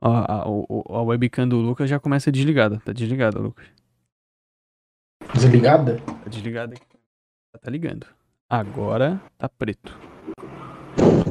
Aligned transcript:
A, 0.00 0.42
a, 0.42 0.44
a 0.44 1.02
webcam 1.02 1.48
do 1.48 1.56
Lucas 1.56 1.88
já 1.88 1.98
começa 1.98 2.30
desligada. 2.30 2.80
Tá 2.84 2.92
desligada, 2.92 3.38
Lucas. 3.38 3.66
Desligada? 5.34 5.96
Tá 6.00 6.28
desligada 6.28 6.74
aqui. 6.74 6.86
Tá 7.60 7.70
ligando. 7.70 8.06
Agora 8.48 9.20
tá 9.38 9.48
preto. 9.48 9.98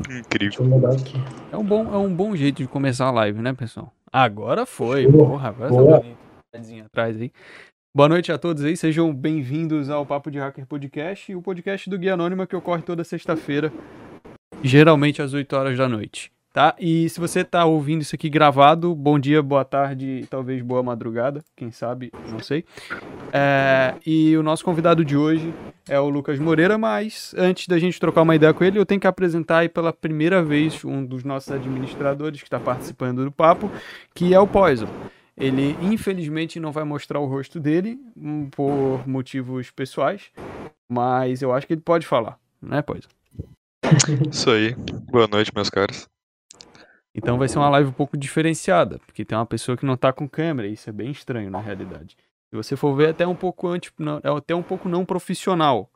Incrível. 0.09 0.23
Deixa 0.39 0.62
eu 0.62 0.65
mudar 0.65 0.91
aqui. 0.93 1.13
É 1.51 1.57
um 1.57 1.63
bom, 1.63 1.93
é 1.93 1.97
um 1.97 2.13
bom 2.13 2.36
jeito 2.36 2.57
de 2.57 2.67
começar 2.67 3.05
a 3.05 3.12
live, 3.12 3.41
né, 3.41 3.53
pessoal? 3.53 3.93
Agora 4.12 4.65
foi. 4.65 5.07
Boa, 5.07 5.29
Porra, 5.29 5.49
agora 5.49 5.69
boa. 5.69 6.01
tá 6.01 6.59
atrás 6.85 7.19
aí. 7.21 7.31
Boa 7.95 8.09
noite 8.09 8.29
a 8.31 8.37
todos 8.37 8.61
aí, 8.63 8.75
sejam 8.75 9.13
bem-vindos 9.13 9.89
ao 9.89 10.05
Papo 10.05 10.29
de 10.29 10.37
Hacker 10.37 10.65
Podcast, 10.65 11.33
o 11.33 11.41
podcast 11.41 11.89
do 11.89 11.97
Guia 11.97 12.15
Anônima 12.15 12.45
que 12.45 12.53
ocorre 12.55 12.81
toda 12.81 13.05
sexta-feira, 13.05 13.71
geralmente 14.61 15.21
às 15.21 15.33
8 15.33 15.55
horas 15.55 15.77
da 15.77 15.87
noite, 15.87 16.29
tá? 16.55 16.73
E 16.80 17.09
se 17.09 17.20
você 17.20 17.44
tá 17.44 17.66
ouvindo 17.66 18.02
isso 18.02 18.16
aqui 18.16 18.30
gravado, 18.30 18.95
bom 18.95 19.20
dia, 19.20 19.43
boa 19.43 19.66
tarde 19.66 20.25
talvez 20.29 20.62
boa 20.62 20.81
madrugada, 20.81 21.43
quem 21.53 21.70
sabe, 21.70 22.13
não 22.29 22.39
sei. 22.39 22.63
É, 23.34 23.95
e 24.05 24.38
o 24.38 24.41
nosso 24.41 24.63
convidado 24.63 25.03
de 25.03 25.17
hoje 25.17 25.53
é 25.89 25.99
o 25.99 26.07
Lucas 26.07 26.39
Moreira, 26.39 26.77
mas 26.77 27.35
antes 27.38 27.67
da 27.67 27.77
gente 27.77 27.99
trocar 27.99 28.21
uma 28.21 28.38
ideia 28.38 28.53
com 28.53 28.63
ele, 28.63 28.79
eu 28.79 28.85
tenho 28.85 29.02
que 29.02 29.05
apresentar 29.05 29.57
aí 29.57 29.70
pela 29.70 29.91
primeira 29.91 30.41
vez 30.41 30.85
um 30.85 31.05
dos 31.05 31.26
nossos 31.26 31.52
administradores 31.52 32.39
que 32.39 32.48
está 32.48 32.57
participando 32.57 33.26
do 33.26 33.31
papo, 33.34 33.70
que 34.13 34.34
é 34.34 34.40
o 34.40 34.48
Poison. 34.48 34.87
Ele, 35.37 35.76
infelizmente, 35.81 36.57
não 36.57 36.71
vai 36.71 36.85
mostrar 36.85 37.20
o 37.20 37.26
rosto 37.26 37.59
dele 37.59 37.99
hum, 38.15 38.49
por 38.49 39.05
motivos 39.05 39.71
pessoais, 39.71 40.31
mas 40.87 41.41
eu 41.41 41.53
acho 41.53 41.67
que 41.67 41.73
ele 41.73 41.81
pode 41.81 42.07
falar, 42.07 42.40
né, 42.62 42.81
Poison? 42.81 43.09
Isso 44.31 44.49
aí. 44.49 44.73
Boa 45.12 45.27
noite, 45.27 45.51
meus 45.53 45.70
caros. 45.70 46.07
Então 47.17 47.37
vai 47.37 47.47
ser 47.47 47.57
uma 47.57 47.69
live 47.69 47.89
um 47.89 47.93
pouco 47.93 48.17
diferenciada, 48.17 48.99
porque 49.05 49.23
tem 49.23 49.37
uma 49.37 49.45
pessoa 49.45 49.77
que 49.77 49.85
não 49.85 49.95
tá 49.95 50.11
com 50.11 50.27
câmera, 50.27 50.67
e 50.67 50.73
isso 50.73 50.90
é 50.90 50.93
bem 50.93 51.09
estranho 51.12 51.49
na 51.49 51.62
realidade. 51.62 52.17
Se 52.49 52.55
você 52.55 52.76
for 52.76 52.93
ver, 52.93 53.07
é 53.07 53.12
até 53.12 53.26
um 53.26 53.35
pouco 53.35 53.67
anti, 53.67 53.91
é 54.21 54.29
até 54.29 54.53
um 54.53 54.62
pouco 54.62 54.90
não 54.90 55.05
profissional. 55.05 55.90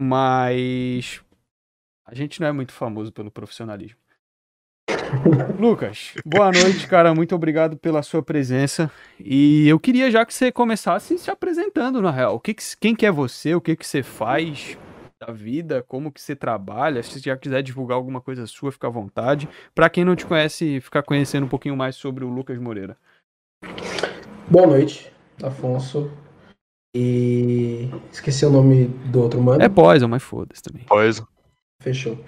Mas 0.00 1.20
a 2.06 2.14
gente 2.14 2.40
não 2.40 2.48
é 2.48 2.52
muito 2.52 2.72
famoso 2.72 3.12
pelo 3.12 3.30
profissionalismo. 3.30 3.98
Lucas, 5.60 6.14
boa 6.24 6.50
noite, 6.50 6.86
cara. 6.88 7.14
Muito 7.14 7.34
obrigado 7.34 7.76
pela 7.76 8.02
sua 8.02 8.22
presença. 8.22 8.90
E 9.20 9.68
eu 9.68 9.78
queria 9.78 10.10
já 10.10 10.24
que 10.24 10.32
você 10.34 10.50
começasse 10.50 11.18
se 11.18 11.30
apresentando, 11.30 12.00
na 12.02 12.10
real. 12.10 12.36
O 12.36 12.40
que 12.40 12.54
que- 12.54 12.62
quem 12.80 12.94
que 12.94 13.06
é 13.06 13.10
você? 13.10 13.54
O 13.54 13.60
que, 13.60 13.76
que 13.76 13.86
você 13.86 14.02
faz 14.02 14.76
da 15.20 15.32
vida? 15.32 15.82
Como 15.86 16.12
que 16.12 16.20
você 16.20 16.36
trabalha? 16.36 17.02
Se 17.02 17.12
você 17.12 17.20
já 17.20 17.36
quiser 17.36 17.62
divulgar 17.62 17.96
alguma 17.96 18.20
coisa 18.20 18.46
sua, 18.46 18.70
fica 18.70 18.86
à 18.86 18.90
vontade. 18.90 19.48
Pra 19.74 19.88
quem 19.88 20.04
não 20.04 20.14
te 20.14 20.26
conhece, 20.26 20.80
ficar 20.80 21.02
conhecendo 21.02 21.46
um 21.46 21.48
pouquinho 21.48 21.76
mais 21.76 21.96
sobre 21.96 22.24
o 22.24 22.28
Lucas 22.28 22.58
Moreira. 22.58 22.96
Boa 24.48 24.66
noite, 24.66 25.10
Afonso. 25.42 26.10
E 26.94 27.90
esqueci 28.12 28.44
o 28.44 28.50
nome 28.50 28.86
do 29.06 29.22
outro 29.22 29.40
mano. 29.40 29.62
É 29.62 29.68
Poison, 29.68 30.08
mas 30.08 30.22
foda-se 30.22 30.62
também. 30.62 30.84
Poison. 30.84 31.26
Fechou. 31.82 32.18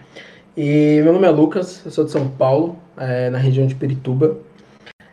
E 0.56 1.00
meu 1.03 1.12
nome 1.12 1.27
é 1.27 1.31
Lucas, 1.31 1.84
eu 1.84 1.91
sou 1.91 2.05
de 2.05 2.11
São 2.11 2.28
Paulo, 2.28 2.77
é, 2.97 3.31
na 3.31 3.39
região 3.39 3.66
de 3.66 3.75
Pirituba. 3.75 4.39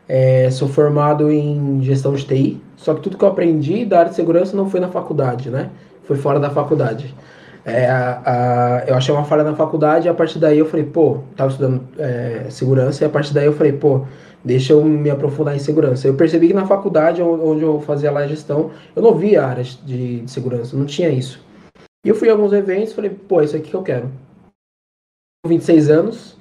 É, 0.07 0.49
sou 0.51 0.67
formado 0.67 1.31
em 1.31 1.81
gestão 1.81 2.13
de 2.13 2.25
TI, 2.25 2.61
só 2.75 2.93
que 2.93 3.01
tudo 3.01 3.17
que 3.17 3.23
eu 3.23 3.29
aprendi 3.29 3.85
da 3.85 3.99
área 3.99 4.09
de 4.09 4.15
segurança 4.15 4.55
não 4.55 4.69
foi 4.69 4.79
na 4.79 4.89
faculdade, 4.89 5.49
né? 5.49 5.71
Foi 6.03 6.15
fora 6.15 6.39
da 6.39 6.49
faculdade. 6.49 7.13
É, 7.65 7.87
a- 7.89 8.21
a- 8.25 8.83
eu 8.87 8.93
achei 8.95 9.13
uma 9.13 9.23
falha 9.25 9.43
na 9.43 9.55
faculdade 9.55 10.05
e 10.05 10.09
a 10.09 10.13
partir 10.13 10.37
daí 10.37 10.59
eu 10.59 10.67
falei, 10.67 10.85
pô, 10.85 11.19
tava 11.35 11.49
estudando 11.49 11.81
é, 11.97 12.45
segurança 12.51 13.03
e 13.03 13.07
a 13.07 13.09
partir 13.09 13.33
daí 13.33 13.45
eu 13.47 13.53
falei, 13.53 13.73
pô, 13.73 14.05
deixa 14.43 14.73
eu 14.73 14.85
me 14.85 15.09
aprofundar 15.09 15.55
em 15.55 15.59
segurança. 15.59 16.07
Eu 16.07 16.13
percebi 16.13 16.47
que 16.47 16.53
na 16.53 16.67
faculdade, 16.67 17.23
on- 17.23 17.43
onde 17.43 17.63
eu 17.63 17.81
fazia 17.81 18.11
lá 18.11 18.19
a 18.19 18.27
gestão, 18.27 18.69
eu 18.95 19.01
não 19.01 19.15
via 19.15 19.43
áreas 19.43 19.79
de, 19.83 20.21
de 20.21 20.31
segurança, 20.31 20.77
não 20.77 20.85
tinha 20.85 21.09
isso. 21.09 21.43
E 22.05 22.09
eu 22.09 22.13
fui 22.13 22.29
a 22.29 22.33
alguns 22.33 22.53
eventos 22.53 22.91
e 22.91 22.95
falei, 22.95 23.09
pô, 23.09 23.41
isso 23.41 23.55
aqui 23.55 23.71
que 23.71 23.75
eu 23.75 23.81
quero. 23.81 24.11
26 25.47 25.89
anos. 25.89 26.37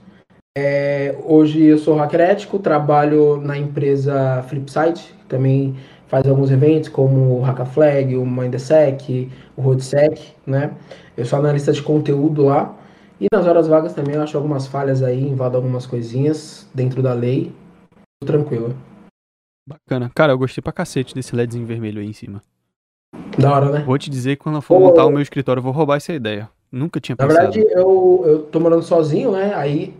É, 0.56 1.16
hoje 1.24 1.64
eu 1.64 1.78
sou 1.78 1.96
hacker 1.96 2.20
ético, 2.20 2.58
trabalho 2.58 3.38
na 3.38 3.56
empresa 3.58 4.42
Flipside, 4.48 5.12
também 5.26 5.74
faz 6.14 6.28
alguns 6.28 6.52
eventos 6.52 6.88
como 6.88 7.40
o 7.40 7.42
Hackaflag, 7.42 8.16
o 8.16 8.24
Mindsec, 8.24 9.28
o 9.56 9.60
Roadsec, 9.60 10.32
né? 10.46 10.72
Eu 11.16 11.24
sou 11.26 11.40
analista 11.40 11.72
de 11.72 11.82
conteúdo 11.82 12.44
lá. 12.44 12.72
E 13.20 13.26
nas 13.34 13.44
horas 13.44 13.66
vagas 13.66 13.94
também 13.94 14.14
eu 14.14 14.22
acho 14.22 14.36
algumas 14.36 14.68
falhas 14.68 15.02
aí, 15.02 15.20
invado 15.20 15.56
algumas 15.56 15.86
coisinhas 15.86 16.70
dentro 16.72 17.02
da 17.02 17.12
lei. 17.12 17.50
Tô 18.20 18.28
tranquilo. 18.28 18.76
Bacana. 19.68 20.08
Cara, 20.14 20.32
eu 20.32 20.38
gostei 20.38 20.62
pra 20.62 20.72
cacete 20.72 21.16
desse 21.16 21.34
LEDzinho 21.34 21.66
vermelho 21.66 22.00
aí 22.00 22.06
em 22.06 22.12
cima. 22.12 22.40
Da 23.36 23.52
hora, 23.52 23.72
né? 23.72 23.80
Vou 23.80 23.98
te 23.98 24.08
dizer 24.08 24.36
que 24.36 24.42
quando 24.44 24.56
eu 24.56 24.62
for 24.62 24.76
Ô, 24.76 24.80
montar 24.80 25.06
o 25.06 25.10
meu 25.10 25.20
escritório, 25.20 25.58
eu 25.58 25.64
vou 25.64 25.72
roubar 25.72 25.96
essa 25.96 26.12
ideia. 26.12 26.48
Nunca 26.70 27.00
tinha 27.00 27.16
Na 27.18 27.26
pensado. 27.26 27.52
verdade, 27.52 27.74
eu, 27.76 28.22
eu 28.24 28.42
tô 28.42 28.60
morando 28.60 28.84
sozinho, 28.84 29.32
né? 29.32 29.52
Aí 29.52 29.92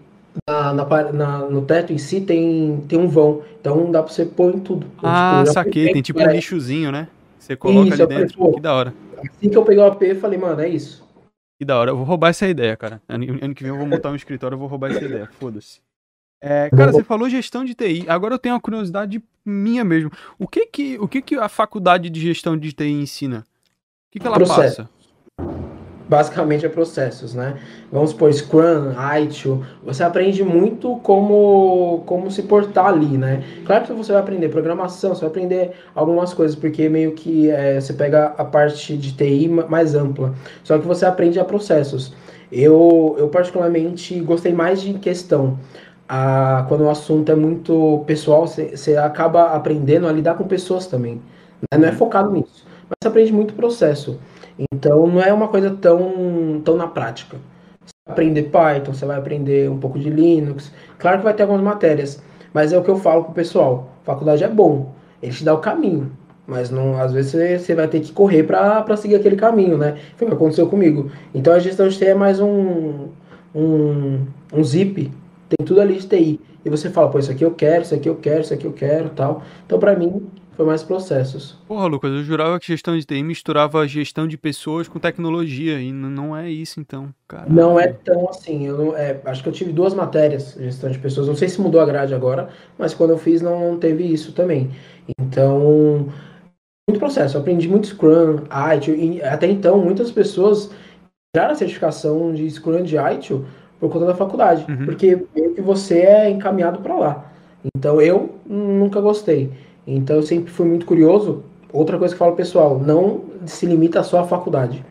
na, 0.48 0.72
na 0.74 1.12
na- 1.12 1.38
no 1.48 1.64
teto 1.64 1.92
em 1.92 1.98
si 1.98 2.20
tem, 2.20 2.84
tem 2.88 2.98
um 2.98 3.08
vão. 3.08 3.42
Então 3.60 3.90
dá 3.90 4.02
pra 4.02 4.12
você 4.12 4.24
pôr 4.26 4.54
em 4.54 4.60
tudo. 4.60 4.86
Eu, 5.02 5.08
Ah, 5.08 5.40
tipo, 5.42 5.52
saquei. 5.54 5.92
Tem 5.92 6.02
tipo 6.02 6.20
um 6.20 6.26
né? 6.26 6.32
lixozinho, 6.34 6.90
né? 6.92 7.08
Você 7.38 7.56
coloca 7.56 7.88
Isso, 7.88 8.02
ali 8.02 8.02
falei, 8.12 8.18
dentro. 8.26 8.38
pô. 8.38 8.52
Que 8.54 8.60
da 8.60 8.74
hora. 8.74 8.94
Assim 9.18 9.48
que 9.50 9.56
eu 9.56 9.64
peguei 9.64 9.82
o 9.82 9.86
AP, 9.86 10.02
eu 10.02 10.20
falei, 10.20 10.38
mano, 10.38 10.60
é 10.60 10.68
isso. 10.68 11.04
Que 11.58 11.64
da 11.64 11.78
hora. 11.78 11.90
Eu 11.90 11.96
vou 11.96 12.04
roubar 12.04 12.30
essa 12.30 12.48
ideia, 12.48 12.76
cara. 12.76 13.00
Ano, 13.08 13.38
ano 13.42 13.54
que 13.54 13.62
vem 13.62 13.70
eu 13.72 13.78
vou 13.78 13.86
montar 13.86 14.10
um 14.10 14.16
escritório, 14.16 14.54
eu 14.54 14.58
vou 14.58 14.68
roubar 14.68 14.90
essa 14.90 15.04
ideia. 15.04 15.28
Foda-se. 15.38 15.80
É, 16.42 16.68
cara, 16.70 16.92
você 16.92 17.02
falou 17.04 17.28
gestão 17.28 17.64
de 17.64 17.74
TI. 17.74 18.04
Agora 18.08 18.34
eu 18.34 18.38
tenho 18.38 18.54
uma 18.54 18.60
curiosidade 18.60 19.22
minha 19.46 19.82
mesmo. 19.84 20.10
O 20.38 20.46
que 20.46 20.66
que, 20.66 20.98
o 20.98 21.08
que, 21.08 21.22
que 21.22 21.34
a 21.36 21.48
faculdade 21.48 22.10
de 22.10 22.20
gestão 22.20 22.56
de 22.56 22.72
TI 22.72 22.90
ensina? 22.92 23.38
O 23.38 24.12
que, 24.12 24.18
que 24.20 24.26
ela 24.26 24.36
Processo. 24.36 24.82
passa? 24.82 24.90
Basicamente 26.06 26.66
é 26.66 26.68
processos, 26.68 27.32
né? 27.34 27.56
Vamos 27.90 28.10
supor, 28.10 28.30
Scrum, 28.32 28.92
ITIL. 29.22 29.64
Você 29.82 30.02
aprende 30.02 30.44
muito 30.44 30.96
como, 30.96 32.02
como 32.04 32.30
se 32.30 32.42
portar 32.42 32.86
ali, 32.86 33.16
né? 33.16 33.42
Claro 33.64 33.84
que 33.86 33.92
você 33.94 34.12
vai 34.12 34.20
aprender 34.20 34.50
programação, 34.50 35.14
você 35.14 35.22
vai 35.22 35.30
aprender 35.30 35.72
algumas 35.94 36.34
coisas, 36.34 36.54
porque 36.56 36.90
meio 36.90 37.12
que 37.12 37.50
é, 37.50 37.80
você 37.80 37.94
pega 37.94 38.34
a 38.36 38.44
parte 38.44 38.96
de 38.98 39.12
TI 39.14 39.48
ma- 39.48 39.66
mais 39.66 39.94
ampla. 39.94 40.34
Só 40.62 40.78
que 40.78 40.86
você 40.86 41.06
aprende 41.06 41.40
a 41.40 41.44
processos. 41.44 42.12
Eu, 42.52 43.16
eu 43.18 43.28
particularmente 43.28 44.20
gostei 44.20 44.52
mais 44.52 44.82
de 44.82 44.94
questão. 44.94 45.58
Ah, 46.08 46.66
quando 46.68 46.82
o 46.84 46.90
assunto 46.90 47.32
é 47.32 47.34
muito 47.34 48.04
pessoal, 48.06 48.46
você, 48.46 48.76
você 48.76 48.96
acaba 48.96 49.54
aprendendo 49.54 50.06
a 50.06 50.12
lidar 50.12 50.34
com 50.34 50.44
pessoas 50.46 50.86
também. 50.86 51.14
né? 51.72 51.78
Não 51.78 51.88
é 51.88 51.92
focado 51.92 52.30
nisso, 52.30 52.66
mas 52.88 52.96
você 53.02 53.08
aprende 53.08 53.32
muito 53.32 53.54
processo. 53.54 54.18
Então 54.58 55.06
não 55.06 55.20
é 55.20 55.32
uma 55.32 55.48
coisa 55.48 55.70
tão, 55.70 56.60
tão 56.64 56.76
na 56.76 56.86
prática. 56.86 57.36
Você 57.84 57.92
vai 58.06 58.12
aprender 58.12 58.42
Python, 58.44 58.92
você 58.92 59.06
vai 59.06 59.18
aprender 59.18 59.70
um 59.70 59.78
pouco 59.78 59.98
de 59.98 60.10
Linux. 60.10 60.72
Claro 60.98 61.18
que 61.18 61.24
vai 61.24 61.34
ter 61.34 61.42
algumas 61.42 61.62
matérias, 61.62 62.22
mas 62.52 62.72
é 62.72 62.78
o 62.78 62.82
que 62.82 62.90
eu 62.90 62.96
falo 62.96 63.24
pro 63.24 63.34
pessoal. 63.34 63.90
Faculdade 64.04 64.44
é 64.44 64.48
bom, 64.48 64.92
ele 65.22 65.32
te 65.32 65.44
dá 65.44 65.54
o 65.54 65.58
caminho. 65.58 66.10
Mas 66.46 66.70
não, 66.70 67.00
às 67.00 67.12
vezes 67.12 67.62
você, 67.62 67.74
vai 67.74 67.88
ter 67.88 68.00
que 68.00 68.12
correr 68.12 68.42
para 68.42 68.96
seguir 68.96 69.14
aquele 69.14 69.36
caminho, 69.36 69.78
né? 69.78 69.96
Foi 70.16 70.26
o 70.26 70.30
que 70.30 70.36
aconteceu 70.36 70.68
comigo. 70.68 71.10
Então 71.34 71.54
a 71.54 71.58
gestão 71.58 71.88
de 71.88 71.96
TI 71.96 72.08
é 72.08 72.14
mais 72.14 72.38
um, 72.38 73.08
um, 73.54 74.26
um 74.52 74.62
zip, 74.62 75.10
tem 75.48 75.66
tudo 75.66 75.80
ali 75.80 75.94
de 75.98 76.06
TI. 76.06 76.40
E 76.62 76.70
você 76.70 76.90
fala, 76.90 77.10
pô, 77.10 77.18
isso 77.18 77.30
aqui 77.30 77.44
eu 77.44 77.50
quero, 77.52 77.82
isso 77.82 77.94
aqui 77.94 78.08
eu 78.08 78.16
quero, 78.16 78.42
isso 78.42 78.52
aqui 78.52 78.66
eu 78.66 78.72
quero 78.72 79.08
tal. 79.10 79.42
Então 79.64 79.78
para 79.78 79.96
mim 79.96 80.26
foi 80.56 80.64
mais 80.66 80.82
processos. 80.82 81.58
Porra, 81.66 81.86
Lucas, 81.86 82.10
eu 82.12 82.22
jurava 82.22 82.58
que 82.60 82.66
gestão 82.66 82.96
de 82.96 83.04
TI 83.04 83.22
misturava 83.22 83.86
gestão 83.88 84.26
de 84.28 84.36
pessoas 84.38 84.86
com 84.88 84.98
tecnologia. 84.98 85.80
E 85.80 85.92
não 85.92 86.36
é 86.36 86.50
isso, 86.50 86.80
então. 86.80 87.12
Caralho. 87.26 87.52
Não 87.52 87.78
é 87.80 87.88
tão 87.88 88.28
assim. 88.28 88.66
Eu 88.66 88.78
não- 88.78 88.96
é, 88.96 89.20
acho 89.24 89.42
que 89.42 89.48
eu 89.48 89.52
tive 89.52 89.72
duas 89.72 89.94
matérias, 89.94 90.56
gestão 90.58 90.90
de 90.90 90.98
pessoas. 90.98 91.26
Não 91.26 91.34
sei 91.34 91.48
se 91.48 91.60
mudou 91.60 91.80
a 91.80 91.86
grade 91.86 92.14
agora, 92.14 92.48
mas 92.78 92.94
quando 92.94 93.10
eu 93.10 93.18
fiz 93.18 93.42
não, 93.42 93.72
não 93.72 93.78
teve 93.78 94.04
isso 94.04 94.32
também. 94.32 94.70
Então, 95.20 96.08
muito 96.88 96.98
processo. 96.98 97.36
Eu 97.36 97.40
aprendi 97.40 97.68
muito 97.68 97.86
Scrum, 97.88 98.44
ITIL. 98.76 98.94
E 98.96 99.22
até 99.22 99.46
então, 99.46 99.78
muitas 99.78 100.10
pessoas 100.10 100.70
tiraram 101.34 101.52
a 101.54 101.56
certificação 101.56 102.32
de 102.32 102.48
Scrum 102.50 102.82
de 102.82 102.96
ITIL 102.96 103.44
por 103.80 103.90
conta 103.90 104.06
da 104.06 104.14
faculdade, 104.14 104.64
Uhum. 104.70 104.84
porque 104.84 105.18
meio 105.34 105.52
que 105.54 105.60
você 105.60 105.98
é 106.00 106.30
encaminhado 106.30 106.78
para 106.80 106.94
lá. 106.96 107.30
Então, 107.76 108.00
eu 108.00 108.36
nunca 108.46 109.00
gostei. 109.00 109.50
Então, 109.86 110.16
eu 110.16 110.22
sempre 110.22 110.50
fui 110.50 110.66
muito 110.66 110.86
curioso. 110.86 111.44
Outra 111.72 111.98
coisa 111.98 112.14
que 112.14 112.22
eu 112.22 112.26
falo, 112.26 112.36
pessoal, 112.36 112.78
não 112.78 113.24
se 113.46 113.66
limita 113.66 114.02
só 114.02 114.20
à 114.20 114.24
faculdade 114.24 114.84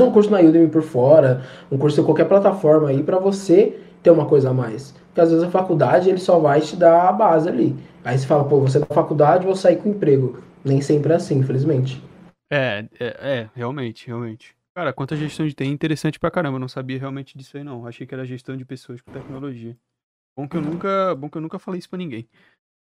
um 0.00 0.10
curso 0.10 0.30
na 0.30 0.40
Udemy 0.40 0.68
por 0.68 0.82
fora, 0.82 1.44
um 1.70 1.78
curso 1.78 2.00
em 2.00 2.04
qualquer 2.04 2.26
plataforma 2.26 2.88
aí 2.88 3.02
para 3.02 3.18
você 3.18 3.78
ter 4.02 4.10
uma 4.10 4.26
coisa 4.26 4.50
a 4.50 4.54
mais. 4.54 4.92
Porque 5.08 5.20
às 5.20 5.30
vezes 5.30 5.44
a 5.44 5.50
faculdade 5.50 6.08
ele 6.08 6.18
só 6.18 6.38
vai 6.38 6.60
te 6.60 6.76
dar 6.76 7.08
a 7.08 7.12
base 7.12 7.48
ali. 7.48 7.76
Aí 8.04 8.18
você 8.18 8.26
fala, 8.26 8.44
pô, 8.44 8.60
você 8.60 8.78
é 8.78 8.80
da 8.80 8.86
faculdade, 8.86 9.44
vou 9.44 9.54
sair 9.54 9.76
com 9.76 9.90
emprego. 9.90 10.42
Nem 10.64 10.80
sempre 10.80 11.12
é 11.12 11.16
assim, 11.16 11.38
infelizmente. 11.38 12.02
É, 12.50 12.86
é, 12.98 13.06
é, 13.20 13.50
realmente, 13.54 14.06
realmente. 14.06 14.56
Cara, 14.74 14.92
quanto 14.92 15.14
a 15.14 15.16
gestão 15.16 15.46
de 15.46 15.54
TI 15.54 15.66
interessante 15.66 16.18
pra 16.18 16.30
caramba. 16.30 16.56
Eu 16.56 16.60
não 16.60 16.68
sabia 16.68 16.98
realmente 16.98 17.36
disso 17.36 17.56
aí, 17.56 17.64
não. 17.64 17.86
Achei 17.86 18.06
que 18.06 18.14
era 18.14 18.24
gestão 18.24 18.56
de 18.56 18.64
pessoas 18.64 19.00
com 19.00 19.12
tecnologia. 19.12 19.76
Bom 20.36 20.48
que 20.48 20.56
eu 20.56 20.62
nunca, 20.62 21.14
bom 21.14 21.28
que 21.28 21.36
eu 21.36 21.42
nunca 21.42 21.58
falei 21.58 21.78
isso 21.78 21.90
pra 21.90 21.98
ninguém. 21.98 22.26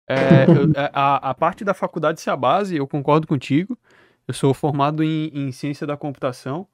É, 0.09 0.45
eu, 0.49 0.71
é, 0.81 0.91
a, 0.93 1.31
a 1.31 1.35
parte 1.35 1.65
da 1.65 1.75
faculdade 1.75 2.21
ser 2.21 2.31
a 2.31 2.37
base, 2.37 2.77
eu 2.77 2.87
concordo 2.87 3.27
contigo. 3.27 3.79
Eu 4.27 4.35
sou 4.35 4.55
formado 4.55 5.03
em, 5.03 5.31
em 5.33 5.53
ciência 5.53 5.87
da 5.87 5.97
computação. 5.97 6.67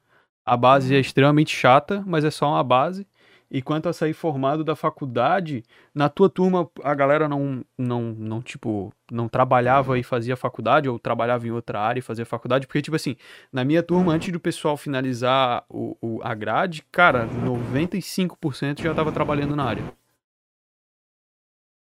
A 0.45 0.57
base 0.57 0.95
é 0.95 0.99
extremamente 1.01 1.55
chata, 1.55 2.03
mas 2.07 2.25
é 2.25 2.31
só 2.31 2.49
uma 2.49 2.65
base. 2.65 3.07
E 3.51 3.61
quanto 3.61 3.89
a 3.89 3.93
sair 3.93 4.13
formado 4.13 4.63
da 4.63 4.77
faculdade, 4.77 5.65
na 5.93 6.09
tua 6.09 6.31
turma 6.31 6.71
a 6.85 6.95
galera 6.95 7.29
não, 7.29 7.65
não, 7.77 8.15
não 8.17 8.41
tipo, 8.41 8.93
não 9.11 9.29
trabalhava 9.29 9.99
e 9.99 10.05
fazia 10.05 10.37
faculdade, 10.37 10.89
ou 10.89 11.01
trabalhava 11.01 11.49
em 11.49 11.51
outra 11.51 11.81
área 11.81 11.99
e 11.99 12.03
fazia 12.03 12.25
faculdade, 12.25 12.69
porque, 12.69 12.81
tipo 12.81 12.95
assim, 12.95 13.17
na 13.53 13.65
minha 13.65 13.83
turma, 13.83 14.13
antes 14.13 14.33
do 14.33 14.39
pessoal 14.39 14.77
finalizar 14.77 15.65
o, 15.69 15.97
o 16.01 16.21
a 16.23 16.33
grade, 16.33 16.85
cara, 16.93 17.27
95% 17.27 18.83
já 18.83 18.91
estava 18.93 19.11
trabalhando 19.11 19.57
na 19.57 19.65
área. 19.65 20.00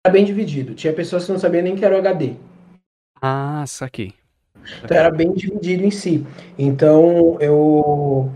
Era 0.05 0.12
bem 0.12 0.25
dividido. 0.25 0.75
Tinha 0.75 0.93
pessoas 0.93 1.25
que 1.25 1.33
não 1.33 1.39
sabiam 1.39 1.62
nem 1.62 1.75
que 1.75 1.85
era 1.85 1.95
o 1.95 1.99
HD. 1.99 2.35
Ah, 3.21 3.65
saquei. 3.67 4.12
Então 4.83 4.97
era 4.97 5.11
bem 5.11 5.33
dividido 5.33 5.85
em 5.85 5.91
si. 5.91 6.27
Então 6.59 7.39
eu 7.41 8.31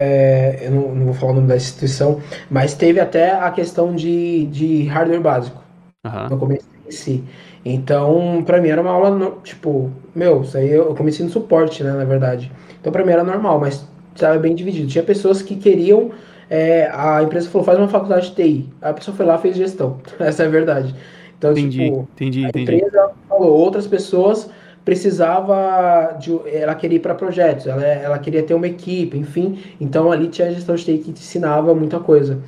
é, 0.00 0.66
eu 0.66 0.70
não, 0.70 0.94
não, 0.94 1.04
vou 1.06 1.14
falar 1.14 1.32
o 1.32 1.34
nome 1.36 1.48
da 1.48 1.56
instituição, 1.56 2.20
mas 2.50 2.74
teve 2.74 3.00
até 3.00 3.32
a 3.32 3.50
questão 3.50 3.94
de, 3.94 4.46
de 4.46 4.84
hardware 4.84 5.20
básico 5.20 5.62
uhum. 6.04 6.28
no 6.28 6.38
começo 6.38 6.68
em 6.86 6.90
si. 6.90 7.24
Então, 7.64 8.44
para 8.44 8.60
mim 8.60 8.68
era 8.68 8.80
uma 8.80 8.90
aula, 8.90 9.10
no, 9.10 9.40
tipo, 9.40 9.90
meu, 10.14 10.42
isso 10.42 10.56
aí 10.56 10.70
eu 10.70 10.94
comecei 10.94 11.24
no 11.24 11.32
suporte, 11.32 11.82
né, 11.82 11.92
na 11.92 12.04
verdade. 12.04 12.52
Então, 12.78 12.92
para 12.92 13.04
mim 13.04 13.12
era 13.12 13.24
normal, 13.24 13.58
mas 13.58 13.88
estava 14.14 14.38
bem 14.38 14.54
dividido. 14.54 14.86
Tinha 14.86 15.02
pessoas 15.02 15.42
que 15.42 15.56
queriam, 15.56 16.10
é, 16.48 16.90
a 16.92 17.22
empresa 17.22 17.48
falou, 17.50 17.64
faz 17.64 17.78
uma 17.78 17.88
faculdade 17.88 18.30
de 18.30 18.34
TI. 18.34 18.68
A 18.80 18.92
pessoa 18.92 19.16
foi 19.16 19.26
lá 19.26 19.38
fez 19.38 19.56
gestão. 19.56 19.98
Essa 20.18 20.44
é 20.44 20.46
a 20.46 20.50
verdade. 20.50 20.94
Então, 21.38 21.52
entendi, 21.52 21.84
tipo, 21.84 22.08
entendi, 22.14 22.44
a 22.44 22.48
entendi. 22.48 22.74
empresa 22.76 23.10
falou, 23.28 23.52
outras 23.52 23.86
pessoas 23.86 24.48
precisava 24.84 26.16
de, 26.18 26.30
ela 26.48 26.74
queria 26.74 26.96
ir 26.96 27.00
para 27.00 27.12
projetos, 27.12 27.66
ela, 27.66 27.84
ela 27.84 28.18
queria 28.20 28.42
ter 28.42 28.54
uma 28.54 28.68
equipe, 28.68 29.18
enfim. 29.18 29.58
Então 29.80 30.12
ali 30.12 30.28
tinha 30.28 30.46
a 30.46 30.52
gestão 30.52 30.76
de 30.76 30.84
TI 30.84 30.98
que 30.98 31.12
te 31.12 31.20
ensinava 31.20 31.74
muita 31.74 31.98
coisa. 31.98 32.40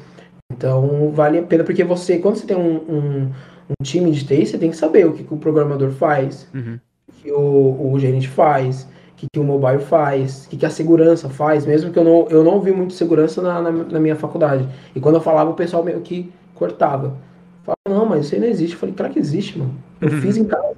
Então 0.51 1.11
vale 1.11 1.39
a 1.39 1.43
pena 1.43 1.65
porque 1.65 1.83
você, 1.83 2.19
quando 2.19 2.37
você 2.37 2.47
tem 2.47 2.57
um, 2.57 2.77
um, 2.89 3.31
um 3.69 3.83
time 3.83 4.13
de 4.13 4.25
TI, 4.25 4.47
você 4.47 4.57
tem 4.57 4.71
que 4.71 4.77
saber 4.77 5.05
o 5.07 5.13
que, 5.13 5.25
que 5.25 5.35
o 5.35 5.37
programador 5.37 5.91
faz, 5.91 6.49
uhum. 6.55 6.79
o 7.09 7.13
que 7.13 7.33
o, 7.33 7.93
o 7.93 7.99
gerente 7.99 8.29
faz, 8.29 8.89
que, 9.19 9.27
que 9.33 9.41
o 9.41 9.45
mobile 9.45 9.81
faz, 9.81 10.47
o 10.47 10.51
que, 10.51 10.57
que 10.57 10.67
a 10.67 10.71
segurança 10.71 11.29
faz, 11.29 11.67
mesmo 11.67 11.93
que 11.93 11.99
eu 11.99 12.05
não, 12.05 12.29
eu 12.31 12.45
não 12.45 12.61
vi 12.61 12.71
muito 12.71 12.95
segurança 12.95 13.43
na, 13.43 13.61
na, 13.61 13.71
na 13.73 14.01
minha 14.01 14.15
faculdade. 14.15 14.67
E 14.95 15.01
quando 15.01 15.17
eu 15.17 15.21
falava, 15.21 15.51
o 15.51 15.55
pessoal 15.55 15.85
meio 15.85 16.01
que 16.01 16.33
cortava. 16.55 17.17
Falava, 17.65 18.01
não, 18.01 18.07
mas 18.09 18.27
isso 18.27 18.37
aí 18.37 18.41
não 18.41 18.47
existe. 18.47 18.75
Eu 18.75 18.79
falei, 18.79 18.95
claro 18.95 19.13
que 19.13 19.19
existe, 19.19 19.59
mano. 19.59 19.75
Eu 20.01 20.09
uhum. 20.09 20.21
fiz 20.21 20.37
em 20.37 20.45
casa. 20.45 20.77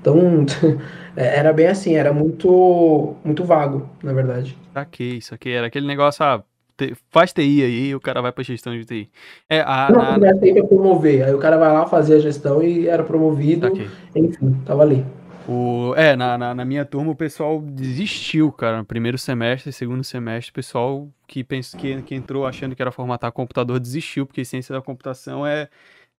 Então, 0.00 0.44
era 1.16 1.52
bem 1.52 1.66
assim, 1.66 1.94
era 1.94 2.12
muito 2.12 3.16
muito 3.24 3.42
vago, 3.42 3.88
na 4.02 4.12
verdade. 4.12 4.56
Saquei, 4.74 5.20
saquei. 5.22 5.54
Era 5.54 5.68
aquele 5.68 5.86
negócio, 5.86 6.22
ah, 6.22 6.44
faz 7.10 7.32
TI 7.32 7.62
aí, 7.62 7.94
o 7.94 8.00
cara 8.00 8.20
vai 8.20 8.32
pra 8.32 8.44
gestão 8.44 8.74
de 8.74 8.84
TI. 8.84 9.10
É, 9.48 9.60
a, 9.60 9.88
não, 9.90 10.28
a... 10.28 10.34
TI 10.38 10.52
pra 10.52 10.64
promover. 10.64 11.24
Aí 11.24 11.34
o 11.34 11.38
cara 11.38 11.56
vai 11.56 11.72
lá 11.72 11.86
fazer 11.86 12.16
a 12.16 12.20
gestão 12.20 12.62
e 12.62 12.86
era 12.86 13.02
promovido. 13.02 13.66
Saquei. 13.66 13.88
Enfim, 14.14 14.56
tava 14.66 14.82
ali. 14.82 15.04
O, 15.48 15.94
é, 15.96 16.14
na, 16.14 16.36
na, 16.36 16.54
na, 16.54 16.62
minha 16.62 16.84
turma 16.84 17.10
o 17.10 17.16
pessoal 17.16 17.58
desistiu, 17.62 18.52
cara. 18.52 18.76
No 18.76 18.84
primeiro 18.84 19.16
semestre, 19.16 19.72
segundo 19.72 20.04
semestre, 20.04 20.50
o 20.50 20.54
pessoal 20.54 21.08
que, 21.26 21.42
pensou, 21.42 21.80
que, 21.80 22.02
que 22.02 22.14
entrou 22.14 22.46
achando 22.46 22.76
que 22.76 22.82
era 22.82 22.92
formatar 22.92 23.32
computador 23.32 23.80
desistiu, 23.80 24.26
porque 24.26 24.44
ciência 24.44 24.74
da 24.74 24.82
computação 24.82 25.46
é, 25.46 25.70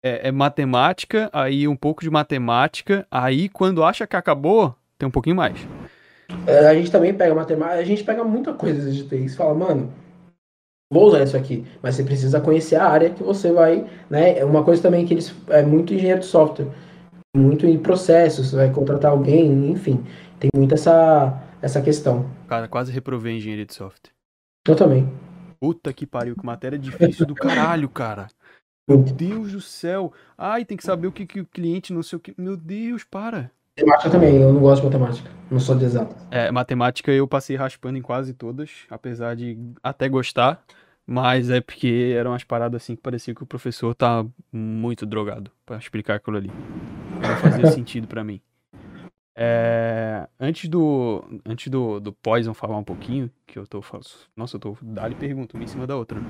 é, 0.03 0.29
é, 0.29 0.33
matemática, 0.33 1.29
aí 1.31 1.69
um 1.69 1.77
pouco 1.77 2.03
de 2.03 2.09
matemática, 2.09 3.07
aí 3.11 3.51
quando 3.51 3.85
acha 3.85 4.07
que 4.07 4.17
acabou, 4.17 4.75
tem 4.97 5.07
um 5.07 5.13
pouquinho 5.13 5.37
mais. 5.37 5.59
É, 6.47 6.67
a 6.67 6.75
gente 6.75 6.91
também 6.91 7.13
pega 7.13 7.35
matemática, 7.35 7.81
a 7.81 7.85
gente 7.85 8.05
pega 8.05 8.25
muita 8.25 8.55
coisa 8.55 8.91
de 8.91 9.07
TI. 9.07 9.29
Você 9.29 9.37
fala, 9.37 9.53
mano, 9.53 9.93
vou 10.91 11.07
usar 11.07 11.23
isso 11.23 11.37
aqui, 11.37 11.67
mas 11.83 11.97
você 11.97 12.03
precisa 12.03 12.41
conhecer 12.41 12.77
a 12.77 12.89
área 12.89 13.11
que 13.11 13.23
você 13.23 13.53
vai, 13.53 13.87
né? 14.09 14.39
É 14.39 14.45
uma 14.47 14.65
coisa 14.65 14.81
também 14.81 15.05
que 15.05 15.13
eles 15.13 15.35
é 15.49 15.63
muito 15.63 15.93
engenheiro 15.93 16.21
de 16.21 16.27
software, 16.27 16.69
muito 17.37 17.67
em 17.67 17.79
processos, 17.79 18.53
vai 18.53 18.71
contratar 18.71 19.11
alguém, 19.11 19.71
enfim, 19.71 20.05
tem 20.39 20.51
muito 20.55 20.75
essa 20.75 21.45
essa 21.61 21.83
questão. 21.83 22.31
Cara, 22.47 22.69
quase 22.69 22.93
reprovei 22.93 23.37
engenharia 23.37 23.67
de 23.67 23.75
software. 23.75 24.13
Eu 24.67 24.77
também. 24.77 25.13
Puta 25.61 25.93
que 25.93 26.07
pariu, 26.07 26.37
que 26.37 26.47
matéria 26.47 26.79
difícil 26.79 27.27
do 27.27 27.35
caralho, 27.35 27.89
cara. 27.89 28.29
Meu 28.89 28.99
Deus 28.99 29.53
do 29.53 29.61
céu. 29.61 30.13
Ai, 30.37 30.65
tem 30.65 30.77
que 30.77 30.85
saber 30.85 31.09
o 31.09 31.13
que, 31.13 31.27
que 31.27 31.41
o 31.41 31.47
cliente 31.47 31.93
não 31.93 32.03
sei 32.03 32.17
o 32.17 32.21
que. 32.21 32.35
Meu 32.39 32.57
Deus, 32.57 33.05
para. 33.05 33.51
Matemática 33.77 34.11
também, 34.11 34.37
eu 34.37 34.53
não 34.53 34.61
gosto 34.61 34.83
de 34.83 34.87
matemática. 34.87 35.31
Não 35.51 35.61
sou 35.61 35.77
de 35.77 35.85
exato. 35.85 36.15
É, 36.31 36.51
matemática 36.51 37.13
eu 37.13 37.27
passei 37.29 37.57
raspando 37.57 37.99
em 37.99 38.03
quase 38.03 38.35
todas, 38.35 38.71
apesar 38.89 39.37
de 39.37 39.59
até 39.83 40.09
gostar. 40.09 40.65
Mas 41.11 41.49
é 41.49 41.59
porque 41.59 42.15
eram 42.15 42.33
umas 42.33 42.45
paradas 42.45 42.83
assim 42.83 42.95
que 42.95 43.01
parecia 43.01 43.35
que 43.35 43.43
o 43.43 43.47
professor 43.47 43.95
tá 43.95 44.27
muito 44.53 45.07
drogado 45.07 45.51
para 45.65 45.79
explicar 45.79 46.17
aquilo 46.17 46.37
ali. 46.37 46.51
Não 47.15 47.37
fazia 47.37 47.67
sentido 47.73 48.07
para 48.07 48.23
mim. 48.23 48.43
É, 49.35 50.29
antes 50.39 50.69
do 50.69 51.25
antes 51.47 51.69
do, 51.69 51.99
do 51.99 52.13
Poison 52.13 52.53
falar 52.53 52.77
um 52.77 52.85
pouquinho, 52.85 53.31
que 53.47 53.59
eu 53.59 53.67
tô 53.67 53.83
nossa, 54.37 54.57
eu 54.57 54.61
tô 54.61 54.77
dali 54.83 55.15
pergunta 55.15 55.57
uma 55.57 55.65
em 55.65 55.67
cima 55.67 55.87
da 55.87 55.97
outra. 55.97 56.21
Né? 56.21 56.29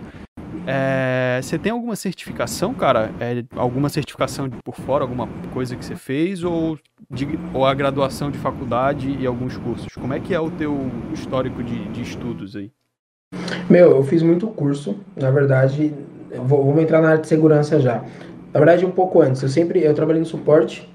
É, 0.64 1.40
você 1.42 1.58
tem 1.58 1.72
alguma 1.72 1.96
certificação, 1.96 2.72
cara? 2.72 3.10
É, 3.18 3.44
alguma 3.58 3.88
certificação 3.88 4.48
por 4.48 4.76
fora, 4.76 5.02
alguma 5.02 5.26
coisa 5.52 5.74
que 5.74 5.84
você 5.84 5.96
fez? 5.96 6.44
Ou, 6.44 6.78
de, 7.10 7.26
ou 7.52 7.66
a 7.66 7.74
graduação 7.74 8.30
de 8.30 8.38
faculdade 8.38 9.10
e 9.10 9.26
alguns 9.26 9.56
cursos? 9.56 9.92
Como 9.94 10.14
é 10.14 10.20
que 10.20 10.32
é 10.32 10.38
o 10.38 10.52
teu 10.52 10.88
histórico 11.12 11.64
de, 11.64 11.88
de 11.88 12.02
estudos 12.02 12.54
aí? 12.54 12.70
Meu, 13.68 13.90
eu 13.90 14.02
fiz 14.02 14.22
muito 14.22 14.46
curso, 14.46 14.96
na 15.14 15.30
verdade, 15.30 15.92
vou, 16.44 16.64
vamos 16.64 16.82
entrar 16.82 17.02
na 17.02 17.10
área 17.10 17.20
de 17.20 17.28
segurança 17.28 17.78
já. 17.78 18.02
Na 18.52 18.60
verdade, 18.60 18.86
um 18.86 18.90
pouco 18.90 19.20
antes, 19.20 19.42
eu 19.42 19.48
sempre, 19.48 19.82
eu 19.82 19.94
trabalhei 19.94 20.20
no 20.20 20.26
suporte 20.26 20.88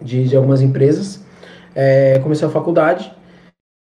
de, 0.00 0.26
de 0.26 0.34
algumas 0.34 0.62
empresas, 0.62 1.22
é, 1.74 2.18
comecei 2.20 2.48
a 2.48 2.50
faculdade, 2.50 3.14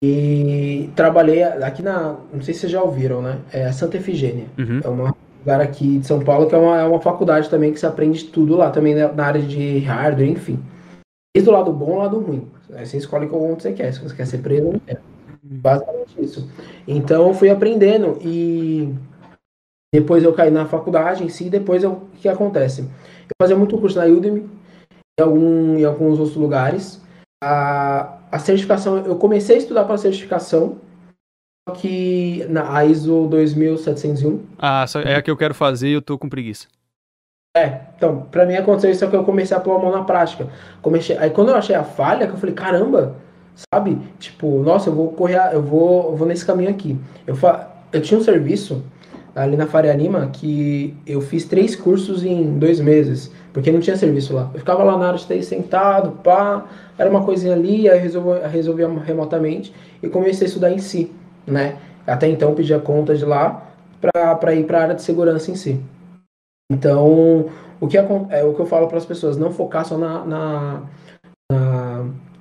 e 0.03 0.89
trabalhei 0.97 1.43
aqui 1.43 1.81
na. 1.81 2.17
Não 2.33 2.41
sei 2.41 2.53
se 2.53 2.61
vocês 2.61 2.71
já 2.73 2.81
ouviram, 2.81 3.21
né? 3.21 3.37
É 3.53 3.67
a 3.67 3.71
Santa 3.71 3.95
Efigênia. 3.95 4.47
Uhum. 4.57 4.81
É 4.83 4.89
um 4.89 5.13
lugar 5.39 5.61
aqui 5.61 5.99
de 5.99 6.05
São 6.05 6.19
Paulo 6.19 6.49
que 6.49 6.53
é 6.53 6.57
uma, 6.57 6.77
é 6.77 6.83
uma 6.83 6.99
faculdade 6.99 7.49
também 7.49 7.71
que 7.71 7.79
se 7.79 7.85
aprende 7.85 8.25
tudo 8.25 8.57
lá, 8.57 8.69
também 8.69 8.95
na 8.95 9.23
área 9.23 9.41
de 9.41 9.79
hardware, 9.79 10.29
enfim. 10.29 10.59
Desde 11.33 11.49
o 11.49 11.53
lado 11.53 11.71
bom 11.71 11.93
ao 11.93 11.99
lado 11.99 12.19
ruim. 12.19 12.49
Aí 12.73 12.85
você 12.85 12.97
escolhe 12.97 13.27
qual 13.27 13.55
você 13.55 13.71
quer. 13.71 13.93
Se 13.93 14.01
você 14.01 14.13
quer 14.13 14.27
ser 14.27 14.39
preso, 14.39 14.73
não 14.73 14.79
quer. 14.79 14.99
Basicamente 15.43 16.23
isso. 16.23 16.49
Então 16.87 17.27
eu 17.27 17.33
fui 17.33 17.49
aprendendo 17.49 18.17
e 18.21 18.93
depois 19.93 20.23
eu 20.23 20.33
caí 20.33 20.49
na 20.49 20.65
faculdade 20.65 21.23
em 21.23 21.29
si. 21.29 21.49
Depois 21.49 21.83
eu, 21.83 21.91
o 21.91 22.09
que 22.17 22.29
acontece? 22.29 22.81
Eu 22.81 23.35
fazia 23.41 23.55
muito 23.55 23.77
curso 23.77 23.97
na 23.99 24.05
Udemy, 24.05 24.49
em, 25.19 25.23
algum, 25.23 25.77
em 25.77 25.83
alguns 25.83 26.17
outros 26.17 26.37
lugares. 26.37 27.01
A, 27.43 28.19
a 28.31 28.39
certificação, 28.39 29.05
eu 29.05 29.17
comecei 29.17 29.57
a 29.57 29.59
estudar 29.59 29.83
para 29.83 29.95
a 29.95 29.97
certificação, 29.97 30.77
só 31.67 31.75
que 31.75 32.45
na 32.49 32.85
ISO 32.85 33.27
2701. 33.27 34.45
Ah, 34.57 34.85
é 35.05 35.15
a 35.15 35.21
que 35.21 35.29
eu 35.29 35.37
quero 35.37 35.53
fazer 35.53 35.89
e 35.89 35.93
eu 35.93 36.01
tô 36.01 36.17
com 36.17 36.29
preguiça. 36.29 36.67
É, 37.55 37.81
então, 37.95 38.23
pra 38.31 38.45
mim 38.45 38.55
aconteceu 38.55 38.89
isso, 38.89 39.01
só 39.01 39.07
que 39.07 39.15
eu 39.15 39.23
comecei 39.23 39.55
a 39.55 39.59
pôr 39.59 39.75
a 39.75 39.79
mão 39.79 39.91
na 39.91 40.03
prática. 40.03 40.49
Comecei, 40.81 41.15
aí 41.17 41.29
quando 41.29 41.49
eu 41.49 41.55
achei 41.55 41.75
a 41.75 41.83
falha, 41.83 42.25
que 42.25 42.33
eu 42.33 42.37
falei, 42.37 42.55
caramba, 42.55 43.15
sabe? 43.73 43.97
Tipo, 44.19 44.61
nossa, 44.63 44.89
eu 44.89 44.95
vou 44.95 45.09
correr, 45.09 45.39
eu 45.53 45.61
vou, 45.61 46.11
eu 46.11 46.15
vou 46.15 46.27
nesse 46.27 46.45
caminho 46.45 46.69
aqui. 46.69 46.97
Eu, 47.25 47.35
fa... 47.35 47.69
eu 47.91 48.01
tinha 48.01 48.19
um 48.19 48.23
serviço 48.23 48.83
ali 49.35 49.57
na 49.57 49.65
Faria 49.65 49.93
Lima 49.93 50.29
que 50.31 50.95
eu 51.07 51.19
fiz 51.19 51.45
três 51.45 51.75
cursos 51.75 52.23
em 52.23 52.57
dois 52.57 52.79
meses, 52.79 53.31
porque 53.51 53.71
não 53.71 53.79
tinha 53.79 53.97
serviço 53.97 54.33
lá. 54.33 54.49
Eu 54.53 54.59
ficava 54.59 54.83
lá 54.83 54.97
na 54.97 55.07
área 55.07 55.19
de 55.19 55.25
TI 55.25 55.43
sentado, 55.43 56.11
pá, 56.23 56.65
era 56.97 57.09
uma 57.09 57.23
coisinha 57.23 57.53
ali, 57.53 57.89
aí 57.89 57.99
resolvi, 57.99 58.39
resolvi 58.47 58.83
remotamente 59.05 59.73
e 60.01 60.07
comecei 60.07 60.45
a 60.45 60.47
estudar 60.47 60.71
em 60.71 60.79
si, 60.79 61.11
né? 61.45 61.77
Até 62.05 62.27
então 62.27 62.53
pedia 62.53 62.79
conta 62.79 63.15
de 63.15 63.25
lá 63.25 63.67
para 64.01 64.53
ir 64.53 64.65
para 64.65 64.79
a 64.79 64.81
área 64.83 64.95
de 64.95 65.01
segurança 65.01 65.49
em 65.49 65.55
si. 65.55 65.81
Então, 66.71 67.49
o 67.79 67.87
que 67.87 67.97
é, 67.97 68.05
é 68.29 68.43
o 68.43 68.53
que 68.53 68.59
eu 68.59 68.65
falo 68.65 68.87
para 68.87 68.97
as 68.97 69.05
pessoas, 69.05 69.37
não 69.37 69.51
focar 69.51 69.85
só 69.85 69.97
na, 69.97 70.25
na, 70.25 70.81
na, 71.51 71.82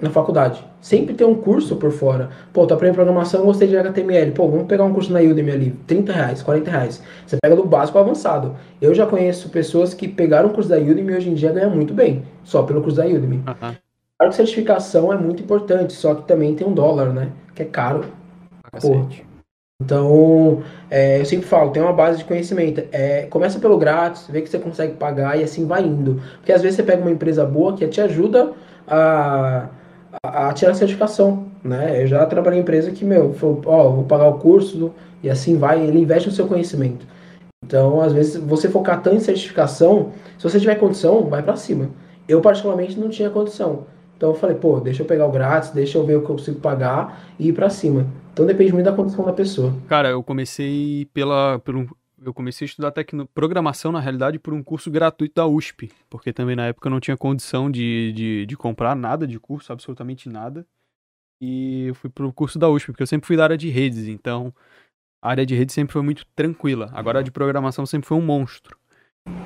na, 0.00 0.10
faculdade. 0.10 0.64
Sempre 0.80 1.14
ter 1.14 1.24
um 1.24 1.34
curso 1.34 1.76
por 1.76 1.92
fora. 1.92 2.30
Pô, 2.52 2.66
tô 2.66 2.74
aprendendo 2.74 2.96
programação, 2.96 3.44
gostei 3.44 3.68
de 3.68 3.76
HTML. 3.76 4.32
Pô, 4.32 4.48
vamos 4.48 4.66
pegar 4.66 4.84
um 4.84 4.92
curso 4.92 5.12
na 5.12 5.20
Udemy 5.20 5.50
ali, 5.50 5.70
30 5.86 6.12
reais, 6.12 6.42
40 6.42 6.70
reais. 6.70 7.02
Você 7.26 7.36
pega 7.40 7.54
do 7.54 7.64
básico 7.64 7.98
ao 7.98 8.04
avançado. 8.04 8.56
Eu 8.80 8.94
já 8.94 9.06
conheço 9.06 9.48
pessoas 9.48 9.94
que 9.94 10.08
pegaram 10.08 10.48
o 10.48 10.52
curso 10.52 10.68
da 10.68 10.76
Udemy 10.76 11.12
e 11.12 11.16
hoje 11.16 11.30
em 11.30 11.34
dia 11.34 11.52
ganham 11.52 11.70
muito 11.70 11.94
bem, 11.94 12.22
só 12.42 12.62
pelo 12.62 12.82
curso 12.82 12.96
da 12.96 13.06
Udemy. 13.06 13.36
Uhum. 13.36 13.76
Claro 14.22 14.30
que 14.30 14.36
certificação 14.36 15.12
é 15.12 15.16
muito 15.16 15.42
importante, 15.42 15.92
só 15.92 16.14
que 16.14 16.28
também 16.28 16.54
tem 16.54 16.64
um 16.66 16.72
dólar, 16.72 17.12
né? 17.12 17.30
Que 17.54 17.62
é 17.62 17.66
caro. 17.66 18.04
Pô, 18.80 19.06
Então, 19.80 20.62
é, 20.88 21.20
eu 21.20 21.24
sempre 21.24 21.46
falo, 21.46 21.72
tem 21.72 21.82
uma 21.82 21.92
base 21.92 22.18
de 22.18 22.24
conhecimento. 22.24 22.84
É, 22.92 23.26
começa 23.26 23.58
pelo 23.58 23.76
grátis, 23.76 24.28
vê 24.28 24.40
que 24.40 24.48
você 24.48 24.60
consegue 24.60 24.94
pagar 24.94 25.38
e 25.38 25.42
assim 25.42 25.66
vai 25.66 25.82
indo. 25.82 26.22
Porque 26.36 26.52
às 26.52 26.62
vezes 26.62 26.76
você 26.76 26.82
pega 26.84 27.02
uma 27.02 27.10
empresa 27.10 27.44
boa 27.44 27.74
que 27.74 27.86
te 27.88 28.00
ajuda 28.00 28.52
a, 28.92 29.68
a, 30.22 30.48
a 30.48 30.52
tirar 30.52 30.72
a 30.72 30.74
certificação. 30.74 31.46
Né? 31.64 32.02
Eu 32.02 32.06
já 32.06 32.26
trabalhei 32.26 32.58
em 32.58 32.62
empresa 32.62 32.90
que, 32.90 33.04
meu, 33.04 33.32
falou, 33.34 33.62
ó, 33.66 33.88
vou 33.90 34.04
pagar 34.04 34.28
o 34.28 34.38
curso 34.38 34.92
e 35.22 35.30
assim 35.30 35.56
vai, 35.56 35.80
ele 35.80 36.00
investe 36.00 36.28
no 36.28 36.34
seu 36.34 36.46
conhecimento. 36.46 37.06
Então, 37.64 38.00
às 38.00 38.12
vezes, 38.12 38.36
você 38.36 38.68
focar 38.68 39.00
tanto 39.00 39.16
em 39.16 39.20
certificação, 39.20 40.12
se 40.36 40.42
você 40.42 40.58
tiver 40.58 40.74
condição, 40.74 41.24
vai 41.24 41.42
para 41.42 41.56
cima. 41.56 41.90
Eu, 42.28 42.40
particularmente, 42.40 42.98
não 42.98 43.08
tinha 43.08 43.30
condição. 43.30 43.86
Então, 44.16 44.30
eu 44.30 44.34
falei, 44.34 44.56
pô, 44.56 44.80
deixa 44.80 45.02
eu 45.02 45.06
pegar 45.06 45.26
o 45.26 45.32
grátis, 45.32 45.70
deixa 45.70 45.98
eu 45.98 46.04
ver 46.04 46.16
o 46.16 46.20
que 46.20 46.30
eu 46.30 46.36
consigo 46.36 46.60
pagar 46.60 47.24
e 47.38 47.48
ir 47.48 47.52
para 47.52 47.70
cima. 47.70 48.06
Então 48.32 48.46
depende 48.46 48.72
muito 48.72 48.86
da 48.86 48.92
condição 48.92 49.24
da 49.24 49.32
pessoa. 49.32 49.74
Cara, 49.88 50.08
eu 50.08 50.22
comecei 50.22 51.06
pela. 51.12 51.58
Pelo, 51.58 51.86
eu 52.24 52.32
comecei 52.32 52.64
a 52.64 52.68
estudar 52.68 52.90
tecno, 52.90 53.26
programação, 53.26 53.92
na 53.92 54.00
realidade, 54.00 54.38
por 54.38 54.54
um 54.54 54.62
curso 54.62 54.90
gratuito 54.90 55.34
da 55.34 55.46
USP. 55.46 55.90
Porque 56.08 56.32
também 56.32 56.56
na 56.56 56.66
época 56.66 56.88
eu 56.88 56.90
não 56.90 57.00
tinha 57.00 57.16
condição 57.16 57.70
de, 57.70 58.12
de, 58.12 58.46
de 58.46 58.56
comprar 58.56 58.94
nada 58.94 59.26
de 59.26 59.38
curso, 59.38 59.72
absolutamente 59.72 60.28
nada. 60.28 60.66
E 61.40 61.86
eu 61.88 61.94
fui 61.94 62.08
pro 62.08 62.32
curso 62.32 62.58
da 62.58 62.68
USP, 62.68 62.92
porque 62.92 63.02
eu 63.02 63.06
sempre 63.06 63.26
fui 63.26 63.36
da 63.36 63.44
área 63.44 63.58
de 63.58 63.68
redes, 63.68 64.06
então 64.06 64.54
a 65.20 65.30
área 65.30 65.44
de 65.44 65.54
redes 65.54 65.74
sempre 65.74 65.92
foi 65.92 66.02
muito 66.02 66.24
tranquila. 66.36 66.90
Agora 66.92 67.18
a 67.20 67.22
de 67.22 67.30
programação 67.30 67.84
sempre 67.84 68.06
foi 68.06 68.16
um 68.16 68.22
monstro. 68.22 68.78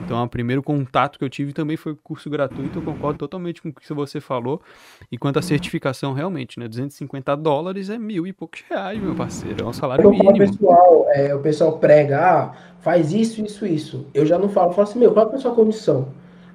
Então, 0.07 0.23
o 0.23 0.29
primeiro 0.29 0.63
contato 0.63 1.19
que 1.19 1.25
eu 1.25 1.29
tive 1.29 1.53
também 1.53 1.77
foi 1.77 1.97
curso 1.97 2.31
gratuito. 2.31 2.79
Eu 2.79 2.83
concordo 2.83 3.19
totalmente 3.19 3.61
com 3.61 3.71
o 3.71 3.73
que 3.73 3.93
você 3.93 4.21
falou. 4.21 4.63
E 5.11 5.19
quanto 5.19 5.41
à 5.41 5.43
certificação, 5.43 6.13
realmente, 6.13 6.61
né? 6.61 6.69
250 6.69 7.37
dólares 7.37 7.91
é 7.91 7.99
mil 7.99 8.25
e 8.25 8.33
poucos 8.33 8.63
reais, 8.71 9.03
meu 9.03 9.17
parceiro. 9.17 9.65
É 9.65 9.67
um 9.67 9.73
salário 9.73 10.09
mínimo. 10.09 10.31
O 10.31 10.39
pessoal, 10.39 11.07
é, 11.09 11.35
o 11.35 11.41
pessoal 11.41 11.79
prega, 11.79 12.21
ah, 12.21 12.53
faz 12.81 13.13
isso, 13.13 13.45
isso, 13.45 13.67
isso. 13.67 14.07
Eu 14.15 14.25
já 14.25 14.39
não 14.39 14.49
falo, 14.49 14.71
eu 14.71 14.75
falo 14.75 14.89
assim, 14.89 15.01
meu, 15.01 15.13
qual 15.13 15.29
é 15.29 15.35
a 15.35 15.39
sua 15.39 15.55
condição? 15.55 16.09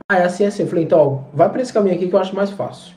Ah, 0.10 0.20
é 0.20 0.24
assim, 0.24 0.46
é 0.46 0.48
assim. 0.48 0.64
Eu 0.64 0.70
falei, 0.70 0.86
então, 0.86 1.28
vai 1.34 1.50
para 1.50 1.62
esse 1.62 1.74
caminho 1.74 1.96
aqui 1.96 2.08
que 2.08 2.16
eu 2.16 2.20
acho 2.20 2.34
mais 2.34 2.52
fácil. 2.52 2.96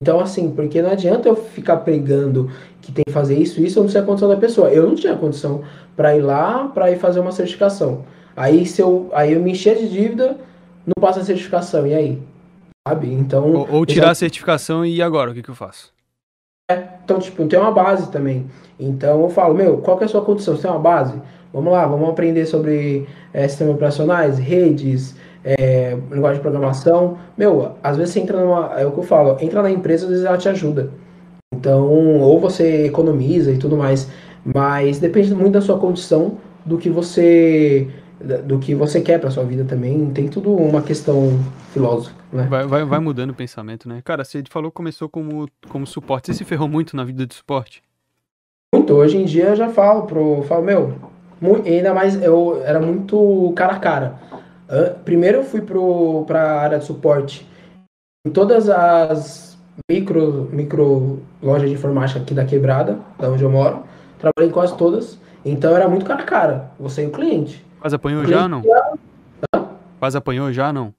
Então, 0.00 0.20
assim, 0.20 0.52
porque 0.52 0.80
não 0.80 0.90
adianta 0.90 1.28
eu 1.28 1.34
ficar 1.34 1.78
pregando 1.78 2.48
que 2.80 2.92
tem 2.92 3.04
que 3.04 3.12
fazer 3.12 3.36
isso, 3.36 3.60
isso, 3.60 3.78
eu 3.78 3.82
não 3.82 3.90
sei 3.90 4.00
a 4.00 4.04
condição 4.04 4.28
da 4.28 4.36
pessoa. 4.36 4.70
Eu 4.70 4.86
não 4.86 4.94
tinha 4.94 5.16
condição 5.16 5.64
para 5.96 6.16
ir 6.16 6.22
lá, 6.22 6.68
para 6.68 6.92
ir 6.92 6.98
fazer 6.98 7.18
uma 7.18 7.32
certificação. 7.32 8.04
Aí 8.36 8.66
se 8.66 8.80
eu, 8.80 9.10
aí 9.12 9.32
eu 9.32 9.40
me 9.40 9.52
encher 9.52 9.76
de 9.76 9.88
dívida, 9.88 10.38
não 10.86 11.00
passa 11.00 11.20
a 11.20 11.24
certificação, 11.24 11.86
e 11.86 11.94
aí? 11.94 12.22
Sabe? 12.86 13.12
Então. 13.12 13.52
Ou, 13.52 13.68
ou 13.70 13.86
tirar 13.86 14.06
já... 14.06 14.12
a 14.12 14.14
certificação 14.14 14.84
e 14.84 15.02
agora, 15.02 15.30
o 15.30 15.34
que, 15.34 15.42
que 15.42 15.50
eu 15.50 15.54
faço? 15.54 15.92
É, 16.70 16.84
então, 17.04 17.18
tipo, 17.18 17.46
tem 17.46 17.58
uma 17.58 17.72
base 17.72 18.10
também. 18.10 18.46
Então 18.78 19.22
eu 19.22 19.28
falo, 19.28 19.54
meu, 19.54 19.78
qual 19.78 19.98
que 19.98 20.04
é 20.04 20.06
a 20.06 20.08
sua 20.08 20.22
condição? 20.22 20.54
Você 20.54 20.62
tem 20.62 20.70
uma 20.70 20.80
base? 20.80 21.20
Vamos 21.52 21.72
lá, 21.72 21.84
vamos 21.86 22.08
aprender 22.08 22.46
sobre 22.46 23.08
é, 23.34 23.46
sistemas 23.48 23.74
operacionais, 23.74 24.38
redes, 24.38 25.16
é, 25.44 25.96
linguagem 26.10 26.36
de 26.36 26.42
programação. 26.42 27.18
Meu, 27.36 27.74
às 27.82 27.96
vezes 27.96 28.14
você 28.14 28.20
entra 28.20 28.40
numa. 28.40 28.80
É 28.80 28.86
o 28.86 28.92
que 28.92 28.98
eu 28.98 29.04
falo, 29.04 29.36
entra 29.40 29.62
na 29.62 29.70
empresa, 29.70 30.04
às 30.04 30.10
vezes 30.10 30.24
ela 30.24 30.38
te 30.38 30.48
ajuda. 30.48 30.90
Então, 31.52 31.88
ou 32.20 32.38
você 32.38 32.86
economiza 32.86 33.50
e 33.50 33.58
tudo 33.58 33.76
mais. 33.76 34.08
Mas 34.44 34.98
depende 34.98 35.34
muito 35.34 35.52
da 35.52 35.60
sua 35.60 35.78
condição, 35.78 36.38
do 36.64 36.78
que 36.78 36.88
você 36.88 37.88
do 38.44 38.58
que 38.58 38.74
você 38.74 39.00
quer 39.00 39.18
para 39.18 39.30
sua 39.30 39.44
vida 39.44 39.64
também. 39.64 40.10
Tem 40.10 40.28
tudo 40.28 40.52
uma 40.54 40.82
questão 40.82 41.38
filosófica, 41.72 42.22
né? 42.32 42.46
Vai, 42.48 42.66
vai, 42.66 42.84
vai 42.84 42.98
mudando 42.98 43.30
o 43.30 43.34
pensamento, 43.34 43.88
né? 43.88 44.02
Cara, 44.04 44.24
você 44.24 44.42
falou 44.48 44.70
que 44.70 44.76
começou 44.76 45.08
como, 45.08 45.48
como 45.68 45.86
suporte. 45.86 46.26
Você 46.26 46.34
se 46.34 46.44
ferrou 46.44 46.68
muito 46.68 46.96
na 46.96 47.04
vida 47.04 47.26
de 47.26 47.34
suporte? 47.34 47.82
Muito. 48.74 48.92
Hoje 48.94 49.16
em 49.16 49.24
dia 49.24 49.48
eu 49.48 49.56
já 49.56 49.68
falo 49.68 50.02
pro. 50.02 50.42
Falo, 50.42 50.62
meu, 50.62 50.94
muito, 51.40 51.66
ainda 51.66 51.94
mais 51.94 52.20
eu 52.22 52.62
era 52.64 52.78
muito 52.78 53.52
cara 53.56 53.74
a 53.74 53.78
cara. 53.78 54.20
Primeiro 55.04 55.38
eu 55.38 55.44
fui 55.44 55.62
pro, 55.62 56.24
pra 56.26 56.60
área 56.60 56.78
de 56.78 56.84
suporte 56.84 57.48
em 58.24 58.30
todas 58.30 58.68
as 58.68 59.58
micro, 59.90 60.48
micro 60.52 61.20
lojas 61.42 61.68
de 61.68 61.74
informática 61.74 62.20
aqui 62.20 62.34
da 62.34 62.44
quebrada, 62.44 62.98
da 63.18 63.30
onde 63.30 63.42
eu 63.42 63.50
moro. 63.50 63.82
Trabalhei 64.18 64.50
em 64.50 64.52
quase 64.52 64.76
todas. 64.76 65.18
Então 65.44 65.74
era 65.74 65.88
muito 65.88 66.04
cara 66.04 66.22
a 66.22 66.26
cara. 66.26 66.70
Você 66.78 67.02
e 67.02 67.06
o 67.06 67.10
cliente. 67.10 67.64
Quase 67.80 67.96
apanhou 67.96 68.24
já, 68.26 68.48
não? 68.48 68.62
Quase 69.98 70.16
apanhou 70.16 70.52
já, 70.52 70.72
não? 70.72 70.94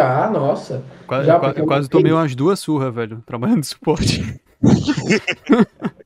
Ah, 0.00 0.30
nossa. 0.30 0.82
Quase, 1.06 1.26
já, 1.26 1.38
quase, 1.38 1.62
quase 1.62 1.88
tomei 1.88 2.12
umas 2.12 2.34
duas 2.34 2.60
surras, 2.60 2.94
velho, 2.94 3.22
trabalhando 3.26 3.60
de 3.60 3.66
suporte. 3.66 4.40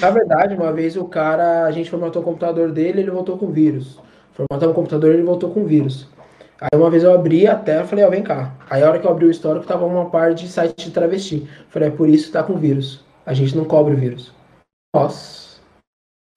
Na 0.00 0.10
verdade, 0.10 0.54
uma 0.54 0.72
vez 0.72 0.96
o 0.96 1.04
cara, 1.04 1.64
a 1.64 1.70
gente 1.70 1.90
formatou 1.90 2.20
o 2.20 2.24
computador 2.24 2.72
dele, 2.72 3.00
ele 3.00 3.10
voltou 3.10 3.38
com 3.38 3.50
vírus. 3.50 3.98
Formatamos 4.32 4.72
o 4.72 4.74
computador, 4.74 5.12
ele 5.12 5.22
voltou 5.22 5.50
com 5.50 5.64
vírus. 5.64 6.08
Aí 6.60 6.78
uma 6.78 6.90
vez 6.90 7.02
eu 7.02 7.12
abri 7.12 7.46
a 7.46 7.56
tela, 7.56 7.84
falei, 7.84 8.04
ó, 8.04 8.08
oh, 8.08 8.10
vem 8.10 8.22
cá. 8.22 8.54
Aí 8.68 8.82
a 8.82 8.88
hora 8.88 8.98
que 8.98 9.06
eu 9.06 9.10
abri 9.10 9.26
o 9.26 9.30
histórico, 9.30 9.66
tava 9.66 9.84
uma 9.84 10.10
parte 10.10 10.44
de 10.44 10.50
site 10.50 10.86
de 10.86 10.90
travesti. 10.90 11.48
Falei, 11.68 11.88
é 11.88 11.92
por 11.92 12.08
isso 12.08 12.26
que 12.26 12.32
tá 12.32 12.42
com 12.42 12.56
vírus. 12.56 13.04
A 13.24 13.32
gente 13.32 13.56
não 13.56 13.64
cobre 13.64 13.94
vírus. 13.94 14.32
Nossa. 14.94 15.51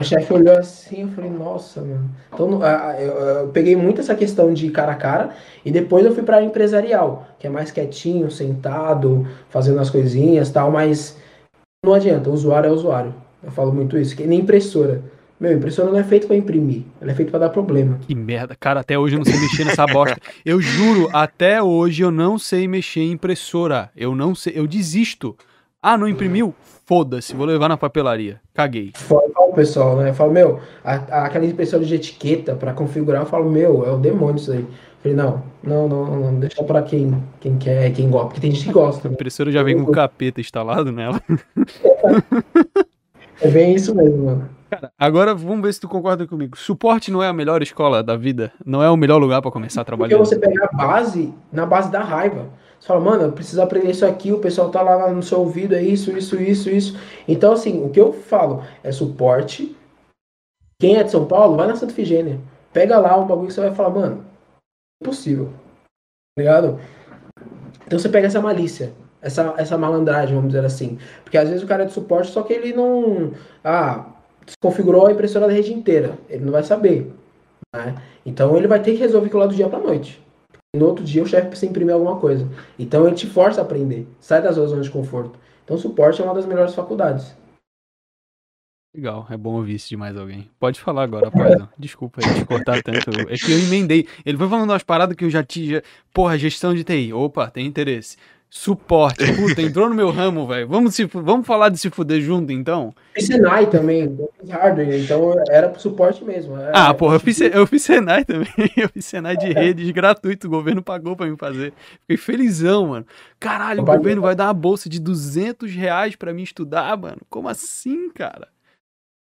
O 0.01 0.03
chefe 0.03 0.33
olhou 0.33 0.57
assim, 0.57 1.03
eu 1.03 1.07
falei, 1.09 1.29
nossa, 1.29 1.79
mano. 1.79 2.09
Então, 2.33 2.59
eu, 2.99 3.47
peguei 3.53 3.77
muito 3.77 4.01
essa 4.01 4.13
questão 4.13 4.53
de 4.53 4.69
cara 4.69 4.91
a 4.91 4.95
cara 4.95 5.29
e 5.63 5.71
depois 5.71 6.05
eu 6.05 6.13
fui 6.13 6.21
para 6.21 6.43
empresarial, 6.43 7.25
que 7.39 7.47
é 7.47 7.49
mais 7.49 7.71
quietinho, 7.71 8.29
sentado, 8.29 9.25
fazendo 9.49 9.79
as 9.79 9.89
coisinhas 9.89 10.49
tal, 10.49 10.69
mas 10.69 11.17
não 11.85 11.93
adianta, 11.93 12.29
o 12.29 12.33
usuário 12.33 12.67
é 12.67 12.71
usuário. 12.71 13.15
Eu 13.41 13.51
falo 13.51 13.71
muito 13.71 13.97
isso, 13.97 14.17
que 14.17 14.27
nem 14.27 14.41
impressora. 14.41 15.01
Meu, 15.39 15.53
impressora 15.53 15.89
não 15.89 15.99
é 15.99 16.03
feita 16.03 16.27
para 16.27 16.35
imprimir, 16.35 16.83
ela 16.99 17.11
é 17.11 17.15
feita 17.15 17.31
para 17.31 17.41
dar 17.41 17.49
problema. 17.49 17.97
Que 18.05 18.15
merda, 18.15 18.53
cara, 18.53 18.81
até 18.81 18.99
hoje 18.99 19.15
eu 19.15 19.19
não 19.19 19.25
sei 19.25 19.39
mexer 19.39 19.63
nessa 19.63 19.87
bosta. 19.87 20.19
Eu 20.43 20.59
juro, 20.59 21.09
até 21.13 21.63
hoje 21.63 22.03
eu 22.03 22.11
não 22.11 22.37
sei 22.37 22.67
mexer 22.67 22.99
em 22.99 23.13
impressora. 23.13 23.89
Eu 23.95 24.13
não 24.13 24.35
sei, 24.35 24.53
eu 24.57 24.67
desisto. 24.67 25.37
Ah, 25.81 25.97
não 25.97 26.07
imprimiu? 26.07 26.53
Foda-se, 26.85 27.35
vou 27.35 27.47
levar 27.47 27.67
na 27.67 27.77
papelaria. 27.77 28.39
Caguei. 28.53 28.91
Fala 28.93 29.23
o 29.39 29.53
pessoal, 29.53 29.97
né? 29.97 30.09
Eu 30.09 30.13
falo, 30.13 30.31
meu, 30.31 30.59
a, 30.83 30.93
a, 30.93 31.25
aquela 31.25 31.43
impressora 31.43 31.83
de 31.83 31.95
etiqueta 31.95 32.53
para 32.53 32.73
configurar, 32.73 33.23
eu 33.23 33.25
falo, 33.25 33.49
meu, 33.49 33.83
é 33.87 33.91
o 33.91 33.97
demônio 33.97 34.35
isso 34.35 34.51
aí. 34.51 34.59
Eu 34.59 34.67
falei, 35.01 35.17
não, 35.17 35.43
não, 35.63 35.87
não, 35.89 36.05
não, 36.05 36.39
deixa 36.39 36.63
pra 36.63 36.83
quem, 36.83 37.23
quem 37.39 37.57
quer, 37.57 37.91
quem 37.91 38.07
gosta, 38.07 38.27
porque 38.27 38.41
tem 38.41 38.51
gente 38.51 38.65
que 38.65 38.71
gosta. 38.71 39.07
A 39.07 39.11
impressora 39.11 39.51
já 39.51 39.63
vem 39.63 39.83
com 39.83 39.89
o 39.89 39.93
capeta 39.93 40.39
instalado 40.39 40.91
nela. 40.91 41.19
É 43.41 43.49
bem 43.49 43.75
isso 43.75 43.93
mesmo, 43.93 44.25
mano. 44.25 44.49
Cara, 44.69 44.91
agora 44.97 45.35
vamos 45.35 45.61
ver 45.61 45.73
se 45.73 45.79
tu 45.79 45.89
concorda 45.89 46.25
comigo. 46.25 46.57
Suporte 46.57 47.11
não 47.11 47.21
é 47.21 47.27
a 47.27 47.33
melhor 47.33 47.61
escola 47.61 48.01
da 48.01 48.15
vida? 48.15 48.51
Não 48.65 48.81
é 48.81 48.89
o 48.89 48.95
melhor 48.95 49.17
lugar 49.17 49.41
para 49.41 49.51
começar 49.51 49.81
a 49.81 49.85
trabalhar? 49.85 50.17
Porque 50.17 50.29
você 50.29 50.39
pega 50.39 50.69
a 50.71 50.75
base 50.75 51.33
na 51.51 51.65
base 51.65 51.91
da 51.91 52.01
raiva. 52.01 52.47
Você 52.85 52.89
fala, 52.89 52.99
mano, 52.99 53.23
eu 53.23 53.31
preciso 53.31 53.59
aprender 53.63 53.89
isso 53.89 54.05
aqui, 54.05 54.31
o 54.31 54.37
pessoal 54.37 54.69
tá 54.69 54.79
lá 54.79 55.11
no 55.11 55.23
seu 55.23 55.39
ouvido, 55.39 55.73
é 55.73 55.81
isso, 55.81 56.15
isso, 56.15 56.39
isso, 56.39 56.69
isso. 56.69 56.95
Então, 57.27 57.51
assim, 57.53 57.83
o 57.83 57.89
que 57.89 57.99
eu 57.99 58.13
falo 58.13 58.63
é 58.83 58.91
suporte. 58.91 59.75
Quem 60.79 60.95
é 60.95 61.01
de 61.01 61.09
São 61.09 61.25
Paulo, 61.25 61.55
vai 61.55 61.65
na 61.65 61.75
Santa 61.75 61.95
Figênia. 61.95 62.39
Pega 62.71 62.99
lá 62.99 63.17
um 63.17 63.25
bagulho 63.25 63.47
que 63.47 63.53
você 63.55 63.61
vai 63.61 63.73
falar, 63.73 63.89
mano, 63.89 64.23
impossível. 65.01 65.47
Tá 65.47 66.43
ligado? 66.43 66.79
Então 67.87 67.97
você 67.97 68.07
pega 68.07 68.27
essa 68.27 68.39
malícia, 68.39 68.93
essa, 69.19 69.55
essa 69.57 69.79
malandragem, 69.79 70.35
vamos 70.35 70.51
dizer 70.51 70.63
assim. 70.63 70.99
Porque 71.23 71.39
às 71.39 71.49
vezes 71.49 71.63
o 71.63 71.67
cara 71.67 71.85
é 71.85 71.85
de 71.87 71.93
suporte, 71.93 72.29
só 72.29 72.43
que 72.43 72.53
ele 72.53 72.71
não. 72.71 73.31
Ah, 73.63 74.13
desconfigurou 74.45 75.07
a 75.07 75.11
impressora 75.11 75.47
da 75.47 75.53
rede 75.53 75.73
inteira. 75.73 76.19
Ele 76.29 76.45
não 76.45 76.51
vai 76.51 76.61
saber. 76.61 77.11
Né? 77.75 77.95
Então 78.23 78.55
ele 78.55 78.67
vai 78.67 78.79
ter 78.79 78.91
que 78.91 78.99
resolver 78.99 79.25
aquilo 79.25 79.41
lá 79.41 79.47
do 79.47 79.55
dia 79.55 79.67
pra 79.67 79.79
noite 79.79 80.23
no 80.75 80.87
outro 80.87 81.03
dia 81.03 81.23
o 81.23 81.27
chefe 81.27 81.47
precisa 81.47 81.69
imprimir 81.69 81.93
alguma 81.93 82.17
coisa. 82.17 82.47
Então 82.77 83.07
ele 83.07 83.15
te 83.15 83.27
força 83.27 83.61
a 83.61 83.63
aprender, 83.63 84.07
sai 84.19 84.41
das 84.41 84.55
zonas 84.55 84.85
de 84.85 84.91
conforto. 84.91 85.39
Então 85.63 85.77
suporte 85.77 86.21
é 86.21 86.23
uma 86.23 86.33
das 86.33 86.45
melhores 86.45 86.75
faculdades. 86.75 87.35
Legal, 88.95 89.27
é 89.29 89.35
bom 89.35 89.55
ouvir 89.55 89.75
isso 89.75 89.89
de 89.89 89.97
mais 89.97 90.15
alguém. 90.15 90.49
Pode 90.57 90.79
falar 90.79 91.03
agora, 91.03 91.29
pai. 91.29 91.51
Desculpa 91.77 92.21
aí 92.23 92.33
te 92.33 92.45
cortar 92.45 92.81
tanto. 92.81 93.09
É 93.29 93.35
que 93.35 93.51
eu 93.51 93.59
emendei. 93.59 94.07
Ele 94.25 94.37
foi 94.37 94.47
falando 94.47 94.69
umas 94.69 94.83
paradas 94.83 95.17
que 95.17 95.25
eu 95.25 95.29
já 95.29 95.43
tinha. 95.43 95.83
Porra, 96.13 96.37
gestão 96.37 96.73
de 96.73 96.85
TI. 96.85 97.11
Opa, 97.11 97.49
tem 97.49 97.65
interesse. 97.65 98.15
Suporte. 98.49 99.23
Puta, 99.35 99.61
entrou 99.63 99.89
no 99.89 99.95
meu 99.95 100.11
ramo, 100.11 100.47
velho. 100.47 100.67
Vamos, 100.67 100.95
se, 100.95 101.05
vamos 101.05 101.45
falar 101.45 101.69
de 101.69 101.77
se 101.77 101.89
fuder 101.89 102.21
junto, 102.21 102.51
então? 102.51 102.93
Fiz 103.13 103.27
Senai 103.27 103.69
também, 103.69 104.17
hardware, 104.49 105.01
então 105.01 105.33
era 105.49 105.69
pro 105.69 105.81
suporte 105.81 106.23
mesmo. 106.23 106.55
Era, 106.57 106.71
ah, 106.73 106.93
porra, 106.93 107.15
eu 107.15 107.19
fiz, 107.19 107.41
eu 107.41 107.67
fiz 107.67 107.81
Senai 107.81 108.23
também. 108.23 108.47
Eu 108.77 108.89
fiz 108.89 109.05
Senai 109.05 109.35
de 109.35 109.51
redes 109.51 109.89
gratuito, 109.91 110.47
o 110.47 110.49
governo 110.49 110.81
pagou 110.81 111.15
pra 111.15 111.27
me 111.27 111.37
fazer. 111.37 111.73
Fiquei 112.01 112.17
felizão, 112.17 112.87
mano. 112.87 113.05
Caralho, 113.39 113.81
o 113.81 113.85
governo 113.85 114.21
vai 114.21 114.35
dar 114.35 114.47
uma 114.47 114.53
bolsa 114.53 114.89
de 114.89 114.99
200 114.99 115.73
reais 115.73 116.15
pra 116.15 116.33
mim 116.33 116.43
estudar, 116.43 116.95
mano. 116.97 117.21
Como 117.29 117.47
assim, 117.47 118.09
cara? 118.09 118.47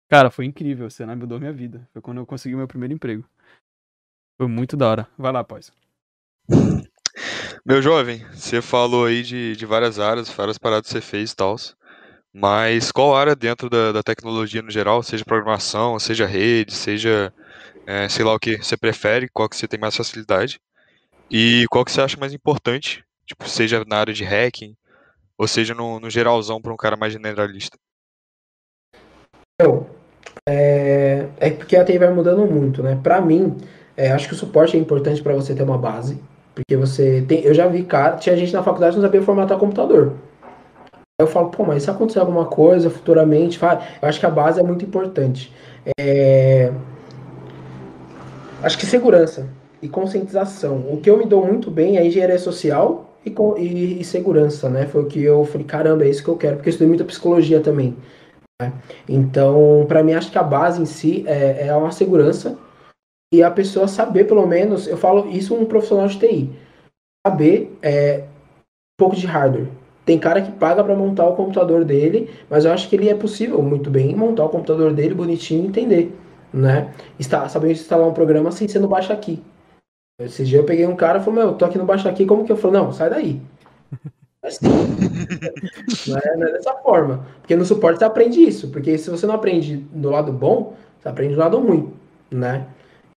Cara, 0.09 0.29
foi 0.29 0.45
incrível. 0.45 0.87
O 0.87 0.91
Senai 0.91 1.15
mudou 1.15 1.39
minha 1.39 1.53
vida. 1.53 1.87
Foi 1.93 2.01
quando 2.01 2.17
eu 2.17 2.25
consegui 2.25 2.55
meu 2.55 2.67
primeiro 2.67 2.93
emprego. 2.93 3.23
Foi 4.37 4.47
muito 4.47 4.75
da 4.75 4.89
hora. 4.89 5.07
Vai 5.17 5.31
lá, 5.31 5.43
pós. 5.43 5.71
Meu 7.65 7.81
jovem, 7.81 8.25
você 8.31 8.61
falou 8.61 9.05
aí 9.05 9.23
de, 9.23 9.55
de 9.55 9.65
várias 9.65 9.99
áreas, 9.99 10.29
várias 10.29 10.57
paradas 10.57 10.87
que 10.87 10.93
você 10.93 11.01
fez 11.01 11.31
e 11.31 11.35
tal. 11.35 11.55
Mas 12.33 12.91
qual 12.91 13.15
área 13.15 13.35
dentro 13.35 13.69
da, 13.69 13.91
da 13.91 14.01
tecnologia 14.01 14.61
no 14.61 14.71
geral, 14.71 15.03
seja 15.03 15.25
programação, 15.25 15.99
seja 15.99 16.25
rede, 16.25 16.73
seja 16.73 17.33
é, 17.85 18.07
sei 18.07 18.23
lá 18.23 18.33
o 18.33 18.39
que 18.39 18.57
você 18.57 18.77
prefere, 18.77 19.29
qual 19.29 19.49
que 19.49 19.55
você 19.55 19.67
tem 19.67 19.79
mais 19.79 19.95
facilidade? 19.95 20.59
E 21.29 21.65
qual 21.69 21.83
que 21.83 21.91
você 21.91 22.01
acha 22.01 22.19
mais 22.19 22.33
importante, 22.33 23.03
tipo, 23.25 23.47
seja 23.47 23.83
na 23.85 23.97
área 23.97 24.13
de 24.13 24.23
hacking, 24.23 24.75
ou 25.37 25.47
seja 25.47 25.73
no, 25.73 25.99
no 25.99 26.09
geralzão 26.09 26.61
para 26.61 26.73
um 26.73 26.77
cara 26.77 26.95
mais 26.95 27.13
generalista? 27.13 27.77
Eu, 29.59 29.89
é, 30.47 31.27
é 31.37 31.49
porque 31.51 31.75
a 31.75 31.83
TI 31.83 31.97
vai 31.97 32.13
mudando 32.13 32.45
muito, 32.45 32.81
né? 32.81 32.99
Para 33.01 33.21
mim, 33.21 33.57
é, 33.95 34.11
acho 34.11 34.27
que 34.27 34.33
o 34.33 34.37
suporte 34.37 34.75
é 34.75 34.79
importante 34.79 35.21
para 35.21 35.33
você 35.33 35.53
ter 35.53 35.63
uma 35.63 35.77
base, 35.77 36.21
porque 36.53 36.75
você 36.75 37.24
tem, 37.27 37.41
eu 37.43 37.53
já 37.53 37.67
vi 37.67 37.84
cara, 37.84 38.17
tinha 38.17 38.36
gente 38.36 38.53
na 38.53 38.63
faculdade 38.63 38.96
que 38.96 39.01
não 39.01 39.08
sabia 39.08 39.22
formatar 39.22 39.58
computador. 39.58 40.13
Eu 41.20 41.27
falo, 41.27 41.50
pô, 41.50 41.63
mas 41.63 41.84
se 41.84 41.89
acontecer 41.89 42.20
alguma 42.20 42.46
coisa 42.46 42.89
futuramente, 42.89 43.60
eu 43.62 44.08
acho 44.08 44.20
que 44.20 44.25
a 44.25 44.29
base 44.29 44.60
é 44.60 44.63
muito 44.63 44.84
importante. 44.84 45.53
É, 46.00 46.72
acho 48.63 48.77
que 48.77 48.86
segurança 48.86 49.48
e 49.81 49.88
conscientização. 49.88 50.77
O 50.89 51.00
que 51.00 51.10
eu 51.10 51.17
me 51.17 51.25
dou 51.25 51.46
muito 51.46 51.70
bem 51.70 51.98
é 51.98 52.05
engenharia 52.05 52.39
social 52.39 53.15
e, 53.25 53.34
e, 53.60 54.01
e 54.01 54.03
segurança, 54.03 54.67
né? 54.67 54.88
Foi 54.88 55.03
o 55.03 55.05
que 55.05 55.22
eu 55.22 55.46
falei, 55.46 55.65
caramba, 55.65 56.05
é 56.05 56.10
isso 56.10 56.24
que 56.24 56.29
eu 56.29 56.38
quero, 56.38 56.55
porque 56.55 56.70
eu 56.70 56.72
estudei 56.72 56.88
muita 56.88 57.05
psicologia 57.05 57.60
também. 57.60 57.96
Né? 58.60 58.74
Então, 59.08 59.86
para 59.88 60.03
mim, 60.03 60.13
acho 60.13 60.31
que 60.31 60.38
a 60.38 60.43
base 60.43 60.81
em 60.81 60.86
si 60.86 61.24
é, 61.27 61.67
é 61.67 61.75
uma 61.75 61.91
segurança 61.91 62.58
e 63.31 63.41
a 63.41 63.50
pessoa 63.50 63.88
saber, 63.88 64.25
pelo 64.25 64.45
menos, 64.45 64.88
eu 64.88 64.97
falo 64.97 65.29
isso 65.29 65.55
um 65.55 65.65
profissional 65.65 66.07
de 66.07 66.19
TI, 66.19 66.50
saber 67.25 67.77
é, 67.81 68.25
um 68.59 68.97
pouco 68.97 69.15
de 69.15 69.25
hardware. 69.25 69.67
Tem 70.05 70.19
cara 70.19 70.41
que 70.41 70.51
paga 70.51 70.83
para 70.83 70.95
montar 70.95 71.27
o 71.27 71.35
computador 71.35 71.85
dele, 71.85 72.29
mas 72.50 72.65
eu 72.65 72.73
acho 72.73 72.89
que 72.89 72.95
ele 72.95 73.07
é 73.07 73.15
possível 73.15 73.61
muito 73.61 73.89
bem 73.89 74.15
montar 74.15 74.45
o 74.45 74.50
computador 74.50 74.93
dele 74.93 75.13
bonitinho 75.13 75.63
e 75.63 75.67
entender, 75.67 76.17
né? 76.51 76.93
Está, 77.17 77.47
sabendo 77.47 77.71
instalar 77.71 78.07
um 78.07 78.13
programa 78.13 78.51
sem 78.51 78.67
ser 78.67 78.79
no 78.79 78.88
baixa 78.88 79.13
aqui. 79.13 79.41
Esse 80.19 80.43
dia 80.43 80.59
eu 80.59 80.65
peguei 80.65 80.85
um 80.85 80.95
cara 80.95 81.19
e 81.19 81.23
falou, 81.23 81.39
meu, 81.39 81.47
eu 81.50 81.53
tô 81.53 81.65
aqui 81.65 81.77
no 81.77 81.85
baixa 81.85 82.09
aqui, 82.09 82.25
como 82.25 82.43
que 82.43 82.51
eu 82.51 82.57
falo? 82.57 82.73
Não, 82.73 82.91
sai 82.91 83.09
daí. 83.09 83.41
Assim, 84.43 84.65
não, 86.07 86.17
é, 86.17 86.35
não 86.35 86.47
é 86.47 86.51
dessa 86.53 86.73
forma. 86.77 87.27
Porque 87.41 87.55
no 87.55 87.63
suporte 87.63 88.00
você 88.00 88.05
aprende 88.05 88.41
isso. 88.41 88.69
Porque 88.69 88.97
se 88.97 89.09
você 89.09 89.27
não 89.27 89.35
aprende 89.35 89.77
do 89.77 90.09
lado 90.09 90.33
bom, 90.33 90.75
você 91.00 91.09
aprende 91.09 91.35
do 91.35 91.39
lado 91.39 91.59
ruim, 91.59 91.93
né? 92.31 92.65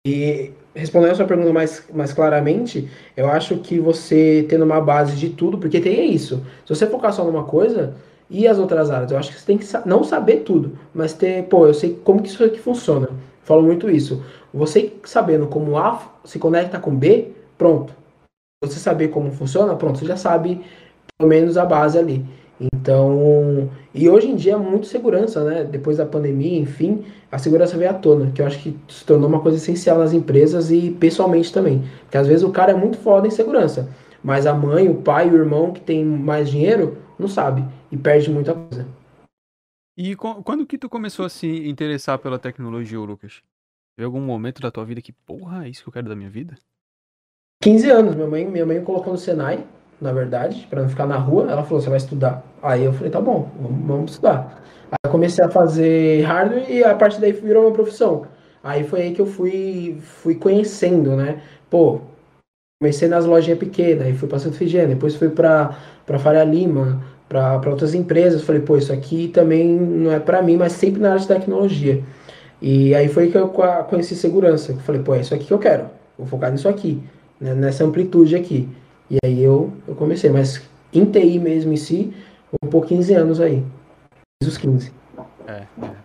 E 0.06 0.52
respondendo 0.74 1.12
a 1.12 1.16
sua 1.16 1.28
pergunta 1.28 1.54
mais, 1.54 1.86
mais 1.94 2.12
claramente, 2.12 2.90
eu 3.16 3.30
acho 3.30 3.58
que 3.58 3.80
você 3.80 4.44
tendo 4.50 4.66
uma 4.66 4.82
base 4.82 5.16
de 5.16 5.30
tudo, 5.30 5.60
porque 5.60 5.80
tem 5.80 6.00
é 6.00 6.06
isso. 6.06 6.44
Se 6.66 6.74
você 6.74 6.88
focar 6.88 7.14
só 7.14 7.24
numa 7.24 7.44
coisa 7.44 7.94
e 8.28 8.48
as 8.48 8.58
outras 8.58 8.90
áreas, 8.90 9.12
eu 9.12 9.18
acho 9.18 9.32
que 9.32 9.40
você 9.40 9.46
tem 9.46 9.58
que 9.60 9.66
não 9.86 10.04
saber 10.04 10.38
tudo, 10.38 10.78
mas 10.92 11.14
ter, 11.14 11.44
pô, 11.44 11.68
eu 11.68 11.74
sei 11.74 12.00
como 12.04 12.22
que 12.24 12.30
isso 12.30 12.44
aqui 12.44 12.58
funciona. 12.60 13.10
Falo 13.44 13.62
muito 13.62 13.90
isso. 13.92 14.24
Você 14.52 14.92
sabendo 15.04 15.46
como 15.46 15.78
A 15.78 16.02
se 16.26 16.40
conecta 16.40 16.80
com 16.80 16.96
B, 16.96 17.32
pronto. 17.56 17.94
Você 18.64 18.80
saber 18.80 19.10
como 19.10 19.32
funciona, 19.32 19.76
pronto, 19.76 20.00
você 20.00 20.06
já 20.06 20.18
sabe 20.18 20.64
pelo 21.16 21.30
menos 21.30 21.58
a 21.58 21.66
base 21.66 22.00
ali. 22.00 22.26
Então, 22.62 23.72
e 23.92 24.08
hoje 24.08 24.28
em 24.28 24.36
dia 24.36 24.54
é 24.54 24.58
muito 24.58 24.86
segurança, 24.86 25.44
né? 25.44 25.64
Depois 25.64 25.98
da 25.98 26.06
pandemia, 26.06 26.60
enfim, 26.60 27.04
a 27.32 27.40
segurança 27.40 27.76
veio 27.76 27.90
à 27.90 27.94
tona, 27.96 28.32
que 28.32 28.40
eu 28.40 28.46
acho 28.46 28.62
que 28.62 28.78
se 28.88 29.04
tornou 29.04 29.28
uma 29.28 29.40
coisa 29.40 29.58
essencial 29.58 29.98
nas 29.98 30.14
empresas 30.14 30.70
e 30.70 30.92
pessoalmente 30.92 31.52
também. 31.52 31.84
Porque 32.02 32.18
às 32.18 32.28
vezes 32.28 32.44
o 32.44 32.52
cara 32.52 32.74
é 32.74 32.76
muito 32.76 32.98
foda 33.00 33.28
em 33.28 33.32
segurança, 33.32 33.90
mas 34.24 34.46
a 34.46 34.54
mãe, 34.54 34.88
o 34.88 35.02
pai, 35.02 35.28
o 35.28 35.36
irmão 35.36 35.74
que 35.74 35.82
tem 35.82 36.06
mais 36.06 36.52
dinheiro 36.52 37.00
não 37.18 37.28
sabe 37.28 37.66
e 37.92 37.98
perde 37.98 38.30
muita 38.30 38.54
coisa. 38.54 38.86
E 39.98 40.16
quando 40.16 40.66
que 40.66 40.78
tu 40.78 40.88
começou 40.88 41.26
a 41.26 41.30
se 41.30 41.68
interessar 41.68 42.20
pela 42.20 42.38
tecnologia, 42.38 43.00
Lucas? 43.00 43.42
Teve 43.96 44.06
algum 44.06 44.22
momento 44.22 44.62
da 44.62 44.72
tua 44.72 44.86
vida 44.86 45.02
que, 45.02 45.12
porra, 45.12 45.66
é 45.66 45.70
isso 45.70 45.84
que 45.84 45.90
eu 45.90 45.94
quero 45.94 46.10
da 46.10 46.16
minha 46.16 46.30
vida? 46.30 46.56
15 47.64 47.90
anos, 47.90 48.16
minha 48.16 48.28
mãe, 48.28 48.46
minha 48.48 48.66
mãe 48.66 48.84
colocou 48.84 49.14
no 49.14 49.20
Senai, 49.20 49.66
na 50.02 50.12
verdade, 50.12 50.68
para 50.70 50.82
não 50.82 50.90
ficar 50.90 51.06
na 51.06 51.18
rua. 51.18 51.50
Ela 51.50 51.64
falou: 51.64 51.80
você 51.80 51.90
vai 51.90 51.98
estudar. 51.98 52.44
Aí 52.62 52.84
eu 52.84 52.92
falei: 52.92 53.12
tá 53.12 53.22
bom, 53.22 53.50
vamos, 53.62 53.88
vamos 53.88 54.12
estudar. 54.12 54.62
Aí 54.92 55.12
comecei 55.12 55.46
a 55.46 55.50
fazer 55.50 56.24
hardware 56.24 56.66
e 56.70 56.84
a 56.84 56.96
partir 56.96 57.22
daí 57.22 57.32
virou 57.32 57.66
uma 57.68 57.74
profissão. 57.74 58.26
Aí 58.64 58.84
foi 58.84 59.02
aí 59.02 59.14
que 59.14 59.22
eu 59.22 59.26
fui, 59.26 59.98
fui 60.02 60.36
conhecendo, 60.36 61.16
né? 61.16 61.42
Pô, 61.70 62.02
comecei 62.82 63.08
nas 63.08 63.26
lojinhas 63.26 63.60
pequenas, 63.60 64.06
aí 64.06 64.14
fui 64.14 64.28
para 64.28 64.40
Santa 64.40 64.58
Figênia, 64.58 64.90
depois 64.90 65.16
fui 65.16 65.30
para 65.30 65.76
Faria 66.20 66.44
Lima, 66.44 67.02
para 67.30 67.70
outras 67.70 67.94
empresas. 67.94 68.44
Falei, 68.44 68.62
pô, 68.62 68.76
isso 68.78 68.92
aqui 68.92 69.30
também 69.30 69.68
não 69.68 70.12
é 70.12 70.20
para 70.20 70.42
mim, 70.42 70.58
mas 70.58 70.74
sempre 70.74 71.00
na 71.02 71.10
área 71.10 71.22
de 71.22 71.28
tecnologia. 71.28 72.04
E 72.62 72.94
aí 72.94 73.08
foi 73.08 73.32
que 73.32 73.38
eu 73.38 73.50
conheci 73.90 74.16
segurança. 74.16 74.74
Falei, 74.86 75.02
pô, 75.02 75.16
é 75.16 75.22
isso 75.22 75.34
aqui 75.34 75.46
que 75.46 75.54
eu 75.54 75.60
quero. 75.60 75.86
Vou 76.18 76.28
focar 76.28 76.52
nisso 76.52 76.68
aqui, 76.68 77.02
né? 77.40 77.56
nessa 77.56 77.84
amplitude 77.84 78.36
aqui. 78.36 78.70
E 79.12 79.18
aí 79.26 79.44
eu, 79.44 79.74
eu 79.86 79.94
comecei, 79.94 80.30
mas 80.30 80.62
em 80.94 81.04
TI 81.04 81.38
mesmo 81.38 81.74
em 81.74 81.76
si, 81.76 82.14
um 82.64 82.70
por 82.70 82.86
15 82.86 83.14
anos 83.14 83.42
aí. 83.42 83.62
Fiz 84.42 84.54
os 84.54 84.58
15. 84.58 84.94
É, 85.46 85.68
é. 85.84 85.96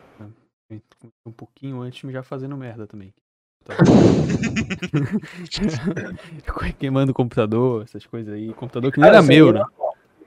Um 1.25 1.31
pouquinho 1.31 1.83
antes 1.83 2.11
já 2.11 2.25
fazendo 2.25 2.57
merda 2.57 2.85
também. 2.85 3.15
Queimando 6.81 7.13
o 7.13 7.15
computador, 7.15 7.85
essas 7.85 8.05
coisas 8.07 8.35
aí. 8.35 8.53
Computador 8.55 8.91
que 8.91 8.99
não 8.99 9.07
era 9.07 9.23
meu, 9.23 9.53
né? 9.53 9.63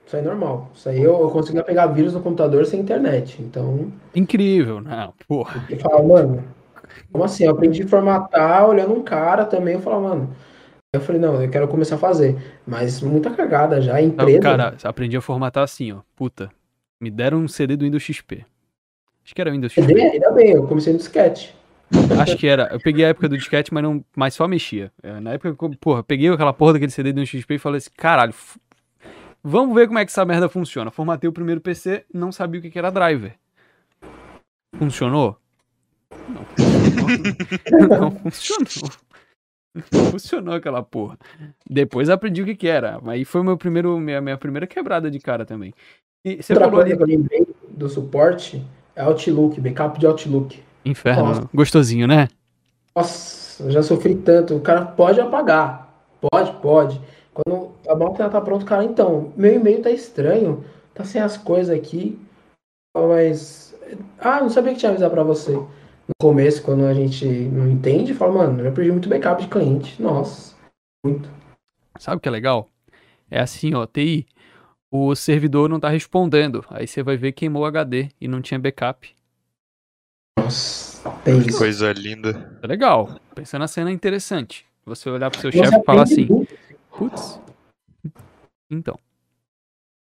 Isso 0.06 0.16
aí 0.16 0.22
é 0.22 0.24
normal. 0.24 0.70
Isso 0.74 0.88
aí 0.88 1.02
eu, 1.02 1.20
eu 1.20 1.28
conseguia 1.28 1.62
pegar 1.62 1.88
vírus 1.88 2.14
no 2.14 2.22
computador 2.22 2.64
sem 2.64 2.80
internet. 2.80 3.42
Então. 3.42 3.92
Incrível, 4.14 4.80
não, 4.80 5.12
porra. 5.28 5.66
Eu 5.68 5.78
falava, 5.78 6.02
mano, 6.02 6.42
como 7.12 7.24
assim? 7.24 7.44
Eu 7.44 7.50
aprendi 7.50 7.82
a 7.82 7.88
formatar 7.88 8.66
olhando 8.66 8.94
um 8.94 9.02
cara 9.02 9.44
também. 9.44 9.74
Eu 9.74 9.82
falava, 9.82 10.08
mano, 10.08 10.34
eu 10.92 11.00
falei, 11.00 11.20
não, 11.20 11.40
eu 11.40 11.48
quero 11.48 11.68
começar 11.68 11.94
a 11.94 11.98
fazer. 11.98 12.36
Mas 12.66 13.00
muita 13.00 13.30
cagada 13.30 13.80
já, 13.80 14.02
empresa. 14.02 14.32
Não, 14.32 14.40
cara, 14.40 14.76
aprendi 14.82 15.16
a 15.16 15.20
formatar 15.20 15.62
assim, 15.62 15.92
ó. 15.92 16.00
Puta, 16.16 16.50
me 17.00 17.10
deram 17.10 17.38
um 17.38 17.48
CD 17.48 17.76
do 17.76 17.84
Windows 17.84 18.02
XP. 18.02 18.44
Acho 19.24 19.34
que 19.34 19.40
era 19.40 19.52
Windows 19.52 19.72
XP. 19.72 19.86
CD? 19.86 20.02
Ainda 20.02 20.32
bem, 20.32 20.50
eu 20.50 20.66
comecei 20.66 20.92
no 20.92 20.98
disquete. 20.98 21.54
Acho 22.20 22.36
que 22.36 22.46
era. 22.48 22.68
Eu 22.72 22.80
peguei 22.80 23.04
a 23.04 23.08
época 23.08 23.28
do 23.28 23.36
disquete, 23.38 23.72
mas, 23.72 23.82
não, 23.84 24.04
mas 24.16 24.34
só 24.34 24.48
mexia. 24.48 24.92
É, 25.00 25.20
na 25.20 25.32
época, 25.32 25.54
porra, 25.80 26.02
peguei 26.02 26.28
aquela 26.28 26.52
porra 26.52 26.74
daquele 26.74 26.90
CD 26.90 27.12
do 27.12 27.20
Windows 27.20 27.30
XP 27.30 27.54
e 27.54 27.58
falei 27.58 27.78
assim, 27.78 27.90
caralho, 27.96 28.34
vamos 29.44 29.72
ver 29.74 29.86
como 29.86 29.98
é 30.00 30.04
que 30.04 30.10
essa 30.10 30.24
merda 30.24 30.48
funciona. 30.48 30.90
Formatei 30.90 31.30
o 31.30 31.32
primeiro 31.32 31.60
PC, 31.60 32.04
não 32.12 32.32
sabia 32.32 32.60
o 32.60 32.62
que 32.62 32.76
era 32.76 32.90
driver. 32.90 33.34
Funcionou? 34.76 35.36
Não 36.28 36.44
funcionou. 36.58 38.00
não 38.00 38.10
funcionou. 38.10 39.09
Funcionou 40.10 40.54
aquela 40.54 40.82
porra. 40.82 41.18
Depois 41.68 42.08
aprendi 42.10 42.42
o 42.42 42.44
que 42.44 42.56
que 42.56 42.68
era. 42.68 43.00
Aí 43.06 43.24
foi 43.24 43.42
meu 43.42 43.56
primeiro, 43.56 43.98
minha, 43.98 44.20
minha 44.20 44.36
primeira 44.36 44.66
quebrada 44.66 45.10
de 45.10 45.18
cara 45.18 45.44
também. 45.44 45.72
E 46.24 46.42
você 46.42 46.52
Outra 46.52 46.68
falou 46.68 46.82
coisa 46.82 46.96
que 46.96 47.02
eu 47.02 47.06
lembrei 47.06 47.46
do 47.68 47.88
suporte 47.88 48.64
é 48.94 49.02
Outlook, 49.02 49.60
backup 49.60 49.98
de 49.98 50.06
Outlook. 50.06 50.62
Inferno. 50.84 51.24
Nossa. 51.24 51.48
Gostosinho, 51.54 52.06
né? 52.06 52.28
Nossa, 52.94 53.62
eu 53.62 53.70
já 53.70 53.82
sofri 53.82 54.14
tanto. 54.16 54.56
O 54.56 54.60
cara 54.60 54.84
pode 54.84 55.20
apagar. 55.20 55.88
Pode, 56.20 56.52
pode. 56.60 57.00
Quando 57.32 57.70
a 57.88 57.94
máquina 57.94 58.28
tá 58.28 58.40
pronta, 58.40 58.64
cara, 58.64 58.84
então, 58.84 59.32
meu 59.36 59.54
e-mail 59.54 59.80
tá 59.82 59.90
estranho. 59.90 60.64
Tá 60.92 61.04
sem 61.04 61.20
as 61.20 61.36
coisas 61.36 61.74
aqui. 61.74 62.18
Mas. 62.94 63.74
Ah, 64.18 64.40
não 64.40 64.50
sabia 64.50 64.72
que 64.72 64.78
tinha 64.78 64.90
avisar 64.90 65.10
pra 65.10 65.22
você 65.22 65.58
no 66.10 66.14
começo, 66.20 66.62
quando 66.62 66.84
a 66.84 66.92
gente 66.92 67.24
não 67.24 67.70
entende, 67.70 68.12
fala, 68.12 68.32
mano, 68.32 68.64
eu 68.64 68.72
perdi 68.72 68.90
muito 68.90 69.08
backup 69.08 69.40
de 69.42 69.48
cliente. 69.48 70.02
Nossa, 70.02 70.56
muito. 71.04 71.30
Sabe 71.98 72.16
o 72.16 72.20
que 72.20 72.28
é 72.28 72.32
legal? 72.32 72.68
É 73.30 73.40
assim, 73.40 73.74
ó, 73.74 73.86
TI, 73.86 74.26
o 74.90 75.14
servidor 75.14 75.68
não 75.68 75.78
tá 75.78 75.88
respondendo. 75.88 76.64
Aí 76.68 76.86
você 76.86 77.02
vai 77.02 77.16
ver 77.16 77.32
queimou 77.32 77.62
o 77.62 77.66
HD 77.66 78.08
e 78.20 78.26
não 78.26 78.42
tinha 78.42 78.58
backup. 78.58 79.14
Nossa, 80.38 81.08
tem 81.24 81.42
que 81.42 81.52
coisa 81.52 81.92
linda. 81.92 82.58
É 82.62 82.66
legal. 82.66 83.20
Pensando 83.34 83.60
na 83.60 83.68
cena 83.68 83.92
interessante. 83.92 84.66
Você 84.84 85.08
olhar 85.08 85.30
pro 85.30 85.40
seu 85.40 85.52
chefe 85.52 85.76
e 85.76 85.84
falar 85.84 86.02
assim: 86.02 86.26
Putz, 86.90 87.40
então. 88.68 88.98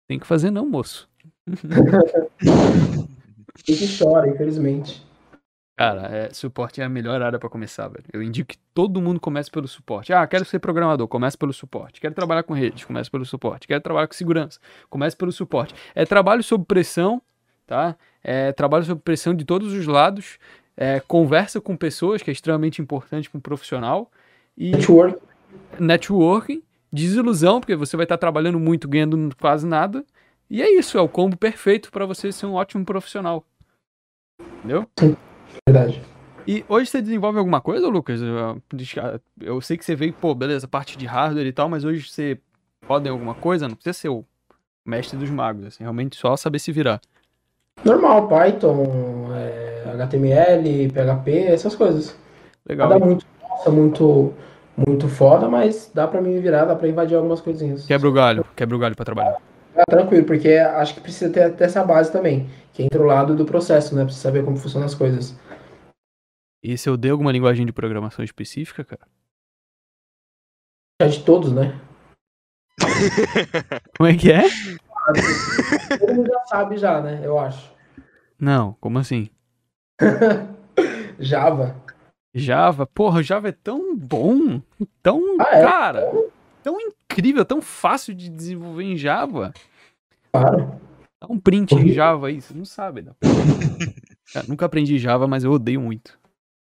Tem 0.08 0.18
que 0.18 0.26
fazer 0.26 0.50
não, 0.50 0.66
moço. 0.66 1.08
Tem 3.64 3.76
que 3.76 3.98
chora, 3.98 4.28
infelizmente. 4.28 5.06
Cara, 5.76 6.02
é, 6.02 6.32
suporte 6.32 6.80
é 6.80 6.84
a 6.84 6.88
melhor 6.88 7.20
área 7.20 7.36
para 7.38 7.48
começar, 7.48 7.88
velho. 7.88 8.04
Eu 8.12 8.22
indico 8.22 8.50
que 8.50 8.58
todo 8.72 9.00
mundo 9.00 9.18
comece 9.18 9.50
pelo 9.50 9.66
suporte. 9.66 10.12
Ah, 10.12 10.24
quero 10.24 10.44
ser 10.44 10.60
programador, 10.60 11.08
comece 11.08 11.36
pelo 11.36 11.52
suporte. 11.52 12.00
Quero 12.00 12.14
trabalhar 12.14 12.44
com 12.44 12.54
redes, 12.54 12.84
comece 12.84 13.10
pelo 13.10 13.24
suporte. 13.24 13.66
Quero 13.66 13.80
trabalhar 13.80 14.06
com 14.06 14.14
segurança, 14.14 14.60
comece 14.88 15.16
pelo 15.16 15.32
suporte. 15.32 15.74
É 15.92 16.06
trabalho 16.06 16.44
sob 16.44 16.64
pressão, 16.64 17.20
tá? 17.66 17.96
É 18.22 18.52
trabalho 18.52 18.84
sob 18.84 19.00
pressão 19.00 19.34
de 19.34 19.44
todos 19.44 19.72
os 19.72 19.86
lados. 19.86 20.38
É, 20.76 21.00
conversa 21.00 21.60
com 21.60 21.76
pessoas, 21.76 22.22
que 22.22 22.30
é 22.30 22.32
extremamente 22.32 22.80
importante 22.80 23.28
para 23.28 23.38
um 23.38 23.40
profissional. 23.40 24.10
E 24.56 24.70
networking. 24.70 25.18
Networking. 25.80 26.62
Desilusão, 26.92 27.58
porque 27.58 27.74
você 27.74 27.96
vai 27.96 28.04
estar 28.04 28.18
trabalhando 28.18 28.60
muito, 28.60 28.86
ganhando 28.86 29.34
quase 29.40 29.66
nada. 29.66 30.04
E 30.48 30.62
é 30.62 30.72
isso, 30.78 30.96
é 30.96 31.00
o 31.00 31.08
combo 31.08 31.36
perfeito 31.36 31.90
para 31.90 32.06
você 32.06 32.30
ser 32.30 32.46
um 32.46 32.54
ótimo 32.54 32.84
profissional. 32.84 33.44
Entendeu? 34.58 34.88
Verdade. 35.66 36.02
E 36.46 36.62
hoje 36.68 36.90
você 36.90 37.00
desenvolve 37.00 37.38
alguma 37.38 37.58
coisa, 37.58 37.88
Lucas? 37.88 38.20
Eu, 38.20 38.60
eu 39.40 39.60
sei 39.62 39.78
que 39.78 39.84
você 39.84 39.94
veio, 39.94 40.12
pô, 40.12 40.34
beleza, 40.34 40.68
parte 40.68 40.98
de 40.98 41.06
hardware 41.06 41.46
e 41.46 41.52
tal, 41.52 41.70
mas 41.70 41.84
hoje 41.84 42.06
você 42.06 42.38
pode 42.86 43.08
alguma 43.08 43.34
coisa? 43.34 43.66
Não 43.66 43.74
precisa 43.74 43.94
ser 43.94 44.08
o 44.10 44.24
mestre 44.84 45.18
dos 45.18 45.30
magos, 45.30 45.64
assim, 45.64 45.82
realmente 45.82 46.16
só 46.16 46.36
saber 46.36 46.58
se 46.58 46.70
virar. 46.70 47.00
Normal, 47.82 48.28
Python, 48.28 49.30
é, 49.34 49.90
HTML, 49.94 50.92
PHP, 50.92 51.30
essas 51.46 51.74
coisas. 51.74 52.14
Legal. 52.68 52.90
Nada 52.90 53.02
muito, 53.02 53.26
nossa, 53.40 53.70
muito, 53.70 54.34
muito 54.86 55.08
foda, 55.08 55.48
mas 55.48 55.90
dá 55.94 56.06
pra 56.06 56.20
me 56.20 56.38
virar, 56.40 56.66
dá 56.66 56.76
pra 56.76 56.88
invadir 56.88 57.16
algumas 57.16 57.40
coisinhas. 57.40 57.86
Quebra 57.86 58.08
o 58.08 58.12
galho, 58.12 58.44
quebra 58.54 58.76
o 58.76 58.78
galho 58.78 58.94
pra 58.94 59.06
trabalhar. 59.06 59.38
Ah, 59.74 59.84
tranquilo, 59.88 60.24
porque 60.24 60.50
acho 60.50 60.94
que 60.94 61.00
precisa 61.00 61.32
ter, 61.32 61.50
ter 61.54 61.64
essa 61.64 61.82
base 61.82 62.12
também, 62.12 62.48
que 62.74 62.82
entra 62.82 63.00
o 63.00 63.06
lado 63.06 63.34
do 63.34 63.46
processo, 63.46 63.96
né? 63.96 64.04
Precisa 64.04 64.28
saber 64.28 64.44
como 64.44 64.58
funcionam 64.58 64.86
as 64.86 64.94
coisas. 64.94 65.34
E 66.64 66.78
se 66.78 66.88
eu 66.88 66.96
dei 66.96 67.10
alguma 67.10 67.30
linguagem 67.30 67.66
de 67.66 67.74
programação 67.74 68.24
específica, 68.24 68.82
cara? 68.82 69.06
É 70.98 71.06
de 71.06 71.22
todos, 71.22 71.52
né? 71.52 71.78
Como 73.98 74.08
é 74.08 74.16
que 74.16 74.32
é? 74.32 74.44
Todo 75.98 76.14
mundo 76.14 76.26
já 76.32 76.40
sabe 76.46 76.78
já, 76.78 77.02
né? 77.02 77.20
Eu 77.22 77.38
acho. 77.38 77.70
Não, 78.40 78.72
como 78.80 78.98
assim? 78.98 79.28
Java. 81.20 81.76
Java, 82.34 82.86
porra, 82.86 83.22
Java 83.22 83.50
é 83.50 83.52
tão 83.52 83.94
bom, 83.94 84.62
tão, 85.02 85.20
Ah, 85.38 85.56
é? 85.58 85.62
cara, 85.62 86.10
tão 86.62 86.78
incrível, 86.80 87.44
tão 87.44 87.60
fácil 87.60 88.14
de 88.14 88.30
desenvolver 88.30 88.84
em 88.84 88.96
Java. 88.96 89.52
Claro. 90.32 90.80
Dá 91.20 91.28
um 91.28 91.38
print 91.38 91.74
em 91.74 91.88
Java 91.92 92.28
aí, 92.28 92.40
você 92.40 92.54
não 92.54 92.64
sabe. 92.64 93.02
Dá. 93.02 93.14
Cara, 94.32 94.46
nunca 94.48 94.64
aprendi 94.64 94.98
Java, 94.98 95.28
mas 95.28 95.44
eu 95.44 95.52
odeio 95.52 95.80
muito. 95.82 96.18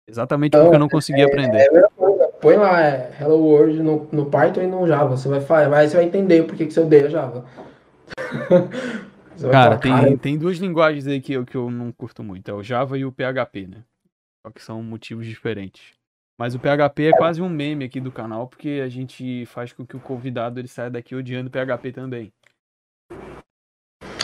Exatamente 0.08 0.56
porque 0.56 0.74
eu 0.74 0.78
não 0.78 0.88
consegui 0.88 1.22
aprender. 1.22 1.58
É 1.58 1.68
a 1.68 1.72
mesma 1.72 1.90
coisa. 1.96 2.28
Põe 2.40 2.56
lá 2.56 2.80
é, 2.80 3.16
Hello 3.20 3.38
World 3.38 3.82
no, 3.82 4.08
no 4.12 4.26
Python 4.26 4.62
e 4.62 4.66
no 4.66 4.86
Java. 4.86 5.16
Você 5.16 5.28
vai, 5.28 5.68
vai, 5.68 5.88
você 5.88 5.96
vai 5.96 6.04
entender 6.04 6.44
por 6.44 6.54
que, 6.54 6.66
que 6.66 6.72
você 6.72 6.80
odeia 6.80 7.10
Java. 7.10 7.44
Você 9.36 9.50
Cara, 9.50 9.78
falar, 9.78 10.04
tem, 10.06 10.16
tem 10.16 10.38
duas 10.38 10.56
linguagens 10.56 11.06
aí 11.06 11.20
que 11.20 11.34
eu, 11.34 11.44
que 11.44 11.54
eu 11.54 11.70
não 11.70 11.92
curto 11.92 12.24
muito. 12.24 12.50
É 12.50 12.54
o 12.54 12.62
Java 12.62 12.96
e 12.96 13.04
o 13.04 13.12
PHP, 13.12 13.66
né? 13.66 13.84
Só 14.42 14.50
que 14.50 14.62
são 14.62 14.82
motivos 14.82 15.26
diferentes. 15.26 15.92
Mas 16.38 16.54
o 16.54 16.58
PHP 16.58 17.08
é 17.08 17.12
quase 17.12 17.42
um 17.42 17.48
meme 17.48 17.84
aqui 17.84 18.00
do 18.00 18.10
canal, 18.10 18.46
porque 18.46 18.80
a 18.82 18.88
gente 18.88 19.44
faz 19.44 19.74
com 19.74 19.84
que 19.84 19.94
o 19.94 20.00
convidado 20.00 20.58
ele 20.58 20.68
saia 20.68 20.88
daqui 20.88 21.14
odiando 21.14 21.50
PHP 21.50 21.92
também. 21.92 22.32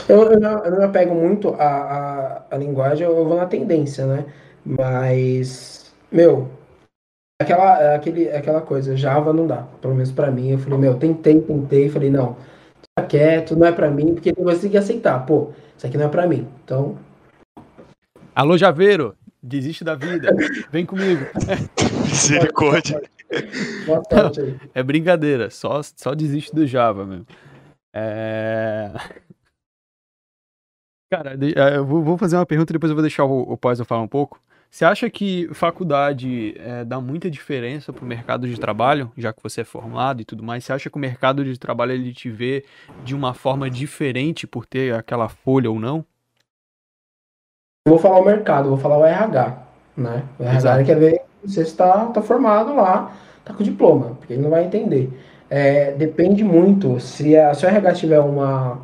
Eu, 0.08 0.32
eu, 0.32 0.40
não, 0.40 0.64
eu 0.64 0.70
não 0.70 0.78
me 0.78 0.84
apego 0.84 1.14
muito 1.14 1.54
à, 1.54 1.66
à, 1.66 2.46
à 2.50 2.56
linguagem, 2.56 3.06
eu 3.06 3.24
vou 3.24 3.36
na 3.36 3.46
tendência, 3.46 4.06
né? 4.06 4.26
Mas, 4.64 5.92
meu, 6.10 6.50
aquela, 7.40 7.94
aquele, 7.94 8.30
aquela 8.30 8.60
coisa, 8.60 8.96
Java 8.96 9.32
não 9.32 9.46
dá. 9.46 9.62
Pelo 9.80 9.94
menos 9.94 10.12
pra 10.12 10.30
mim. 10.30 10.50
Eu 10.50 10.58
falei, 10.58 10.78
meu, 10.78 10.98
tentei, 10.98 11.40
tentei, 11.40 11.88
falei, 11.88 12.10
não, 12.10 12.36
tá 12.94 13.04
quieto, 13.04 13.56
não 13.56 13.66
é 13.66 13.72
pra 13.72 13.90
mim, 13.90 14.14
porque 14.14 14.32
tem 14.32 14.70
que 14.70 14.76
aceitar, 14.76 15.24
pô, 15.26 15.50
isso 15.76 15.86
aqui 15.86 15.96
não 15.96 16.06
é 16.06 16.08
pra 16.08 16.26
mim. 16.26 16.48
Então, 16.64 16.96
Alô, 18.34 18.56
Javeiro! 18.56 19.14
Desiste 19.42 19.84
da 19.84 19.94
vida. 19.94 20.34
Vem 20.70 20.86
comigo. 20.86 21.22
Misericórdia. 22.06 23.02
boa 23.84 24.02
sorte 24.10 24.40
aí. 24.40 24.60
É 24.72 24.82
brincadeira. 24.82 25.50
Só, 25.50 25.82
só 25.82 26.14
desiste 26.14 26.54
do 26.54 26.66
Java 26.66 27.04
mesmo. 27.04 27.26
É... 27.94 28.90
Cara, 31.10 31.34
eh, 31.34 31.76
eu 31.76 31.84
vou 31.84 32.16
fazer 32.16 32.36
uma 32.36 32.46
pergunta 32.46 32.72
e 32.72 32.74
depois 32.74 32.88
eu 32.88 32.96
vou 32.96 33.02
deixar 33.02 33.24
o, 33.24 33.42
o 33.42 33.56
Pós 33.58 33.78
falar 33.80 34.00
um 34.00 34.08
pouco. 34.08 34.40
Você 34.72 34.86
acha 34.86 35.10
que 35.10 35.50
faculdade 35.52 36.54
eh, 36.58 36.82
dá 36.86 36.98
muita 36.98 37.30
diferença 37.30 37.92
pro 37.92 38.06
mercado 38.06 38.48
de 38.48 38.58
trabalho, 38.58 39.12
já 39.18 39.30
que 39.30 39.42
você 39.42 39.60
é 39.60 39.64
formado 39.64 40.22
e 40.22 40.24
tudo 40.24 40.42
mais? 40.42 40.64
Você 40.64 40.72
acha 40.72 40.88
que 40.88 40.96
o 40.96 40.98
mercado 40.98 41.44
de 41.44 41.58
trabalho 41.58 41.92
ele 41.92 42.10
te 42.10 42.30
vê 42.30 42.64
de 43.04 43.14
uma 43.14 43.34
forma 43.34 43.68
diferente 43.68 44.46
por 44.46 44.64
ter 44.64 44.94
aquela 44.94 45.28
folha 45.28 45.70
ou 45.70 45.78
não? 45.78 45.98
Eu 47.86 47.90
vou 47.90 47.98
falar 47.98 48.18
o 48.20 48.24
mercado, 48.24 48.70
vou 48.70 48.78
falar 48.78 48.96
o 48.96 49.04
RH, 49.04 49.62
né? 49.94 50.24
O 50.38 50.42
RH 50.42 50.56
Exato. 50.56 50.84
quer 50.86 50.98
ver 50.98 51.22
se 51.44 51.52
você 51.52 51.60
está 51.60 52.06
tá 52.06 52.22
formado 52.22 52.74
lá, 52.74 53.14
tá 53.44 53.52
com 53.52 53.62
diploma, 53.62 54.16
porque 54.18 54.32
ele 54.32 54.42
não 54.42 54.48
vai 54.48 54.64
entender. 54.64 55.12
É, 55.50 55.92
depende 55.92 56.42
muito, 56.42 56.98
se, 56.98 57.36
a, 57.36 57.52
se 57.52 57.66
o 57.66 57.68
RH 57.68 57.92
tiver 57.92 58.20
uma... 58.20 58.80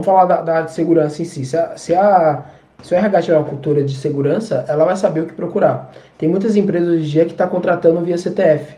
Vamos 0.00 0.04
falar 0.04 0.24
da, 0.24 0.42
da 0.42 0.66
segurança 0.66 1.22
em 1.22 1.24
si. 1.24 1.44
Se, 1.44 1.56
a, 1.56 1.76
se, 1.76 1.94
a, 1.94 2.44
se 2.82 2.92
o 2.92 2.96
RH 2.96 3.22
tiver 3.22 3.38
uma 3.38 3.48
cultura 3.48 3.82
de 3.82 3.94
segurança, 3.94 4.64
ela 4.68 4.84
vai 4.84 4.96
saber 4.96 5.20
o 5.20 5.26
que 5.26 5.32
procurar. 5.32 5.92
Tem 6.18 6.28
muitas 6.28 6.56
empresas 6.56 6.88
hoje 6.88 7.04
em 7.04 7.08
dia 7.08 7.24
que 7.24 7.30
estão 7.30 7.48
contratando 7.48 8.00
via 8.00 8.18
CTF. 8.18 8.76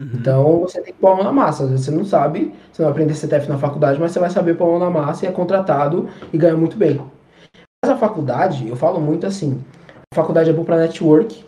Então 0.00 0.60
você 0.60 0.80
tem 0.80 0.92
que 0.92 0.98
pôr 0.98 1.12
a 1.12 1.14
mão 1.16 1.24
na 1.24 1.32
massa. 1.32 1.64
Às 1.64 1.70
vezes 1.70 1.84
você 1.84 1.92
não 1.92 2.04
sabe, 2.04 2.52
você 2.72 2.82
não 2.82 2.90
vai 2.90 2.92
aprender 2.92 3.14
CTF 3.14 3.48
na 3.48 3.58
faculdade, 3.58 4.00
mas 4.00 4.12
você 4.12 4.18
vai 4.18 4.30
saber 4.30 4.56
pôr 4.56 4.64
a 4.64 4.70
mão 4.70 4.78
na 4.78 4.90
massa 4.90 5.24
e 5.24 5.28
é 5.28 5.32
contratado 5.32 6.08
e 6.32 6.38
ganha 6.38 6.56
muito 6.56 6.76
bem. 6.76 7.00
Mas 7.84 7.92
a 7.92 7.96
faculdade, 7.96 8.68
eu 8.68 8.76
falo 8.76 9.00
muito 9.00 9.26
assim, 9.26 9.62
a 10.12 10.16
faculdade 10.16 10.50
é 10.50 10.52
boa 10.52 10.64
para 10.64 10.78
network 10.78 11.44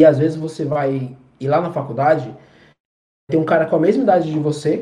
e 0.00 0.04
às 0.04 0.18
vezes 0.18 0.36
você 0.36 0.64
vai 0.64 1.16
ir 1.38 1.48
lá 1.48 1.60
na 1.60 1.72
faculdade, 1.72 2.34
tem 3.30 3.40
um 3.40 3.44
cara 3.44 3.66
com 3.66 3.76
a 3.76 3.80
mesma 3.80 4.02
idade 4.02 4.30
de 4.30 4.38
você, 4.38 4.78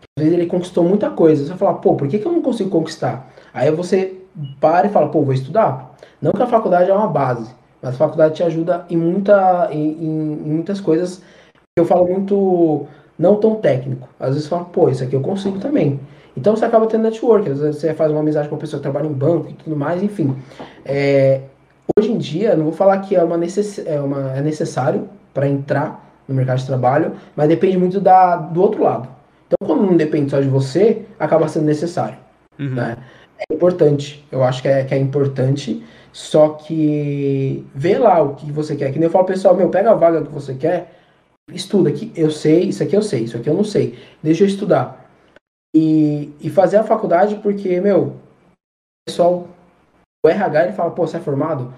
que 0.00 0.06
às 0.18 0.24
vezes 0.24 0.38
ele 0.38 0.46
conquistou 0.46 0.82
muita 0.82 1.10
coisa. 1.10 1.42
Você 1.42 1.50
vai 1.50 1.58
falar, 1.58 1.74
pô, 1.74 1.94
por 1.94 2.08
que, 2.08 2.18
que 2.18 2.26
eu 2.26 2.32
não 2.32 2.42
consigo 2.42 2.70
conquistar? 2.70 3.30
Aí 3.52 3.70
você 3.70 4.19
para 4.60 4.86
e 4.86 4.90
fala, 4.90 5.08
pô, 5.08 5.22
vou 5.22 5.34
estudar. 5.34 5.94
Não 6.20 6.32
que 6.32 6.42
a 6.42 6.46
faculdade 6.46 6.90
é 6.90 6.94
uma 6.94 7.06
base, 7.08 7.50
mas 7.82 7.94
a 7.94 7.98
faculdade 7.98 8.34
te 8.34 8.42
ajuda 8.42 8.84
em, 8.90 8.96
muita, 8.96 9.68
em, 9.72 9.88
em- 10.04 10.36
muitas 10.44 10.80
coisas 10.80 11.22
eu 11.78 11.84
falo 11.86 12.06
muito 12.06 12.86
não 13.18 13.36
tão 13.36 13.56
técnico. 13.56 14.08
Às 14.18 14.34
vezes 14.34 14.48
fala, 14.48 14.64
pô, 14.64 14.88
isso 14.88 15.02
aqui 15.04 15.14
eu 15.14 15.20
consigo 15.20 15.58
também. 15.58 16.00
Então 16.36 16.54
você 16.56 16.64
acaba 16.64 16.86
tendo 16.86 17.02
network, 17.02 17.48
às 17.50 17.60
vezes 17.60 17.80
você 17.80 17.92
faz 17.94 18.10
uma 18.10 18.20
amizade 18.20 18.48
com 18.48 18.54
uma 18.54 18.60
pessoa 18.60 18.78
que 18.78 18.82
trabalha 18.82 19.06
em 19.06 19.12
banco 19.12 19.48
e 19.50 19.54
tudo 19.54 19.76
mais, 19.76 20.02
enfim. 20.02 20.36
É, 20.84 21.40
hoje 21.98 22.10
em 22.12 22.18
dia, 22.18 22.54
não 22.56 22.64
vou 22.64 22.72
falar 22.72 22.98
que 23.00 23.16
é, 23.16 23.22
uma 23.22 23.36
necess, 23.36 23.78
é, 23.86 24.00
uma, 24.00 24.32
é 24.36 24.40
necessário 24.40 25.08
para 25.34 25.48
entrar 25.48 26.04
no 26.28 26.34
mercado 26.34 26.58
de 26.58 26.66
trabalho, 26.66 27.12
mas 27.34 27.48
depende 27.48 27.76
muito 27.76 28.00
da, 28.00 28.36
do 28.36 28.62
outro 28.62 28.82
lado. 28.82 29.08
Então, 29.46 29.66
quando 29.66 29.86
não 29.86 29.96
depende 29.96 30.30
só 30.30 30.40
de 30.40 30.48
você, 30.48 31.02
acaba 31.18 31.48
sendo 31.48 31.66
necessário 31.66 32.16
Uhum. 32.58 32.74
né? 32.74 32.96
É 33.48 33.54
importante, 33.54 34.24
eu 34.30 34.42
acho 34.42 34.60
que 34.60 34.68
é, 34.68 34.84
que 34.84 34.94
é 34.94 34.98
importante, 34.98 35.84
só 36.12 36.50
que 36.50 37.66
vê 37.74 37.98
lá 37.98 38.20
o 38.20 38.34
que 38.34 38.50
você 38.52 38.76
quer. 38.76 38.92
Que 38.92 38.98
nem 38.98 39.06
eu 39.06 39.12
falo, 39.12 39.24
pessoal, 39.24 39.56
meu, 39.56 39.70
pega 39.70 39.90
a 39.90 39.94
vaga 39.94 40.22
que 40.22 40.32
você 40.32 40.54
quer, 40.54 40.92
estuda 41.52 41.88
aqui, 41.88 42.12
eu 42.14 42.30
sei, 42.30 42.64
isso 42.64 42.82
aqui 42.82 42.96
eu 42.96 43.02
sei, 43.02 43.24
isso 43.24 43.36
aqui 43.36 43.48
eu 43.48 43.54
não 43.54 43.64
sei, 43.64 43.98
deixa 44.22 44.44
eu 44.44 44.48
estudar. 44.48 45.10
E, 45.74 46.32
e 46.40 46.50
fazer 46.50 46.76
a 46.76 46.84
faculdade, 46.84 47.36
porque, 47.36 47.80
meu, 47.80 48.02
o 48.02 48.16
pessoal, 49.06 49.48
o 50.24 50.28
RH, 50.28 50.64
ele 50.64 50.72
fala, 50.72 50.90
pô, 50.90 51.06
você 51.06 51.16
é 51.16 51.20
formado? 51.20 51.72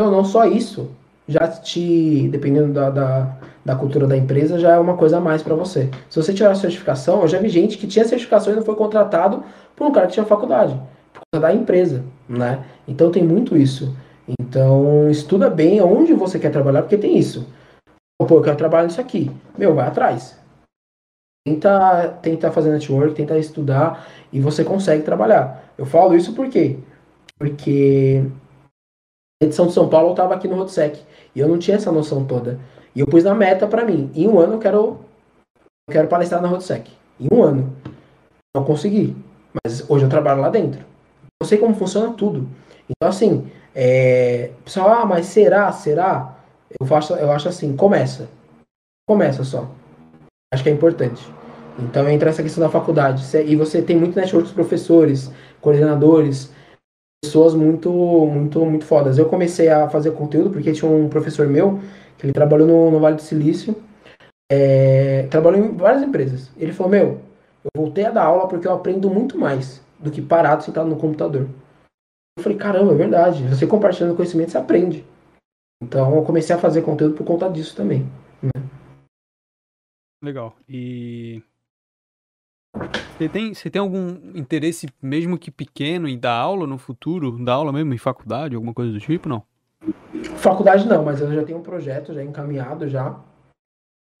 Não, 0.00 0.10
não 0.10 0.24
só 0.24 0.44
isso, 0.44 0.90
já 1.26 1.46
te, 1.46 2.28
dependendo 2.28 2.72
da, 2.72 2.90
da, 2.90 3.38
da 3.64 3.76
cultura 3.76 4.06
da 4.06 4.16
empresa, 4.16 4.58
já 4.58 4.74
é 4.74 4.78
uma 4.78 4.96
coisa 4.96 5.18
a 5.18 5.20
mais 5.20 5.42
para 5.42 5.54
você. 5.54 5.90
Se 6.08 6.20
você 6.20 6.32
tiver 6.32 6.50
a 6.50 6.54
certificação, 6.54 7.22
eu 7.22 7.28
já 7.28 7.38
vi 7.38 7.48
gente 7.48 7.78
que 7.78 7.86
tinha 7.86 8.04
certificação 8.04 8.52
e 8.52 8.56
não 8.56 8.64
foi 8.64 8.74
contratado 8.74 9.44
por 9.76 9.86
um 9.86 9.92
cara 9.92 10.06
que 10.06 10.14
tinha 10.14 10.26
faculdade, 10.26 10.80
da 11.34 11.52
empresa, 11.52 12.04
né? 12.28 12.64
Então 12.86 13.10
tem 13.10 13.22
muito 13.22 13.56
isso. 13.56 13.94
Então 14.40 15.10
estuda 15.10 15.50
bem 15.50 15.78
aonde 15.78 16.14
você 16.14 16.38
quer 16.38 16.50
trabalhar, 16.50 16.82
porque 16.82 16.96
tem 16.96 17.18
isso. 17.18 17.46
Pô, 18.18 18.36
eu 18.36 18.42
quero 18.42 18.56
trabalhar 18.56 18.84
nisso 18.84 19.00
aqui. 19.00 19.30
Meu, 19.56 19.74
vai 19.74 19.86
atrás. 19.86 20.38
Tenta, 21.46 22.08
tenta 22.22 22.50
fazer 22.50 22.70
network, 22.70 23.14
tenta 23.14 23.38
estudar 23.38 24.06
e 24.32 24.40
você 24.40 24.64
consegue 24.64 25.02
trabalhar. 25.02 25.72
Eu 25.76 25.86
falo 25.86 26.16
isso 26.16 26.34
por 26.34 26.48
quê? 26.48 26.78
Porque 27.38 28.24
a 29.40 29.44
edição 29.44 29.66
de 29.66 29.72
São 29.72 29.88
Paulo 29.88 30.08
eu 30.08 30.12
estava 30.12 30.34
aqui 30.34 30.48
no 30.48 30.56
Rodsec 30.56 31.00
e 31.34 31.40
eu 31.40 31.48
não 31.48 31.58
tinha 31.58 31.76
essa 31.76 31.92
noção 31.92 32.24
toda. 32.24 32.58
E 32.94 33.00
eu 33.00 33.06
pus 33.06 33.24
na 33.24 33.34
meta 33.34 33.66
para 33.66 33.84
mim, 33.84 34.10
em 34.14 34.26
um 34.26 34.38
ano 34.38 34.54
eu 34.54 34.58
quero 34.58 35.00
eu 35.88 35.92
quero 35.92 36.08
palestrar 36.08 36.42
na 36.42 36.48
Rodsec. 36.48 36.90
Em 37.20 37.28
um 37.32 37.42
ano. 37.42 37.76
Não 38.54 38.64
consegui. 38.64 39.16
Mas 39.64 39.88
hoje 39.88 40.04
eu 40.04 40.10
trabalho 40.10 40.40
lá 40.40 40.50
dentro. 40.50 40.84
Eu 41.40 41.46
sei 41.46 41.58
como 41.58 41.74
funciona 41.74 42.12
tudo. 42.14 42.48
Então, 42.88 43.08
assim, 43.08 43.50
é... 43.74 44.50
pessoal, 44.64 44.90
ah, 44.90 45.06
mas 45.06 45.26
será? 45.26 45.70
Será? 45.72 46.36
Eu, 46.80 46.86
faço, 46.86 47.14
eu 47.14 47.30
acho 47.30 47.48
assim, 47.48 47.76
começa. 47.76 48.28
Começa 49.08 49.44
só. 49.44 49.70
Acho 50.52 50.62
que 50.62 50.68
é 50.68 50.72
importante. 50.72 51.22
Então 51.78 52.08
entra 52.08 52.30
essa 52.30 52.42
questão 52.42 52.62
da 52.62 52.70
faculdade. 52.70 53.24
E 53.46 53.54
você 53.54 53.80
tem 53.80 53.96
muito 53.96 54.18
network 54.18 54.48
com 54.48 54.54
professores, 54.54 55.30
coordenadores, 55.60 56.52
pessoas 57.22 57.54
muito, 57.54 57.90
muito, 57.90 58.64
muito 58.66 58.84
fodas. 58.84 59.16
Eu 59.16 59.28
comecei 59.28 59.68
a 59.68 59.88
fazer 59.88 60.10
conteúdo 60.12 60.50
porque 60.50 60.72
tinha 60.72 60.90
um 60.90 61.08
professor 61.08 61.46
meu 61.46 61.80
que 62.16 62.26
ele 62.26 62.32
trabalhou 62.32 62.66
no, 62.66 62.90
no 62.90 62.98
Vale 62.98 63.14
do 63.14 63.22
Silício, 63.22 63.76
é, 64.50 65.28
trabalhou 65.30 65.64
em 65.64 65.76
várias 65.76 66.02
empresas. 66.02 66.50
Ele 66.58 66.72
falou, 66.72 66.90
meu, 66.90 67.20
eu 67.62 67.70
voltei 67.76 68.04
a 68.04 68.10
dar 68.10 68.24
aula 68.24 68.48
porque 68.48 68.66
eu 68.66 68.72
aprendo 68.72 69.08
muito 69.08 69.38
mais 69.38 69.80
do 69.98 70.10
que 70.10 70.22
parado 70.22 70.62
sentado 70.62 70.88
no 70.88 70.98
computador. 70.98 71.48
Eu 72.38 72.42
falei, 72.42 72.56
caramba, 72.56 72.92
é 72.92 72.96
verdade. 72.96 73.48
Você 73.48 73.66
compartilhando 73.66 74.14
conhecimento, 74.14 74.52
você 74.52 74.58
aprende. 74.58 75.04
Então 75.82 76.16
eu 76.16 76.24
comecei 76.24 76.54
a 76.54 76.58
fazer 76.58 76.82
conteúdo 76.82 77.16
por 77.16 77.26
conta 77.26 77.48
disso 77.50 77.76
também. 77.76 78.06
Né? 78.42 78.68
Legal. 80.22 80.56
E 80.68 81.42
você 83.16 83.28
tem, 83.28 83.54
você 83.54 83.70
tem 83.70 83.80
algum 83.80 84.08
interesse, 84.34 84.88
mesmo 85.02 85.38
que 85.38 85.50
pequeno, 85.50 86.06
em 86.06 86.18
dar 86.18 86.34
aula 86.34 86.66
no 86.66 86.78
futuro? 86.78 87.32
Dar 87.44 87.54
aula 87.54 87.72
mesmo 87.72 87.92
em 87.92 87.98
faculdade, 87.98 88.54
alguma 88.54 88.74
coisa 88.74 88.92
do 88.92 89.00
tipo, 89.00 89.28
não? 89.28 89.42
Faculdade 90.36 90.86
não, 90.86 91.04
mas 91.04 91.20
eu 91.20 91.32
já 91.32 91.44
tenho 91.44 91.58
um 91.58 91.62
projeto 91.62 92.12
já 92.12 92.22
encaminhado 92.22 92.88
já. 92.88 93.18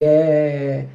É 0.02 0.86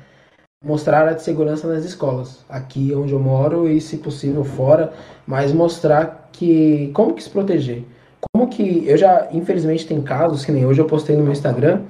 mostrar 0.64 0.98
a 0.98 1.02
área 1.02 1.16
de 1.16 1.22
segurança 1.22 1.68
nas 1.68 1.84
escolas, 1.84 2.46
aqui 2.48 2.94
onde 2.96 3.12
eu 3.12 3.20
moro 3.20 3.68
e, 3.68 3.82
se 3.82 3.98
possível, 3.98 4.44
fora, 4.46 4.94
mas 5.28 5.52
mostrar 5.52 6.30
que 6.32 6.90
como 6.94 7.14
que 7.14 7.24
se 7.24 7.30
proteger. 7.30 7.84
Como 8.32 8.48
que 8.48 8.88
eu 8.88 8.98
já, 8.98 9.28
infelizmente, 9.32 9.86
tem 9.86 10.02
casos 10.02 10.46
que 10.46 10.52
nem 10.52 10.66
hoje 10.66 10.80
eu 10.80 10.86
postei 10.86 11.16
no 11.18 11.24
meu 11.24 11.34
Instagram 11.34 11.82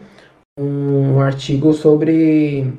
um 0.59 1.19
artigo 1.19 1.73
sobre 1.73 2.73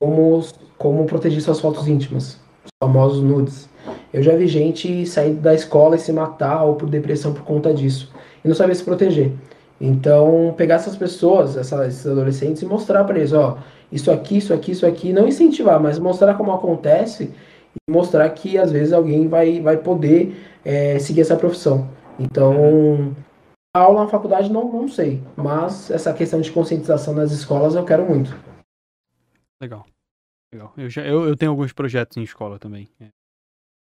como, 0.00 0.42
como 0.78 1.04
proteger 1.04 1.42
suas 1.42 1.60
fotos 1.60 1.86
íntimas, 1.86 2.38
os 2.64 2.70
famosos 2.82 3.22
nudes. 3.22 3.68
Eu 4.12 4.22
já 4.22 4.34
vi 4.34 4.46
gente 4.46 5.06
sair 5.06 5.34
da 5.34 5.54
escola 5.54 5.96
e 5.96 5.98
se 5.98 6.12
matar 6.12 6.64
ou 6.64 6.76
por 6.76 6.88
depressão 6.88 7.34
por 7.34 7.44
conta 7.44 7.72
disso 7.72 8.12
e 8.44 8.48
não 8.48 8.54
saber 8.54 8.74
se 8.74 8.84
proteger. 8.84 9.32
Então, 9.80 10.54
pegar 10.56 10.76
essas 10.76 10.96
pessoas, 10.96 11.56
essas, 11.56 11.88
esses 11.88 12.06
adolescentes 12.06 12.62
e 12.62 12.66
mostrar 12.66 13.04
para 13.04 13.18
eles, 13.18 13.32
ó, 13.32 13.58
isso 13.92 14.10
aqui, 14.10 14.38
isso 14.38 14.54
aqui, 14.54 14.72
isso 14.72 14.86
aqui, 14.86 15.12
não 15.12 15.28
incentivar, 15.28 15.80
mas 15.80 15.98
mostrar 15.98 16.34
como 16.34 16.52
acontece 16.52 17.32
e 17.74 17.90
mostrar 17.90 18.28
que 18.30 18.56
às 18.58 18.72
vezes 18.72 18.92
alguém 18.92 19.28
vai, 19.28 19.60
vai 19.60 19.76
poder 19.76 20.34
é, 20.64 20.98
seguir 20.98 21.20
essa 21.20 21.36
profissão. 21.36 21.90
Então, 22.18 23.14
a 23.74 23.80
aula 23.80 24.04
na 24.04 24.10
faculdade 24.10 24.50
não, 24.50 24.70
não 24.72 24.88
sei, 24.88 25.22
mas 25.36 25.90
essa 25.90 26.12
questão 26.12 26.40
de 26.40 26.50
conscientização 26.50 27.14
nas 27.14 27.32
escolas 27.32 27.74
eu 27.74 27.84
quero 27.84 28.04
muito. 28.04 28.30
Legal. 29.60 29.86
Legal. 30.52 30.72
Eu, 30.76 30.90
já, 30.90 31.02
eu, 31.02 31.26
eu 31.26 31.36
tenho 31.36 31.50
alguns 31.50 31.72
projetos 31.72 32.16
em 32.16 32.22
escola 32.22 32.58
também, 32.58 32.88
é, 33.00 33.08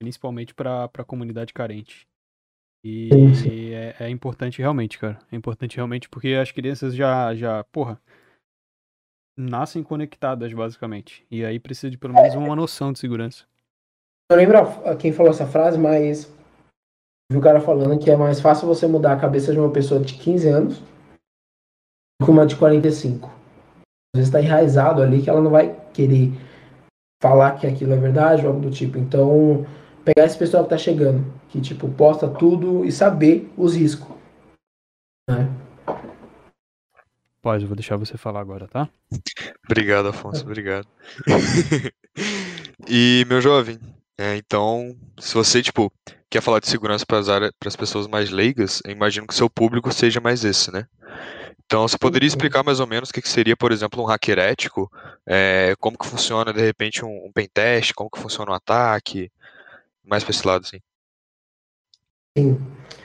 principalmente 0.00 0.54
para 0.54 0.84
a 0.84 1.04
comunidade 1.04 1.52
carente. 1.52 2.06
E, 2.84 3.08
sim, 3.10 3.34
sim. 3.34 3.48
e 3.48 3.72
é, 3.72 3.96
é, 4.00 4.10
importante 4.10 4.58
realmente, 4.58 4.98
cara. 4.98 5.18
É 5.32 5.36
importante 5.36 5.76
realmente 5.76 6.08
porque 6.08 6.34
as 6.34 6.52
crianças 6.52 6.94
já, 6.94 7.34
já, 7.34 7.64
porra, 7.64 7.98
nascem 9.36 9.82
conectadas, 9.82 10.52
basicamente. 10.52 11.26
E 11.30 11.44
aí 11.44 11.58
precisa 11.58 11.90
de 11.90 11.98
pelo 11.98 12.14
menos 12.14 12.34
uma 12.34 12.54
noção 12.54 12.92
de 12.92 12.98
segurança. 12.98 13.44
Eu 14.30 14.36
lembro 14.36 14.58
quem 14.98 15.12
falou 15.12 15.32
essa 15.32 15.46
frase, 15.46 15.78
mas 15.78 16.32
vi 17.30 17.38
o 17.38 17.42
cara 17.42 17.60
falando 17.60 17.98
que 17.98 18.10
é 18.10 18.16
mais 18.16 18.40
fácil 18.40 18.66
você 18.66 18.86
mudar 18.86 19.12
a 19.12 19.20
cabeça 19.20 19.52
de 19.52 19.58
uma 19.58 19.70
pessoa 19.70 20.00
de 20.00 20.14
15 20.14 20.48
anos 20.48 20.78
do 22.20 22.24
que 22.24 22.30
uma 22.30 22.46
de 22.46 22.56
45. 22.56 23.26
Às 23.26 24.18
vezes 24.18 24.28
está 24.28 24.40
enraizado 24.40 25.02
ali 25.02 25.22
que 25.22 25.28
ela 25.28 25.40
não 25.40 25.50
vai 25.50 25.74
querer 25.92 26.32
falar 27.22 27.58
que 27.58 27.66
aquilo 27.66 27.92
é 27.92 27.96
verdade 27.96 28.42
ou 28.42 28.52
algo 28.52 28.60
do 28.60 28.70
tipo. 28.70 28.98
Então, 28.98 29.66
pegar 30.04 30.26
esse 30.26 30.38
pessoal 30.38 30.64
que 30.64 30.74
está 30.74 30.78
chegando, 30.78 31.24
que 31.48 31.60
tipo, 31.60 31.88
posta 31.88 32.28
tudo 32.28 32.84
e 32.84 32.92
saber 32.92 33.50
os 33.56 33.74
riscos. 33.74 34.14
Né? 35.28 35.48
Pode, 37.44 37.64
eu 37.64 37.68
vou 37.68 37.76
deixar 37.76 37.98
você 37.98 38.16
falar 38.16 38.40
agora, 38.40 38.66
tá? 38.66 38.88
Obrigado, 39.68 40.08
Afonso, 40.08 40.46
obrigado. 40.46 40.88
e, 42.88 43.22
meu 43.28 43.38
jovem, 43.38 43.78
é, 44.16 44.34
então, 44.36 44.96
se 45.20 45.34
você, 45.34 45.62
tipo, 45.62 45.92
quer 46.30 46.40
falar 46.40 46.58
de 46.58 46.70
segurança 46.70 47.04
para 47.04 47.50
as 47.66 47.76
pessoas 47.76 48.06
mais 48.06 48.30
leigas, 48.30 48.80
eu 48.86 48.92
imagino 48.92 49.26
que 49.26 49.34
seu 49.34 49.50
público 49.50 49.92
seja 49.92 50.22
mais 50.22 50.42
esse, 50.42 50.72
né? 50.72 50.86
Então, 51.66 51.86
você 51.86 51.98
poderia 51.98 52.26
explicar 52.26 52.62
mais 52.62 52.80
ou 52.80 52.86
menos 52.86 53.10
o 53.10 53.12
que, 53.12 53.20
que 53.20 53.28
seria, 53.28 53.54
por 53.54 53.72
exemplo, 53.72 54.02
um 54.02 54.06
hacker 54.06 54.38
ético? 54.38 54.90
É, 55.28 55.74
como 55.78 55.98
que 55.98 56.06
funciona, 56.06 56.50
de 56.50 56.62
repente, 56.62 57.04
um, 57.04 57.26
um 57.26 57.30
pentest? 57.30 57.92
Como 57.92 58.08
que 58.08 58.20
funciona 58.20 58.52
um 58.52 58.54
ataque? 58.54 59.30
Mais 60.02 60.24
para 60.24 60.30
esse 60.30 60.46
lado, 60.46 60.62
assim. 60.64 60.80
Sim. 62.36 62.58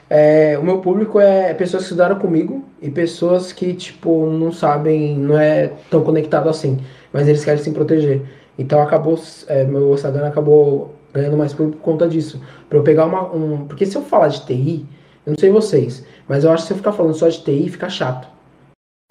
É, 0.08 0.58
o 0.58 0.64
meu 0.64 0.80
público 0.80 1.20
é 1.20 1.54
pessoas 1.54 1.84
que 1.84 1.90
estudaram 1.90 2.18
comigo 2.18 2.64
e 2.82 2.90
pessoas 2.90 3.52
que, 3.52 3.72
tipo, 3.74 4.26
não 4.26 4.50
sabem, 4.50 5.16
não 5.16 5.38
é 5.38 5.68
tão 5.88 6.02
conectado 6.02 6.48
assim, 6.48 6.80
mas 7.12 7.28
eles 7.28 7.44
querem 7.44 7.62
se 7.62 7.70
proteger. 7.70 8.22
Então 8.58 8.82
acabou, 8.82 9.16
é, 9.46 9.62
meu 9.62 9.94
Instagram 9.94 10.26
acabou 10.26 10.96
ganhando 11.12 11.36
mais 11.36 11.52
público 11.52 11.78
por 11.78 11.84
conta 11.84 12.08
disso. 12.08 12.42
Pra 12.68 12.78
eu 12.78 12.82
pegar 12.82 13.06
uma. 13.06 13.32
Um, 13.32 13.66
porque 13.68 13.86
se 13.86 13.96
eu 13.96 14.02
falar 14.02 14.28
de 14.28 14.44
TI, 14.44 14.84
eu 15.24 15.30
não 15.30 15.38
sei 15.38 15.50
vocês, 15.50 16.04
mas 16.26 16.42
eu 16.42 16.50
acho 16.50 16.64
que 16.64 16.66
se 16.68 16.72
eu 16.72 16.78
ficar 16.78 16.92
falando 16.92 17.14
só 17.14 17.28
de 17.28 17.40
TI, 17.44 17.68
fica 17.68 17.88
chato. 17.88 18.26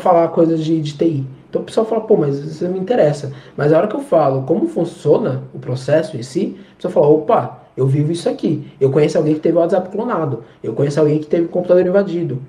Falar 0.01 0.27
coisas 0.29 0.62
de, 0.65 0.82
de 0.82 0.97
TI. 0.97 1.25
Então 1.49 1.62
o 1.62 1.65
pessoal 1.65 1.86
fala, 1.86 2.01
pô, 2.01 2.17
mas 2.17 2.38
isso 2.39 2.65
não 2.65 2.73
me 2.73 2.79
interessa. 2.79 3.32
Mas 3.55 3.71
a 3.71 3.77
hora 3.77 3.88
que 3.88 3.95
eu 3.95 4.01
falo 4.01 4.43
como 4.43 4.67
funciona 4.67 5.43
o 5.53 5.60
processo 5.60 6.17
em 6.17 6.23
si, 6.23 6.60
a 6.73 6.75
pessoa 6.75 6.91
fala, 6.91 7.08
opa, 7.08 7.59
eu 7.80 7.88
vivo 7.88 8.12
isso 8.12 8.30
aqui. 8.30 8.70
Eu 8.80 8.92
conheço 8.92 9.18
alguém 9.18 9.36
que 9.36 9.39
teve 9.39 9.58
o 9.58 9.62
WhatsApp 9.62 9.89
clonado. 9.89 10.44
Eu 10.62 10.74
conheço 10.74 11.00
alguém 11.00 11.20
que 11.20 11.28
teve 11.28 11.46
o 11.46 11.50
computador 11.50 11.86
invadido. 11.86 12.42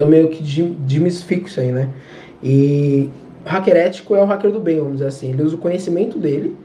Eu 0.00 0.08
meio 0.08 0.28
que 0.30 0.42
desmistifico 0.42 1.46
isso 1.46 1.60
aí, 1.60 1.70
né? 1.70 1.94
E 2.42 3.08
o 3.44 3.48
hacker 3.48 3.76
ético 3.76 4.16
é 4.16 4.22
o 4.22 4.26
hacker 4.26 4.50
do 4.50 4.58
bem, 4.58 4.78
vamos 4.78 4.94
dizer 4.94 5.06
assim. 5.06 5.30
Ele 5.30 5.44
usa 5.44 5.54
o 5.54 5.60
conhecimento 5.60 6.18
dele, 6.18 6.56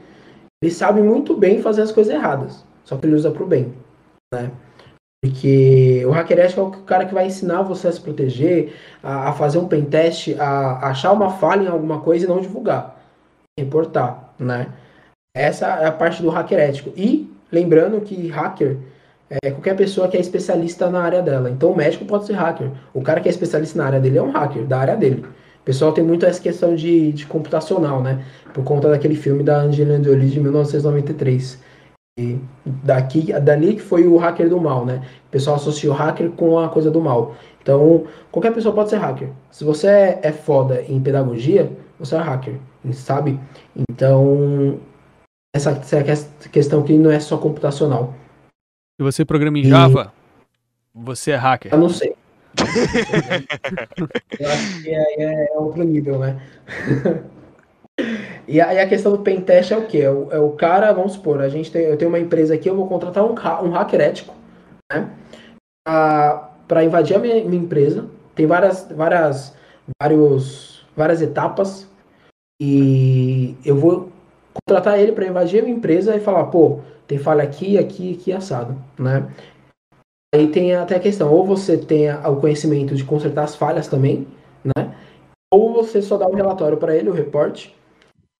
ele 0.60 0.72
sabe 0.72 1.00
muito 1.00 1.36
bem 1.36 1.62
fazer 1.62 1.82
as 1.82 1.92
coisas 1.92 2.12
erradas, 2.12 2.64
só 2.84 2.96
que 2.96 3.06
ele 3.06 3.14
usa 3.14 3.30
para 3.30 3.42
o 3.42 3.46
bem, 3.46 3.72
né? 4.32 4.50
Porque 5.22 6.04
o 6.06 6.10
hacker 6.10 6.38
ético 6.38 6.60
é 6.60 6.64
o 6.64 6.70
cara 6.82 7.06
que 7.06 7.14
vai 7.14 7.26
ensinar 7.26 7.62
você 7.62 7.88
a 7.88 7.92
se 7.92 8.00
proteger, 8.00 8.74
a, 9.02 9.30
a 9.30 9.32
fazer 9.32 9.58
um 9.58 9.68
pentest, 9.68 10.34
a, 10.38 10.44
a 10.44 10.90
achar 10.90 11.12
uma 11.12 11.30
falha 11.30 11.64
em 11.64 11.68
alguma 11.68 12.00
coisa 12.00 12.24
e 12.24 12.28
não 12.28 12.40
divulgar, 12.40 13.00
reportar, 13.58 14.34
né? 14.38 14.68
Essa 15.36 15.66
é 15.66 15.86
a 15.86 15.92
parte 15.92 16.22
do 16.22 16.30
hacker 16.30 16.58
ético. 16.58 16.92
E 16.96 17.33
Lembrando 17.50 18.00
que 18.00 18.28
hacker 18.28 18.78
é 19.30 19.50
qualquer 19.50 19.76
pessoa 19.76 20.08
que 20.08 20.16
é 20.16 20.20
especialista 20.20 20.90
na 20.90 21.00
área 21.00 21.22
dela. 21.22 21.50
Então 21.50 21.70
o 21.70 21.76
médico 21.76 22.04
pode 22.04 22.26
ser 22.26 22.34
hacker. 22.34 22.70
O 22.92 23.02
cara 23.02 23.20
que 23.20 23.28
é 23.28 23.30
especialista 23.30 23.78
na 23.78 23.86
área 23.86 24.00
dele 24.00 24.18
é 24.18 24.22
um 24.22 24.30
hacker, 24.30 24.64
da 24.64 24.78
área 24.78 24.96
dele. 24.96 25.24
O 25.60 25.64
pessoal 25.64 25.92
tem 25.92 26.04
muito 26.04 26.26
essa 26.26 26.40
questão 26.40 26.74
de, 26.74 27.12
de 27.12 27.26
computacional, 27.26 28.02
né? 28.02 28.22
Por 28.52 28.62
conta 28.64 28.90
daquele 28.90 29.14
filme 29.14 29.42
da 29.42 29.60
Angelina 29.62 30.02
Jolie 30.02 30.28
de 30.28 30.38
1993. 30.40 31.58
E 32.18 32.38
daqui, 32.64 33.32
dali 33.40 33.74
que 33.74 33.82
foi 33.82 34.06
o 34.06 34.16
hacker 34.16 34.48
do 34.48 34.60
mal, 34.60 34.84
né? 34.84 35.02
O 35.26 35.30
pessoal 35.30 35.56
associou 35.56 35.94
hacker 35.94 36.30
com 36.32 36.58
a 36.58 36.68
coisa 36.68 36.90
do 36.90 37.00
mal. 37.00 37.34
Então, 37.62 38.04
qualquer 38.30 38.52
pessoa 38.52 38.74
pode 38.74 38.90
ser 38.90 38.96
hacker. 38.96 39.30
Se 39.50 39.64
você 39.64 39.86
é, 39.86 40.20
é 40.22 40.32
foda 40.32 40.82
em 40.86 41.00
pedagogia, 41.00 41.72
você 41.98 42.14
é 42.14 42.18
hacker, 42.18 42.56
sabe? 42.92 43.40
Então, 43.74 44.78
essa, 45.54 45.70
essa 45.70 46.48
questão 46.48 46.82
que 46.82 46.98
não 46.98 47.10
é 47.12 47.20
só 47.20 47.38
computacional. 47.38 48.12
Se 49.00 49.04
você 49.04 49.24
programa 49.24 49.56
em 49.58 49.62
e... 49.62 49.68
Java, 49.68 50.12
você 50.92 51.30
é 51.30 51.36
hacker. 51.36 51.72
Eu 51.72 51.78
não 51.78 51.88
sei. 51.88 52.16
eu 54.38 54.48
acho 54.48 54.82
que 54.82 54.90
é, 54.90 55.44
é 55.44 55.58
outro 55.58 55.84
nível, 55.84 56.18
né? 56.18 56.40
e 58.48 58.60
aí 58.60 58.80
a 58.80 58.88
questão 58.88 59.12
do 59.12 59.22
pentest 59.22 59.70
é 59.72 59.76
o 59.76 59.86
quê? 59.86 59.98
É 59.98 60.10
o, 60.10 60.32
é 60.32 60.38
o, 60.38 60.50
cara, 60.50 60.92
vamos 60.92 61.12
supor, 61.12 61.40
a 61.40 61.48
gente 61.48 61.70
tem, 61.70 61.82
eu 61.82 61.96
tenho 61.96 62.10
uma 62.10 62.20
empresa 62.20 62.54
aqui, 62.54 62.68
eu 62.68 62.76
vou 62.76 62.88
contratar 62.88 63.24
um, 63.24 63.32
um 63.32 63.70
hacker 63.70 64.00
ético, 64.00 64.34
né? 64.92 65.08
Para 65.84 66.84
invadir 66.84 67.16
a 67.16 67.20
minha, 67.20 67.44
minha, 67.44 67.62
empresa. 67.62 68.08
Tem 68.34 68.46
várias, 68.46 68.88
várias, 68.90 69.56
vários, 70.00 70.84
várias 70.96 71.22
etapas. 71.22 71.88
E 72.60 73.56
eu 73.64 73.76
vou 73.76 74.13
contratar 74.54 74.98
ele 74.98 75.12
para 75.12 75.26
invadir 75.26 75.60
a 75.60 75.62
minha 75.62 75.76
empresa 75.76 76.14
e 76.14 76.20
falar, 76.20 76.44
pô, 76.46 76.80
tem 77.06 77.18
falha 77.18 77.42
aqui, 77.42 77.76
aqui, 77.76 78.14
aqui, 78.14 78.32
assado, 78.32 78.76
né? 78.98 79.28
Aí 80.34 80.48
tem 80.48 80.74
até 80.74 80.96
a 80.96 81.00
questão, 81.00 81.32
ou 81.32 81.44
você 81.44 81.76
tem 81.76 82.10
o 82.12 82.36
conhecimento 82.36 82.94
de 82.94 83.04
consertar 83.04 83.44
as 83.44 83.54
falhas 83.54 83.86
também, 83.86 84.26
né? 84.64 84.94
Ou 85.52 85.72
você 85.72 86.02
só 86.02 86.16
dá 86.16 86.26
um 86.26 86.34
relatório 86.34 86.76
para 86.76 86.96
ele, 86.96 87.08
o 87.08 87.12
reporte, 87.12 87.74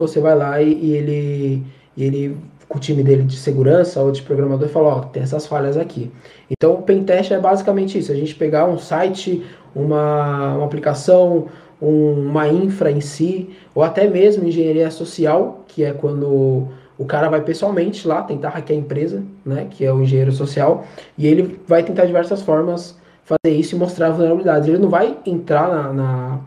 você 0.00 0.20
vai 0.20 0.34
lá 0.34 0.60
e, 0.60 0.72
e 0.72 0.92
ele, 0.92 1.66
e 1.96 2.04
ele, 2.04 2.36
com 2.68 2.78
o 2.78 2.80
time 2.80 3.04
dele 3.04 3.22
de 3.22 3.36
segurança 3.36 4.02
ou 4.02 4.10
de 4.10 4.22
programador, 4.22 4.68
fala, 4.68 4.96
ó, 4.96 5.00
tem 5.02 5.22
essas 5.22 5.46
falhas 5.46 5.76
aqui. 5.76 6.10
Então, 6.50 6.74
o 6.74 6.82
pentest 6.82 7.30
é 7.30 7.38
basicamente 7.38 7.98
isso, 7.98 8.10
a 8.10 8.16
gente 8.16 8.34
pegar 8.34 8.66
um 8.66 8.78
site, 8.78 9.46
uma, 9.72 10.56
uma 10.56 10.64
aplicação, 10.64 11.46
uma 11.88 12.48
infra 12.48 12.90
em 12.90 13.00
si, 13.00 13.50
ou 13.74 13.82
até 13.82 14.08
mesmo 14.08 14.46
engenharia 14.46 14.90
social, 14.90 15.64
que 15.68 15.84
é 15.84 15.92
quando 15.92 16.68
o 16.96 17.04
cara 17.04 17.28
vai 17.28 17.40
pessoalmente 17.40 18.06
lá 18.06 18.22
tentar 18.22 18.50
hackear 18.50 18.78
a 18.78 18.82
empresa, 18.82 19.22
né, 19.44 19.66
que 19.70 19.84
é 19.84 19.92
o 19.92 20.02
engenheiro 20.02 20.32
social, 20.32 20.84
e 21.18 21.26
ele 21.26 21.60
vai 21.66 21.82
tentar 21.82 22.06
diversas 22.06 22.42
formas 22.42 22.96
fazer 23.24 23.56
isso 23.56 23.74
e 23.74 23.78
mostrar 23.78 24.10
vulnerabilidades. 24.10 24.68
Ele 24.68 24.78
não 24.78 24.90
vai 24.90 25.16
entrar 25.26 25.68
na, 25.68 25.92
na 25.92 26.40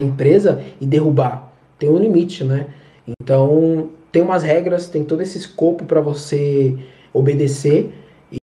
empresa 0.00 0.62
e 0.80 0.86
derrubar. 0.86 1.52
Tem 1.78 1.88
um 1.88 1.98
limite, 1.98 2.44
né? 2.44 2.66
Então, 3.20 3.90
tem 4.12 4.22
umas 4.22 4.42
regras, 4.42 4.88
tem 4.88 5.04
todo 5.04 5.22
esse 5.22 5.38
escopo 5.38 5.84
para 5.84 6.00
você 6.00 6.76
obedecer 7.12 7.92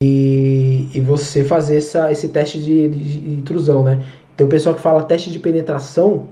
e, 0.01 0.89
e 0.93 0.99
você 0.99 1.43
fazer 1.43 1.77
essa, 1.77 2.11
esse 2.11 2.29
teste 2.29 2.59
de, 2.59 2.87
de, 2.89 3.19
de 3.19 3.33
intrusão, 3.33 3.83
né? 3.83 4.03
Tem 4.35 4.45
o 4.45 4.49
pessoal 4.49 4.75
que 4.75 4.81
fala 4.81 5.03
teste 5.03 5.31
de 5.31 5.39
penetração, 5.39 6.29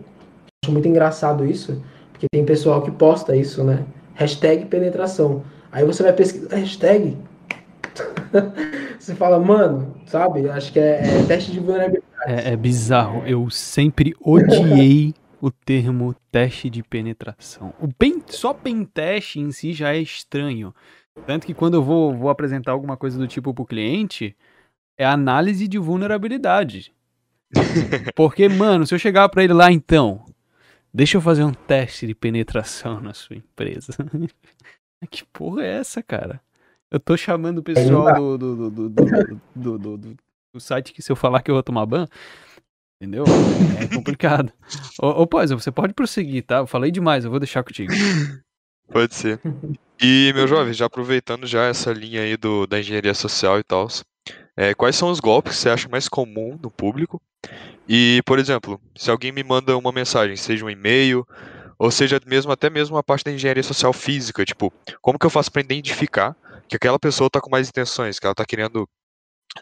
acho 0.64 0.72
muito 0.72 0.88
engraçado 0.88 1.46
isso, 1.46 1.82
porque 2.12 2.28
tem 2.32 2.46
pessoal 2.46 2.82
que 2.82 2.92
posta 2.92 3.36
isso, 3.36 3.64
né? 3.64 3.86
Hashtag 4.16 4.66
penetração. 4.66 5.44
Aí 5.72 5.86
você 5.86 6.04
vai 6.04 6.14
pesquisar 6.14 6.56
hashtag. 6.56 7.18
você 9.00 9.16
fala, 9.16 9.40
mano, 9.40 9.96
sabe? 10.06 10.50
Acho 10.50 10.72
que 10.74 10.80
é, 10.80 11.02
é 11.02 11.24
teste 11.28 11.52
de 11.52 11.60
vulnerabilidade. 11.60 12.12
É, 12.26 12.54
é 12.54 12.56
bizarro. 12.56 13.24
Eu 13.26 13.50
sempre 13.50 14.14
odiei 14.20 15.14
o 15.42 15.50
termo 15.50 16.16
teste 16.32 16.70
de 16.70 16.84
penetração. 16.84 17.74
O 17.80 17.88
pen, 17.88 18.22
só 18.28 18.54
pentest 18.54 19.38
em 19.38 19.52
si 19.52 19.74
já 19.74 19.94
é 19.94 20.00
estranho. 20.00 20.74
Tanto 21.26 21.48
que 21.48 21.54
quando 21.54 21.76
eu 21.76 21.84
vou, 21.84 22.16
vou 22.16 22.30
apresentar 22.30 22.72
alguma 22.72 22.96
coisa 22.96 23.18
do 23.18 23.28
tipo 23.28 23.54
pro 23.54 23.66
cliente, 23.66 24.36
é 24.98 25.06
análise 25.06 25.68
de 25.68 25.78
vulnerabilidade. 25.78 26.94
Porque, 28.16 28.48
mano, 28.48 28.86
se 28.86 28.94
eu 28.94 29.00
chegar 29.00 29.28
para 29.30 29.44
ele 29.44 29.54
lá 29.54 29.72
então, 29.72 30.26
deixa 30.94 31.18
eu 31.18 31.22
fazer 31.22 31.44
um 31.44 31.54
teste 31.54 32.08
de 32.08 32.16
penetração 32.16 33.00
na 33.00 33.14
sua 33.14 33.36
empresa. 33.36 33.94
que 35.10 35.26
porra 35.26 35.64
é 35.64 35.78
essa, 35.78 36.02
cara? 36.02 36.42
Eu 36.90 37.00
tô 37.00 37.16
chamando 37.16 37.60
o 37.60 37.64
pessoal 37.64 38.38
do, 38.38 38.38
do, 38.38 38.70
do, 38.70 38.90
do, 38.90 39.78
do, 39.78 39.98
do 40.54 40.60
site 40.60 40.94
que 40.94 41.02
se 41.02 41.12
eu 41.12 41.16
falar 41.16 41.42
que 41.42 41.50
eu 41.50 41.56
vou 41.56 41.64
tomar 41.64 41.86
ban, 41.86 42.06
entendeu? 43.02 43.24
É 43.80 43.88
complicado. 43.96 44.52
ô, 45.02 45.08
ô 45.08 45.28
Pós, 45.28 45.52
você 45.52 45.72
pode 45.72 45.94
prosseguir, 45.94 46.44
tá? 46.44 46.58
Eu 46.58 46.68
falei 46.68 46.92
demais, 46.92 47.24
eu 47.24 47.32
vou 47.32 47.40
deixar 47.40 47.64
contigo. 47.64 47.94
Pode 48.92 49.16
ser. 49.16 49.40
E, 50.02 50.34
meu 50.36 50.48
jovem, 50.48 50.74
já 50.74 50.86
aproveitando 50.86 51.48
já 51.48 51.64
essa 51.64 51.94
linha 51.94 52.22
aí 52.22 52.36
do, 52.36 52.68
da 52.68 52.80
engenharia 52.80 53.14
social 53.14 53.58
e 53.58 53.64
tal, 53.64 53.88
é, 54.58 54.74
quais 54.74 54.96
são 54.98 55.10
os 55.10 55.22
golpes 55.22 55.56
que 55.56 55.60
você 55.60 55.70
acha 55.70 55.88
mais 55.88 56.10
comum 56.10 56.60
no 56.62 56.70
público? 56.70 57.22
E, 57.88 58.22
por 58.26 58.40
exemplo, 58.40 58.80
se 58.96 59.10
alguém 59.10 59.32
me 59.32 59.44
manda 59.44 59.78
uma 59.78 59.92
mensagem, 59.92 60.36
seja 60.36 60.66
um 60.66 60.70
e-mail, 60.70 61.28
ou 61.78 61.90
seja 61.90 62.22
mesmo 62.26 62.52
até 62.52 62.70
mesmo 62.70 62.96
a 62.98 63.04
parte 63.04 63.26
da 63.26 63.32
engenharia 63.32 63.64
social 63.64 63.92
física, 63.92 64.46
tipo, 64.46 64.72
como 65.02 65.18
que 65.18 65.26
eu 65.26 65.30
faço 65.30 65.52
para 65.52 65.62
identificar 65.62 66.36
que 66.68 66.76
aquela 66.76 67.00
pessoa 67.00 67.28
está 67.28 67.42
com 67.42 67.50
mais 67.50 67.68
intenções, 67.70 68.20
que 68.20 68.26
ela 68.26 68.34
está 68.34 68.46
querendo 68.46 68.88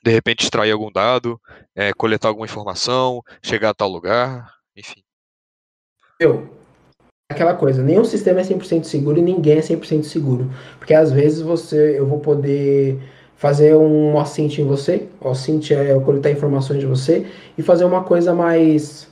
de 0.03 0.11
repente 0.11 0.43
extrair 0.43 0.71
algum 0.71 0.91
dado, 0.91 1.41
é, 1.75 1.93
coletar 1.93 2.27
alguma 2.27 2.45
informação, 2.45 3.23
chegar 3.41 3.69
a 3.69 3.73
tal 3.73 3.89
lugar, 3.89 4.53
enfim. 4.75 5.01
Eu, 6.19 6.53
aquela 7.31 7.55
coisa, 7.55 7.81
nenhum 7.81 8.05
sistema 8.05 8.41
é 8.41 8.43
100% 8.43 8.83
seguro 8.83 9.17
e 9.17 9.21
ninguém 9.21 9.57
é 9.57 9.61
100% 9.61 10.03
seguro, 10.03 10.51
porque 10.77 10.93
às 10.93 11.11
vezes 11.11 11.41
você, 11.41 11.97
eu 11.97 12.05
vou 12.05 12.19
poder 12.19 13.01
fazer 13.39 13.73
um 13.73 14.17
OSINT 14.17 14.59
em 14.59 14.65
você, 14.65 15.07
OSINT 15.21 15.71
é 15.71 15.93
eu 15.93 16.01
coletar 16.01 16.29
informações 16.29 16.81
de 16.81 16.85
você 16.85 17.25
e 17.57 17.63
fazer 17.63 17.85
uma 17.85 18.03
coisa 18.03 18.35
mais, 18.35 19.07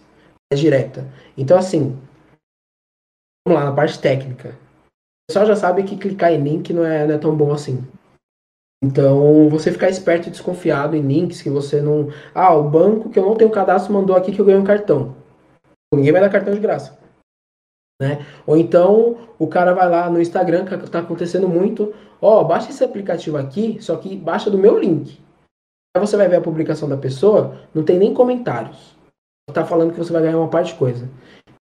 mais 0.51 0.59
direta. 0.59 1.07
Então 1.37 1.57
assim, 1.57 1.97
vamos 3.47 3.61
lá 3.61 3.69
na 3.69 3.75
parte 3.75 3.97
técnica. 3.97 4.49
O 4.49 5.31
pessoal 5.31 5.45
já 5.45 5.55
sabe 5.55 5.83
que 5.83 5.95
clicar 5.95 6.33
em 6.33 6.43
link 6.43 6.73
não 6.73 6.85
é, 6.85 7.07
não 7.07 7.15
é 7.15 7.17
tão 7.17 7.33
bom 7.33 7.53
assim. 7.53 7.87
Então, 8.83 9.49
você 9.49 9.71
ficar 9.71 9.89
esperto 9.89 10.27
e 10.27 10.31
desconfiado 10.31 10.95
em 10.95 11.01
links 11.01 11.41
que 11.41 11.49
você 11.49 11.81
não. 11.81 12.09
Ah, 12.35 12.53
o 12.53 12.69
banco 12.69 13.09
que 13.09 13.17
eu 13.17 13.25
não 13.25 13.35
tenho 13.35 13.49
cadastro 13.49 13.93
mandou 13.93 14.15
aqui 14.15 14.31
que 14.31 14.39
eu 14.39 14.45
ganhei 14.45 14.61
um 14.61 14.65
cartão. 14.65 15.15
Ninguém 15.93 16.11
vai 16.11 16.21
dar 16.21 16.29
cartão 16.29 16.53
de 16.53 16.59
graça. 16.59 16.97
Né? 18.01 18.25
Ou 18.45 18.55
então 18.55 19.17
o 19.39 19.47
cara 19.47 19.73
vai 19.73 19.89
lá 19.89 20.09
no 20.09 20.21
Instagram, 20.21 20.65
que 20.65 20.75
está 20.75 20.99
acontecendo 20.99 21.47
muito. 21.47 21.93
Ó, 22.21 22.41
oh, 22.41 22.43
baixa 22.45 22.69
esse 22.69 22.83
aplicativo 22.83 23.37
aqui, 23.37 23.77
só 23.81 23.95
que 23.97 24.15
baixa 24.15 24.49
do 24.49 24.57
meu 24.57 24.77
link. 24.77 25.19
Aí 25.95 26.01
você 26.05 26.15
vai 26.15 26.27
ver 26.27 26.37
a 26.37 26.41
publicação 26.41 26.87
da 26.87 26.97
pessoa, 26.97 27.57
não 27.73 27.83
tem 27.83 27.97
nem 27.97 28.13
comentários. 28.13 28.95
Tá 29.51 29.65
falando 29.65 29.93
que 29.93 29.99
você 29.99 30.11
vai 30.11 30.21
ganhar 30.21 30.37
uma 30.37 30.49
parte 30.49 30.73
de 30.73 30.79
coisa. 30.79 31.09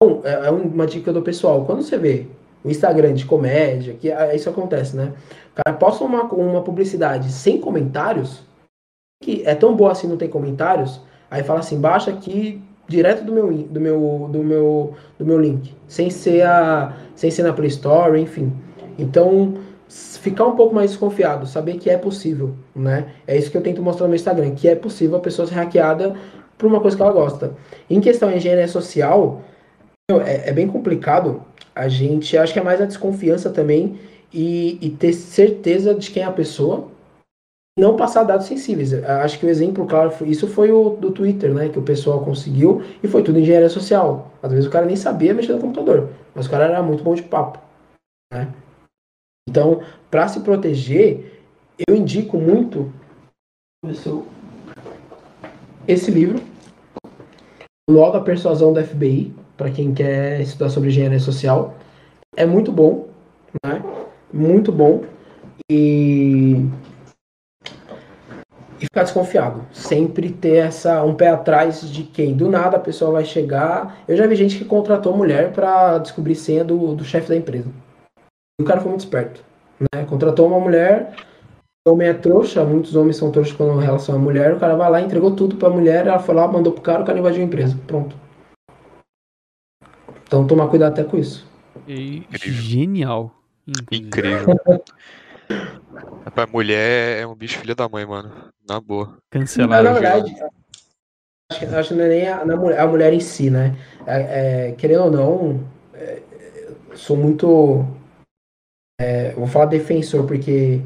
Então, 0.02 0.22
é, 0.24 0.48
é 0.48 0.50
uma 0.50 0.88
dica 0.88 1.12
do 1.12 1.22
pessoal. 1.22 1.66
Quando 1.66 1.84
você 1.84 1.98
vê 1.98 2.28
o 2.64 2.70
Instagram 2.70 3.14
de 3.14 3.26
comédia, 3.26 3.94
que 3.94 4.10
é, 4.10 4.36
isso 4.36 4.50
acontece, 4.50 4.96
né? 4.96 5.14
O 5.52 5.64
cara 5.64 5.78
posta 5.78 6.04
uma, 6.04 6.24
uma 6.24 6.64
publicidade 6.64 7.32
sem 7.32 7.60
comentários, 7.60 8.44
que 9.22 9.44
é 9.46 9.54
tão 9.54 9.76
boa 9.76 9.92
assim, 9.92 10.08
não 10.08 10.18
tem 10.18 10.30
comentários, 10.30 11.02
aí 11.30 11.44
fala 11.44 11.60
assim, 11.60 11.80
baixa 11.80 12.12
aqui 12.12 12.62
direto 12.88 13.24
do 13.24 13.32
meu, 13.32 13.52
do 13.52 13.80
meu, 13.80 14.30
do 14.32 14.44
meu, 14.44 14.94
do 15.18 15.26
meu 15.26 15.40
link, 15.40 15.74
sem 15.88 16.10
ser, 16.10 16.44
a, 16.44 16.96
sem 17.16 17.32
ser 17.32 17.44
na 17.44 17.54
Play 17.54 17.70
Store, 17.70 18.20
enfim. 18.20 18.54
Então, 18.98 19.56
ficar 19.88 20.46
um 20.46 20.56
pouco 20.56 20.74
mais 20.74 20.92
desconfiado, 20.92 21.48
saber 21.48 21.76
que 21.76 21.90
é 21.90 21.98
possível, 21.98 22.56
né? 22.76 23.08
É 23.28 23.38
isso 23.38 23.52
que 23.52 23.58
eu 23.58 23.62
tento 23.62 23.82
mostrar 23.82 24.06
no 24.06 24.10
meu 24.10 24.16
Instagram, 24.16 24.52
que 24.52 24.68
é 24.68 24.76
possível 24.76 25.18
a 25.18 25.22
pessoa 25.22 25.48
ser 25.48 25.56
hackeada 25.56 26.16
por 26.58 26.68
uma 26.68 26.80
coisa 26.80 26.96
que 26.96 27.04
ela 27.04 27.12
gosta. 27.12 27.54
Em 27.90 28.00
questão 28.00 28.30
de 28.30 28.38
engenharia 28.38 28.68
social, 28.68 29.42
é, 30.10 30.50
é 30.50 30.54
bem 30.54 30.68
complicado, 30.68 31.42
a 31.76 31.88
gente 31.88 32.38
acho 32.38 32.54
que 32.54 32.60
é 32.60 32.64
mais 32.64 32.82
a 32.82 32.86
desconfiança 32.86 33.50
também 33.50 34.00
e, 34.34 34.78
e 34.82 34.90
ter 34.90 35.14
certeza 35.14 35.94
de 35.94 36.12
quem 36.12 36.24
é 36.24 36.26
a 36.26 36.32
pessoa 36.32 36.88
não 37.78 37.96
passar 37.96 38.24
dados 38.24 38.48
sensíveis. 38.48 38.94
Acho 38.94 39.40
que 39.40 39.46
o 39.46 39.50
exemplo 39.50 39.86
claro, 39.86 40.12
isso 40.26 40.48
foi 40.48 40.72
o 40.72 40.92
do 40.92 41.12
Twitter, 41.12 41.54
né, 41.54 41.70
que 41.70 41.80
o 41.80 41.84
pessoal 41.84 42.24
conseguiu 42.24 42.82
e 43.04 43.08
foi 43.08 43.22
tudo 43.22 43.40
engenharia 43.40 43.70
social. 43.70 44.32
Às 44.42 44.52
vezes 44.52 44.66
o 44.66 44.72
cara 44.72 44.86
nem 44.86 44.96
sabia 44.96 45.34
mexer 45.34 45.54
no 45.54 45.60
computador, 45.60 46.10
mas 46.34 46.46
o 46.46 46.50
cara 46.50 46.66
era 46.66 46.82
muito 46.82 47.04
bom 47.04 47.14
de 47.14 47.24
papo, 47.24 47.60
né? 48.32 48.54
Então, 49.48 49.82
para 50.10 50.28
se 50.28 50.40
proteger, 50.40 51.44
eu 51.88 51.96
indico 51.96 52.38
muito 52.38 52.92
esse 55.88 56.10
livro, 56.10 56.42
Logo 57.88 58.18
a 58.18 58.22
Persuasão 58.22 58.74
da 58.74 58.84
FBI, 58.84 59.32
para 59.56 59.70
quem 59.70 59.94
quer 59.94 60.42
estudar 60.42 60.70
sobre 60.70 60.90
engenharia 60.90 61.20
social. 61.20 61.76
É 62.36 62.44
muito 62.44 62.72
bom, 62.72 63.08
né? 63.64 63.84
Muito 64.34 64.72
bom. 64.72 65.04
E 65.70 66.66
e 68.86 68.88
ficar 68.88 69.04
desconfiado. 69.04 69.66
Sempre 69.72 70.30
ter 70.30 70.58
essa 70.58 71.04
um 71.04 71.16
pé 71.16 71.30
atrás 71.30 71.90
de 71.90 72.04
quem 72.04 72.36
do 72.36 72.50
nada 72.50 72.78
a 72.78 72.80
pessoa 72.80 73.12
vai 73.12 73.26
chegar. 73.26 73.98
Eu 74.08 74.16
já 74.16 74.28
vi 74.28 74.36
gente 74.36 74.58
que 74.58 74.66
contratou 74.66 75.18
mulher 75.18 75.52
para 75.52 75.98
descobrir 75.98 76.36
senha 76.36 76.64
do, 76.64 76.96
do 76.96 77.04
chefe 77.04 77.30
da 77.30 77.36
empresa. 77.36 77.70
E 78.60 78.64
o 78.64 78.66
cara 78.66 78.80
foi 78.80 78.90
muito 78.90 79.02
esperto, 79.02 79.44
né? 79.80 80.06
Contratou 80.06 80.48
uma 80.48 80.60
mulher, 80.60 81.14
o 81.86 81.92
homem 81.92 82.08
é 82.08 82.14
trouxa, 82.14 82.64
muitos 82.64 82.96
homens 82.96 83.18
são 83.18 83.32
trouxas 83.32 83.54
quando 83.54 83.78
relação 83.78 84.16
à 84.16 84.18
mulher, 84.18 84.54
o 84.54 84.60
cara 84.60 84.76
vai 84.76 84.90
lá, 84.90 85.02
entregou 85.02 85.36
tudo 85.36 85.58
para 85.58 85.68
a 85.68 85.72
mulher, 85.72 86.08
ela 86.08 86.20
foi 86.20 86.34
lá, 86.36 86.48
mandou 86.48 86.72
pro 86.72 86.82
cara, 86.82 87.04
o 87.04 87.06
cara 87.06 87.20
invadiu 87.20 87.42
a 87.42 87.46
empresa. 87.46 87.78
Pronto. 87.86 88.16
Então 90.24 90.48
tomar 90.48 90.68
cuidado 90.68 90.94
até 90.94 91.04
com 91.04 91.18
isso. 91.18 91.46
E... 91.88 92.24
Genial. 92.32 93.32
Incrível. 93.92 94.56
Rapaz, 96.26 96.50
mulher 96.52 97.22
é 97.22 97.28
um 97.28 97.36
bicho 97.36 97.60
filha 97.60 97.76
da 97.76 97.88
mãe, 97.88 98.06
mano. 98.06 98.32
Na 98.68 98.80
boa. 98.80 99.18
Cancelar. 99.30 99.84
Na 99.84 99.94
verdade, 99.94 100.36
acho, 101.52 101.76
acho 101.76 101.90
que 101.90 101.96
não 101.96 102.06
é 102.06 102.10
nem 102.10 102.28
a, 102.28 102.38
a, 102.38 102.84
a 102.84 102.88
mulher 102.88 103.14
em 103.14 103.20
si, 103.20 103.50
né? 103.50 103.76
É, 104.06 104.70
é, 104.70 104.72
querendo 104.74 105.04
ou 105.04 105.12
não, 105.12 105.70
é, 105.94 106.22
sou 106.96 107.16
muito. 107.16 107.86
É, 109.00 109.32
vou 109.34 109.48
falar 109.48 109.66
defensor, 109.66 110.26
porque 110.26 110.82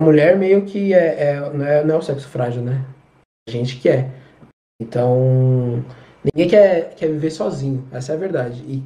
a 0.00 0.04
mulher 0.04 0.38
meio 0.38 0.64
que 0.64 0.94
é, 0.94 1.30
é, 1.30 1.40
não, 1.50 1.64
é, 1.64 1.84
não 1.84 1.94
é 1.96 1.98
o 1.98 2.02
sexo 2.02 2.28
frágil, 2.28 2.62
né? 2.62 2.84
A 3.48 3.50
gente 3.50 3.78
que 3.78 3.88
é. 3.88 4.10
Então, 4.80 5.84
ninguém 6.24 6.48
quer, 6.48 6.94
quer 6.94 7.08
viver 7.08 7.30
sozinho, 7.30 7.86
essa 7.92 8.12
é 8.12 8.14
a 8.14 8.18
verdade. 8.18 8.62
E 8.62 8.82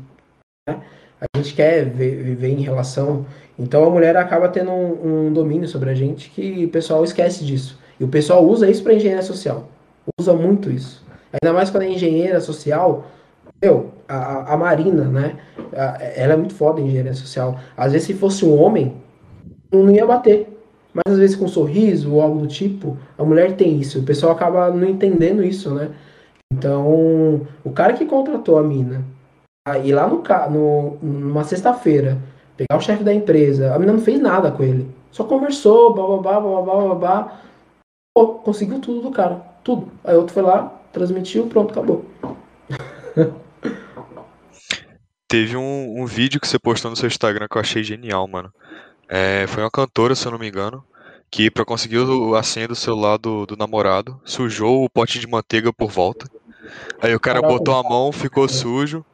né, 0.68 0.84
a 1.20 1.38
gente 1.38 1.54
quer 1.54 1.84
ver, 1.86 2.22
viver 2.22 2.48
em 2.48 2.62
relação 2.62 3.24
então 3.58 3.84
a 3.84 3.90
mulher 3.90 4.16
acaba 4.16 4.48
tendo 4.48 4.70
um, 4.70 5.26
um, 5.28 5.32
domínio 5.32 5.68
sobre 5.68 5.90
a 5.90 5.94
gente 5.94 6.30
que 6.30 6.64
o 6.64 6.68
pessoal 6.68 7.04
esquece 7.04 7.44
disso. 7.44 7.78
E 7.98 8.04
o 8.04 8.08
pessoal 8.08 8.44
usa 8.44 8.68
isso 8.68 8.82
para 8.82 8.94
engenharia 8.94 9.22
social. 9.22 9.68
Usa 10.18 10.32
muito 10.32 10.70
isso. 10.70 11.04
Ainda 11.32 11.54
mais 11.54 11.70
quando 11.70 11.84
é 11.84 11.90
engenheira 11.90 12.40
social. 12.40 13.06
Meu, 13.62 13.92
a, 14.08 14.54
a 14.54 14.56
Marina, 14.56 15.04
né? 15.04 15.36
Ela 16.16 16.32
é 16.32 16.36
muito 16.36 16.54
foda 16.54 16.80
em 16.80 16.86
engenharia 16.86 17.14
social. 17.14 17.58
Às 17.76 17.92
vezes, 17.92 18.08
se 18.08 18.14
fosse 18.14 18.44
um 18.44 18.60
homem, 18.60 18.96
não 19.72 19.90
ia 19.90 20.04
bater. 20.04 20.48
Mas 20.92 21.12
às 21.12 21.18
vezes 21.18 21.36
com 21.36 21.46
um 21.46 21.48
sorriso 21.48 22.12
ou 22.12 22.22
algo 22.22 22.40
do 22.40 22.46
tipo, 22.46 22.96
a 23.18 23.24
mulher 23.24 23.56
tem 23.56 23.80
isso. 23.80 24.00
O 24.00 24.04
pessoal 24.04 24.32
acaba 24.32 24.70
não 24.70 24.88
entendendo 24.88 25.42
isso, 25.42 25.74
né? 25.74 25.90
Então, 26.52 27.46
o 27.64 27.70
cara 27.70 27.94
que 27.94 28.04
contratou 28.04 28.58
a 28.58 28.62
mina, 28.62 29.04
aí 29.66 29.92
lá 29.92 30.06
no, 30.06 30.22
no 30.50 30.98
numa 31.00 31.42
sexta-feira, 31.42 32.18
pegar 32.56 32.76
o 32.76 32.80
chefe 32.80 33.02
da 33.02 33.14
empresa. 33.14 33.74
A 33.74 33.78
menina 33.78 33.96
não 33.96 34.04
fez 34.04 34.20
nada 34.20 34.50
com 34.50 34.62
ele. 34.62 34.86
Só 35.10 35.24
conversou, 35.24 35.94
bababá, 35.94 36.38
bababá, 36.40 36.88
babá. 36.94 37.40
Pô, 38.14 38.34
conseguiu 38.34 38.78
tudo 38.80 39.00
do 39.00 39.10
cara. 39.10 39.36
Tudo. 39.62 39.88
Aí 40.04 40.14
outro 40.16 40.34
foi 40.34 40.42
lá, 40.42 40.72
transmitiu, 40.92 41.46
pronto, 41.46 41.70
acabou. 41.70 42.04
Teve 45.26 45.56
um, 45.56 46.02
um 46.02 46.06
vídeo 46.06 46.38
que 46.40 46.46
você 46.46 46.58
postou 46.58 46.90
no 46.90 46.96
seu 46.96 47.06
Instagram 47.06 47.48
que 47.50 47.56
eu 47.56 47.60
achei 47.60 47.82
genial, 47.82 48.28
mano. 48.28 48.52
É, 49.08 49.46
foi 49.48 49.62
uma 49.62 49.70
cantora, 49.70 50.14
se 50.14 50.26
eu 50.26 50.32
não 50.32 50.38
me 50.38 50.48
engano. 50.48 50.84
que 51.30 51.50
para 51.50 51.64
conseguir 51.64 51.98
a 52.36 52.42
senha 52.42 52.68
do 52.68 52.76
celular 52.76 53.16
do, 53.18 53.46
do 53.46 53.56
namorado, 53.56 54.20
sujou 54.24 54.84
o 54.84 54.90
pote 54.90 55.18
de 55.18 55.26
manteiga 55.26 55.72
por 55.72 55.90
volta. 55.90 56.30
Aí 57.00 57.14
o 57.14 57.20
cara 57.20 57.40
Caraca, 57.40 57.58
botou 57.58 57.74
a 57.74 57.82
mão, 57.82 58.12
ficou 58.12 58.48
sujo. 58.48 59.04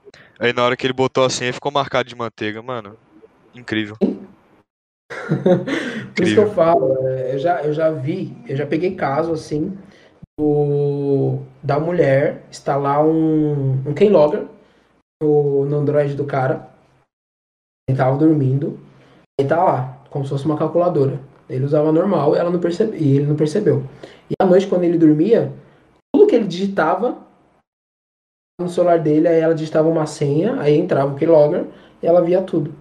Aí 0.40 0.54
na 0.54 0.64
hora 0.64 0.74
que 0.74 0.86
ele 0.86 0.94
botou 0.94 1.22
a 1.22 1.28
senha, 1.28 1.52
ficou 1.52 1.70
marcado 1.70 2.08
de 2.08 2.16
manteiga, 2.16 2.62
mano. 2.62 2.96
Incrível. 3.54 3.94
Por 6.16 6.24
isso 6.24 6.34
que 6.34 6.40
eu 6.40 6.54
falo, 6.54 7.06
é, 7.06 7.34
eu 7.34 7.38
já, 7.38 7.62
eu 7.62 7.74
já 7.74 7.90
vi, 7.90 8.34
eu 8.48 8.56
já 8.56 8.66
peguei 8.66 8.94
caso 8.94 9.32
assim 9.32 9.76
do, 10.38 11.40
da 11.62 11.78
mulher 11.78 12.46
instalar 12.50 13.04
um, 13.04 13.72
um 13.86 13.92
keylogger 13.92 14.46
no, 15.22 15.66
no 15.66 15.76
Android 15.76 16.14
do 16.14 16.24
cara. 16.24 16.70
Ele 17.86 17.98
tava 17.98 18.16
dormindo, 18.16 18.80
e 19.38 19.44
tá 19.44 19.62
lá, 19.62 19.98
como 20.08 20.24
se 20.24 20.30
fosse 20.30 20.46
uma 20.46 20.56
calculadora. 20.56 21.20
Ele 21.48 21.64
usava 21.64 21.92
normal 21.92 22.34
e 22.34 22.38
ela 22.38 22.50
não 22.50 22.60
percebe, 22.60 22.96
e 22.96 23.16
ele 23.16 23.26
não 23.26 23.36
percebeu. 23.36 23.84
E 24.30 24.34
à 24.40 24.46
noite, 24.46 24.66
quando 24.66 24.84
ele 24.84 24.96
dormia, 24.96 25.52
tudo 26.14 26.26
que 26.26 26.34
ele 26.34 26.46
digitava 26.46 27.18
no 28.60 28.68
celular 28.68 28.98
dele, 28.98 29.28
aí 29.28 29.40
ela 29.40 29.54
digitava 29.54 29.88
uma 29.88 30.06
senha, 30.06 30.60
aí 30.60 30.76
entrava 30.76 31.12
o 31.12 31.16
keylogger 31.16 31.66
e 32.02 32.06
ela 32.06 32.22
via 32.22 32.42
tudo. 32.42 32.74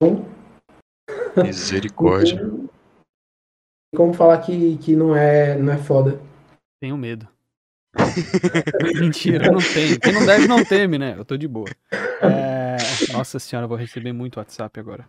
Misericórdia. 1.42 2.38
Tem 2.38 3.96
como 3.96 4.12
falar 4.12 4.38
que, 4.38 4.76
que 4.78 4.94
não, 4.94 5.16
é, 5.16 5.56
não 5.56 5.72
é 5.72 5.78
foda. 5.78 6.20
Tenho 6.80 6.96
medo. 6.96 7.26
Mentira, 9.00 9.46
eu 9.46 9.52
não 9.52 9.60
tenho. 9.60 9.98
Quem 9.98 10.12
não 10.12 10.26
deve 10.26 10.46
não 10.46 10.64
teme, 10.64 10.98
né? 10.98 11.14
Eu 11.16 11.24
tô 11.24 11.36
de 11.36 11.48
boa. 11.48 11.68
É... 12.22 12.76
Nossa 13.12 13.38
senhora, 13.38 13.64
eu 13.64 13.68
vou 13.68 13.78
receber 13.78 14.12
muito 14.12 14.36
WhatsApp 14.36 14.78
agora. 14.78 15.08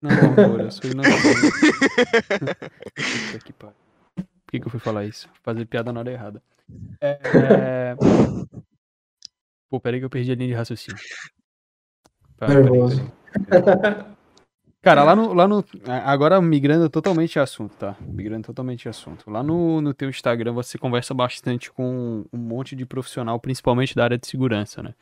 Não, 0.00 0.10
amor, 0.10 0.60
eu 0.60 0.70
sou 0.70 0.90
inocente. 0.90 1.18
Puta 2.94 3.44
que 3.44 3.52
pariu. 3.52 3.74
Por 4.14 4.52
que, 4.52 4.60
que 4.60 4.66
eu 4.66 4.70
fui 4.70 4.80
falar 4.80 5.04
isso? 5.04 5.28
Fazer 5.42 5.66
piada 5.66 5.92
na 5.92 6.00
hora 6.00 6.12
errada. 6.12 6.42
É... 7.00 7.18
é. 7.34 7.96
Pô, 9.70 9.78
peraí 9.80 9.98
que 10.00 10.04
eu 10.06 10.10
perdi 10.10 10.32
a 10.32 10.34
linha 10.34 10.48
de 10.48 10.54
raciocínio. 10.54 11.00
Pera- 12.36 12.52
peraí, 12.52 12.62
Nervoso. 12.64 13.12
peraí. 13.50 14.18
Cara, 14.80 15.02
lá 15.02 15.14
no, 15.16 15.34
lá 15.34 15.48
no. 15.48 15.64
Agora 16.04 16.40
migrando 16.40 16.88
totalmente 16.88 17.32
de 17.32 17.40
assunto, 17.40 17.74
tá? 17.76 17.96
Migrando 18.00 18.46
totalmente 18.46 18.82
de 18.82 18.88
assunto. 18.88 19.28
Lá 19.28 19.42
no, 19.42 19.80
no 19.80 19.92
teu 19.92 20.08
Instagram 20.08 20.52
você 20.52 20.78
conversa 20.78 21.12
bastante 21.12 21.70
com 21.70 22.24
um 22.32 22.38
monte 22.38 22.76
de 22.76 22.86
profissional, 22.86 23.38
principalmente 23.40 23.94
da 23.94 24.04
área 24.04 24.16
de 24.16 24.26
segurança, 24.26 24.82
né? 24.82 24.94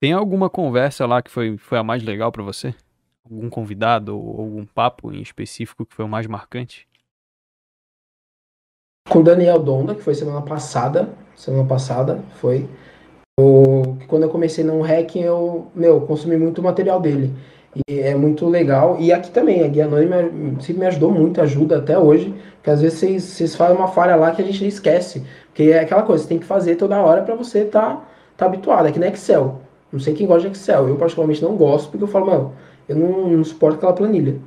Tem 0.00 0.12
alguma 0.12 0.48
conversa 0.48 1.04
lá 1.06 1.20
que 1.20 1.30
foi, 1.30 1.58
foi 1.58 1.78
a 1.78 1.84
mais 1.84 2.02
legal 2.02 2.32
pra 2.32 2.42
você? 2.42 2.74
Algum 3.22 3.50
convidado 3.50 4.18
ou 4.18 4.40
algum 4.40 4.64
papo 4.64 5.12
em 5.12 5.20
específico 5.20 5.84
que 5.84 5.94
foi 5.94 6.06
o 6.06 6.08
mais 6.08 6.26
marcante? 6.26 6.88
Com 9.10 9.22
Daniel 9.22 9.58
Donda, 9.58 9.94
que 9.94 10.02
foi 10.02 10.14
semana 10.14 10.40
passada. 10.40 11.10
Semana 11.36 11.64
passada 11.64 12.20
foi. 12.36 12.66
Que 13.98 14.06
quando 14.06 14.22
eu 14.22 14.28
comecei 14.30 14.62
no 14.62 14.80
hacking, 14.80 15.22
eu, 15.22 15.66
meu, 15.74 16.02
consumi 16.02 16.36
muito 16.36 16.62
material 16.62 17.00
dele. 17.00 17.34
E 17.88 17.98
é 17.98 18.14
muito 18.14 18.48
legal. 18.48 18.96
E 19.00 19.12
aqui 19.12 19.30
também, 19.30 19.64
a 19.64 19.68
Guia 19.68 19.86
Anônima 19.86 20.16
sempre 20.60 20.80
me 20.80 20.86
ajudou 20.86 21.10
muito, 21.10 21.40
ajuda 21.40 21.78
até 21.78 21.98
hoje. 21.98 22.34
Porque 22.56 22.70
às 22.70 22.80
vezes 22.80 22.98
vocês, 22.98 23.22
vocês 23.24 23.56
fazem 23.56 23.76
uma 23.76 23.88
falha 23.88 24.14
lá 24.14 24.30
que 24.30 24.42
a 24.42 24.44
gente 24.44 24.64
esquece. 24.66 25.24
Porque 25.46 25.64
é 25.64 25.80
aquela 25.80 26.02
coisa, 26.02 26.22
você 26.22 26.28
tem 26.28 26.38
que 26.38 26.46
fazer 26.46 26.76
toda 26.76 27.00
hora 27.02 27.22
para 27.22 27.34
você 27.34 27.64
tá, 27.64 28.04
tá 28.36 28.46
habituado. 28.46 28.86
É 28.86 28.92
que 28.92 29.00
Excel. 29.00 29.60
Não 29.92 29.98
sei 29.98 30.14
quem 30.14 30.26
gosta 30.26 30.48
de 30.48 30.56
Excel. 30.56 30.88
Eu 30.88 30.96
particularmente 30.96 31.42
não 31.42 31.56
gosto, 31.56 31.90
porque 31.90 32.04
eu 32.04 32.08
falo, 32.08 32.26
mano, 32.26 32.52
eu 32.88 32.94
não, 32.94 33.28
não 33.28 33.44
suporto 33.44 33.76
aquela 33.76 33.92
planilha. 33.92 34.38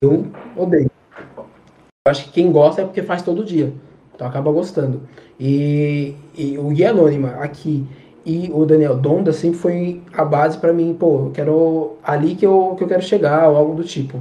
Eu 0.00 0.26
odeio. 0.56 0.90
Eu 1.36 2.10
acho 2.10 2.24
que 2.26 2.30
quem 2.30 2.52
gosta 2.52 2.82
é 2.82 2.84
porque 2.84 3.02
faz 3.02 3.22
todo 3.22 3.44
dia. 3.44 3.72
Então 4.18 4.26
acaba 4.26 4.50
gostando. 4.50 5.02
E, 5.38 6.16
e 6.36 6.58
o 6.58 6.70
Guia 6.70 6.90
Anônima 6.90 7.36
aqui 7.38 7.86
e 8.26 8.50
o 8.52 8.66
Daniel 8.66 8.96
Donda 8.96 9.32
sempre 9.32 9.58
foi 9.60 10.02
a 10.12 10.24
base 10.24 10.58
para 10.58 10.72
mim, 10.72 10.92
pô, 10.98 11.26
eu 11.26 11.30
quero 11.30 11.96
ali 12.02 12.34
que 12.34 12.44
eu, 12.44 12.74
que 12.76 12.82
eu 12.82 12.88
quero 12.88 13.00
chegar, 13.00 13.48
ou 13.48 13.56
algo 13.56 13.74
do 13.76 13.84
tipo. 13.84 14.20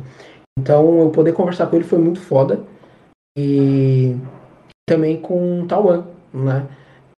Então 0.60 1.00
eu 1.00 1.10
poder 1.10 1.34
conversar 1.34 1.66
com 1.66 1.76
ele 1.76 1.84
foi 1.84 1.98
muito 1.98 2.20
foda. 2.20 2.62
E 3.36 4.16
também 4.88 5.20
com 5.20 5.62
o 5.62 5.66
Tawan, 5.66 6.06
né? 6.32 6.68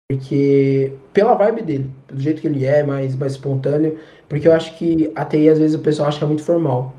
Porque 0.09 0.93
pela 1.11 1.35
vibe 1.35 1.61
dele, 1.61 1.91
do 2.07 2.21
jeito 2.21 2.39
que 2.39 2.47
ele 2.47 2.65
é, 2.65 2.81
mais, 2.81 3.13
mais 3.13 3.33
espontâneo, 3.33 3.99
porque 4.29 4.47
eu 4.47 4.53
acho 4.53 4.77
que 4.77 5.11
a 5.15 5.25
TI 5.25 5.49
às 5.49 5.59
vezes 5.59 5.75
o 5.77 5.83
pessoal 5.83 6.07
acha 6.07 6.19
que 6.19 6.23
é 6.23 6.27
muito 6.27 6.43
formal. 6.43 6.93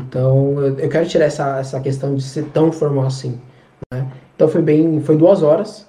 Então 0.00 0.60
eu, 0.60 0.78
eu 0.80 0.88
quero 0.88 1.08
tirar 1.08 1.26
essa, 1.26 1.60
essa 1.60 1.80
questão 1.80 2.16
de 2.16 2.22
ser 2.24 2.46
tão 2.46 2.72
formal 2.72 3.06
assim. 3.06 3.40
Né? 3.94 4.10
Então 4.42 4.50
foi 4.50 4.60
bem, 4.60 5.00
foi 5.02 5.16
duas 5.16 5.40
horas. 5.40 5.86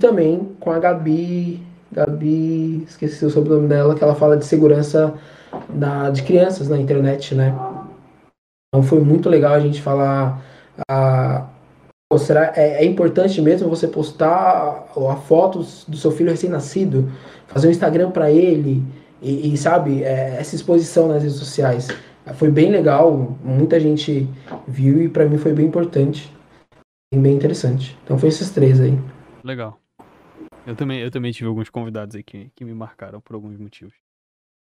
Também 0.00 0.56
com 0.58 0.70
a 0.70 0.78
Gabi, 0.78 1.62
Gabi, 1.92 2.82
esqueci 2.88 3.26
o 3.26 3.28
sobrenome 3.28 3.68
dela, 3.68 3.94
que 3.94 4.02
ela 4.02 4.14
fala 4.14 4.38
de 4.38 4.46
segurança 4.46 5.12
da, 5.68 6.08
de 6.08 6.22
crianças 6.22 6.66
na 6.66 6.78
internet, 6.78 7.34
né? 7.34 7.54
Então 8.68 8.82
foi 8.82 9.00
muito 9.00 9.28
legal 9.28 9.52
a 9.52 9.60
gente 9.60 9.82
falar. 9.82 10.42
A, 10.88 11.46
pô, 12.10 12.16
será, 12.16 12.54
é, 12.56 12.82
é 12.82 12.86
importante 12.86 13.42
mesmo 13.42 13.68
você 13.68 13.86
postar 13.86 14.88
a, 14.96 15.12
a 15.12 15.16
foto 15.16 15.58
do 15.86 15.96
seu 15.98 16.10
filho 16.10 16.30
recém-nascido, 16.30 17.12
fazer 17.48 17.68
um 17.68 17.70
Instagram 17.70 18.12
para 18.12 18.30
ele 18.30 18.82
e, 19.20 19.52
e, 19.52 19.58
sabe, 19.58 20.02
é, 20.02 20.36
essa 20.40 20.54
exposição 20.54 21.08
nas 21.08 21.22
redes 21.22 21.36
sociais. 21.36 21.88
Foi 22.36 22.50
bem 22.50 22.70
legal, 22.70 23.36
muita 23.44 23.78
gente 23.78 24.26
viu 24.66 25.02
e 25.02 25.08
para 25.10 25.26
mim 25.26 25.36
foi 25.36 25.52
bem 25.52 25.66
importante, 25.66 26.32
bem 27.20 27.34
interessante. 27.34 27.96
Então 28.04 28.18
foi 28.18 28.28
esses 28.28 28.50
três 28.50 28.80
aí. 28.80 28.98
Legal. 29.42 29.80
Eu 30.66 30.74
também, 30.74 31.00
eu 31.00 31.10
também 31.10 31.32
tive 31.32 31.46
alguns 31.46 31.68
convidados 31.68 32.16
aí 32.16 32.22
que, 32.22 32.50
que 32.54 32.64
me 32.64 32.72
marcaram 32.72 33.20
por 33.20 33.34
alguns 33.34 33.58
motivos. 33.58 33.94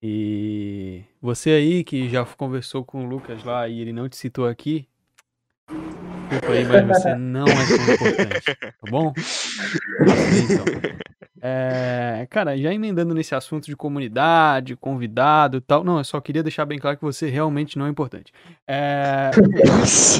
E 0.02 1.02
você 1.20 1.50
aí 1.50 1.84
que 1.84 2.08
já 2.08 2.24
conversou 2.24 2.84
com 2.84 3.04
o 3.04 3.08
Lucas 3.08 3.44
lá 3.44 3.68
e 3.68 3.80
ele 3.80 3.92
não 3.92 4.08
te 4.08 4.16
citou 4.16 4.46
aqui, 4.46 4.88
desculpa 6.30 6.52
aí, 6.54 6.64
mas 6.64 6.86
você 6.86 7.14
não 7.18 7.44
é 7.44 7.66
tão 7.66 7.94
importante, 7.94 8.56
tá 8.56 8.90
bom? 8.90 9.12
Então, 10.42 10.64
é, 11.42 12.26
cara, 12.28 12.56
já 12.56 12.72
emendando 12.72 13.14
nesse 13.14 13.34
assunto 13.34 13.66
de 13.66 13.74
comunidade, 13.74 14.76
convidado 14.76 15.56
e 15.56 15.60
tal, 15.60 15.82
não, 15.82 15.98
eu 15.98 16.04
só 16.04 16.20
queria 16.20 16.42
deixar 16.42 16.66
bem 16.66 16.78
claro 16.78 16.98
que 16.98 17.04
você 17.04 17.30
realmente 17.30 17.78
não 17.78 17.86
é 17.86 17.88
importante. 17.88 18.32
É, 18.68 19.30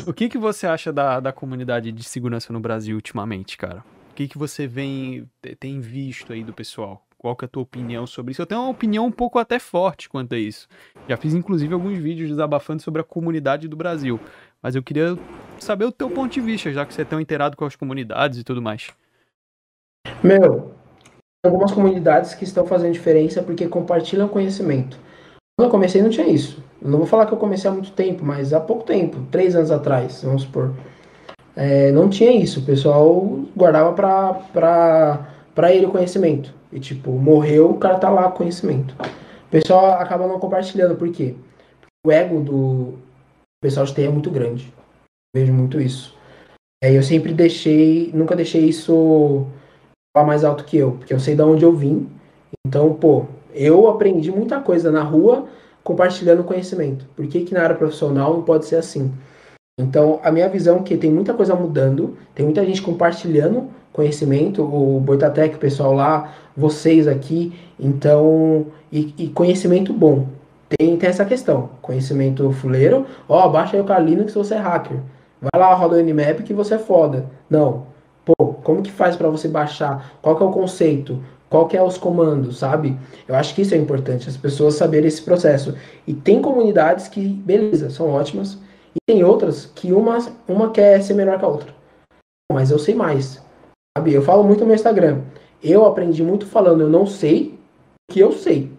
o 0.07 0.13
que, 0.15 0.29
que 0.29 0.39
você 0.39 0.67
acha 0.67 0.93
da, 0.93 1.21
da 1.21 1.33
comunidade 1.33 1.93
de 1.93 2.03
segurança 2.03 2.53
no 2.53 2.61
Brasil 2.61 2.97
ultimamente, 2.97 3.59
cara? 3.59 3.85
O 4.11 4.15
que, 4.15 4.29
que 4.29 4.39
você 4.39 4.67
vem, 4.67 5.29
tem 5.59 5.81
visto 5.81 6.33
aí 6.33 6.43
do 6.43 6.53
pessoal? 6.53 7.05
Qual 7.19 7.37
que 7.37 7.45
é 7.45 7.47
a 7.47 7.49
tua 7.49 7.63
opinião 7.63 8.07
sobre 8.07 8.33
isso? 8.33 8.41
Eu 8.41 8.47
tenho 8.47 8.63
uma 8.63 8.71
opinião 8.71 9.05
um 9.05 9.13
pouco 9.13 9.39
até 9.39 9.59
forte 9.59 10.09
quanto 10.09 10.35
a 10.35 10.39
isso. 10.39 10.67
Já 11.07 11.19
fiz 11.19 11.35
inclusive 11.35 11.75
alguns 11.75 11.99
vídeos 11.99 12.31
desabafando 12.31 12.83
sobre 12.83 13.03
a 13.03 13.05
comunidade 13.05 13.69
do 13.69 13.77
Brasil. 13.77 14.19
Mas 14.63 14.75
eu 14.75 14.83
queria 14.83 15.19
saber 15.59 15.85
o 15.85 15.93
teu 15.93 16.09
ponto 16.09 16.33
de 16.33 16.41
vista, 16.41 16.73
já 16.73 16.87
que 16.87 16.95
você 16.95 17.03
é 17.03 17.05
tão 17.05 17.21
inteirado 17.21 17.59
com 17.59 17.67
as 17.67 17.77
comunidades 17.77 18.39
e 18.39 18.45
tudo 18.45 18.63
mais. 18.63 18.89
Meu, 20.23 20.75
algumas 21.45 21.73
comunidades 21.73 22.35
que 22.35 22.45
estão 22.45 22.67
fazendo 22.67 22.93
diferença 22.93 23.43
porque 23.43 23.67
compartilham 23.67 24.29
conhecimento. 24.29 24.99
Quando 25.59 25.69
eu 25.69 25.71
comecei 25.71 26.03
não 26.03 26.11
tinha 26.11 26.27
isso. 26.27 26.63
Não 26.81 26.99
vou 26.99 27.07
falar 27.07 27.27
que 27.27 27.33
eu 27.33 27.39
comecei 27.39 27.71
há 27.71 27.73
muito 27.73 27.93
tempo, 27.93 28.25
mas 28.25 28.53
há 28.53 28.61
pouco 28.61 28.85
tempo, 28.85 29.19
três 29.31 29.55
anos 29.55 29.71
atrás, 29.71 30.23
vamos 30.23 30.43
supor. 30.43 30.73
É, 31.55 31.93
não 31.93 32.09
tinha 32.09 32.33
isso. 32.33 32.61
O 32.61 32.65
pessoal 32.65 33.41
guardava 33.57 33.93
pra 33.93 35.73
ele 35.73 35.87
o 35.87 35.91
conhecimento. 35.91 36.55
E 36.73 36.81
tipo, 36.81 37.11
morreu, 37.13 37.71
o 37.71 37.79
cara 37.79 37.99
tá 37.99 38.09
lá 38.09 38.31
com 38.31 38.39
conhecimento. 38.39 38.95
O 38.99 39.51
pessoal 39.51 39.93
acaba 40.01 40.27
não 40.27 40.39
compartilhando, 40.39 40.97
por 40.97 41.11
quê? 41.11 41.35
O 42.07 42.11
ego 42.11 42.41
do 42.41 42.95
pessoal 43.63 43.85
de 43.85 43.95
TI 43.95 44.05
é 44.05 44.09
muito 44.09 44.31
grande. 44.31 44.73
Vejo 45.35 45.53
muito 45.53 45.81
isso. 45.81 46.17
É, 46.83 46.97
eu 46.97 47.03
sempre 47.03 47.35
deixei, 47.35 48.11
nunca 48.15 48.35
deixei 48.35 48.65
isso 48.65 49.47
falar 50.13 50.27
mais 50.27 50.45
alto 50.45 50.65
que 50.65 50.77
eu, 50.77 50.93
porque 50.93 51.15
eu 51.15 51.21
sei 51.21 51.35
de 51.35 51.43
onde 51.43 51.65
eu 51.65 51.73
vim. 51.73 52.09
Então, 52.67 52.93
pô, 52.95 53.27
eu 53.55 53.89
aprendi 53.89 54.31
muita 54.31 54.61
coisa 54.61 54.91
na 54.91 55.03
rua 55.03 55.47
compartilhando 55.83 56.45
conhecimento. 56.45 57.07
Por 57.17 57.27
que, 57.27 57.45
que 57.45 57.55
na 57.55 57.63
área 57.63 57.77
profissional 57.77 58.35
não 58.35 58.43
pode 58.43 58.67
ser 58.67 58.77
assim? 58.77 59.13
Então, 59.79 60.21
a 60.23 60.31
minha 60.31 60.49
visão 60.49 60.79
é 60.79 60.83
que 60.83 60.97
tem 60.97 61.11
muita 61.11 61.33
coisa 61.33 61.55
mudando, 61.55 62.17
tem 62.35 62.45
muita 62.45 62.65
gente 62.65 62.83
compartilhando 62.83 63.69
conhecimento, 63.93 64.63
o 64.63 65.01
Boitatec, 65.01 65.57
o 65.57 65.59
pessoal 65.59 65.93
lá, 65.95 66.33
vocês 66.57 67.09
aqui, 67.09 67.53
então, 67.79 68.67
e, 68.93 69.15
e 69.17 69.29
conhecimento 69.29 69.93
bom. 69.93 70.27
Tem, 70.69 70.97
tem 70.97 71.09
essa 71.09 71.25
questão, 71.25 71.71
conhecimento 71.83 72.51
fuleiro, 72.53 73.07
ó, 73.29 73.49
baixa 73.49 73.77
aí 73.77 73.83
o 73.83 73.87
Carlino 73.87 74.25
que 74.25 74.33
você 74.33 74.55
é 74.55 74.59
hacker. 74.59 74.99
Vai 75.41 75.61
lá, 75.61 75.75
roda 75.75 75.97
o 75.97 76.01
Nmap 76.01 76.43
que 76.45 76.53
você 76.53 76.75
é 76.75 76.79
foda. 76.79 77.27
Não. 77.49 77.90
Pô, 78.25 78.55
como 78.63 78.83
que 78.83 78.91
faz 78.91 79.17
para 79.17 79.29
você 79.29 79.49
baixar? 79.49 80.19
Qual 80.21 80.37
que 80.37 80.43
é 80.43 80.47
o 80.47 80.53
conceito? 80.53 81.23
Qual 81.49 81.67
que 81.67 81.77
é 81.77 81.83
os 81.83 81.99
comandos, 81.99 82.59
sabe? 82.59 82.97
Eu 83.27 83.35
acho 83.35 83.55
que 83.55 83.63
isso 83.63 83.75
é 83.75 83.77
importante, 83.77 84.29
as 84.29 84.37
pessoas 84.37 84.75
saberem 84.75 85.09
esse 85.09 85.23
processo. 85.23 85.77
E 86.07 86.15
tem 86.15 86.41
comunidades 86.41 87.09
que, 87.09 87.27
beleza, 87.29 87.91
são 87.91 88.09
ótimas, 88.11 88.59
E 88.95 88.99
tem 89.07 89.23
outras 89.23 89.67
que 89.67 89.93
uma, 89.93 90.19
uma 90.49 90.71
quer 90.71 91.01
ser 91.03 91.15
melhor 91.15 91.39
que 91.39 91.45
a 91.45 91.49
outra. 91.49 91.75
Mas 92.53 92.71
eu 92.71 92.79
sei 92.79 92.95
mais. 92.95 93.41
Sabe? 93.97 94.13
Eu 94.13 94.23
falo 94.23 94.43
muito 94.43 94.61
no 94.61 94.67
meu 94.67 94.75
Instagram. 94.75 95.23
Eu 95.63 95.85
aprendi 95.85 96.23
muito 96.23 96.47
falando, 96.47 96.83
eu 96.83 96.89
não 96.89 97.07
sei 97.07 97.59
o 98.09 98.13
que 98.13 98.21
eu 98.21 98.33
sei. 98.33 98.73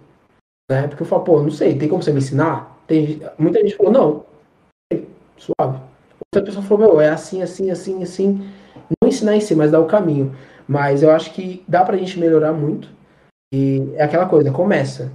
Né? 0.69 0.87
Porque 0.87 1.03
eu 1.03 1.07
falo, 1.07 1.23
pô, 1.23 1.41
não 1.41 1.51
sei, 1.51 1.77
tem 1.77 1.87
como 1.87 2.01
você 2.01 2.11
me 2.11 2.19
ensinar? 2.19 2.77
Tem, 2.87 3.21
muita 3.37 3.59
gente 3.59 3.75
falou, 3.75 3.91
não. 3.91 4.25
Suave. 5.37 5.79
Outra 6.33 6.45
pessoa 6.45 6.65
falou, 6.65 6.93
meu, 6.93 7.01
é 7.01 7.09
assim, 7.09 7.41
assim, 7.41 7.69
assim, 7.69 8.03
assim. 8.03 8.49
Ensinar 9.11 9.35
em 9.35 9.41
si, 9.41 9.53
mas 9.53 9.71
dar 9.71 9.81
o 9.81 9.87
caminho. 9.87 10.33
Mas 10.65 11.03
eu 11.03 11.11
acho 11.11 11.33
que 11.33 11.65
dá 11.67 11.83
pra 11.83 11.97
gente 11.97 12.17
melhorar 12.17 12.53
muito. 12.53 12.87
E 13.53 13.91
é 13.95 14.03
aquela 14.03 14.25
coisa, 14.25 14.51
começa. 14.51 15.11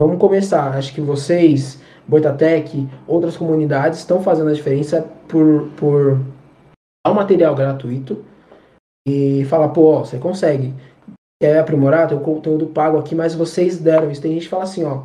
Vamos 0.00 0.18
começar. 0.18 0.74
Acho 0.74 0.94
que 0.94 1.02
vocês, 1.02 1.78
Boitatec, 2.08 2.88
outras 3.06 3.36
comunidades 3.36 3.98
estão 3.98 4.22
fazendo 4.22 4.48
a 4.48 4.54
diferença 4.54 5.02
por, 5.28 5.68
por 5.76 6.18
dar 7.06 7.12
um 7.12 7.14
material 7.14 7.54
gratuito 7.54 8.24
e 9.06 9.44
falar, 9.44 9.68
pô, 9.68 9.96
ó, 9.96 9.98
você 10.04 10.16
consegue. 10.16 10.72
Quer 11.42 11.58
aprimorar? 11.58 12.08
Tem 12.08 12.16
o 12.16 12.22
conteúdo 12.22 12.68
pago 12.68 12.96
aqui, 12.96 13.14
mas 13.14 13.34
vocês 13.34 13.78
deram 13.78 14.10
isso. 14.10 14.22
Tem 14.22 14.32
gente 14.32 14.44
que 14.44 14.48
fala 14.48 14.64
assim, 14.64 14.82
ó. 14.82 15.02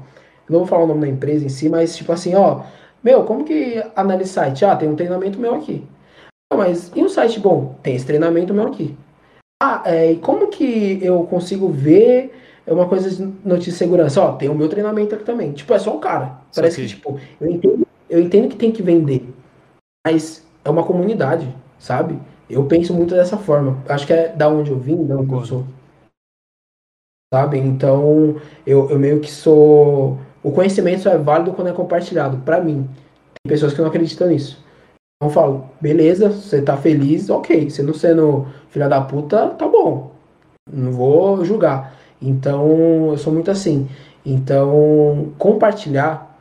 Não 0.49 0.59
vou 0.59 0.67
falar 0.67 0.85
o 0.85 0.87
nome 0.87 1.01
da 1.01 1.07
empresa 1.09 1.45
em 1.45 1.49
si, 1.49 1.67
mas 1.67 1.97
tipo 1.97 2.13
assim, 2.13 2.33
ó. 2.33 2.63
Meu, 3.03 3.25
como 3.25 3.43
que 3.43 3.83
analisa 3.93 4.31
site? 4.31 4.63
Ah, 4.63 4.75
tem 4.77 4.87
um 4.87 4.95
treinamento 4.95 5.37
meu 5.37 5.55
aqui. 5.55 5.85
Ah, 6.51 6.57
mas 6.57 6.91
e 6.95 7.03
um 7.03 7.09
site 7.09 7.39
bom? 7.39 7.75
Tem 7.83 7.95
esse 7.95 8.05
treinamento 8.05 8.53
meu 8.53 8.67
aqui. 8.67 8.97
Ah, 9.61 9.83
é, 9.85 10.13
e 10.13 10.19
como 10.19 10.47
que 10.47 10.99
eu 11.01 11.23
consigo 11.25 11.69
ver 11.69 12.33
uma 12.65 12.87
coisa 12.87 13.09
de 13.09 13.23
notícia 13.45 13.71
de 13.71 13.77
segurança? 13.77 14.21
Ó, 14.21 14.31
tem 14.33 14.49
o 14.49 14.55
meu 14.55 14.69
treinamento 14.69 15.13
aqui 15.13 15.23
também. 15.23 15.51
Tipo, 15.51 15.73
é 15.73 15.79
só 15.79 15.95
o 15.95 15.99
cara. 15.99 16.39
Parece 16.55 16.81
que, 16.81 16.87
tipo, 16.87 17.19
eu 17.39 17.49
entendo, 17.49 17.87
eu 18.09 18.19
entendo 18.19 18.49
que 18.49 18.55
tem 18.55 18.71
que 18.71 18.81
vender, 18.81 19.27
mas 20.07 20.45
é 20.63 20.69
uma 20.69 20.83
comunidade, 20.83 21.53
sabe? 21.77 22.19
Eu 22.49 22.65
penso 22.65 22.93
muito 22.93 23.13
dessa 23.13 23.37
forma. 23.37 23.83
Acho 23.87 24.07
que 24.07 24.13
é 24.13 24.29
da 24.29 24.49
onde 24.49 24.71
eu 24.71 24.79
vim, 24.79 25.05
da 25.05 25.17
onde 25.17 25.31
eu 25.31 25.45
sou. 25.45 25.65
Sabe? 27.31 27.59
Então, 27.59 28.41
eu, 28.65 28.89
eu 28.89 28.97
meio 28.97 29.19
que 29.19 29.29
sou. 29.29 30.17
O 30.41 30.51
conhecimento 30.51 31.03
só 31.03 31.11
é 31.11 31.17
válido 31.17 31.53
quando 31.53 31.67
é 31.67 31.73
compartilhado. 31.73 32.37
Para 32.37 32.59
mim. 32.59 32.89
Tem 33.43 33.51
pessoas 33.51 33.73
que 33.73 33.81
não 33.81 33.89
acreditam 33.89 34.27
nisso. 34.27 34.63
Eu 35.21 35.29
falo, 35.29 35.69
beleza, 35.81 36.29
você 36.29 36.61
tá 36.61 36.77
feliz, 36.77 37.29
ok. 37.29 37.69
Você 37.69 37.83
não 37.83 37.93
sendo 37.93 38.47
filha 38.69 38.87
da 38.87 39.01
puta, 39.01 39.49
tá 39.49 39.67
bom. 39.67 40.15
Não 40.71 40.93
vou 40.93 41.43
julgar. 41.43 41.93
Então, 42.21 43.11
eu 43.11 43.17
sou 43.17 43.33
muito 43.33 43.51
assim. 43.51 43.89
Então, 44.25 45.33
compartilhar 45.37 46.39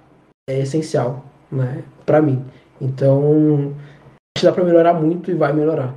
é 0.48 0.60
essencial, 0.60 1.24
né? 1.50 1.82
Pra 2.06 2.22
mim. 2.22 2.44
Então, 2.80 3.74
acho 4.36 4.46
dá 4.46 4.52
pra 4.52 4.62
melhorar 4.64 4.94
muito 4.94 5.28
e 5.30 5.34
vai 5.34 5.52
melhorar. 5.52 5.92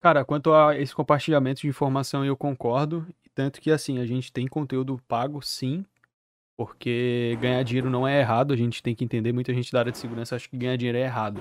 Cara, 0.00 0.24
quanto 0.24 0.52
a 0.52 0.78
esse 0.78 0.94
compartilhamento 0.94 1.62
de 1.62 1.68
informação, 1.68 2.24
eu 2.24 2.36
concordo. 2.36 3.04
Tanto 3.34 3.60
que, 3.60 3.72
assim, 3.72 3.98
a 3.98 4.06
gente 4.06 4.32
tem 4.32 4.46
conteúdo 4.46 5.00
pago, 5.08 5.42
sim. 5.42 5.84
Porque 6.56 7.36
ganhar 7.40 7.64
dinheiro 7.64 7.90
não 7.90 8.06
é 8.06 8.20
errado. 8.20 8.52
A 8.52 8.56
gente 8.56 8.80
tem 8.80 8.94
que 8.94 9.04
entender. 9.04 9.32
Muita 9.32 9.52
gente 9.52 9.72
da 9.72 9.80
área 9.80 9.90
de 9.90 9.98
segurança 9.98 10.36
acha 10.36 10.48
que 10.48 10.56
ganhar 10.56 10.76
dinheiro 10.76 10.98
é 10.98 11.02
errado. 11.02 11.40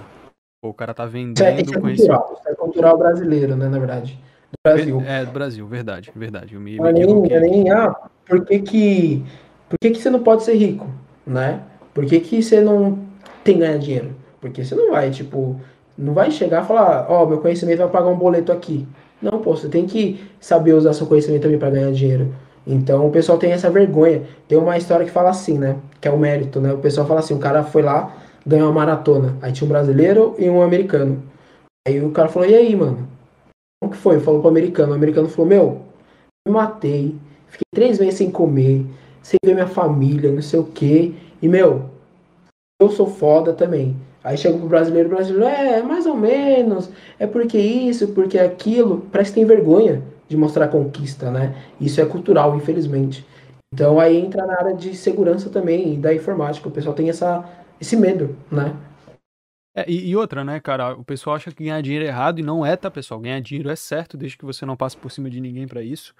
O 0.63 0.73
cara 0.73 0.93
tá 0.93 1.05
vendendo 1.05 1.35
isso 1.35 1.43
é, 1.43 1.61
isso 1.61 1.75
é 1.75 1.81
cultural, 1.81 2.37
isso 2.39 2.49
é 2.49 2.55
cultural 2.55 2.97
brasileiro, 2.97 3.55
né, 3.55 3.67
na 3.67 3.77
verdade. 3.77 4.17
Do 4.49 4.57
Brasil. 4.63 5.03
É, 5.05 5.25
do 5.25 5.31
Brasil, 5.31 5.67
verdade, 5.67 6.11
verdade. 6.15 6.53
Eu 6.53 6.61
me, 6.61 6.77
não, 6.77 6.87
é 6.87 6.93
nem, 6.93 7.33
é 7.33 7.39
nem, 7.41 7.69
ah, 7.69 7.93
por 8.25 8.45
que 8.45 8.59
que, 8.59 9.25
por 9.67 9.77
que 9.81 9.91
que 9.91 10.01
você 10.01 10.09
não 10.09 10.23
pode 10.23 10.43
ser 10.43 10.53
rico, 10.53 10.87
né? 11.27 11.59
Por 11.93 12.05
que 12.05 12.19
que 12.21 12.41
você 12.41 12.61
não 12.61 12.99
tem 13.43 13.59
ganhar 13.59 13.77
dinheiro? 13.77 14.15
Porque 14.39 14.63
você 14.63 14.73
não 14.73 14.91
vai, 14.91 15.11
tipo, 15.11 15.59
não 15.97 16.13
vai 16.13 16.31
chegar 16.31 16.63
e 16.63 16.67
falar, 16.67 17.07
ó, 17.09 17.23
oh, 17.23 17.25
meu 17.27 17.39
conhecimento 17.39 17.79
vai 17.79 17.89
pagar 17.89 18.07
um 18.07 18.17
boleto 18.17 18.51
aqui. 18.51 18.87
Não, 19.21 19.39
pô, 19.39 19.57
você 19.57 19.67
tem 19.67 19.85
que 19.85 20.23
saber 20.39 20.73
usar 20.73 20.93
seu 20.93 21.07
conhecimento 21.07 21.41
também 21.41 21.59
para 21.59 21.71
ganhar 21.71 21.91
dinheiro. 21.91 22.33
Então 22.65 23.05
o 23.05 23.11
pessoal 23.11 23.37
tem 23.37 23.51
essa 23.51 23.69
vergonha. 23.69 24.23
Tem 24.47 24.57
uma 24.57 24.77
história 24.77 25.05
que 25.05 25.11
fala 25.11 25.29
assim, 25.29 25.57
né? 25.57 25.75
Que 25.99 26.07
é 26.07 26.11
o 26.11 26.17
mérito, 26.17 26.61
né? 26.61 26.71
O 26.71 26.77
pessoal 26.77 27.05
fala 27.05 27.19
assim, 27.19 27.33
o 27.33 27.39
cara 27.39 27.63
foi 27.63 27.81
lá, 27.81 28.15
ganhou 28.45 28.67
uma 28.67 28.73
maratona. 28.73 29.37
Aí 29.41 29.51
tinha 29.51 29.65
um 29.65 29.69
brasileiro 29.69 30.35
e 30.37 30.49
um 30.49 30.61
americano. 30.61 31.23
Aí 31.87 32.03
o 32.03 32.11
cara 32.11 32.29
falou, 32.29 32.47
e 32.47 32.55
aí, 32.55 32.75
mano? 32.75 33.07
Como 33.81 33.91
que 33.91 33.97
foi? 33.97 34.19
Falou 34.19 34.39
pro 34.39 34.49
americano. 34.49 34.91
O 34.91 34.95
americano 34.95 35.27
falou, 35.27 35.49
meu, 35.49 35.81
me 36.47 36.53
matei, 36.53 37.15
fiquei 37.47 37.65
três 37.73 37.99
meses 37.99 38.15
sem 38.15 38.31
comer, 38.31 38.85
sem 39.21 39.37
ver 39.45 39.53
minha 39.53 39.67
família, 39.67 40.31
não 40.31 40.41
sei 40.41 40.59
o 40.59 40.65
quê. 40.65 41.13
E, 41.41 41.47
meu, 41.47 41.89
eu 42.81 42.89
sou 42.89 43.07
foda 43.07 43.53
também. 43.53 43.95
Aí 44.23 44.37
chega 44.37 44.57
pro 44.57 44.67
brasileiro, 44.67 45.09
o 45.09 45.15
brasileiro, 45.15 45.45
é, 45.45 45.81
mais 45.81 46.05
ou 46.05 46.15
menos, 46.15 46.89
é 47.19 47.27
porque 47.27 47.57
isso, 47.57 48.09
porque 48.09 48.39
aquilo. 48.39 49.05
Parece 49.11 49.31
que 49.31 49.35
tem 49.35 49.45
vergonha 49.45 50.01
de 50.29 50.37
mostrar 50.37 50.69
conquista, 50.69 51.29
né? 51.29 51.55
Isso 51.79 51.99
é 51.99 52.05
cultural, 52.05 52.55
infelizmente. 52.55 53.25
Então 53.73 53.99
aí 53.99 54.17
entra 54.17 54.45
na 54.45 54.53
área 54.53 54.73
de 54.73 54.95
segurança 54.95 55.49
também, 55.49 55.99
da 55.99 56.13
informática. 56.13 56.69
O 56.69 56.71
pessoal 56.71 56.95
tem 56.95 57.09
essa, 57.09 57.43
esse 57.83 57.95
medo, 57.95 58.35
né? 58.51 58.75
É, 59.75 59.89
e, 59.89 60.09
e, 60.09 60.15
outra, 60.15 60.43
né, 60.43 60.59
cara? 60.59 60.93
O 60.95 61.03
pessoal 61.03 61.35
acha 61.35 61.51
que 61.51 61.63
ganhar 61.63 61.81
dinheiro 61.81 62.05
é 62.05 62.07
errado 62.07 62.39
e 62.39 62.43
não 62.43 62.65
é, 62.65 62.75
tá, 62.75 62.89
pessoal? 62.89 63.19
Ganhar 63.19 63.39
dinheiro 63.39 63.69
é 63.69 63.75
certo, 63.75 64.15
desde 64.15 64.37
que 64.37 64.45
você 64.45 64.65
não 64.65 64.77
passe 64.77 64.95
por 64.95 65.11
cima 65.11 65.29
de 65.29 65.41
ninguém 65.41 65.67
para 65.67 65.81
isso. 65.81 66.13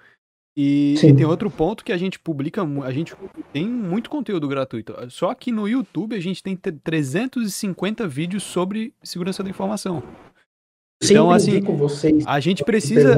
E, 0.56 0.94
e, 1.02 1.14
tem 1.14 1.24
outro 1.24 1.50
ponto 1.50 1.84
que 1.84 1.92
a 1.92 1.96
gente 1.96 2.18
publica, 2.18 2.62
a 2.84 2.92
gente 2.92 3.14
tem 3.52 3.66
muito 3.66 4.08
conteúdo 4.08 4.46
gratuito. 4.46 4.94
Só 5.10 5.30
aqui 5.30 5.50
no 5.50 5.68
YouTube 5.68 6.14
a 6.14 6.20
gente 6.20 6.42
tem 6.42 6.56
350 6.56 8.06
vídeos 8.06 8.44
sobre 8.44 8.94
segurança 9.02 9.42
da 9.42 9.50
informação. 9.50 10.02
Então, 11.02 11.30
assim, 11.30 11.60
vocês, 11.60 12.24
a 12.26 12.38
gente 12.38 12.62
precisa. 12.64 13.16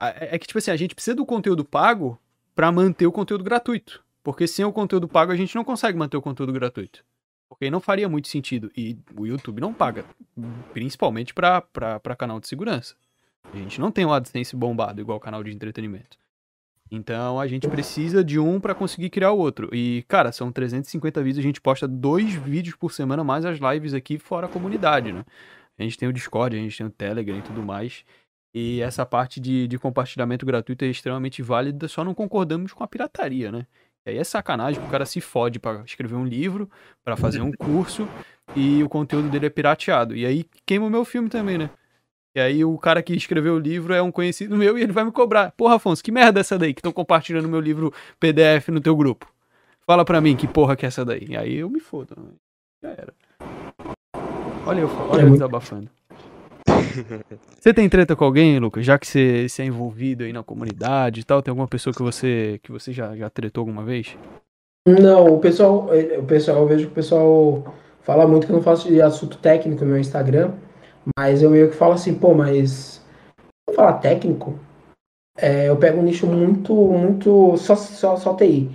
É, 0.00 0.36
é 0.36 0.38
que, 0.38 0.46
tipo 0.46 0.58
assim, 0.58 0.70
a 0.70 0.76
gente 0.76 0.94
precisa 0.94 1.16
do 1.16 1.26
conteúdo 1.26 1.64
pago 1.64 2.18
para 2.54 2.70
manter 2.70 3.06
o 3.06 3.12
conteúdo 3.12 3.42
gratuito. 3.42 4.04
Porque 4.22 4.46
sem 4.46 4.64
o 4.64 4.72
conteúdo 4.72 5.08
pago 5.08 5.32
a 5.32 5.36
gente 5.36 5.54
não 5.54 5.64
consegue 5.64 5.98
manter 5.98 6.16
o 6.16 6.22
conteúdo 6.22 6.52
gratuito. 6.52 7.04
Porque 7.48 7.70
não 7.70 7.80
faria 7.80 8.08
muito 8.08 8.28
sentido. 8.28 8.70
E 8.76 8.96
o 9.16 9.26
YouTube 9.26 9.60
não 9.60 9.74
paga. 9.74 10.04
Principalmente 10.72 11.34
para 11.34 12.16
canal 12.16 12.40
de 12.40 12.48
segurança. 12.48 12.94
A 13.52 13.56
gente 13.56 13.80
não 13.80 13.90
tem 13.90 14.06
um 14.06 14.12
AdSense 14.12 14.56
bombado 14.56 15.00
igual 15.00 15.18
o 15.18 15.20
canal 15.20 15.42
de 15.42 15.52
entretenimento. 15.52 16.16
Então 16.90 17.40
a 17.40 17.46
gente 17.46 17.66
precisa 17.68 18.22
de 18.22 18.38
um 18.38 18.60
para 18.60 18.74
conseguir 18.74 19.10
criar 19.10 19.32
o 19.32 19.38
outro. 19.38 19.68
E, 19.74 20.04
cara, 20.06 20.30
são 20.30 20.52
350 20.52 21.22
vídeos, 21.22 21.38
a 21.38 21.46
gente 21.46 21.60
posta 21.60 21.88
dois 21.88 22.34
vídeos 22.34 22.76
por 22.76 22.92
semana, 22.92 23.24
mais 23.24 23.44
as 23.44 23.58
lives 23.58 23.94
aqui 23.94 24.18
fora 24.18 24.46
a 24.46 24.50
comunidade, 24.50 25.10
né? 25.10 25.24
A 25.78 25.82
gente 25.82 25.96
tem 25.96 26.08
o 26.08 26.12
Discord, 26.12 26.54
a 26.54 26.60
gente 26.60 26.76
tem 26.76 26.86
o 26.86 26.90
Telegram 26.90 27.38
e 27.38 27.42
tudo 27.42 27.62
mais. 27.62 28.04
E 28.54 28.82
essa 28.82 29.06
parte 29.06 29.40
de, 29.40 29.66
de 29.66 29.78
compartilhamento 29.78 30.44
gratuito 30.44 30.84
é 30.84 30.88
extremamente 30.88 31.40
válida, 31.42 31.88
só 31.88 32.04
não 32.04 32.12
concordamos 32.14 32.74
com 32.74 32.84
a 32.84 32.86
pirataria, 32.86 33.50
né? 33.50 33.66
E 34.06 34.10
aí 34.10 34.18
é 34.18 34.24
sacanagem, 34.24 34.82
o 34.82 34.88
cara 34.88 35.06
se 35.06 35.20
fode 35.20 35.58
para 35.58 35.82
escrever 35.84 36.16
um 36.16 36.24
livro, 36.24 36.68
para 37.04 37.16
fazer 37.16 37.40
um 37.40 37.52
curso, 37.56 38.08
e 38.56 38.82
o 38.82 38.88
conteúdo 38.88 39.28
dele 39.28 39.46
é 39.46 39.50
pirateado. 39.50 40.16
E 40.16 40.26
aí 40.26 40.44
queima 40.66 40.86
o 40.86 40.90
meu 40.90 41.04
filme 41.04 41.28
também, 41.28 41.56
né? 41.56 41.70
E 42.34 42.40
aí 42.40 42.64
o 42.64 42.78
cara 42.78 43.02
que 43.02 43.14
escreveu 43.14 43.54
o 43.54 43.58
livro 43.58 43.92
é 43.92 44.00
um 44.00 44.10
conhecido 44.10 44.56
meu 44.56 44.78
e 44.78 44.82
ele 44.82 44.92
vai 44.92 45.04
me 45.04 45.12
cobrar. 45.12 45.52
Porra, 45.52 45.76
Afonso, 45.76 46.02
que 46.02 46.10
merda 46.10 46.40
é 46.40 46.42
essa 46.42 46.58
daí 46.58 46.72
que 46.72 46.80
estão 46.80 46.92
compartilhando 46.92 47.46
meu 47.46 47.60
livro 47.60 47.92
PDF 48.18 48.68
no 48.68 48.80
teu 48.80 48.96
grupo? 48.96 49.30
Fala 49.86 50.04
pra 50.04 50.20
mim 50.20 50.34
que 50.34 50.48
porra 50.48 50.74
que 50.74 50.86
é 50.86 50.88
essa 50.88 51.04
daí. 51.04 51.36
Aí 51.36 51.56
eu 51.56 51.68
me 51.68 51.78
fodo. 51.78 52.14
Né? 52.16 52.30
Já 52.82 52.88
era. 52.90 53.14
Olha 54.66 54.80
eu, 54.80 54.88
olha 55.10 55.20
é 55.20 55.24
eu 55.24 55.30
desabafando. 55.30 55.90
Você 57.60 57.72
tem 57.72 57.88
treta 57.88 58.16
com 58.16 58.24
alguém, 58.24 58.58
Lucas? 58.58 58.84
Já 58.84 58.98
que 58.98 59.06
você, 59.06 59.48
você 59.48 59.62
é 59.62 59.66
envolvido 59.66 60.24
aí 60.24 60.32
na 60.32 60.42
comunidade 60.42 61.20
e 61.20 61.24
tal, 61.24 61.42
tem 61.42 61.50
alguma 61.50 61.68
pessoa 61.68 61.94
que 61.94 62.02
você 62.02 62.58
que 62.62 62.72
você 62.72 62.92
já, 62.92 63.14
já 63.16 63.30
tretou 63.30 63.62
alguma 63.62 63.84
vez? 63.84 64.16
Não, 64.86 65.26
o 65.26 65.38
pessoal, 65.38 65.88
o 66.18 66.24
pessoal, 66.24 66.58
eu 66.58 66.66
vejo 66.66 66.86
que 66.86 66.92
o 66.92 66.94
pessoal 66.94 67.74
fala 68.02 68.26
muito 68.26 68.46
que 68.46 68.52
eu 68.52 68.56
não 68.56 68.62
faço 68.62 68.88
de 68.88 69.00
assunto 69.00 69.38
técnico 69.38 69.84
no 69.84 69.90
meu 69.92 70.00
Instagram. 70.00 70.52
Mas 71.18 71.42
eu 71.42 71.50
meio 71.50 71.68
que 71.68 71.76
falo 71.76 71.94
assim, 71.94 72.14
pô, 72.14 72.32
mas 72.34 73.04
vou 73.66 73.74
falar 73.74 73.94
técnico, 73.94 74.58
é, 75.36 75.68
eu 75.68 75.76
pego 75.76 76.00
um 76.00 76.04
nicho 76.04 76.26
muito, 76.26 76.74
muito. 76.74 77.56
Só, 77.56 77.74
só, 77.74 78.16
só 78.16 78.34
TI. 78.34 78.70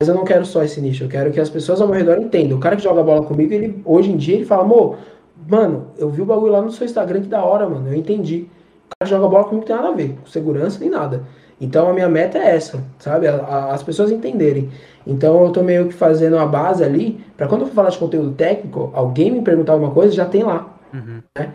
Mas 0.00 0.08
eu 0.08 0.14
não 0.14 0.24
quero 0.24 0.44
só 0.44 0.62
esse 0.62 0.80
nicho, 0.80 1.04
eu 1.04 1.08
quero 1.08 1.32
que 1.32 1.40
as 1.40 1.50
pessoas 1.50 1.80
ao 1.80 1.88
meu 1.88 1.96
redor 1.96 2.18
entendam. 2.18 2.56
O 2.56 2.60
cara 2.60 2.76
que 2.76 2.82
joga 2.82 3.02
bola 3.02 3.24
comigo, 3.24 3.52
ele, 3.52 3.82
hoje 3.84 4.10
em 4.10 4.16
dia, 4.16 4.36
ele 4.36 4.44
fala, 4.44 4.62
amor, 4.62 4.98
mano, 5.46 5.88
eu 5.98 6.08
vi 6.10 6.22
o 6.22 6.26
bagulho 6.26 6.52
lá 6.52 6.62
no 6.62 6.70
seu 6.70 6.84
Instagram 6.84 7.20
que 7.22 7.28
da 7.28 7.44
hora, 7.44 7.68
mano, 7.68 7.88
eu 7.88 7.94
entendi. 7.94 8.46
O 8.86 8.96
cara 8.98 9.04
que 9.04 9.10
joga 9.10 9.28
bola 9.28 9.44
comigo 9.44 9.60
não 9.60 9.66
tem 9.66 9.76
nada 9.76 9.88
a 9.88 9.96
ver, 9.96 10.16
com 10.20 10.26
segurança 10.26 10.80
nem 10.80 10.90
nada. 10.90 11.22
Então 11.60 11.88
a 11.88 11.92
minha 11.92 12.08
meta 12.08 12.38
é 12.38 12.54
essa, 12.54 12.82
sabe? 12.98 13.26
A, 13.26 13.34
a, 13.34 13.74
as 13.74 13.82
pessoas 13.82 14.10
entenderem. 14.10 14.70
Então 15.06 15.44
eu 15.44 15.50
tô 15.50 15.62
meio 15.62 15.88
que 15.88 15.94
fazendo 15.94 16.38
a 16.38 16.46
base 16.46 16.84
ali, 16.84 17.20
para 17.36 17.48
quando 17.48 17.62
eu 17.62 17.66
for 17.66 17.74
falar 17.74 17.90
de 17.90 17.98
conteúdo 17.98 18.32
técnico, 18.32 18.90
alguém 18.94 19.30
me 19.30 19.42
perguntar 19.42 19.72
alguma 19.72 19.90
coisa, 19.90 20.12
já 20.12 20.24
tem 20.24 20.42
lá. 20.42 20.68
Uhum. 20.92 21.22
Né? 21.36 21.52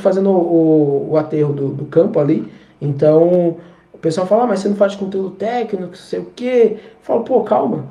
fazendo 0.00 0.30
o, 0.30 1.12
o 1.12 1.16
aterro 1.16 1.52
do, 1.52 1.68
do, 1.68 1.84
campo 1.86 2.18
ali. 2.18 2.50
Então, 2.80 3.56
o 3.92 3.98
pessoal 3.98 4.26
fala, 4.26 4.44
ah, 4.44 4.46
mas 4.46 4.60
você 4.60 4.68
não 4.68 4.76
faz 4.76 4.96
conteúdo 4.96 5.30
técnico, 5.30 5.86
não 5.86 5.94
sei 5.94 6.18
o 6.20 6.26
quê. 6.34 6.76
Eu 6.76 6.80
falo, 7.02 7.22
pô, 7.22 7.42
calma. 7.42 7.84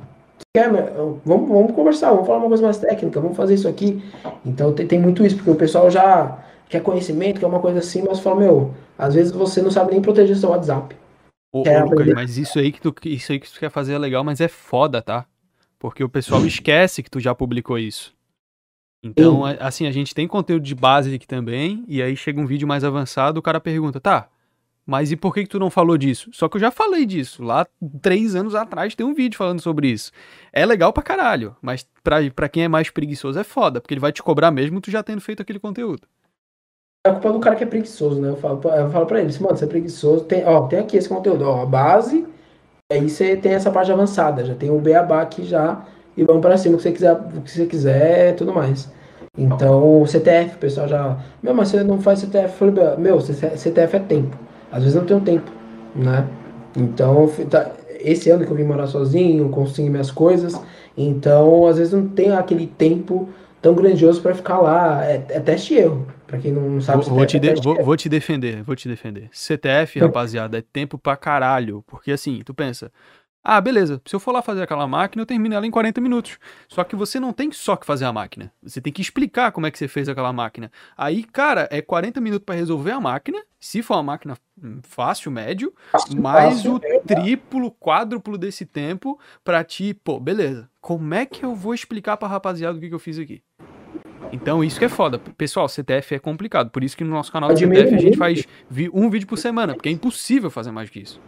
Quer, 0.55 0.69
vamos, 1.25 1.49
vamos 1.49 1.71
conversar, 1.73 2.11
vamos 2.11 2.27
falar 2.27 2.39
uma 2.39 2.47
coisa 2.47 2.63
mais 2.63 2.77
técnica, 2.77 3.19
vamos 3.19 3.37
fazer 3.37 3.53
isso 3.53 3.67
aqui. 3.67 4.01
Então 4.45 4.73
tem, 4.73 4.87
tem 4.87 4.99
muito 4.99 5.25
isso, 5.25 5.35
porque 5.35 5.51
o 5.51 5.55
pessoal 5.55 5.89
já 5.89 6.43
quer 6.69 6.81
conhecimento, 6.81 7.39
quer 7.39 7.45
uma 7.45 7.59
coisa 7.59 7.79
assim, 7.79 8.03
mas 8.07 8.19
fala, 8.19 8.41
meu, 8.41 8.73
às 8.97 9.13
vezes 9.13 9.31
você 9.31 9.61
não 9.61 9.71
sabe 9.71 9.91
nem 9.91 10.01
proteger 10.01 10.35
seu 10.35 10.49
WhatsApp. 10.49 10.95
Ô, 11.53 11.61
ô 11.61 11.85
Lucas, 11.85 12.07
mas 12.13 12.37
isso 12.37 12.59
aí, 12.59 12.71
que 12.71 12.81
tu, 12.81 12.93
isso 13.05 13.31
aí 13.31 13.39
que 13.39 13.51
tu 13.51 13.59
quer 13.59 13.69
fazer 13.69 13.93
é 13.93 13.97
legal, 13.97 14.23
mas 14.23 14.41
é 14.41 14.47
foda, 14.47 15.01
tá? 15.01 15.25
Porque 15.79 16.03
o 16.03 16.09
pessoal 16.09 16.45
esquece 16.45 17.03
que 17.03 17.09
tu 17.09 17.19
já 17.19 17.33
publicou 17.33 17.77
isso. 17.77 18.15
Então, 19.03 19.47
Sim. 19.47 19.57
assim, 19.59 19.87
a 19.87 19.91
gente 19.91 20.13
tem 20.13 20.27
conteúdo 20.27 20.63
de 20.63 20.75
base 20.75 21.13
aqui 21.13 21.27
também, 21.27 21.85
e 21.87 22.01
aí 22.01 22.15
chega 22.15 22.41
um 22.41 22.47
vídeo 22.47 22.67
mais 22.67 22.83
avançado, 22.83 23.39
o 23.39 23.43
cara 23.43 23.59
pergunta, 23.59 23.99
tá, 23.99 24.27
mas 24.88 25.11
e 25.11 25.17
por 25.17 25.33
que, 25.33 25.43
que 25.43 25.49
tu 25.49 25.59
não 25.59 25.69
falou 25.69 25.97
disso? 25.97 26.29
Só 26.31 26.47
que 26.47 26.55
eu 26.55 26.61
já 26.61 26.71
falei 26.71 27.05
disso. 27.05 27.43
Lá, 27.43 27.67
três 28.01 28.35
anos 28.35 28.55
atrás, 28.55 28.95
tem 28.95 29.05
um 29.05 29.13
vídeo 29.13 29.38
falando 29.38 29.59
sobre 29.59 29.89
isso. 29.89 30.13
É 30.53 30.65
legal 30.65 30.93
pra 30.93 31.03
caralho, 31.03 31.57
mas 31.61 31.85
pra, 32.01 32.17
pra 32.33 32.47
quem 32.47 32.63
é 32.63 32.67
mais 32.69 32.89
preguiçoso 32.89 33.38
é 33.38 33.43
foda, 33.43 33.81
porque 33.81 33.93
ele 33.93 33.99
vai 33.99 34.13
te 34.13 34.23
cobrar 34.23 34.49
mesmo 34.49 34.79
tu 34.79 34.89
já 34.89 35.03
tendo 35.03 35.19
feito 35.19 35.41
aquele 35.41 35.59
conteúdo. 35.59 36.07
É 37.05 37.11
culpa 37.11 37.33
do 37.33 37.39
cara 37.39 37.57
que 37.57 37.65
é 37.65 37.67
preguiçoso, 37.67 38.21
né? 38.21 38.29
Eu 38.29 38.38
falo, 38.38 38.61
eu 38.63 38.89
falo 38.89 39.05
pra 39.05 39.19
ele, 39.19 39.38
mano, 39.39 39.57
você 39.57 39.65
é 39.65 39.67
preguiçoso, 39.67 40.23
tem, 40.23 40.45
ó, 40.45 40.67
tem 40.67 40.79
aqui 40.79 40.95
esse 40.95 41.09
conteúdo, 41.09 41.43
ó, 41.43 41.63
a 41.63 41.65
base, 41.65 42.25
aí 42.89 43.09
você 43.09 43.35
tem 43.35 43.53
essa 43.53 43.69
parte 43.69 43.91
avançada, 43.91 44.45
já 44.45 44.55
tem 44.55 44.69
o 44.71 44.79
beabá 44.79 45.21
aqui 45.21 45.43
já, 45.43 45.85
e 46.15 46.23
vamos 46.23 46.41
pra 46.41 46.57
cima 46.57 46.75
o 46.75 46.77
que 46.77 46.83
você 46.83 46.91
quiser, 46.93 47.13
o 47.13 47.41
que 47.41 47.51
você 47.51 47.65
quiser 47.65 48.35
tudo 48.35 48.53
mais. 48.53 48.89
Então, 49.38 50.05
CTF, 50.05 50.55
o 50.55 50.59
pessoal 50.59 50.88
já. 50.88 51.17
Meu, 51.43 51.53
mas 51.53 51.67
você 51.67 51.83
não 51.83 52.01
faz 52.01 52.19
CTF? 52.19 52.43
Eu 52.43 52.73
falei, 52.73 52.97
meu, 52.97 53.19
CTF 53.21 53.95
é 53.95 53.99
tempo. 53.99 54.46
Às 54.72 54.84
vezes 54.84 54.95
não 54.95 55.05
tenho 55.05 55.22
tempo, 55.22 55.51
né? 55.95 56.28
Então, 56.76 57.30
tá, 57.49 57.72
esse 57.99 58.30
ano 58.30 58.45
que 58.45 58.51
eu 58.51 58.55
vim 58.55 58.63
morar 58.63 58.88
sozinho, 58.88 59.49
consegui 59.49 59.89
minhas 59.89 60.11
coisas, 60.11 60.59
então 60.95 61.65
às 61.65 61.78
vezes 61.78 61.93
não 61.93 62.07
tenho 62.07 62.38
aquele 62.38 62.68
tempo 62.68 63.30
tão 63.61 63.74
grandioso 63.74 64.22
para 64.22 64.36
ficar 64.36 64.59
lá. 64.59 65.05
É, 65.05 65.26
é 65.30 65.39
teste 65.39 65.74
e 65.74 65.80
erro. 65.80 66.07
Pra 66.26 66.38
quem 66.38 66.51
não 66.51 66.82
sabe, 66.82 67.05
vou, 67.05 67.15
vou 67.15 67.26
te, 67.26 67.38
é 67.38 67.53
vou, 67.55 67.86
vou, 67.86 67.95
te 67.95 68.09
defender, 68.09 68.61
vou 68.61 68.76
te 68.76 68.89
defender. 68.89 69.30
CTF, 69.32 69.99
rapaziada, 70.01 70.57
é 70.57 70.61
tempo 70.61 70.97
pra 70.97 71.15
caralho. 71.15 71.84
Porque 71.88 72.11
assim, 72.11 72.41
tu 72.43 72.53
pensa, 72.53 72.91
ah, 73.49 73.61
beleza. 73.61 74.01
Se 74.05 74.13
eu 74.13 74.19
for 74.19 74.33
lá 74.33 74.41
fazer 74.41 74.61
aquela 74.61 74.85
máquina, 74.85 75.21
eu 75.21 75.25
termino 75.25 75.55
ela 75.55 75.65
em 75.65 75.71
40 75.71 76.01
minutos. 76.01 76.37
Só 76.67 76.83
que 76.83 76.97
você 76.97 77.17
não 77.17 77.31
tem 77.31 77.49
só 77.49 77.77
que 77.77 77.85
fazer 77.85 78.03
a 78.03 78.11
máquina. 78.11 78.51
Você 78.61 78.81
tem 78.81 78.91
que 78.91 79.01
explicar 79.01 79.53
como 79.53 79.65
é 79.65 79.71
que 79.71 79.77
você 79.77 79.87
fez 79.87 80.09
aquela 80.09 80.33
máquina. 80.33 80.69
Aí, 80.97 81.23
cara, 81.23 81.65
é 81.71 81.81
40 81.81 82.19
minutos 82.19 82.43
para 82.45 82.55
resolver 82.55 82.91
a 82.91 82.99
máquina. 82.99 83.41
Se 83.57 83.81
for 83.81 83.93
uma 83.93 84.03
máquina 84.03 84.37
hum, 84.61 84.81
fácil, 84.83 85.31
médio, 85.31 85.73
fácil, 85.93 86.21
mais 86.21 86.55
fácil, 86.55 86.73
o 86.73 86.81
é, 86.83 86.99
triplo, 86.99 87.71
quádruplo 87.71 88.37
desse 88.37 88.65
tempo 88.65 89.17
pra 89.45 89.63
ti, 89.63 89.93
pô, 89.93 90.19
beleza. 90.19 90.69
Como 90.81 91.13
é 91.13 91.25
que 91.25 91.45
eu 91.45 91.55
vou 91.55 91.73
explicar 91.73 92.17
pra 92.17 92.27
rapaziada 92.27 92.77
o 92.77 92.81
que, 92.81 92.89
que 92.89 92.95
eu 92.95 92.99
fiz 92.99 93.17
aqui? 93.17 93.41
Então, 94.33 94.61
isso 94.61 94.77
que 94.77 94.83
é 94.83 94.89
foda. 94.89 95.19
Pessoal, 95.37 95.69
CTF 95.69 96.15
é 96.15 96.19
complicado. 96.19 96.69
Por 96.69 96.83
isso 96.83 96.97
que 96.97 97.03
no 97.05 97.11
nosso 97.11 97.31
canal 97.31 97.53
de 97.53 97.65
CTF 97.65 97.95
a 97.95 97.97
gente 97.97 98.17
faz 98.17 98.45
um 98.91 99.09
vídeo 99.09 99.25
por 99.25 99.37
semana, 99.37 99.73
porque 99.73 99.87
é 99.87 99.91
impossível 99.93 100.51
fazer 100.51 100.71
mais 100.71 100.89
que 100.89 100.99
isso. 100.99 101.21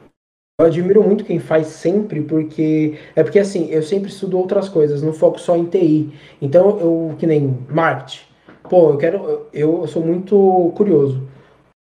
Eu 0.59 0.65
admiro 0.65 1.01
muito 1.01 1.23
quem 1.23 1.39
faz 1.39 1.67
sempre, 1.67 2.21
porque. 2.21 2.99
É 3.15 3.23
porque 3.23 3.39
assim, 3.39 3.69
eu 3.69 3.81
sempre 3.81 4.09
estudo 4.09 4.37
outras 4.37 4.67
coisas, 4.67 5.01
não 5.01 5.13
foco 5.13 5.39
só 5.39 5.55
em 5.55 5.63
TI. 5.63 6.13
Então, 6.41 6.77
eu, 6.79 7.15
que 7.17 7.25
nem 7.25 7.65
marketing. 7.69 8.25
Pô, 8.63 8.89
eu 8.89 8.97
quero. 8.97 9.47
Eu, 9.53 9.87
sou 9.87 10.05
muito 10.05 10.73
curioso. 10.75 11.25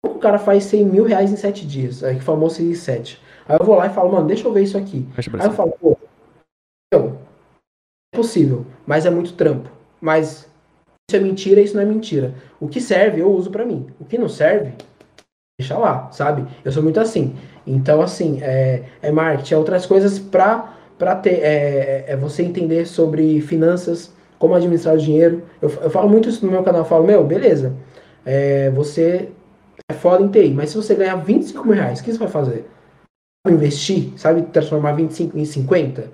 O 0.05 0.19
cara 0.19 0.37
faz 0.37 0.65
100 0.65 0.85
mil 0.85 1.05
reais 1.05 1.31
em 1.31 1.37
7 1.37 1.65
dias, 1.65 2.03
aí 2.03 2.17
que 2.17 2.21
famoso 2.21 2.61
em 2.61 2.75
7. 2.75 3.17
Aí 3.47 3.57
eu 3.57 3.65
vou 3.65 3.75
lá 3.75 3.87
e 3.87 3.93
falo, 3.93 4.11
mano, 4.11 4.27
deixa 4.27 4.45
eu 4.45 4.51
ver 4.51 4.63
isso 4.63 4.77
aqui. 4.77 5.07
Aí 5.39 5.47
eu 5.47 5.53
falo, 5.53 5.71
pô, 5.79 5.97
eu, 6.93 7.17
é 8.13 8.17
possível, 8.17 8.65
mas 8.85 9.05
é 9.05 9.09
muito 9.09 9.33
trampo. 9.33 9.69
Mas 10.01 10.49
isso 11.09 11.15
é 11.15 11.19
mentira, 11.19 11.61
isso 11.61 11.75
não 11.75 11.81
é 11.81 11.85
mentira. 11.85 12.35
O 12.59 12.67
que 12.67 12.81
serve, 12.81 13.21
eu 13.21 13.31
uso 13.31 13.49
para 13.49 13.65
mim. 13.65 13.87
O 13.99 14.05
que 14.05 14.17
não 14.17 14.27
serve, 14.27 14.73
deixa 15.65 15.77
lá, 15.77 16.09
sabe? 16.11 16.45
Eu 16.63 16.71
sou 16.71 16.83
muito 16.83 16.99
assim. 16.99 17.35
Então, 17.65 18.01
assim, 18.01 18.39
é, 18.41 18.83
é 19.01 19.11
marketing, 19.11 19.55
é 19.55 19.57
outras 19.57 19.85
coisas 19.85 20.19
para 20.19 20.73
para 20.97 21.13
ter 21.13 21.41
é, 21.41 22.05
é, 22.07 22.15
você 22.15 22.41
entender 22.41 22.85
sobre 22.85 23.41
finanças, 23.41 24.13
como 24.39 24.55
administrar 24.55 24.95
o 24.95 24.97
dinheiro. 24.97 25.43
Eu, 25.61 25.69
eu 25.69 25.89
falo 25.89 26.07
muito 26.07 26.29
isso 26.29 26.45
no 26.45 26.51
meu 26.51 26.63
canal, 26.63 26.81
eu 26.81 26.85
falo, 26.85 27.05
meu, 27.05 27.21
beleza, 27.25 27.75
é, 28.25 28.69
você 28.69 29.29
é 29.91 29.93
foda 29.93 30.23
em 30.23 30.29
TI, 30.29 30.51
mas 30.51 30.69
se 30.69 30.77
você 30.77 30.95
ganhar 30.95 31.17
25 31.17 31.65
mil 31.65 31.75
reais, 31.75 31.99
o 31.99 32.03
que 32.03 32.13
você 32.13 32.17
vai 32.17 32.29
fazer? 32.29 32.69
Investir? 33.45 34.13
Sabe 34.17 34.43
transformar 34.43 34.93
25 34.93 35.37
em 35.37 35.43
50? 35.43 36.11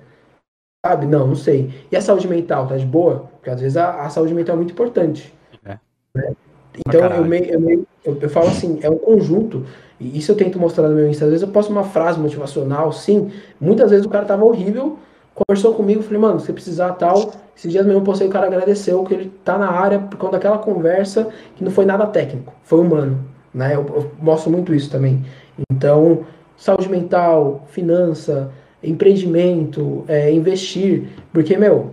Sabe? 0.84 1.06
Não, 1.06 1.28
não 1.28 1.36
sei. 1.36 1.86
E 1.92 1.96
a 1.96 2.00
saúde 2.00 2.26
mental, 2.26 2.66
tá 2.66 2.76
de 2.76 2.84
boa? 2.84 3.30
Porque 3.34 3.50
às 3.50 3.60
vezes 3.60 3.76
a, 3.76 4.04
a 4.04 4.10
saúde 4.10 4.34
mental 4.34 4.54
é 4.54 4.56
muito 4.56 4.72
importante. 4.72 5.32
É. 5.64 5.78
Né? 6.12 6.34
Então 6.78 7.00
eu, 7.00 7.24
meio, 7.24 7.44
eu, 7.44 7.60
meio, 7.60 7.86
eu, 8.04 8.18
eu, 8.20 8.30
falo 8.30 8.48
assim, 8.48 8.78
é 8.82 8.88
um 8.88 8.96
conjunto, 8.96 9.66
e 10.00 10.18
isso 10.18 10.32
eu 10.32 10.36
tento 10.36 10.58
mostrar 10.58 10.88
no 10.88 10.94
meu 10.94 11.08
Insta. 11.08 11.24
Às 11.24 11.30
vezes 11.30 11.46
eu 11.46 11.52
posto 11.52 11.70
uma 11.70 11.84
frase 11.84 12.18
motivacional, 12.18 12.92
sim. 12.92 13.30
Muitas 13.60 13.90
vezes 13.90 14.06
o 14.06 14.08
cara 14.08 14.24
tava 14.24 14.44
horrível, 14.44 14.98
conversou 15.34 15.74
comigo, 15.74 16.02
falei, 16.02 16.18
mano, 16.18 16.40
se 16.40 16.52
precisar 16.52 16.92
tal. 16.92 17.32
Esses 17.54 17.70
dias 17.70 17.84
mesmo 17.84 18.00
eu 18.00 18.04
postei, 18.04 18.26
o 18.26 18.30
cara 18.30 18.46
agradeceu 18.46 19.04
que 19.04 19.12
ele 19.12 19.32
tá 19.44 19.58
na 19.58 19.70
área 19.70 19.98
por 19.98 20.16
conta 20.16 20.32
daquela 20.32 20.58
conversa 20.58 21.28
que 21.54 21.62
não 21.62 21.70
foi 21.70 21.84
nada 21.84 22.06
técnico, 22.06 22.54
foi 22.64 22.80
humano. 22.80 23.22
Né? 23.52 23.74
Eu, 23.74 23.86
eu 23.94 24.10
mostro 24.20 24.50
muito 24.50 24.74
isso 24.74 24.90
também. 24.90 25.24
Então, 25.70 26.24
saúde 26.56 26.88
mental, 26.88 27.64
finança, 27.68 28.50
empreendimento, 28.82 30.04
é, 30.08 30.32
investir. 30.32 31.08
Porque, 31.32 31.56
meu, 31.56 31.90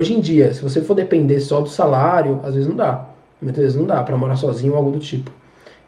hoje 0.00 0.14
em 0.14 0.20
dia, 0.20 0.54
se 0.54 0.62
você 0.62 0.80
for 0.80 0.94
depender 0.94 1.40
só 1.40 1.60
do 1.60 1.68
salário, 1.68 2.40
às 2.44 2.54
vezes 2.54 2.68
não 2.68 2.76
dá. 2.76 3.09
Muitas 3.40 3.62
vezes 3.62 3.76
não 3.76 3.86
dá 3.86 4.02
para 4.02 4.16
morar 4.16 4.36
sozinho 4.36 4.72
ou 4.72 4.78
algo 4.78 4.90
do 4.90 4.98
tipo. 4.98 5.30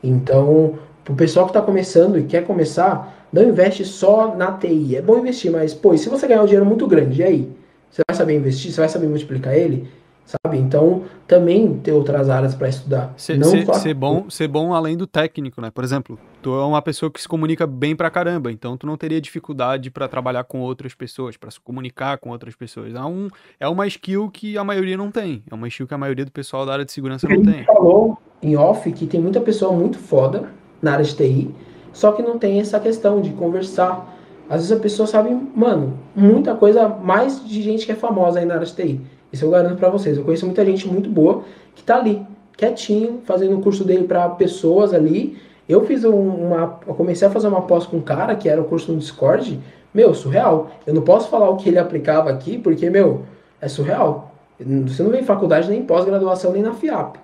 Então, 0.03 0.79
o 1.09 1.15
pessoal 1.15 1.47
que 1.47 1.51
está 1.51 1.61
começando 1.61 2.19
e 2.19 2.25
quer 2.25 2.45
começar, 2.47 3.27
não 3.33 3.43
investe 3.43 3.85
só 3.85 4.35
na 4.35 4.53
TI. 4.53 4.97
É 4.97 5.03
bom 5.03 5.19
investir, 5.19 5.51
mas, 5.51 5.75
pô, 5.75 5.97
se 5.97 6.09
você 6.09 6.27
ganhar 6.27 6.43
um 6.43 6.47
dinheiro 6.47 6.67
muito 6.67 6.87
grande, 6.87 7.21
e 7.21 7.25
aí? 7.25 7.53
Você 7.91 8.03
vai 8.09 8.17
saber 8.17 8.37
investir? 8.37 8.73
Você 8.73 8.81
vai 8.81 8.89
saber 8.89 9.07
multiplicar 9.07 9.55
ele? 9.55 9.89
Sabe? 10.25 10.59
Então, 10.59 11.03
também 11.27 11.79
ter 11.79 11.93
outras 11.93 12.31
áreas 12.31 12.55
para 12.55 12.69
estudar. 12.69 13.13
Ser, 13.17 13.39
não 13.39 13.49
ser, 13.49 13.67
só... 13.67 13.75
ser, 13.75 13.95
bom, 13.95 14.31
ser 14.31 14.49
bom 14.49 14.73
além 14.73 14.97
do 14.97 15.07
técnico, 15.07 15.61
né? 15.61 15.71
Por 15.71 15.85
exemplo, 15.85 16.19
tu 16.41 16.53
é 16.55 16.65
uma 16.65 16.83
pessoa 16.83 17.11
que 17.11 17.21
se 17.21 17.29
comunica 17.29 17.67
bem 17.67 17.95
pra 17.95 18.11
caramba, 18.11 18.51
então 18.51 18.77
tu 18.77 18.87
não 18.87 18.97
teria 18.97 19.21
dificuldade 19.21 19.91
para 19.91 20.09
trabalhar 20.09 20.45
com 20.45 20.61
outras 20.61 20.95
pessoas, 20.95 21.37
para 21.37 21.51
se 21.51 21.61
comunicar 21.61 22.19
com 22.19 22.31
outras 22.31 22.55
pessoas. 22.55 22.95
É, 22.95 23.01
um, 23.01 23.29
é 23.61 23.69
uma 23.69 23.87
skill 23.87 24.31
que 24.31 24.57
a 24.57 24.65
maioria 24.65 24.97
não 24.97 25.11
tem. 25.11 25.43
É 25.51 25.55
uma 25.55 25.69
skill 25.69 25.87
que 25.87 25.95
a 25.95 25.99
maioria 25.99 26.25
do 26.25 26.33
pessoal 26.33 26.65
da 26.65 26.73
área 26.73 26.85
de 26.85 26.93
segurança 26.93 27.27
Porque 27.27 27.43
não 27.43 27.53
tem. 27.53 27.65
falou 27.65 28.19
em 28.43 28.57
off 28.57 28.91
que 28.93 29.07
tem 29.07 29.21
muita 29.21 29.41
pessoa 29.41 29.73
muito 29.73 29.99
foda 29.99 30.51
na 30.81 30.93
área 30.95 31.05
de 31.05 31.15
TI, 31.15 31.55
só 31.93 32.11
que 32.13 32.23
não 32.23 32.39
tem 32.39 32.59
essa 32.59 32.81
questão 32.81 33.21
de 33.21 33.31
conversar. 33.31 34.09
Às 34.49 34.63
vezes 34.63 34.73
a 34.73 34.81
pessoa 34.81 35.07
sabe, 35.07 35.31
mano, 35.55 35.99
muita 36.15 36.55
coisa 36.55 36.89
mais 36.89 37.47
de 37.47 37.63
gente 37.63 37.87
que 37.87 37.93
é 37.93 37.95
famosa 37.95 38.41
aí 38.41 38.45
na 38.45 38.55
área 38.55 38.67
de 38.67 38.75
TI. 38.75 39.01
Isso 39.33 39.45
eu 39.45 39.51
garanto 39.51 39.79
para 39.79 39.89
vocês. 39.89 40.17
Eu 40.17 40.25
conheço 40.25 40.45
muita 40.45 40.65
gente 40.65 40.87
muito 40.87 41.09
boa 41.09 41.45
que 41.75 41.83
tá 41.83 41.97
ali, 41.97 42.25
quietinho, 42.57 43.23
fazendo 43.25 43.59
o 43.59 43.63
curso 43.63 43.85
dele 43.85 44.05
para 44.05 44.29
pessoas 44.31 44.93
ali. 44.93 45.39
Eu 45.69 45.85
fiz 45.87 46.05
uma. 46.05 46.81
Eu 46.87 46.95
comecei 46.95 47.27
a 47.27 47.31
fazer 47.31 47.49
uma 47.49 47.63
pós 47.63 47.87
com 47.87 47.97
um 47.97 48.03
cara 48.03 48.37
que 48.37 48.49
era 48.49 48.61
o 48.61 48.65
curso 48.65 48.93
no 48.93 48.99
Discord. 48.99 49.59
Meu, 49.95 50.15
surreal. 50.15 50.71
Eu 50.87 50.95
não 50.95 51.03
posso 51.03 51.31
falar 51.31 51.49
o 51.49 51.57
que 51.57 51.69
ele 51.69 51.79
aplicava 51.79 52.31
aqui, 52.31 52.59
porque, 52.59 52.91
meu, 52.91 53.25
é 53.61 53.69
surreal. 53.69 54.35
Você 54.59 55.03
não 55.03 55.11
vem 55.11 55.21
em 55.21 55.25
faculdade 55.25 55.69
nem 55.69 55.85
pós-graduação, 55.85 56.53
nem 56.53 56.63
na 56.63 56.75
FIAP. 56.75 57.17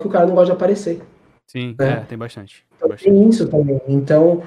Que 0.00 0.06
o 0.06 0.10
cara 0.10 0.26
não 0.26 0.34
gosta 0.34 0.46
de 0.46 0.52
aparecer. 0.52 1.02
Sim, 1.50 1.74
né? 1.78 1.88
é, 1.88 1.96
tem 2.00 2.18
bastante. 2.18 2.64
Tem, 2.68 2.76
então, 2.76 2.88
bastante. 2.88 3.10
tem 3.10 3.28
isso 3.28 3.48
também. 3.48 3.80
Então, 3.88 4.42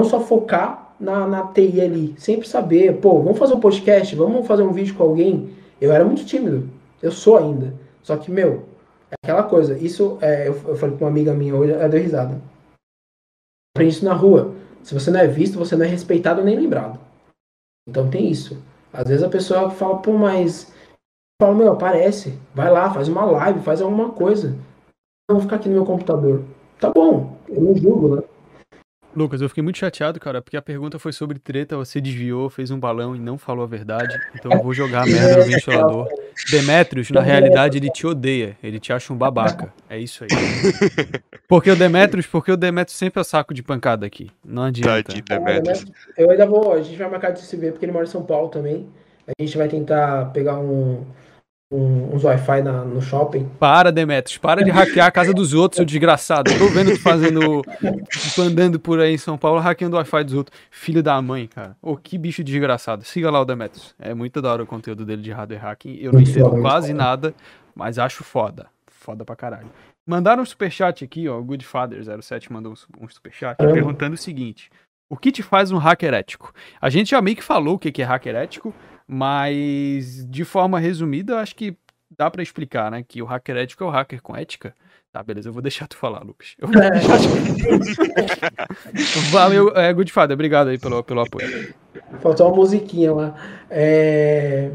não 0.00 0.08
só 0.08 0.20
focar 0.20 0.94
na, 0.98 1.26
na 1.26 1.42
TI 1.48 1.80
ali. 1.80 2.14
Sempre 2.18 2.48
saber, 2.48 2.98
pô, 3.00 3.20
vamos 3.20 3.38
fazer 3.38 3.54
um 3.54 3.60
podcast, 3.60 4.14
vamos 4.14 4.46
fazer 4.46 4.62
um 4.62 4.72
vídeo 4.72 4.94
com 4.94 5.02
alguém 5.02 5.50
eu 5.80 5.92
era 5.92 6.04
muito 6.04 6.24
tímido. 6.24 6.68
Eu 7.02 7.10
sou 7.10 7.36
ainda. 7.36 7.74
Só 8.02 8.16
que, 8.16 8.30
meu, 8.30 8.68
é 9.10 9.14
aquela 9.22 9.42
coisa. 9.42 9.78
Isso, 9.78 10.18
é, 10.20 10.48
eu, 10.48 10.54
eu 10.68 10.76
falei 10.76 10.96
com 10.96 11.04
uma 11.04 11.10
amiga 11.10 11.34
minha 11.34 11.54
hoje, 11.54 11.72
ela 11.72 11.88
deu 11.88 12.00
risada. 12.00 12.40
Aprendi 13.74 13.96
isso 13.96 14.04
na 14.04 14.14
rua. 14.14 14.54
Se 14.82 14.94
você 14.94 15.10
não 15.10 15.20
é 15.20 15.26
visto, 15.26 15.58
você 15.58 15.76
não 15.76 15.84
é 15.84 15.88
respeitado 15.88 16.42
nem 16.42 16.56
lembrado. 16.56 17.00
Então 17.88 18.10
tem 18.10 18.30
isso. 18.30 18.62
Às 18.92 19.08
vezes 19.08 19.22
a 19.22 19.28
pessoa 19.28 19.70
fala, 19.70 20.00
pô, 20.00 20.12
mas. 20.12 20.72
Fala, 21.40 21.54
meu, 21.54 21.72
aparece. 21.72 22.38
Vai 22.54 22.70
lá, 22.70 22.92
faz 22.92 23.08
uma 23.08 23.24
live, 23.24 23.60
faz 23.60 23.80
alguma 23.80 24.12
coisa. 24.12 24.56
Eu 25.28 25.36
vou 25.36 25.40
ficar 25.40 25.56
aqui 25.56 25.68
no 25.68 25.74
meu 25.74 25.84
computador. 25.84 26.44
Tá 26.78 26.90
bom, 26.90 27.36
eu 27.48 27.60
não 27.60 27.76
julgo, 27.76 28.16
né? 28.16 28.22
Lucas, 29.16 29.40
eu 29.40 29.48
fiquei 29.48 29.62
muito 29.62 29.78
chateado, 29.78 30.18
cara, 30.18 30.42
porque 30.42 30.56
a 30.56 30.62
pergunta 30.62 30.98
foi 30.98 31.12
sobre 31.12 31.38
treta, 31.38 31.76
você 31.76 32.00
desviou, 32.00 32.50
fez 32.50 32.70
um 32.70 32.78
balão 32.78 33.14
e 33.14 33.18
não 33.18 33.38
falou 33.38 33.64
a 33.64 33.66
verdade. 33.66 34.18
Então 34.34 34.50
eu 34.52 34.62
vou 34.62 34.74
jogar 34.74 35.02
a 35.02 35.06
merda 35.06 35.38
no 35.38 35.44
ventilador. 35.50 36.08
Demetrius, 36.50 37.10
na 37.10 37.20
realidade, 37.20 37.78
ele 37.78 37.90
te 37.90 38.06
odeia. 38.06 38.56
Ele 38.62 38.80
te 38.80 38.92
acha 38.92 39.12
um 39.12 39.16
babaca. 39.16 39.72
É 39.88 39.98
isso 39.98 40.24
aí. 40.24 40.28
Porque 41.46 41.70
o 41.70 41.76
Demetrius, 41.76 42.26
porque 42.26 42.50
o 42.50 42.56
Demetrius 42.56 42.96
sempre 42.96 43.20
é 43.20 43.24
saco 43.24 43.52
de 43.52 43.62
pancada 43.62 44.06
aqui. 44.06 44.30
Não 44.42 44.62
adianta. 44.62 45.12
Tadinho, 45.12 45.24
Demetrius. 45.24 45.84
Eu 46.16 46.30
ainda 46.30 46.46
vou, 46.46 46.72
a 46.72 46.80
gente 46.80 46.96
vai 46.96 47.08
marcar 47.08 47.30
de 47.30 47.42
se 47.42 47.54
ver, 47.56 47.72
porque 47.72 47.84
ele 47.84 47.92
mora 47.92 48.06
em 48.06 48.08
São 48.08 48.24
Paulo 48.24 48.48
também. 48.48 48.88
A 49.26 49.42
gente 49.42 49.56
vai 49.56 49.68
tentar 49.68 50.32
pegar 50.32 50.58
um, 50.58 51.04
um, 51.76 52.14
uns 52.14 52.24
Wi-Fi 52.24 52.62
na- 52.62 52.84
no 52.84 53.00
shopping. 53.02 53.48
Para, 53.58 53.90
Demetrius, 53.90 54.38
para 54.38 54.62
de 54.64 54.70
hackear 54.70 55.06
a 55.06 55.10
casa 55.10 55.32
dos 55.32 55.52
outros, 55.54 55.76
seu 55.76 55.84
desgraçado. 55.84 56.50
Tô 56.58 56.68
vendo 56.68 56.92
tu 56.92 57.00
fazendo. 57.00 57.62
tu 58.34 58.42
andando 58.42 58.78
por 58.78 59.00
aí 59.00 59.14
em 59.14 59.18
São 59.18 59.36
Paulo, 59.36 59.60
hackeando 59.60 59.96
o 59.96 59.98
Wi-Fi 59.98 60.24
dos 60.24 60.34
outros. 60.34 60.58
Filho 60.70 61.02
da 61.02 61.20
mãe, 61.20 61.46
cara. 61.46 61.76
Ô, 61.82 61.96
que 61.96 62.16
bicho 62.18 62.44
desgraçado. 62.44 63.04
Siga 63.04 63.30
lá 63.30 63.40
o 63.40 63.44
Demetrius. 63.44 63.94
É 63.98 64.14
muito 64.14 64.40
da 64.40 64.52
hora 64.52 64.62
o 64.62 64.66
conteúdo 64.66 65.04
dele 65.04 65.22
de 65.22 65.30
hardware 65.32 65.60
hacking. 65.62 65.96
Eu 65.96 66.12
não 66.12 66.18
Muito 66.20 66.30
entendo 66.30 66.48
muito 66.50 66.60
quase 66.62 66.88
foda. 66.92 66.98
nada, 67.02 67.34
mas 67.74 67.98
acho 67.98 68.22
foda. 68.24 68.66
Foda 68.86 69.24
pra 69.24 69.36
caralho. 69.36 69.66
Mandaram 70.06 70.42
um 70.42 70.46
superchat 70.46 71.02
aqui, 71.04 71.28
ó. 71.28 71.38
O 71.38 71.44
Goodfather07 71.44 72.50
mandou 72.50 72.72
um 72.72 72.76
su- 72.76 72.86
um 73.00 73.08
superchat 73.08 73.56
Caramba. 73.56 73.74
perguntando 73.74 74.14
o 74.14 74.18
seguinte: 74.18 74.70
O 75.08 75.16
que 75.16 75.30
te 75.30 75.42
faz 75.42 75.70
um 75.70 75.78
hacker 75.78 76.14
ético? 76.14 76.52
A 76.80 76.88
gente 76.88 77.10
já 77.10 77.20
meio 77.20 77.36
que 77.36 77.42
falou 77.42 77.74
o 77.74 77.78
que 77.78 78.02
é 78.02 78.04
hacker 78.04 78.34
ético, 78.36 78.74
mas 79.06 80.24
de 80.26 80.44
forma 80.44 80.78
resumida, 80.78 81.34
eu 81.34 81.38
acho 81.38 81.54
que 81.54 81.76
dá 82.16 82.30
pra 82.30 82.42
explicar, 82.42 82.90
né? 82.90 83.04
Que 83.06 83.22
o 83.22 83.26
hacker 83.26 83.56
ético 83.56 83.84
é 83.84 83.86
o 83.86 83.90
hacker 83.90 84.22
com 84.22 84.36
ética. 84.36 84.74
Tá, 85.12 85.22
beleza, 85.22 85.48
eu 85.48 85.52
vou 85.52 85.62
deixar 85.62 85.86
tu 85.86 85.96
falar, 85.96 86.24
Lucas. 86.24 86.56
Eu 86.58 86.68
É. 86.68 86.90
Valeu, 89.30 89.68
é, 89.76 89.92
Goodfather, 89.92 90.34
obrigado 90.34 90.68
aí 90.68 90.78
pelo, 90.78 91.04
pelo 91.04 91.20
apoio. 91.20 91.72
Faltou 92.20 92.48
uma 92.48 92.56
musiquinha 92.56 93.12
lá. 93.12 93.34
É... 93.70 94.70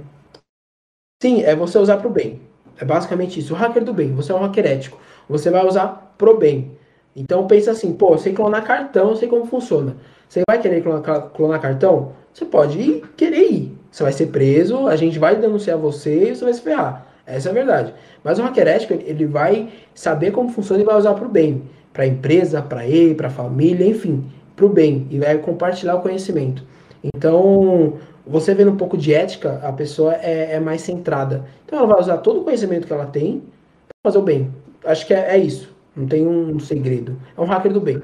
Sim, 1.21 1.43
é 1.43 1.53
você 1.55 1.77
usar 1.77 1.97
pro 1.97 2.09
bem. 2.09 2.41
É 2.77 2.85
basicamente 2.85 3.39
isso. 3.39 3.53
O 3.53 3.57
hacker 3.57 3.83
do 3.83 3.93
bem. 3.93 4.13
Você 4.15 4.31
é 4.31 4.35
um 4.35 4.39
hacker 4.39 4.65
ético. 4.65 4.97
Você 5.27 5.49
vai 5.49 5.65
usar 5.65 6.13
pro 6.17 6.37
bem. 6.37 6.77
Então 7.13 7.45
pensa 7.45 7.71
assim, 7.71 7.93
pô, 7.93 8.13
eu 8.13 8.17
sei 8.17 8.31
clonar 8.31 8.63
cartão, 8.63 9.09
eu 9.09 9.15
sei 9.17 9.27
como 9.27 9.45
funciona. 9.45 9.97
Você 10.29 10.43
vai 10.47 10.61
querer 10.61 10.81
clonar, 10.83 11.21
clonar 11.29 11.59
cartão? 11.59 12.13
Você 12.31 12.45
pode 12.45 12.79
ir, 12.79 13.01
querer 13.17 13.51
ir. 13.51 13.77
Você 13.91 14.03
vai 14.03 14.13
ser 14.13 14.27
preso, 14.27 14.87
a 14.87 14.95
gente 14.95 15.17
vai 15.17 15.35
denunciar 15.35 15.77
você 15.77 16.29
e 16.29 16.35
você 16.35 16.45
vai 16.45 16.53
se 16.53 16.61
ferrar. 16.61 17.07
Essa 17.25 17.49
é 17.49 17.51
a 17.51 17.53
verdade. 17.53 17.93
Mas 18.23 18.37
o 18.37 18.43
hacker 18.43 18.67
ético, 18.67 18.93
ele- 18.93 19.25
vai 19.25 19.69
saber 19.93 20.31
como 20.31 20.49
funciona 20.49 20.81
e 20.81 20.85
vai 20.85 20.95
usar 20.95 21.15
pro 21.15 21.27
bem. 21.27 21.63
Pra 21.91 22.05
empresa, 22.05 22.61
pra 22.61 22.85
ele, 22.85 23.15
pra 23.15 23.29
família, 23.29 23.85
enfim, 23.85 24.31
pro 24.55 24.69
bem. 24.69 25.07
E 25.09 25.17
vai 25.19 25.37
compartilhar 25.39 25.95
o 25.95 26.01
conhecimento. 26.01 26.63
Então, 27.03 27.97
você 28.25 28.53
vendo 28.53 28.71
um 28.71 28.77
pouco 28.77 28.95
de 28.97 29.13
ética, 29.13 29.59
a 29.63 29.71
pessoa 29.73 30.13
é, 30.15 30.53
é 30.53 30.59
mais 30.59 30.81
centrada. 30.81 31.45
Então, 31.65 31.79
ela 31.79 31.87
vai 31.87 31.99
usar 31.99 32.17
todo 32.19 32.41
o 32.41 32.43
conhecimento 32.43 32.85
que 32.85 32.93
ela 32.93 33.07
tem 33.07 33.39
para 33.87 34.11
fazer 34.11 34.19
o 34.19 34.21
bem. 34.23 34.53
Acho 34.85 35.07
que 35.07 35.13
é, 35.13 35.35
é 35.35 35.37
isso. 35.37 35.75
Não 35.95 36.05
tem 36.07 36.27
um 36.27 36.59
segredo. 36.59 37.19
É 37.35 37.41
um 37.41 37.45
hacker 37.45 37.73
do 37.73 37.81
bem. 37.81 38.01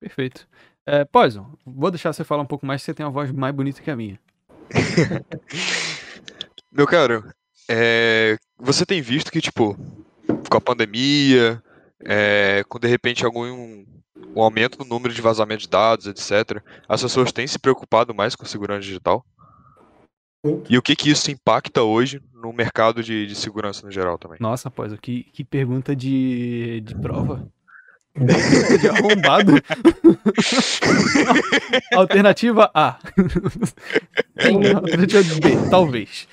Perfeito. 0.00 0.46
É, 0.86 1.04
Poison, 1.04 1.54
vou 1.64 1.90
deixar 1.90 2.12
você 2.12 2.24
falar 2.24 2.42
um 2.42 2.46
pouco 2.46 2.66
mais, 2.66 2.82
você 2.82 2.92
tem 2.92 3.06
uma 3.06 3.12
voz 3.12 3.30
mais 3.30 3.54
bonita 3.54 3.80
que 3.80 3.90
a 3.90 3.96
minha. 3.96 4.18
Meu 6.72 6.86
caro, 6.86 7.24
é, 7.68 8.36
você 8.58 8.84
tem 8.84 9.00
visto 9.00 9.30
que, 9.30 9.40
tipo, 9.40 9.76
com 10.50 10.56
a 10.56 10.60
pandemia, 10.60 11.62
é, 12.04 12.64
com 12.68 12.78
de 12.78 12.88
repente 12.88 13.24
algum 13.24 13.84
um 14.34 14.42
aumento 14.42 14.78
no 14.78 14.84
número 14.84 15.12
de 15.12 15.20
vazamento 15.20 15.62
de 15.62 15.68
dados, 15.68 16.06
etc., 16.06 16.62
as 16.88 17.02
pessoas 17.02 17.32
têm 17.32 17.46
se 17.46 17.58
preocupado 17.58 18.14
mais 18.14 18.34
com 18.34 18.44
segurança 18.44 18.80
digital? 18.80 19.24
E 20.68 20.76
o 20.76 20.82
que 20.82 20.96
que 20.96 21.10
isso 21.10 21.30
impacta 21.30 21.82
hoje 21.82 22.20
no 22.34 22.52
mercado 22.52 23.02
de, 23.02 23.26
de 23.26 23.34
segurança 23.34 23.86
no 23.86 23.92
geral 23.92 24.18
também? 24.18 24.38
Nossa, 24.40 24.70
Poison, 24.70 24.96
que, 24.96 25.24
que 25.24 25.44
pergunta 25.44 25.94
de, 25.94 26.80
de 26.80 26.94
prova. 26.96 27.48
De 28.16 28.88
arrombado. 28.88 29.52
Alternativa 31.94 32.70
A. 32.74 32.98
Alternativa 34.76 35.34
B, 35.40 35.70
talvez. 35.70 36.28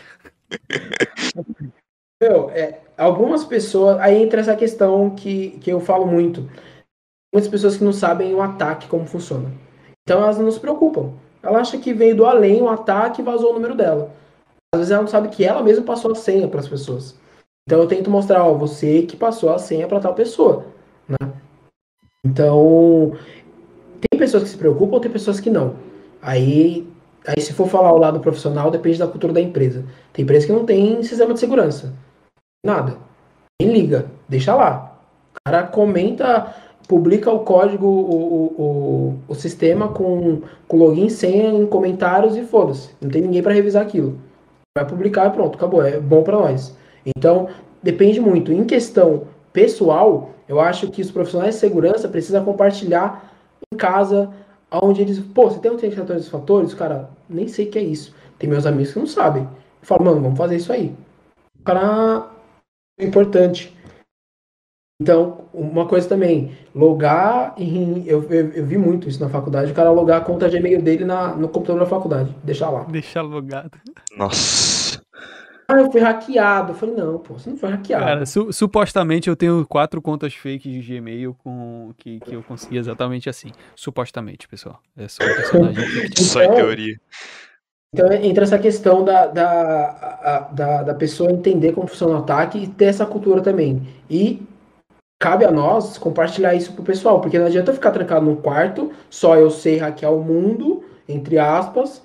Meu, 2.22 2.50
é, 2.52 2.82
algumas 2.98 3.46
pessoas. 3.46 4.00
Aí 4.00 4.22
entra 4.22 4.42
essa 4.42 4.56
questão 4.56 5.12
que, 5.12 5.52
que 5.62 5.72
eu 5.72 5.80
falo 5.80 6.06
muito. 6.06 6.50
Muitas 7.34 7.50
pessoas 7.50 7.78
que 7.78 7.84
não 7.84 7.94
sabem 7.94 8.34
o 8.34 8.42
ataque, 8.42 8.88
como 8.88 9.06
funciona. 9.06 9.52
Então 10.04 10.22
elas 10.22 10.38
não 10.38 10.52
se 10.52 10.60
preocupam. 10.60 11.14
Ela 11.42 11.60
acha 11.60 11.78
que 11.78 11.94
veio 11.94 12.16
do 12.16 12.26
além 12.26 12.62
um 12.62 12.70
ataque 12.70 13.22
e 13.22 13.24
vazou 13.24 13.52
o 13.52 13.54
número 13.54 13.76
dela. 13.76 14.12
Às 14.74 14.80
vezes 14.80 14.92
ela 14.92 15.04
não 15.04 15.10
sabe 15.10 15.30
que 15.30 15.46
ela 15.46 15.64
mesma 15.64 15.86
passou 15.86 16.12
a 16.12 16.16
senha 16.16 16.48
para 16.48 16.60
as 16.60 16.68
pessoas. 16.68 17.18
Então 17.68 17.80
eu 17.80 17.88
tento 17.88 18.10
mostrar, 18.10 18.44
ó, 18.44 18.54
você 18.54 19.04
que 19.04 19.16
passou 19.16 19.54
a 19.54 19.60
senha 19.60 19.88
para 19.88 20.00
tal 20.00 20.14
pessoa, 20.16 20.66
né? 21.08 21.39
Então 22.26 23.14
tem 24.10 24.20
pessoas 24.20 24.44
que 24.44 24.50
se 24.50 24.58
preocupam, 24.58 25.00
tem 25.00 25.12
pessoas 25.12 25.40
que 25.40 25.50
não. 25.50 25.76
Aí, 26.22 26.88
aí 27.26 27.42
se 27.42 27.54
for 27.54 27.68
falar 27.68 27.94
o 27.94 27.98
lado 27.98 28.20
profissional, 28.20 28.72
depende 28.72 29.00
da 29.00 29.08
cultura 29.08 29.34
da 29.34 29.42
empresa. 29.42 29.86
Tem 30.14 30.24
empresa 30.24 30.48
que 30.48 30.54
não 30.54 30.66
tem 30.66 31.02
sistema 31.04 31.34
de 31.34 31.40
segurança. 31.40 31.94
Nada. 32.66 32.98
Nem 33.62 33.72
liga, 33.72 34.06
deixa 34.28 34.56
lá. 34.56 34.98
O 35.34 35.38
cara 35.46 35.68
comenta, 35.68 36.56
publica 36.88 37.32
o 37.32 37.40
código, 37.40 37.86
o, 37.88 38.16
o, 38.34 38.62
o, 38.62 39.20
o 39.28 39.36
sistema 39.36 39.90
com, 39.90 40.42
com 40.68 40.78
login, 40.78 41.10
senha 41.10 41.50
em 41.50 41.66
comentários 41.66 42.36
e 42.36 42.44
foda-se. 42.44 42.90
Não 43.02 43.10
tem 43.10 43.22
ninguém 43.22 43.44
para 43.44 43.54
revisar 43.54 43.84
aquilo. 43.84 44.18
Vai 44.78 44.88
publicar 44.88 45.28
e 45.28 45.32
pronto, 45.32 45.56
acabou. 45.58 45.84
É 45.84 46.00
bom 46.00 46.24
para 46.24 46.38
nós. 46.38 46.76
Então, 47.06 47.50
depende 47.82 48.20
muito. 48.20 48.52
Em 48.52 48.64
questão 48.64 49.24
pessoal, 49.52 50.32
eu 50.47 50.60
acho 50.60 50.89
que 50.89 51.02
os 51.02 51.12
profissionais 51.12 51.56
de 51.56 51.62
segurança 51.62 52.08
precisam 52.08 52.43
compartilhar 52.43 53.34
em 53.72 53.78
casa, 53.78 54.32
onde 54.72 55.02
eles. 55.02 55.20
Pô, 55.20 55.50
você 55.50 55.60
tem 55.60 55.72
um 55.72 55.76
detector 55.76 56.18
de 56.18 56.30
fatores? 56.30 56.74
Cara, 56.74 57.10
nem 57.30 57.47
sei 57.47 57.68
o 57.68 57.72
que 57.72 57.80
é 57.80 57.84
isso. 57.84 58.16
Tem 58.38 58.50
meus 58.50 58.66
amigos 58.66 58.93
que 58.93 59.00
não 59.00 59.08
sabem. 59.08 59.43
Eu 59.43 59.50
falo, 59.88 60.06
mano, 60.06 60.22
vamos 60.22 60.38
fazer 60.38 60.56
isso 60.56 60.72
aí. 60.72 60.95
O 61.60 61.64
cara 61.64 62.30
é 63.00 63.06
importante. 63.06 63.76
Então, 65.02 65.45
uma 65.54 65.88
coisa 65.88 66.10
também, 66.10 66.58
logar 66.76 67.54
em. 67.58 68.06
Eu, 68.06 68.22
eu, 68.24 68.50
eu 68.50 68.66
vi 68.66 68.78
muito 68.78 69.08
isso 69.08 69.22
na 69.22 69.30
faculdade, 69.30 69.72
o 69.72 69.76
cara 69.76 69.91
logar 69.91 70.22
a 70.22 70.26
conta 70.26 70.50
de 70.50 70.58
e-mail 70.58 70.82
dele 70.82 71.06
na, 71.06 71.34
no 71.36 71.47
computador 71.47 71.80
da 71.82 71.89
faculdade, 71.89 72.36
deixar 72.43 72.70
lá. 72.70 72.84
Deixar 72.84 73.22
logado. 73.22 73.80
Nossa. 74.18 74.79
Ah, 75.72 75.80
eu 75.82 75.92
fui 75.92 76.02
hackeado. 76.02 76.72
Eu 76.72 76.76
falei, 76.76 76.96
não, 76.96 77.20
pô, 77.20 77.36
você 77.36 77.50
não 77.50 77.58
foi 77.58 77.70
hackeado. 77.70 78.04
Cara, 78.06 78.26
su- 78.26 78.52
supostamente 78.52 79.30
eu 79.30 79.36
tenho 79.36 79.66
quatro 79.68 80.02
contas 80.02 80.34
fake 80.34 80.70
de 80.70 80.82
Gmail 80.96 81.36
com 81.44 81.92
que, 81.98 82.20
que 82.22 82.34
eu 82.34 82.42
consegui 82.44 82.78
exatamente 82.78 83.30
assim. 83.30 83.52
Supostamente, 83.76 84.48
pessoal. 84.48 84.80
É 84.98 85.08
só 85.08 85.24
um 85.24 85.28
personagem. 85.28 85.86
Só 86.18 86.42
em 86.42 86.46
Então- 86.46 86.56
teoria. 86.56 87.00
Então 87.94 88.12
entra 88.14 88.44
essa 88.44 88.60
questão 88.60 89.04
da, 89.04 89.26
da, 89.28 90.50
da, 90.54 90.84
da 90.84 90.94
pessoa 90.94 91.32
entender 91.32 91.72
como 91.74 91.88
funciona 91.88 92.16
o 92.16 92.18
ataque 92.20 92.60
e 92.60 92.68
ter 92.68 92.86
essa 92.86 93.06
cultura 93.06 93.42
também. 93.42 93.82
E 94.10 94.42
cabe 95.22 95.44
a 95.44 95.52
nós 95.52 95.98
compartilhar 95.98 96.54
isso 96.54 96.74
pro 96.74 96.84
pessoal, 96.84 97.20
porque 97.20 97.40
não 97.40 97.48
adianta 97.48 97.72
eu 97.72 97.76
ficar 97.76 97.90
trancado 97.92 98.26
num 98.26 98.36
quarto, 98.36 98.92
só 99.10 99.36
eu 99.36 99.50
sei 99.50 99.78
hackear 99.78 100.14
o 100.14 100.24
mundo, 100.24 100.84
entre 101.08 101.40
aspas, 101.40 102.04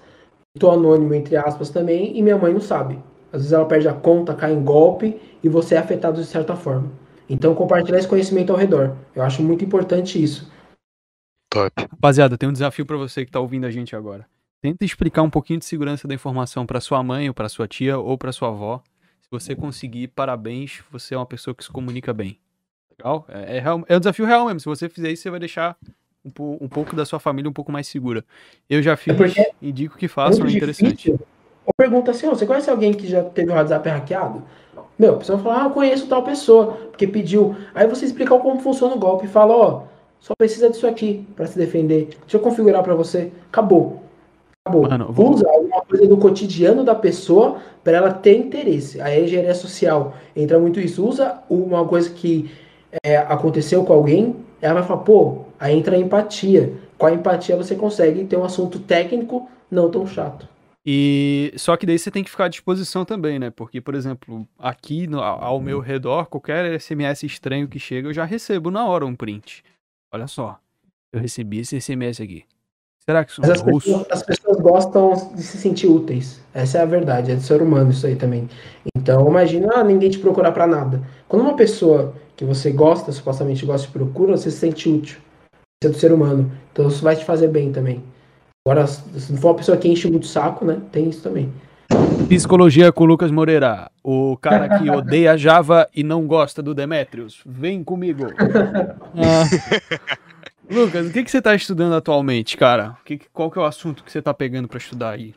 tô 0.58 0.70
anônimo, 0.70 1.12
entre 1.14 1.36
aspas, 1.36 1.68
também, 1.68 2.16
e 2.16 2.22
minha 2.22 2.38
mãe 2.38 2.52
não 2.54 2.60
sabe. 2.62 2.98
Às 3.34 3.40
vezes 3.40 3.52
ela 3.52 3.66
perde 3.66 3.88
a 3.88 3.92
conta, 3.92 4.32
cai 4.32 4.52
em 4.52 4.62
golpe, 4.62 5.20
e 5.42 5.48
você 5.48 5.74
é 5.74 5.78
afetado 5.78 6.20
de 6.20 6.26
certa 6.26 6.54
forma. 6.54 6.92
Então 7.28 7.52
compartilhar 7.52 7.98
esse 7.98 8.06
conhecimento 8.06 8.52
ao 8.52 8.56
redor. 8.56 8.96
Eu 9.12 9.24
acho 9.24 9.42
muito 9.42 9.64
importante 9.64 10.22
isso. 10.22 10.48
Top. 11.50 11.72
Rapaziada, 11.90 12.38
tem 12.38 12.48
um 12.48 12.52
desafio 12.52 12.86
pra 12.86 12.96
você 12.96 13.24
que 13.24 13.32
tá 13.32 13.40
ouvindo 13.40 13.66
a 13.66 13.70
gente 13.72 13.96
agora. 13.96 14.24
Tenta 14.62 14.84
explicar 14.84 15.22
um 15.22 15.30
pouquinho 15.30 15.58
de 15.58 15.64
segurança 15.64 16.06
da 16.06 16.14
informação 16.14 16.64
pra 16.64 16.80
sua 16.80 17.02
mãe, 17.02 17.26
ou 17.28 17.34
pra 17.34 17.48
sua 17.48 17.66
tia, 17.66 17.98
ou 17.98 18.16
pra 18.16 18.30
sua 18.32 18.48
avó. 18.48 18.80
Se 19.20 19.28
você 19.30 19.56
conseguir, 19.56 20.08
parabéns, 20.08 20.80
você 20.92 21.14
é 21.14 21.18
uma 21.18 21.26
pessoa 21.26 21.54
que 21.54 21.64
se 21.64 21.70
comunica 21.70 22.12
bem. 22.12 22.38
Legal? 22.96 23.26
É, 23.28 23.56
é, 23.56 23.60
real- 23.60 23.84
é 23.88 23.96
um 23.96 24.00
desafio 24.00 24.26
real 24.26 24.44
mesmo. 24.46 24.60
Se 24.60 24.66
você 24.66 24.88
fizer 24.88 25.10
isso, 25.10 25.22
você 25.24 25.30
vai 25.30 25.40
deixar 25.40 25.76
um, 26.24 26.30
um 26.60 26.68
pouco 26.68 26.94
da 26.94 27.04
sua 27.04 27.18
família 27.18 27.50
um 27.50 27.52
pouco 27.52 27.72
mais 27.72 27.88
segura. 27.88 28.24
Eu 28.70 28.80
já 28.80 28.96
fiz, 28.96 29.16
porque 29.16 29.50
indico 29.60 29.98
que 29.98 30.06
façam, 30.06 30.46
é 30.46 30.52
interessante. 30.52 31.10
difícil. 31.10 31.33
Ou 31.66 31.72
pergunta 31.76 32.10
assim, 32.10 32.26
ó, 32.26 32.30
você 32.30 32.46
conhece 32.46 32.68
alguém 32.70 32.92
que 32.92 33.06
já 33.06 33.22
teve 33.22 33.50
o 33.50 33.54
WhatsApp 33.54 33.88
hackeado? 33.88 34.42
Meu, 34.98 35.14
a 35.14 35.16
pessoa 35.18 35.38
fala, 35.38 35.62
ah, 35.62 35.64
eu 35.66 35.70
conheço 35.70 36.06
tal 36.06 36.22
pessoa, 36.22 36.76
porque 36.90 37.06
pediu. 37.06 37.56
Aí 37.74 37.86
você 37.86 38.04
explica 38.04 38.38
como 38.38 38.60
funciona 38.60 38.94
o 38.94 38.98
golpe 38.98 39.24
e 39.26 39.28
fala, 39.28 39.54
ó, 39.56 39.80
só 40.20 40.34
precisa 40.38 40.70
disso 40.70 40.86
aqui 40.86 41.26
pra 41.34 41.46
se 41.46 41.58
defender. 41.58 42.08
Deixa 42.20 42.36
eu 42.36 42.40
configurar 42.40 42.82
pra 42.82 42.94
você. 42.94 43.32
Acabou. 43.48 44.00
Acabou. 44.66 44.88
Mano, 44.88 45.12
vou- 45.12 45.32
Usa 45.32 45.48
alguma 45.50 45.82
coisa 45.82 46.06
do 46.06 46.16
cotidiano 46.16 46.84
da 46.84 46.94
pessoa 46.94 47.56
pra 47.82 47.94
ela 47.96 48.12
ter 48.12 48.36
interesse. 48.38 49.00
Aí 49.00 49.18
a 49.20 49.24
engenharia 49.24 49.54
social 49.54 50.14
entra 50.36 50.58
muito 50.58 50.78
isso. 50.80 51.06
Usa 51.06 51.38
uma 51.50 51.84
coisa 51.86 52.08
que 52.10 52.50
é, 53.04 53.16
aconteceu 53.18 53.84
com 53.84 53.92
alguém, 53.92 54.36
ela 54.62 54.74
vai 54.74 54.82
falar, 54.84 55.00
pô, 55.00 55.38
aí 55.58 55.76
entra 55.76 55.96
a 55.96 55.98
empatia. 55.98 56.72
Com 56.96 57.06
a 57.06 57.12
empatia 57.12 57.56
você 57.56 57.74
consegue 57.74 58.24
ter 58.24 58.36
um 58.36 58.44
assunto 58.44 58.78
técnico 58.78 59.48
não 59.70 59.90
tão 59.90 60.06
chato. 60.06 60.48
E 60.86 61.52
só 61.56 61.76
que 61.76 61.86
daí 61.86 61.98
você 61.98 62.10
tem 62.10 62.22
que 62.22 62.30
ficar 62.30 62.44
à 62.44 62.48
disposição 62.48 63.04
também, 63.04 63.38
né? 63.38 63.50
Porque, 63.50 63.80
por 63.80 63.94
exemplo, 63.94 64.46
aqui 64.58 65.06
no- 65.06 65.22
ao 65.22 65.58
meu 65.60 65.80
redor, 65.80 66.26
qualquer 66.26 66.66
SMS 66.74 67.24
estranho 67.24 67.66
que 67.68 67.78
chega, 67.78 68.08
eu 68.08 68.12
já 68.12 68.24
recebo 68.24 68.70
na 68.70 68.86
hora 68.86 69.06
um 69.06 69.14
print. 69.16 69.64
Olha 70.12 70.26
só, 70.26 70.58
eu 71.12 71.20
recebi 71.20 71.60
esse 71.60 71.76
SMS 71.76 72.22
aqui. 72.22 72.44
Será 73.06 73.24
que 73.24 73.30
isso 73.32 73.40
Mas 73.40 73.50
é 73.50 73.52
as 73.54 73.60
russo? 73.60 73.86
pessoas, 73.86 74.06
as 74.10 74.22
pessoas 74.22 74.56
gostam 74.60 75.32
de 75.34 75.42
se 75.42 75.58
sentir 75.58 75.86
úteis. 75.86 76.42
Essa 76.52 76.78
é 76.78 76.82
a 76.82 76.86
verdade, 76.86 77.32
é 77.32 77.36
do 77.36 77.42
ser 77.42 77.60
humano 77.62 77.90
isso 77.90 78.06
aí 78.06 78.16
também. 78.16 78.48
Então, 78.96 79.26
imagina 79.28 79.74
ah, 79.76 79.84
ninguém 79.84 80.10
te 80.10 80.18
procurar 80.18 80.52
para 80.52 80.66
nada. 80.66 81.02
Quando 81.28 81.42
uma 81.42 81.56
pessoa 81.56 82.14
que 82.36 82.44
você 82.44 82.70
gosta, 82.70 83.12
supostamente 83.12 83.64
gosta, 83.66 83.86
te 83.86 83.92
procura, 83.92 84.36
você 84.36 84.50
se 84.50 84.58
sente 84.58 84.88
útil. 84.88 85.18
Isso 85.82 85.84
é 85.84 85.88
do 85.88 85.98
ser 85.98 86.12
humano. 86.12 86.50
Então, 86.72 86.88
isso 86.88 87.02
vai 87.02 87.14
te 87.16 87.24
fazer 87.24 87.48
bem 87.48 87.72
também. 87.72 88.02
Agora, 88.66 88.86
se 88.86 89.30
não 89.30 89.38
for 89.38 89.48
uma 89.48 89.56
pessoa 89.56 89.76
que 89.76 89.86
enche 89.86 90.10
muito 90.10 90.26
saco, 90.26 90.64
né? 90.64 90.80
Tem 90.90 91.10
isso 91.10 91.22
também. 91.22 91.52
Psicologia 92.30 92.90
com 92.90 93.04
Lucas 93.04 93.30
Moreira, 93.30 93.90
o 94.02 94.38
cara 94.38 94.78
que 94.78 94.88
odeia 94.88 95.36
Java 95.36 95.86
e 95.94 96.02
não 96.02 96.26
gosta 96.26 96.62
do 96.62 96.74
Demetrius. 96.74 97.42
Vem 97.44 97.84
comigo. 97.84 98.24
Ah. 99.14 99.44
Lucas, 100.70 101.08
o 101.08 101.12
que, 101.12 101.22
que 101.22 101.30
você 101.30 101.38
está 101.38 101.54
estudando 101.54 101.94
atualmente, 101.94 102.56
cara? 102.56 102.96
Que, 103.04 103.20
qual 103.34 103.50
que 103.50 103.58
é 103.58 103.62
o 103.62 103.66
assunto 103.66 104.02
que 104.02 104.10
você 104.10 104.20
está 104.20 104.32
pegando 104.32 104.66
para 104.66 104.78
estudar 104.78 105.10
aí? 105.10 105.34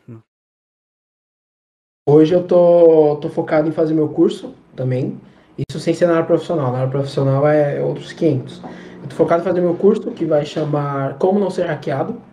Hoje 2.08 2.34
eu 2.34 2.44
tô, 2.44 3.18
tô 3.22 3.28
focado 3.28 3.68
em 3.68 3.74
fazer 3.74 3.94
meu 3.94 4.08
curso 4.08 4.56
também. 4.74 5.20
Isso 5.68 5.82
sem 5.82 5.94
ser 5.94 6.08
na 6.08 6.14
área 6.14 6.26
profissional. 6.26 6.72
Na 6.72 6.78
área 6.78 6.90
profissional 6.90 7.46
é 7.46 7.84
outros 7.84 8.14
500. 8.14 8.62
Eu 9.04 9.10
tô 9.10 9.16
focado 9.18 9.42
em 9.42 9.46
fazer 9.46 9.60
meu 9.60 9.76
curso 9.76 10.12
que 10.12 10.24
vai 10.24 10.46
chamar 10.46 11.16
Como 11.16 11.42
Não 11.42 11.50
Ser 11.50 11.66
Hackeado. 11.66 12.26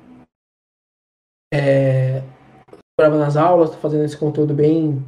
É, 1.53 2.23
gravo 2.99 3.17
nas 3.17 3.37
aulas, 3.37 3.71
tô 3.71 3.77
fazendo 3.77 4.05
esse 4.05 4.17
conteúdo 4.17 4.55
bem, 4.55 5.05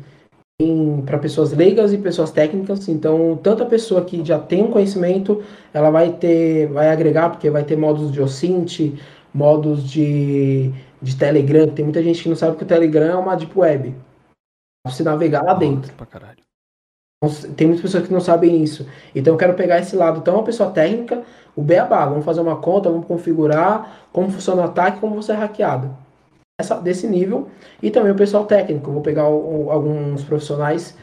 para 1.05 1.19
pessoas 1.19 1.53
leigas 1.53 1.93
e 1.93 1.99
pessoas 1.99 2.31
técnicas. 2.31 2.89
Então, 2.89 3.39
tanto 3.43 3.63
a 3.63 3.67
pessoa 3.67 4.05
que 4.05 4.25
já 4.25 4.39
tem 4.39 4.65
um 4.65 4.71
conhecimento, 4.71 5.45
ela 5.73 5.91
vai 5.91 6.13
ter, 6.13 6.67
vai 6.69 6.89
agregar, 6.89 7.31
porque 7.31 7.51
vai 7.51 7.63
ter 7.63 7.77
modos 7.77 8.11
de 8.11 8.21
OSINT, 8.21 8.99
modos 9.33 9.89
de, 9.89 10.73
de 11.01 11.17
Telegram. 11.17 11.69
Tem 11.69 11.85
muita 11.85 12.03
gente 12.03 12.23
que 12.23 12.29
não 12.29 12.37
sabe 12.37 12.57
que 12.57 12.65
o 12.65 12.67
Telegram 12.67 13.07
é 13.07 13.17
uma 13.17 13.37
deep 13.37 13.53
web. 13.57 13.95
Você 14.87 15.03
navegar 15.03 15.43
lá 15.43 15.53
dentro. 15.53 15.93
Então, 17.23 17.53
tem 17.55 17.67
muitas 17.67 17.83
pessoas 17.83 18.07
que 18.07 18.13
não 18.13 18.21
sabem 18.21 18.63
isso. 18.63 18.87
Então 19.15 19.35
eu 19.35 19.39
quero 19.39 19.55
pegar 19.55 19.79
esse 19.79 19.95
lado. 19.95 20.21
Então, 20.21 20.35
uma 20.35 20.45
pessoa 20.45 20.71
técnica, 20.71 21.23
o 21.55 21.63
beabá, 21.63 22.07
vamos 22.07 22.25
fazer 22.25 22.41
uma 22.41 22.57
conta, 22.57 22.91
vamos 22.91 23.07
configurar 23.07 24.09
como 24.13 24.31
funciona 24.31 24.63
o 24.63 24.65
ataque, 24.65 25.01
como 25.01 25.17
você 25.17 25.33
é 25.33 25.37
hackeado 25.37 26.06
desse 26.83 27.07
nível 27.07 27.49
e 27.83 27.91
também 27.91 28.11
o 28.13 28.15
pessoal 28.15 28.47
técnico. 28.47 28.91
Vou 28.91 29.03
pegar 29.03 29.29
o, 29.29 29.71
alguns 29.71 30.25
profissionais 30.25 30.97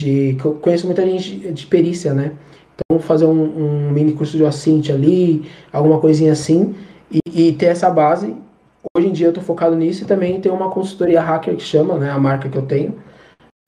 de 0.00 0.34
que 0.34 0.44
eu 0.44 0.54
conheço 0.54 0.86
muita 0.86 1.04
gente 1.04 1.52
de 1.52 1.66
perícia, 1.66 2.14
né? 2.14 2.36
Então 2.74 3.00
fazer 3.00 3.24
um, 3.24 3.88
um 3.88 3.90
mini 3.90 4.12
curso 4.12 4.36
de 4.36 4.44
OSINT 4.44 4.88
ali, 4.90 5.50
alguma 5.72 5.98
coisinha 5.98 6.30
assim 6.30 6.76
e, 7.10 7.18
e, 7.26 7.52
ter 7.52 7.66
essa 7.66 7.90
base. 7.90 8.36
Hoje 8.96 9.08
em 9.08 9.12
dia 9.12 9.26
eu 9.26 9.30
estou 9.30 9.42
focado 9.42 9.74
nisso 9.74 10.04
e 10.04 10.06
também 10.06 10.40
tem 10.40 10.50
uma 10.52 10.70
consultoria 10.70 11.20
hacker 11.20 11.56
que 11.56 11.62
chama, 11.62 11.98
né? 11.98 12.08
A 12.08 12.18
marca 12.18 12.48
que 12.48 12.56
eu 12.56 12.66
tenho 12.66 12.96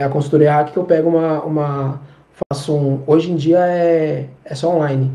é 0.01 0.05
a 0.05 0.09
consultoria 0.09 0.53
hacker 0.53 0.73
que 0.73 0.79
eu 0.79 0.85
pego 0.85 1.09
uma, 1.09 1.43
uma 1.43 2.03
faço 2.49 2.73
um. 2.73 3.03
Hoje 3.05 3.33
em 3.33 3.37
dia 3.37 3.67
é, 3.67 4.29
é 4.45 4.55
só 4.55 4.73
online, 4.73 5.11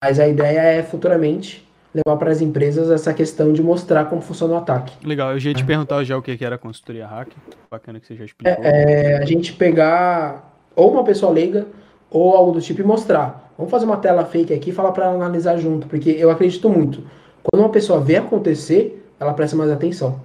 mas 0.00 0.20
a 0.20 0.28
ideia 0.28 0.60
é 0.60 0.82
futuramente 0.84 1.63
levar 1.94 2.16
para 2.18 2.30
as 2.30 2.40
empresas 2.40 2.90
essa 2.90 3.14
questão 3.14 3.52
de 3.52 3.62
mostrar 3.62 4.06
como 4.06 4.20
funciona 4.20 4.54
o 4.54 4.56
ataque. 4.56 4.94
Legal, 5.06 5.32
eu 5.32 5.38
já 5.38 5.50
ia 5.50 5.54
te 5.54 5.64
perguntar 5.64 6.02
já 6.02 6.16
o 6.16 6.22
que 6.22 6.44
era 6.44 6.58
consultoria 6.58 7.06
hack. 7.06 7.28
Bacana 7.70 8.00
que 8.00 8.06
você 8.06 8.16
já 8.16 8.24
explicou. 8.24 8.64
É, 8.64 9.12
é, 9.12 9.18
a 9.18 9.24
gente 9.24 9.52
pegar 9.52 10.52
ou 10.74 10.92
uma 10.92 11.04
pessoa 11.04 11.30
leiga 11.30 11.66
ou 12.10 12.34
algo 12.36 12.52
do 12.52 12.60
tipo 12.60 12.80
e 12.80 12.84
mostrar. 12.84 13.52
Vamos 13.56 13.70
fazer 13.70 13.84
uma 13.84 13.96
tela 13.96 14.24
fake 14.24 14.52
aqui 14.52 14.70
e 14.70 14.72
falar 14.72 14.90
para 14.92 15.08
analisar 15.08 15.56
junto, 15.56 15.86
porque 15.86 16.10
eu 16.10 16.30
acredito 16.30 16.68
muito. 16.68 17.04
Quando 17.42 17.62
uma 17.62 17.70
pessoa 17.70 18.00
vê 18.00 18.16
acontecer, 18.16 19.08
ela 19.20 19.32
presta 19.32 19.56
mais 19.56 19.70
atenção. 19.70 20.20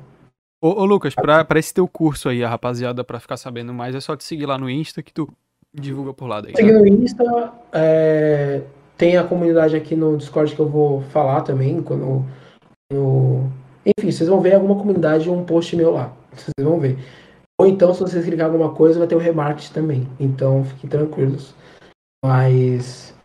Ô, 0.61 0.81
ô 0.81 0.85
Lucas, 0.85 1.13
para 1.15 1.59
esse 1.59 1.73
teu 1.73 1.87
curso 1.87 2.29
aí, 2.29 2.43
a 2.43 2.49
rapaziada, 2.49 3.03
para 3.03 3.19
ficar 3.19 3.37
sabendo 3.37 3.73
mais, 3.73 3.95
é 3.95 3.99
só 3.99 4.15
te 4.15 4.23
seguir 4.23 4.45
lá 4.45 4.57
no 4.57 4.69
Insta 4.69 5.03
que 5.03 5.13
tu 5.13 5.31
divulga 5.73 6.13
por 6.13 6.27
lá 6.27 6.41
daí. 6.41 6.55
Seguir 6.55 6.73
né? 6.73 6.79
no 6.79 6.87
Insta, 6.87 7.53
é, 7.71 8.61
tem 8.99 9.15
a 9.15 9.23
comunidade 9.23 9.77
aqui 9.77 9.95
no 9.95 10.17
Discord 10.17 10.53
que 10.53 10.59
eu 10.59 10.67
vou 10.67 11.01
falar 11.03 11.41
também. 11.41 11.81
Quando, 11.81 12.25
no... 12.91 13.49
Enfim, 13.85 14.11
vocês 14.11 14.27
vão 14.27 14.41
ver 14.41 14.55
alguma 14.55 14.75
comunidade 14.75 15.29
um 15.29 15.45
post 15.45 15.73
meu 15.77 15.91
lá. 15.91 16.13
Vocês 16.33 16.51
vão 16.59 16.77
ver. 16.77 16.99
Ou 17.57 17.65
então, 17.65 17.93
se 17.93 18.01
vocês 18.01 18.25
clicar 18.25 18.47
alguma 18.47 18.75
coisa, 18.75 18.99
vai 18.99 19.07
ter 19.07 19.15
o 19.15 19.19
remarketing 19.19 19.73
também. 19.73 20.07
Então, 20.19 20.65
fiquem 20.65 20.89
tranquilos. 20.89 21.55
Mas. 22.23 23.15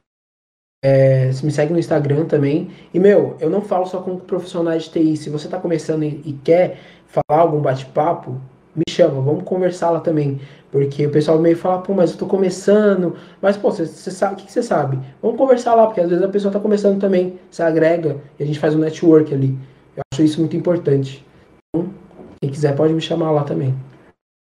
É, 0.85 1.27
me 1.43 1.51
segue 1.51 1.73
no 1.73 1.79
Instagram 1.79 2.27
também. 2.27 2.71
E, 2.93 3.01
meu, 3.01 3.37
eu 3.41 3.51
não 3.51 3.61
falo 3.61 3.87
só 3.87 4.01
com 4.01 4.17
profissionais 4.17 4.85
de 4.85 4.91
TI. 4.91 5.17
Se 5.17 5.29
você 5.29 5.49
está 5.49 5.59
começando 5.59 6.05
e, 6.05 6.23
e 6.25 6.39
quer 6.45 6.79
falar 7.09 7.41
algum 7.41 7.61
bate-papo, 7.61 8.41
me 8.75 8.83
chama, 8.91 9.21
vamos 9.21 9.45
conversar 9.45 9.91
lá 9.91 10.01
também. 10.01 10.41
Porque 10.71 11.07
o 11.07 11.11
pessoal 11.11 11.39
meio 11.39 11.57
fala, 11.57 11.81
pô, 11.83 11.95
mas 11.95 12.13
eu 12.13 12.19
tô 12.19 12.27
começando. 12.27 13.17
Mas, 13.41 13.57
pô, 13.57 13.71
você 13.71 13.87
sabe, 13.87 14.35
o 14.35 14.45
que 14.45 14.51
você 14.51 14.63
sabe? 14.63 14.99
Vamos 15.23 15.39
conversar 15.39 15.75
lá, 15.75 15.87
porque 15.87 16.01
às 16.01 16.09
vezes 16.09 16.25
a 16.25 16.29
pessoa 16.29 16.53
tá 16.53 16.59
começando 16.59 17.01
também, 17.01 17.39
se 17.51 17.63
agrega 17.63 18.21
e 18.39 18.43
a 18.43 18.47
gente 18.47 18.59
faz 18.59 18.75
um 18.75 18.79
network 18.79 19.33
ali. 19.33 19.57
Eu 19.97 20.03
acho 20.13 20.23
isso 20.23 20.41
muito 20.41 20.57
importante. 20.57 21.25
Então, 21.69 21.95
quem 22.41 22.51
quiser 22.51 22.75
pode 22.75 22.93
me 22.93 23.01
chamar 23.01 23.31
lá 23.31 23.45
também. 23.45 23.75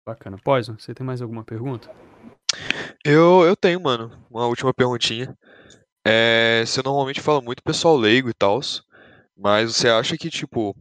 Bacana. 0.07 0.38
Poison, 0.43 0.75
você 0.77 0.93
tem 0.93 1.05
mais 1.05 1.21
alguma 1.21 1.43
pergunta? 1.43 1.89
Eu, 3.03 3.43
eu 3.43 3.55
tenho, 3.55 3.82
mano, 3.82 4.11
uma 4.30 4.45
última 4.45 4.73
perguntinha. 4.73 5.36
É, 6.05 6.63
você 6.65 6.82
normalmente 6.84 7.21
fala 7.21 7.41
muito 7.41 7.63
pessoal 7.63 7.97
leigo 7.97 8.30
e 8.30 8.34
tal, 8.34 8.59
mas 9.36 9.75
você 9.75 9.89
acha 9.89 10.17
que, 10.17 10.30
tipo, 10.30 10.75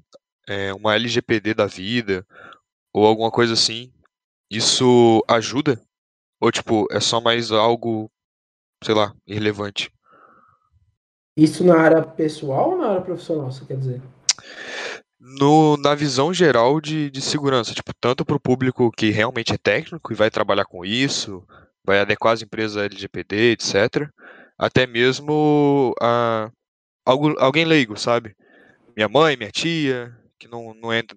é, 0.49 0.73
uma 0.73 0.95
LGPD 0.95 1.55
da 1.55 1.67
vida, 1.67 2.27
ou 2.93 3.07
alguma 3.07 3.31
coisa 3.31 3.53
assim, 3.53 3.93
isso 4.51 5.23
ajuda? 5.29 5.81
Ou, 6.41 6.51
tipo, 6.51 6.87
é 6.91 7.01
só 7.01 7.21
mais 7.21 7.51
algo, 7.51 8.11
sei 8.83 8.95
lá, 8.95 9.15
irrelevante? 9.27 9.91
Isso 11.37 11.65
na 11.65 11.79
área 11.79 12.03
pessoal 12.03 12.73
ou 12.73 12.79
na 12.79 12.89
área 12.89 13.03
profissional, 13.03 13.51
você 13.51 13.65
quer 13.65 13.77
dizer? 13.77 14.03
No, 15.21 15.77
na 15.77 15.95
visão 15.95 16.33
geral 16.33 16.81
de, 16.81 17.11
de 17.11 17.21
segurança, 17.21 17.75
tipo, 17.75 17.93
tanto 18.01 18.25
para 18.25 18.37
o 18.37 18.41
público 18.41 18.91
que 18.91 19.11
realmente 19.11 19.53
é 19.53 19.59
técnico 19.59 20.13
e 20.13 20.17
vai 20.17 20.31
trabalhar 20.31 20.65
com 20.65 20.85
isso, 20.85 21.45
vai 21.85 22.01
adequar 22.01 22.35
as 22.35 22.43
empresas 22.43 22.77
LGPD, 22.77 23.53
etc., 23.53 24.09
até 24.57 24.87
mesmo 24.87 25.95
a, 26.01 26.51
algo, 27.05 27.35
alguém 27.39 27.65
leigo, 27.65 27.97
sabe? 27.97 28.37
Minha 28.97 29.09
mãe, 29.09 29.37
minha 29.37 29.51
tia, 29.51 30.17
que 30.39 30.49
não, 30.49 30.75
não 30.75 30.93
entra, 30.93 31.17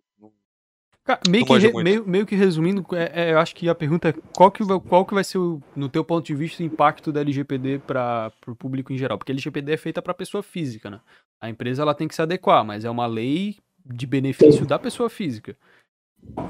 meio, 1.29 1.45
que 1.45 1.57
re, 1.57 1.83
meio, 1.83 2.07
meio, 2.07 2.25
que 2.25 2.35
resumindo, 2.35 2.85
é, 2.93 3.29
é, 3.29 3.33
eu 3.33 3.39
acho 3.39 3.55
que 3.55 3.67
a 3.67 3.75
pergunta 3.75 4.09
é 4.09 4.13
qual 4.35 4.51
que, 4.51 4.63
qual 4.87 5.05
que 5.05 5.13
vai 5.13 5.23
ser, 5.23 5.37
o, 5.37 5.61
no 5.75 5.89
teu 5.89 6.03
ponto 6.03 6.25
de 6.25 6.35
vista, 6.35 6.61
o 6.61 6.65
impacto 6.65 7.11
da 7.11 7.21
LGPD 7.21 7.79
para 7.79 8.31
o 8.47 8.55
público 8.55 8.93
em 8.93 8.97
geral? 8.97 9.17
Porque 9.17 9.31
a 9.31 9.35
LGPD 9.35 9.73
é 9.73 9.77
feita 9.77 10.01
para 10.01 10.13
pessoa 10.13 10.43
física, 10.43 10.89
né? 10.89 10.99
A 11.39 11.49
empresa 11.49 11.81
ela 11.81 11.93
tem 11.93 12.07
que 12.07 12.15
se 12.15 12.21
adequar, 12.21 12.63
mas 12.63 12.85
é 12.85 12.89
uma 12.89 13.05
lei 13.05 13.57
de 13.85 14.05
benefício 14.05 14.65
da 14.65 14.77
pessoa 14.77 15.09
física. 15.09 15.55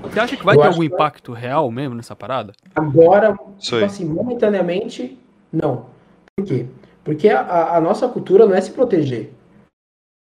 Você 0.04 0.20
acha 0.20 0.36
que 0.36 0.44
vai 0.44 0.56
eu 0.56 0.62
ter 0.62 0.68
algum 0.68 0.84
impacto 0.84 1.32
real 1.32 1.72
mesmo 1.72 1.96
nessa 1.96 2.16
parada? 2.16 2.54
Agora, 2.76 3.38
tipo 3.58 3.84
assim, 3.84 4.06
momentaneamente, 4.06 5.18
não. 5.52 5.86
Por 6.36 6.46
quê? 6.46 6.66
Porque 7.04 7.30
a, 7.30 7.76
a, 7.76 7.82
nossa 7.82 8.08
cultura 8.08 8.46
não 8.46 8.54
é 8.54 8.62
se 8.62 8.72
proteger. 8.72 9.34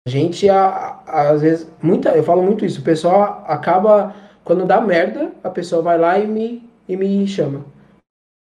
A 0.08 0.10
gente, 0.10 0.50
a, 0.50 0.68
a, 1.06 1.30
às 1.30 1.42
vezes, 1.42 1.72
muita, 1.82 2.10
eu 2.10 2.24
falo 2.24 2.44
muito 2.44 2.66
isso, 2.66 2.82
o 2.82 2.84
pessoal 2.84 3.44
acaba 3.48 4.16
quando 4.46 4.66
dá 4.66 4.80
merda, 4.80 5.32
a 5.44 5.50
pessoa 5.50 5.82
vai 5.82 5.98
lá 5.98 6.20
e 6.20 6.28
me, 6.28 6.70
e 6.88 6.96
me 6.96 7.28
chama. 7.28 7.66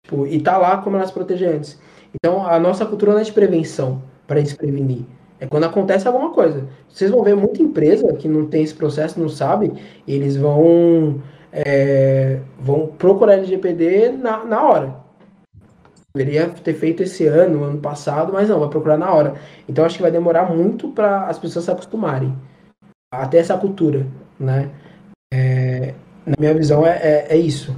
Tipo, 0.04 0.24
e 0.26 0.40
tá 0.40 0.56
lá 0.56 0.78
como 0.78 0.96
ela 0.96 1.06
se 1.06 1.12
proteger 1.12 1.54
antes. 1.54 1.78
Então, 2.14 2.46
a 2.46 2.58
nossa 2.58 2.86
cultura 2.86 3.12
não 3.12 3.18
é 3.18 3.24
de 3.24 3.32
prevenção, 3.32 4.02
para 4.26 4.44
se 4.46 4.54
prevenir. 4.56 5.04
É 5.40 5.46
quando 5.46 5.64
acontece 5.64 6.06
alguma 6.06 6.30
coisa. 6.30 6.68
Vocês 6.88 7.10
vão 7.10 7.24
ver 7.24 7.34
muita 7.34 7.60
empresa 7.60 8.12
que 8.14 8.28
não 8.28 8.46
tem 8.46 8.62
esse 8.62 8.74
processo, 8.74 9.18
não 9.18 9.28
sabe, 9.28 9.72
eles 10.06 10.36
vão, 10.36 11.20
é, 11.52 12.38
vão 12.58 12.86
procurar 12.86 13.34
LGPD 13.34 14.12
na, 14.12 14.44
na 14.44 14.62
hora. 14.62 14.96
Deveria 16.14 16.48
ter 16.48 16.74
feito 16.74 17.02
esse 17.02 17.26
ano, 17.26 17.64
ano 17.64 17.78
passado, 17.78 18.32
mas 18.32 18.48
não, 18.48 18.60
vai 18.60 18.68
procurar 18.68 18.96
na 18.96 19.12
hora. 19.12 19.34
Então, 19.68 19.84
acho 19.84 19.96
que 19.96 20.02
vai 20.02 20.12
demorar 20.12 20.54
muito 20.54 20.88
para 20.88 21.26
as 21.26 21.38
pessoas 21.38 21.64
se 21.64 21.70
acostumarem 21.70 22.36
até 23.12 23.38
essa 23.38 23.58
cultura, 23.58 24.06
né? 24.38 24.70
Na 26.26 26.34
minha 26.38 26.54
visão, 26.54 26.86
é, 26.86 26.96
é, 26.96 27.26
é, 27.30 27.36
isso. 27.36 27.74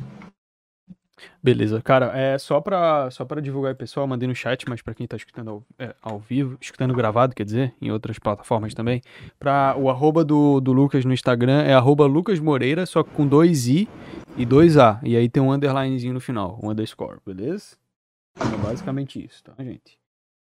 Beleza, 1.42 1.80
cara, 1.82 2.16
é 2.16 2.38
só 2.38 2.60
pra, 2.60 3.10
só 3.10 3.24
pra 3.24 3.40
divulgar 3.40 3.74
pessoal, 3.74 4.06
mandei 4.06 4.28
no 4.28 4.34
chat, 4.34 4.68
mas 4.68 4.80
para 4.80 4.94
quem 4.94 5.06
tá 5.06 5.16
escutando 5.16 5.50
ao, 5.50 5.64
é, 5.78 5.94
ao, 6.00 6.18
vivo, 6.18 6.56
escutando 6.60 6.94
gravado, 6.94 7.34
quer 7.34 7.44
dizer, 7.44 7.74
em 7.80 7.90
outras 7.90 8.18
plataformas 8.18 8.74
também, 8.74 9.02
pra, 9.38 9.74
o 9.76 9.90
arroba 9.90 10.24
do, 10.24 10.60
do 10.60 10.72
Lucas 10.72 11.04
no 11.04 11.12
Instagram 11.12 11.62
é 11.62 11.74
arroba 11.74 12.06
Lucas 12.06 12.38
Moreira, 12.38 12.86
só 12.86 13.02
com 13.02 13.26
dois 13.26 13.66
I 13.66 13.88
e 14.36 14.46
dois 14.46 14.76
A, 14.76 15.00
e 15.02 15.16
aí 15.16 15.28
tem 15.28 15.42
um 15.42 15.52
underlinezinho 15.52 16.14
no 16.14 16.20
final, 16.20 16.58
um 16.62 16.70
underscore, 16.70 17.18
beleza? 17.24 17.76
É 18.40 18.56
basicamente 18.64 19.24
isso, 19.24 19.42
tá, 19.42 19.52
gente? 19.62 19.98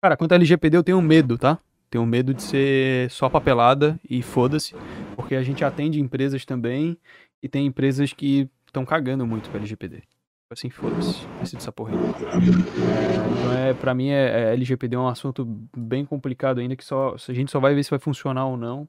Cara, 0.03 0.16
quanto 0.16 0.32
a 0.32 0.36
LGPD 0.36 0.76
eu 0.76 0.84
tenho 0.84 1.01
medo, 1.03 1.38
tá? 1.38 1.59
Tenho 1.90 2.05
medo 2.05 2.34
de 2.34 2.42
ser 2.42 3.11
só 3.11 3.28
papelada 3.28 3.99
e 4.09 4.20
foda-se, 4.20 4.74
porque 5.14 5.36
a 5.36 5.42
gente 5.42 5.64
atende 5.64 6.01
empresas 6.01 6.45
também 6.45 6.99
e 7.45 7.49
tem 7.49 7.66
empresas 7.66 8.14
que 8.14 8.49
estão 8.66 8.86
cagando 8.86 9.26
muito 9.26 9.51
pra 9.51 9.59
LGPD. 9.59 9.97
Tipo 9.97 10.09
Assim, 10.51 10.70
foda-se, 10.70 11.26
preciso 11.36 11.57
dessa 11.57 11.70
porra 11.70 11.92
então, 11.95 13.53
é, 13.53 13.74
pra 13.74 13.95
mim, 13.95 14.09
é, 14.09 14.51
é, 14.51 14.53
LGPD 14.55 14.97
é 14.97 14.99
um 14.99 15.09
assunto 15.09 15.45
bem 15.76 16.07
complicado 16.07 16.61
ainda, 16.61 16.74
que 16.74 16.84
só, 16.84 17.14
a 17.14 17.32
gente 17.32 17.51
só 17.51 17.61
vai 17.61 17.74
ver 17.74 17.82
se 17.82 17.90
vai 17.90 17.99
funcionar 17.99 18.47
ou 18.47 18.57
não 18.57 18.88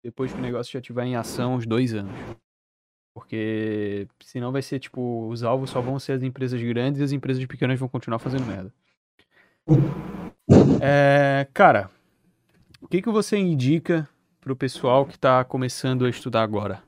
depois 0.00 0.32
que 0.32 0.38
o 0.38 0.42
negócio 0.42 0.72
já 0.72 0.78
estiver 0.78 1.06
em 1.06 1.16
ação 1.16 1.56
uns 1.56 1.66
dois 1.66 1.92
anos. 1.92 2.12
Porque 3.12 4.06
senão 4.22 4.52
vai 4.52 4.62
ser 4.62 4.78
tipo, 4.78 5.26
os 5.28 5.42
alvos 5.42 5.70
só 5.70 5.80
vão 5.80 5.98
ser 5.98 6.12
as 6.12 6.22
empresas 6.22 6.62
grandes 6.62 7.00
e 7.00 7.04
as 7.04 7.10
empresas 7.10 7.44
pequenas 7.46 7.80
vão 7.80 7.88
continuar 7.88 8.20
fazendo 8.20 8.46
merda. 8.46 8.72
É, 10.80 11.48
cara, 11.52 11.90
o 12.80 12.86
que, 12.86 13.02
que 13.02 13.10
você 13.10 13.36
indica 13.36 14.08
pro 14.40 14.54
pessoal 14.54 15.04
que 15.04 15.18
tá 15.18 15.42
começando 15.42 16.04
a 16.04 16.10
estudar 16.10 16.42
agora? 16.42 16.86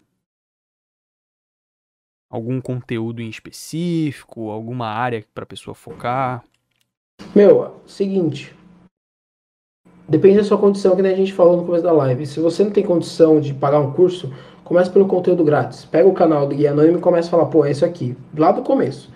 Algum 2.30 2.60
conteúdo 2.60 3.20
em 3.20 3.28
específico, 3.28 4.50
alguma 4.50 4.86
área 4.86 5.24
pra 5.34 5.44
pessoa 5.44 5.74
focar? 5.74 6.44
Meu, 7.34 7.74
seguinte. 7.86 8.54
Depende 10.08 10.38
da 10.38 10.44
sua 10.44 10.58
condição, 10.58 10.96
que 10.96 11.02
nem 11.02 11.12
a 11.12 11.16
gente 11.16 11.32
falou 11.32 11.56
no 11.56 11.64
começo 11.64 11.84
da 11.84 11.92
live. 11.92 12.26
Se 12.26 12.40
você 12.40 12.64
não 12.64 12.70
tem 12.70 12.84
condição 12.84 13.40
de 13.40 13.52
pagar 13.52 13.80
um 13.80 13.92
curso, 13.92 14.32
comece 14.64 14.90
pelo 14.90 15.06
conteúdo 15.06 15.44
grátis. 15.44 15.84
Pega 15.84 16.08
o 16.08 16.14
canal 16.14 16.46
do 16.46 16.54
Guia 16.54 16.70
Anônimo 16.70 16.98
e 16.98 17.00
começa 17.00 17.28
a 17.28 17.30
falar, 17.32 17.46
pô, 17.46 17.64
é 17.64 17.72
isso 17.72 17.84
aqui. 17.84 18.16
Lá 18.36 18.52
do 18.52 18.62
começo. 18.62 19.10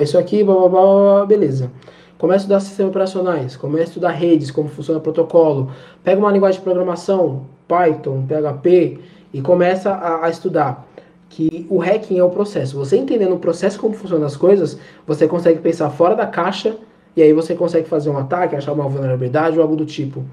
É 0.00 0.04
isso 0.04 0.18
aqui, 0.18 0.42
blá 0.42 0.54
blá, 0.54 0.68
blá 0.68 1.26
beleza. 1.26 1.70
Comece 2.18 2.38
a 2.38 2.42
estudar 2.42 2.60
sistemas 2.60 2.90
operacionais, 2.90 3.56
comece 3.56 3.84
a 3.84 3.88
estudar 3.88 4.10
redes, 4.10 4.50
como 4.50 4.68
funciona 4.68 4.98
o 4.98 5.02
protocolo. 5.02 5.70
Pega 6.02 6.18
uma 6.18 6.32
linguagem 6.32 6.58
de 6.58 6.64
programação, 6.64 7.46
Python, 7.68 8.26
PHP, 8.26 9.00
e 9.32 9.42
começa 9.42 9.90
a, 9.90 10.26
a 10.26 10.30
estudar. 10.30 10.86
Que 11.34 11.66
o 11.68 11.78
hacking 11.78 12.16
é 12.16 12.22
o 12.22 12.30
processo. 12.30 12.76
Você 12.76 12.96
entendendo 12.96 13.34
o 13.34 13.40
processo, 13.40 13.80
como 13.80 13.92
funcionam 13.92 14.24
as 14.24 14.36
coisas, 14.36 14.78
você 15.04 15.26
consegue 15.26 15.60
pensar 15.60 15.90
fora 15.90 16.14
da 16.14 16.28
caixa 16.28 16.78
e 17.16 17.22
aí 17.22 17.32
você 17.32 17.56
consegue 17.56 17.88
fazer 17.88 18.08
um 18.08 18.16
ataque, 18.16 18.54
achar 18.54 18.72
uma 18.72 18.88
vulnerabilidade 18.88 19.56
ou 19.56 19.62
algo 19.62 19.74
do 19.74 19.84
tipo. 19.84 20.24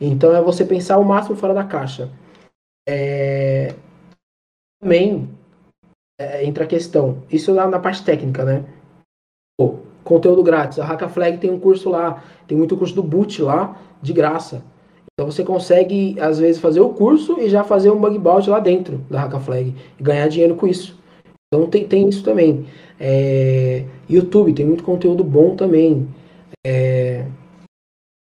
Então 0.00 0.32
é 0.32 0.40
você 0.40 0.64
pensar 0.64 0.98
o 0.98 1.04
máximo 1.04 1.34
fora 1.34 1.52
da 1.52 1.64
caixa. 1.64 2.08
É... 2.88 3.74
Também 4.80 5.28
é, 6.20 6.44
entra 6.44 6.62
a 6.62 6.68
questão, 6.68 7.24
isso 7.28 7.52
lá 7.52 7.66
na 7.66 7.80
parte 7.80 8.04
técnica, 8.04 8.44
né? 8.44 8.64
Pô, 9.58 9.80
conteúdo 10.04 10.44
grátis. 10.44 10.78
A 10.78 10.84
Hackaflag 10.84 11.38
tem 11.38 11.50
um 11.50 11.58
curso 11.58 11.90
lá, 11.90 12.22
tem 12.46 12.56
muito 12.56 12.76
curso 12.76 12.94
do 12.94 13.02
boot 13.02 13.42
lá, 13.42 13.76
de 14.00 14.12
graça. 14.12 14.62
Então 15.14 15.30
você 15.30 15.44
consegue, 15.44 16.18
às 16.18 16.40
vezes, 16.40 16.60
fazer 16.60 16.80
o 16.80 16.90
curso 16.90 17.38
e 17.38 17.48
já 17.48 17.62
fazer 17.62 17.90
um 17.90 18.00
bug 18.00 18.18
bounty 18.18 18.50
lá 18.50 18.58
dentro 18.58 18.98
da 19.08 19.20
Hackaflag 19.20 19.72
e 19.98 20.02
ganhar 20.02 20.26
dinheiro 20.26 20.56
com 20.56 20.66
isso. 20.66 20.98
Então 21.46 21.68
tem, 21.68 21.86
tem 21.86 22.08
isso 22.08 22.24
também. 22.24 22.66
É, 22.98 23.84
YouTube 24.10 24.52
tem 24.52 24.66
muito 24.66 24.82
conteúdo 24.82 25.22
bom 25.22 25.54
também. 25.54 26.08
É, 26.66 27.26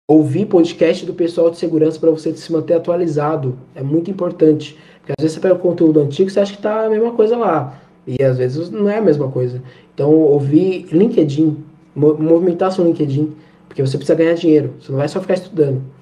ouvir 0.08 0.46
podcast 0.46 1.04
do 1.04 1.12
pessoal 1.12 1.50
de 1.50 1.58
segurança 1.58 1.98
para 1.98 2.10
você 2.10 2.32
se 2.36 2.52
manter 2.52 2.74
atualizado 2.74 3.58
é 3.74 3.82
muito 3.82 4.08
importante. 4.08 4.78
Porque 5.00 5.12
às 5.18 5.22
vezes 5.22 5.34
você 5.34 5.40
pega 5.40 5.56
o 5.56 5.58
conteúdo 5.58 6.00
antigo 6.00 6.28
e 6.28 6.32
você 6.32 6.38
acha 6.38 6.54
que 6.54 6.62
tá 6.62 6.86
a 6.86 6.90
mesma 6.90 7.10
coisa 7.12 7.36
lá. 7.36 7.82
E 8.06 8.22
às 8.22 8.38
vezes 8.38 8.70
não 8.70 8.88
é 8.88 8.98
a 8.98 9.02
mesma 9.02 9.28
coisa. 9.28 9.60
Então, 9.92 10.12
ouvir 10.12 10.86
LinkedIn, 10.92 11.56
movimentar 11.96 12.70
seu 12.70 12.84
LinkedIn, 12.84 13.34
porque 13.66 13.84
você 13.84 13.98
precisa 13.98 14.16
ganhar 14.16 14.34
dinheiro. 14.34 14.74
Você 14.80 14.92
não 14.92 14.98
vai 14.98 15.08
só 15.08 15.20
ficar 15.20 15.34
estudando. 15.34 15.97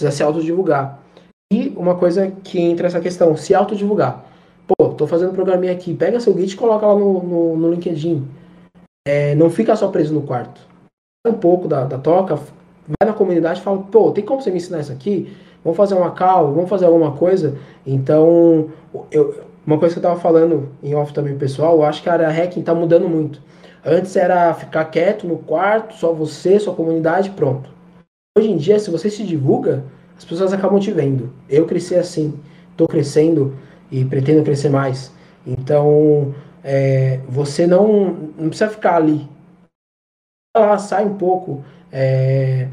Precisa 0.00 0.10
se 0.16 0.22
autodivulgar. 0.22 0.98
E 1.52 1.74
uma 1.76 1.94
coisa 1.94 2.32
que 2.42 2.58
entra 2.58 2.86
essa 2.86 3.00
questão, 3.00 3.36
se 3.36 3.54
autodivulgar. 3.54 4.24
Pô, 4.66 4.88
tô 4.88 5.06
fazendo 5.06 5.32
um 5.32 5.34
programinha 5.34 5.72
aqui, 5.72 5.92
pega 5.92 6.18
seu 6.20 6.32
Git 6.38 6.54
e 6.54 6.56
coloca 6.56 6.86
lá 6.86 6.94
no, 6.94 7.22
no, 7.22 7.56
no 7.56 7.70
LinkedIn. 7.70 8.26
É, 9.06 9.34
não 9.34 9.50
fica 9.50 9.76
só 9.76 9.88
preso 9.88 10.14
no 10.14 10.22
quarto. 10.22 10.58
Um 11.26 11.34
pouco 11.34 11.68
da, 11.68 11.84
da 11.84 11.98
toca, 11.98 12.36
vai 12.36 13.06
na 13.06 13.12
comunidade 13.12 13.60
e 13.60 13.62
fala, 13.62 13.78
pô, 13.78 14.10
tem 14.10 14.24
como 14.24 14.40
você 14.40 14.50
me 14.50 14.56
ensinar 14.56 14.80
isso 14.80 14.92
aqui? 14.92 15.36
Vamos 15.62 15.76
fazer 15.76 15.94
uma 15.94 16.12
call, 16.12 16.54
vamos 16.54 16.70
fazer 16.70 16.86
alguma 16.86 17.12
coisa. 17.12 17.58
Então, 17.86 18.70
eu, 19.10 19.44
uma 19.66 19.76
coisa 19.76 19.94
que 19.94 19.98
eu 19.98 20.02
tava 20.02 20.18
falando 20.18 20.70
em 20.82 20.94
off 20.94 21.12
também, 21.12 21.36
pessoal, 21.36 21.74
eu 21.76 21.84
acho 21.84 22.02
que 22.02 22.08
a 22.08 22.14
área 22.14 22.30
hacking 22.30 22.62
tá 22.62 22.74
mudando 22.74 23.06
muito. 23.06 23.42
Antes 23.84 24.16
era 24.16 24.54
ficar 24.54 24.86
quieto 24.86 25.26
no 25.26 25.36
quarto, 25.36 25.94
só 25.94 26.10
você, 26.10 26.58
sua 26.58 26.74
comunidade, 26.74 27.30
pronto. 27.30 27.79
Hoje 28.38 28.48
em 28.48 28.56
dia, 28.56 28.78
se 28.78 28.90
você 28.90 29.10
se 29.10 29.24
divulga, 29.24 29.84
as 30.16 30.24
pessoas 30.24 30.52
acabam 30.52 30.78
te 30.78 30.92
vendo. 30.92 31.32
Eu 31.48 31.66
cresci 31.66 31.96
assim, 31.96 32.38
tô 32.76 32.86
crescendo 32.86 33.56
e 33.90 34.04
pretendo 34.04 34.44
crescer 34.44 34.68
mais. 34.68 35.12
Então, 35.44 36.32
é, 36.62 37.18
você 37.28 37.66
não, 37.66 38.12
não 38.38 38.48
precisa 38.48 38.70
ficar 38.70 38.96
ali. 38.96 39.28
Lá, 40.56 40.78
sai 40.78 41.04
um 41.04 41.16
pouco. 41.16 41.64
É, 41.90 42.68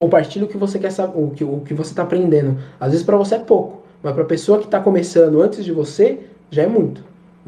compartilha 0.00 0.46
o 0.46 0.48
que 0.48 0.56
você 0.56 0.78
quer 0.78 0.90
saber, 0.90 1.18
o 1.18 1.30
que, 1.30 1.44
o 1.44 1.60
que 1.60 1.74
você 1.74 1.90
está 1.90 2.02
aprendendo. 2.02 2.58
Às 2.80 2.92
vezes 2.92 3.04
para 3.04 3.16
você 3.18 3.34
é 3.34 3.38
pouco, 3.40 3.82
mas 4.02 4.14
para 4.14 4.22
a 4.22 4.26
pessoa 4.26 4.58
que 4.58 4.64
está 4.64 4.80
começando 4.80 5.42
antes 5.42 5.64
de 5.66 5.70
você 5.70 6.20
já 6.50 6.62
é 6.62 6.66
muito, 6.66 7.04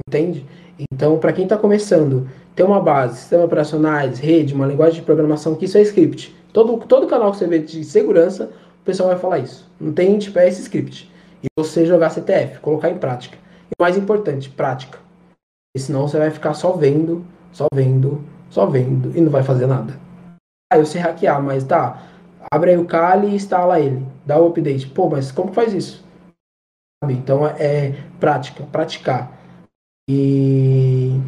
entende? 0.07 0.47
Então, 0.79 1.19
para 1.19 1.33
quem 1.33 1.45
está 1.45 1.57
começando, 1.57 2.29
tem 2.55 2.65
uma 2.65 2.81
base, 2.81 3.19
sistemas 3.19 3.47
operacionais, 3.47 4.19
rede, 4.19 4.55
uma 4.55 4.67
linguagem 4.67 5.01
de 5.01 5.07
programação, 5.07 5.55
que 5.55 5.65
isso 5.65 5.79
é 5.79 5.83
script. 5.83 6.44
Todo, 6.55 6.79
todo 6.87 7.09
canal 7.09 7.33
que 7.33 7.39
você 7.39 7.49
vê 7.49 7.59
de 7.59 7.83
segurança, 7.83 8.53
o 8.81 8.85
pessoal 8.85 9.09
vai 9.09 9.19
falar 9.19 9.41
isso. 9.41 9.69
Não 9.81 9.93
tem 9.93 10.17
tipo, 10.21 10.39
é 10.39 10.47
esse 10.47 10.63
script. 10.63 11.13
E 11.43 11.49
você 11.59 11.85
jogar 11.85 12.11
CTF, 12.11 12.61
colocar 12.61 12.89
em 12.91 12.97
prática. 12.97 13.37
E 13.65 13.73
o 13.77 13.83
mais 13.83 13.99
importante, 13.99 14.49
prática. 14.49 15.01
E 15.77 15.81
senão 15.81 16.07
você 16.07 16.17
vai 16.17 16.31
ficar 16.31 16.55
só 16.55 16.71
vendo, 16.71 17.27
só 17.51 17.67
vendo, 17.75 18.25
só 18.49 18.67
vendo 18.67 19.11
e 19.19 19.21
não 19.21 19.33
vai 19.33 19.43
fazer 19.43 19.67
nada. 19.67 19.99
Ah, 20.73 20.79
eu 20.79 20.87
sei 20.87 21.01
hackear, 21.01 21.43
mas 21.43 21.65
tá, 21.65 22.07
abre 22.49 22.71
aí 22.71 22.79
o 22.79 22.87
Kali 22.87 23.27
e 23.27 23.35
instala 23.35 23.81
ele, 23.81 24.07
dá 24.25 24.41
o 24.41 24.47
update. 24.47 24.87
Pô, 24.87 25.11
mas 25.11 25.33
como 25.33 25.53
faz 25.53 25.75
isso? 25.75 26.05
Então 27.11 27.45
é, 27.45 27.57
é 27.59 28.05
prática, 28.21 28.63
praticar. 28.71 29.37
E 30.09 31.21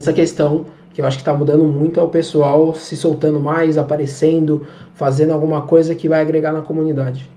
essa 0.00 0.14
questão 0.14 0.66
que 0.92 1.00
eu 1.00 1.06
acho 1.06 1.16
que 1.16 1.22
está 1.22 1.34
mudando 1.34 1.64
muito 1.64 1.98
é 1.98 2.02
o 2.02 2.08
pessoal 2.08 2.74
se 2.74 2.96
soltando 2.96 3.40
mais, 3.40 3.78
aparecendo, 3.78 4.66
fazendo 4.94 5.32
alguma 5.32 5.66
coisa 5.66 5.94
que 5.94 6.08
vai 6.08 6.20
agregar 6.20 6.52
na 6.52 6.62
comunidade. 6.62 7.30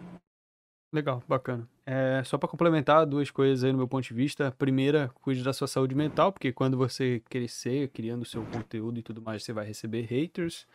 Legal, 0.93 1.21
bacana. 1.27 1.67
É, 1.85 2.21
só 2.23 2.37
para 2.37 2.49
complementar 2.49 3.05
duas 3.05 3.29
coisas 3.29 3.63
aí 3.63 3.71
no 3.71 3.77
meu 3.77 3.87
ponto 3.87 4.03
de 4.03 4.13
vista. 4.13 4.47
A 4.47 4.51
primeira, 4.51 5.11
cuide 5.21 5.43
da 5.43 5.53
sua 5.53 5.67
saúde 5.67 5.93
mental, 5.93 6.31
porque 6.31 6.51
quando 6.51 6.77
você 6.77 7.21
crescer, 7.29 7.89
criando 7.89 8.25
seu 8.25 8.43
conteúdo 8.45 8.99
e 8.99 9.03
tudo 9.03 9.21
mais, 9.21 9.43
você 9.43 9.53
vai 9.53 9.65
receber 9.65 10.01
haters 10.03 10.65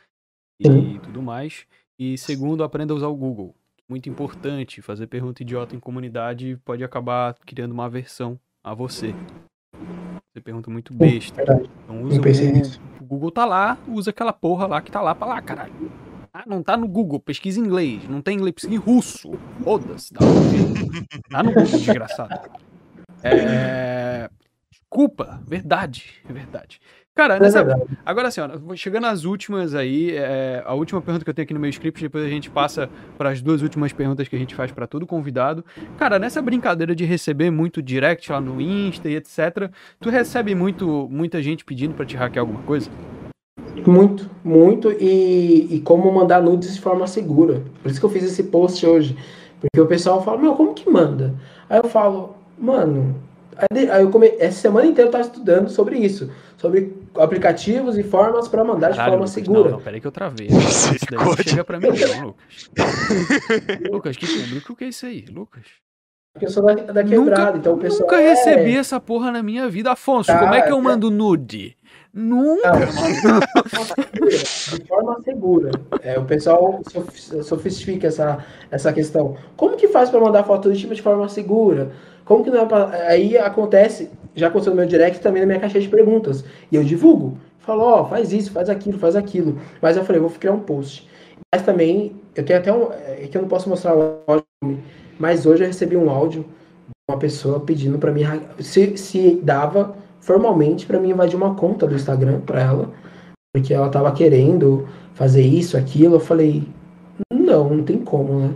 e 0.58 0.66
Sim. 0.66 1.00
tudo 1.02 1.22
mais. 1.22 1.66
E 1.98 2.16
segundo, 2.16 2.62
aprenda 2.62 2.92
a 2.92 2.96
usar 2.96 3.08
o 3.08 3.16
Google. 3.16 3.54
Muito 3.88 4.08
importante, 4.08 4.80
fazer 4.80 5.06
pergunta 5.08 5.42
idiota 5.42 5.74
em 5.74 5.80
comunidade 5.80 6.56
pode 6.64 6.84
acabar 6.84 7.34
criando 7.44 7.72
uma 7.72 7.86
aversão 7.86 8.38
a 8.62 8.72
você. 8.72 9.14
Você 10.32 10.40
pergunta 10.40 10.70
muito 10.70 10.94
besta. 10.94 11.42
Então 11.42 12.02
usa 12.02 12.20
o 12.20 12.22
Google. 12.22 12.62
O 13.00 13.04
Google 13.04 13.30
tá 13.32 13.44
lá, 13.44 13.76
usa 13.88 14.10
aquela 14.10 14.32
porra 14.32 14.66
lá 14.66 14.80
que 14.80 14.90
tá 14.90 15.00
lá 15.00 15.12
pra 15.12 15.26
lá, 15.26 15.42
caralho. 15.42 15.90
Ah, 16.32 16.44
não 16.46 16.62
tá 16.62 16.76
no 16.76 16.86
Google, 16.86 17.18
pesquisa 17.18 17.58
em 17.58 17.64
inglês. 17.64 18.08
Não 18.08 18.22
tem 18.22 18.36
inglês, 18.36 18.54
pesquisa 18.54 18.74
em 18.74 18.78
russo. 18.78 19.32
Foda-se, 19.64 20.14
dá 20.14 20.20
um 20.24 21.20
Tá 21.28 21.42
no 21.42 21.52
Google, 21.52 21.66
desgraçado. 21.66 22.48
É. 23.24 24.30
Desculpa, 24.70 25.42
verdade, 25.46 26.22
é 26.28 26.32
verdade. 26.32 26.80
Cara, 27.20 27.36
é 27.36 27.40
nessa... 27.40 27.78
agora 28.06 28.28
assim, 28.28 28.40
ó, 28.40 28.74
chegando 28.74 29.04
às 29.04 29.26
últimas 29.26 29.74
aí, 29.74 30.16
é... 30.16 30.62
a 30.64 30.72
última 30.72 31.02
pergunta 31.02 31.22
que 31.22 31.28
eu 31.28 31.34
tenho 31.34 31.44
aqui 31.44 31.52
no 31.52 31.60
meu 31.60 31.68
script, 31.68 32.00
depois 32.00 32.24
a 32.24 32.28
gente 32.30 32.48
passa 32.48 32.88
para 33.18 33.28
as 33.28 33.42
duas 33.42 33.60
últimas 33.60 33.92
perguntas 33.92 34.26
que 34.26 34.34
a 34.34 34.38
gente 34.38 34.54
faz 34.54 34.72
para 34.72 34.86
todo 34.86 35.06
convidado. 35.06 35.62
Cara, 35.98 36.18
nessa 36.18 36.40
brincadeira 36.40 36.94
de 36.94 37.04
receber 37.04 37.50
muito 37.50 37.82
direct 37.82 38.32
lá 38.32 38.40
no 38.40 38.58
Insta 38.58 39.10
e 39.10 39.16
etc, 39.16 39.70
tu 40.00 40.08
recebe 40.08 40.54
muito, 40.54 41.08
muita 41.10 41.42
gente 41.42 41.62
pedindo 41.62 41.92
para 41.92 42.06
te 42.06 42.16
hackear 42.16 42.42
alguma 42.42 42.62
coisa? 42.62 42.88
Muito, 43.86 44.30
muito, 44.42 44.90
e, 44.90 45.76
e 45.76 45.80
como 45.80 46.10
mandar 46.10 46.40
nudes 46.40 46.74
de 46.74 46.80
forma 46.80 47.06
segura. 47.06 47.62
Por 47.82 47.90
isso 47.90 48.00
que 48.00 48.06
eu 48.06 48.10
fiz 48.10 48.24
esse 48.24 48.44
post 48.44 48.86
hoje. 48.86 49.14
Porque 49.60 49.78
o 49.78 49.86
pessoal 49.86 50.24
fala, 50.24 50.38
meu, 50.38 50.54
como 50.54 50.72
que 50.72 50.88
manda? 50.88 51.34
Aí 51.68 51.80
eu 51.80 51.84
falo, 51.84 52.34
mano, 52.58 53.14
Aí 53.70 54.02
eu 54.02 54.10
come... 54.10 54.34
essa 54.38 54.60
semana 54.60 54.86
inteira 54.86 55.08
eu 55.08 55.12
tava 55.12 55.24
estudando 55.24 55.68
sobre 55.68 55.98
isso, 55.98 56.30
sobre 56.56 56.96
aplicativos 57.16 57.98
e 57.98 58.02
formas 58.02 58.48
para 58.48 58.64
mandar 58.64 58.90
Caralho, 58.90 58.98
de 58.98 59.04
forma 59.04 59.16
Lucas, 59.16 59.30
segura. 59.30 59.64
Não, 59.64 59.70
não, 59.70 59.80
peraí 59.80 60.00
que 60.00 60.06
eu 60.06 60.12
travei. 60.12 60.48
Isso 60.50 61.06
daí 61.10 61.48
chega 61.48 61.64
pra 61.64 61.80
mim 61.80 61.88
não, 61.88 62.26
Lucas. 62.26 62.70
Lucas, 63.90 64.16
que 64.16 64.26
público 64.26 64.76
que 64.76 64.84
é 64.84 64.88
isso 64.88 65.06
aí, 65.06 65.24
Lucas? 65.30 65.66
Porque 66.32 66.46
eu 66.46 66.50
sou 66.50 66.62
da, 66.62 66.74
da 66.74 67.02
quebrada, 67.02 67.46
nunca, 67.46 67.58
então 67.58 67.74
o 67.74 67.78
pessoal. 67.78 68.08
Nunca 68.08 68.20
é... 68.20 68.30
recebi 68.30 68.76
essa 68.76 69.00
porra 69.00 69.32
na 69.32 69.42
minha 69.42 69.68
vida. 69.68 69.90
Afonso, 69.90 70.28
tá, 70.28 70.38
como 70.38 70.54
é 70.54 70.62
que 70.62 70.70
eu 70.70 70.80
mando 70.80 71.10
nude? 71.10 71.76
Nunca, 72.12 72.72
não, 72.72 72.88
De 74.78 74.84
forma 74.86 75.20
segura. 75.22 75.70
É, 76.02 76.18
o 76.18 76.24
pessoal 76.24 76.80
sofistica 77.42 78.06
essa, 78.06 78.44
essa 78.70 78.92
questão. 78.92 79.36
Como 79.56 79.76
que 79.76 79.88
faz 79.88 80.10
para 80.10 80.20
mandar 80.20 80.44
foto 80.44 80.68
do 80.68 80.76
tipo 80.76 80.94
de 80.94 81.02
forma 81.02 81.28
segura? 81.28 81.92
Como 82.30 82.44
que 82.44 82.50
não 82.50 82.60
é 82.60 82.64
pra... 82.64 82.90
Aí 83.08 83.36
acontece, 83.36 84.08
já 84.36 84.46
aconteceu 84.46 84.72
no 84.72 84.78
meu 84.78 84.86
direct 84.86 85.20
também 85.20 85.42
na 85.42 85.46
minha 85.48 85.58
caixa 85.58 85.80
de 85.80 85.88
perguntas. 85.88 86.44
E 86.70 86.76
eu 86.76 86.84
divulgo. 86.84 87.36
Falo, 87.58 87.82
ó, 87.82 88.02
oh, 88.02 88.04
faz 88.04 88.32
isso, 88.32 88.52
faz 88.52 88.70
aquilo, 88.70 89.00
faz 89.00 89.16
aquilo. 89.16 89.58
Mas 89.82 89.96
eu 89.96 90.04
falei, 90.04 90.20
vou 90.20 90.30
criar 90.30 90.52
um 90.52 90.60
post. 90.60 91.10
Mas 91.52 91.64
também, 91.64 92.14
eu 92.36 92.44
tenho 92.44 92.60
até 92.60 92.72
um. 92.72 92.92
É 92.92 93.26
que 93.28 93.36
eu 93.36 93.42
não 93.42 93.48
posso 93.48 93.68
mostrar 93.68 93.96
o 93.96 94.20
áudio, 94.28 94.46
mas 95.18 95.44
hoje 95.44 95.64
eu 95.64 95.66
recebi 95.66 95.96
um 95.96 96.08
áudio 96.08 96.42
de 96.42 97.12
uma 97.12 97.18
pessoa 97.18 97.58
pedindo 97.58 97.98
para 97.98 98.12
mim 98.12 98.22
se, 98.60 98.96
se 98.96 99.40
dava 99.42 99.96
formalmente 100.20 100.86
para 100.86 101.00
mim 101.00 101.10
invadir 101.10 101.34
uma 101.34 101.56
conta 101.56 101.84
do 101.84 101.96
Instagram 101.96 102.42
para 102.42 102.60
ela, 102.60 102.92
porque 103.52 103.74
ela 103.74 103.88
tava 103.88 104.12
querendo 104.12 104.86
fazer 105.14 105.42
isso, 105.42 105.76
aquilo. 105.76 106.14
Eu 106.14 106.20
falei, 106.20 106.62
não, 107.32 107.70
não 107.70 107.82
tem 107.82 107.98
como, 107.98 108.38
né? 108.38 108.54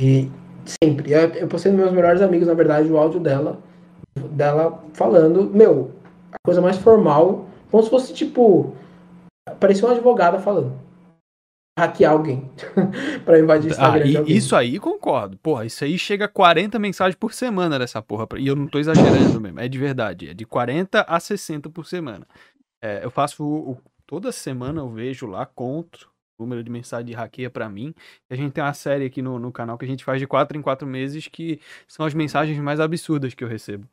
E 0.00 0.30
sempre. 0.82 1.12
Eu, 1.12 1.28
eu 1.34 1.48
postei 1.48 1.72
nos 1.72 1.80
meus 1.80 1.92
melhores 1.92 2.22
amigos, 2.22 2.46
na 2.46 2.54
verdade, 2.54 2.90
o 2.90 2.96
áudio 2.96 3.20
dela, 3.20 3.58
dela 4.30 4.82
falando, 4.92 5.50
meu, 5.50 5.92
a 6.32 6.36
coisa 6.44 6.60
mais 6.60 6.76
formal, 6.76 7.46
como 7.70 7.82
se 7.82 7.90
fosse 7.90 8.14
tipo. 8.14 8.74
Parecia 9.60 9.86
uma 9.86 9.94
advogada 9.94 10.38
falando 10.38 10.86
hackear 11.78 12.12
alguém 12.12 12.50
para 13.24 13.38
invadir 13.38 13.68
o 13.68 13.70
Instagram. 13.70 14.04
Ah, 14.04 14.24
e, 14.26 14.36
isso 14.36 14.56
aí 14.56 14.78
concordo. 14.78 15.36
Porra, 15.36 15.66
isso 15.66 15.84
aí 15.84 15.98
chega 15.98 16.24
a 16.24 16.28
40 16.28 16.78
mensagens 16.78 17.14
por 17.14 17.34
semana 17.34 17.78
dessa 17.78 18.00
porra. 18.00 18.26
E 18.38 18.46
eu 18.46 18.56
não 18.56 18.66
tô 18.66 18.78
exagerando 18.78 19.40
mesmo, 19.40 19.60
é 19.60 19.68
de 19.68 19.78
verdade. 19.78 20.30
É 20.30 20.34
de 20.34 20.46
40 20.46 21.02
a 21.02 21.20
60 21.20 21.68
por 21.68 21.86
semana. 21.86 22.26
É, 22.82 23.04
eu 23.04 23.10
faço 23.10 23.44
o, 23.44 23.78
toda 24.06 24.32
semana 24.32 24.80
eu 24.80 24.88
vejo 24.88 25.26
lá, 25.26 25.44
conto 25.44 26.08
o 26.08 26.15
número 26.38 26.62
de 26.62 26.70
mensagem 26.70 27.06
de 27.06 27.12
hackeia 27.12 27.50
para 27.50 27.68
mim. 27.68 27.94
E 28.30 28.34
a 28.34 28.36
gente 28.36 28.52
tem 28.52 28.62
uma 28.62 28.74
série 28.74 29.06
aqui 29.06 29.22
no, 29.22 29.38
no 29.38 29.50
canal 29.50 29.78
que 29.78 29.84
a 29.84 29.88
gente 29.88 30.04
faz 30.04 30.20
de 30.20 30.26
4 30.26 30.58
em 30.58 30.62
4 30.62 30.86
meses 30.86 31.28
que 31.28 31.60
são 31.88 32.04
as 32.04 32.14
mensagens 32.14 32.58
mais 32.58 32.80
absurdas 32.80 33.34
que 33.34 33.42
eu 33.42 33.48
recebo 33.48 33.86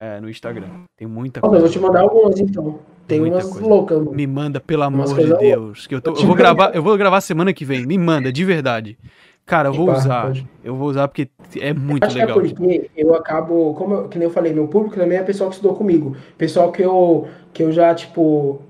é, 0.00 0.20
no 0.20 0.28
Instagram. 0.28 0.84
Tem 0.96 1.08
muita 1.08 1.40
coisa. 1.40 1.56
Eu 1.56 1.60
vou 1.60 1.70
te 1.70 1.78
mandar 1.78 2.00
algumas 2.02 2.38
então. 2.38 2.78
Tem 3.06 3.20
muita 3.20 3.38
umas 3.38 3.60
loucas. 3.60 4.06
Me 4.10 4.26
manda, 4.26 4.60
pelo 4.60 4.82
amor 4.82 5.06
de 5.16 5.36
Deus. 5.38 5.86
Que 5.86 5.94
eu, 5.94 6.00
tô, 6.00 6.10
eu, 6.10 6.26
vou 6.26 6.36
gravar, 6.36 6.74
eu 6.74 6.82
vou 6.82 6.96
gravar 6.96 7.20
semana 7.20 7.52
que 7.52 7.64
vem. 7.64 7.86
Me 7.86 7.98
manda, 7.98 8.32
de 8.32 8.44
verdade. 8.44 8.98
Cara, 9.46 9.70
eu 9.70 9.72
vou 9.72 9.90
usar. 9.90 10.26
Pode. 10.26 10.46
Eu 10.62 10.76
vou 10.76 10.88
usar 10.88 11.08
porque 11.08 11.30
é 11.58 11.72
muito 11.72 12.04
Acho 12.04 12.18
legal. 12.18 12.38
Que 12.38 12.46
é 12.46 12.50
porque 12.50 12.90
eu 12.94 13.14
acabo, 13.14 13.74
como 13.74 13.94
eu, 13.94 14.08
que 14.08 14.18
nem 14.18 14.28
eu 14.28 14.32
falei, 14.32 14.52
meu 14.52 14.68
público 14.68 14.94
também 14.94 15.16
é 15.16 15.22
pessoal 15.22 15.48
que 15.48 15.56
estudou 15.56 15.74
comigo. 15.74 16.14
Pessoal 16.36 16.70
que 16.70 16.82
eu, 16.82 17.26
que 17.54 17.62
eu 17.62 17.72
já, 17.72 17.94
tipo, 17.94 18.60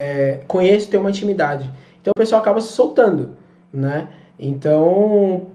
é, 0.00 0.40
conheço, 0.48 0.88
tenho 0.88 1.02
uma 1.02 1.10
intimidade. 1.10 1.70
Então 2.02 2.10
o 2.10 2.18
pessoal 2.18 2.42
acaba 2.42 2.60
se 2.60 2.72
soltando, 2.72 3.36
né? 3.72 4.08
Então, 4.36 5.46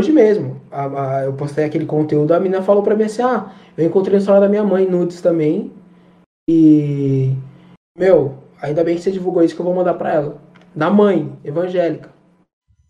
hoje 0.00 0.12
mesmo, 0.12 0.60
a, 0.70 0.84
a, 1.18 1.24
eu 1.24 1.32
postei 1.34 1.64
aquele 1.64 1.84
conteúdo, 1.84 2.32
a 2.32 2.38
menina 2.38 2.62
falou 2.62 2.82
pra 2.82 2.94
mim 2.94 3.02
assim, 3.02 3.22
ah, 3.22 3.52
eu 3.76 3.84
encontrei 3.84 4.14
a 4.14 4.18
história 4.20 4.40
da 4.40 4.48
minha 4.48 4.62
mãe 4.62 4.86
nudes 4.86 5.20
também. 5.20 5.72
E, 6.48 7.34
meu, 7.98 8.38
ainda 8.62 8.84
bem 8.84 8.94
que 8.94 9.02
você 9.02 9.10
divulgou 9.10 9.42
isso 9.42 9.54
que 9.54 9.60
eu 9.60 9.64
vou 9.66 9.74
mandar 9.74 9.94
pra 9.94 10.12
ela. 10.12 10.40
Da 10.72 10.88
mãe, 10.90 11.36
evangélica. 11.42 12.10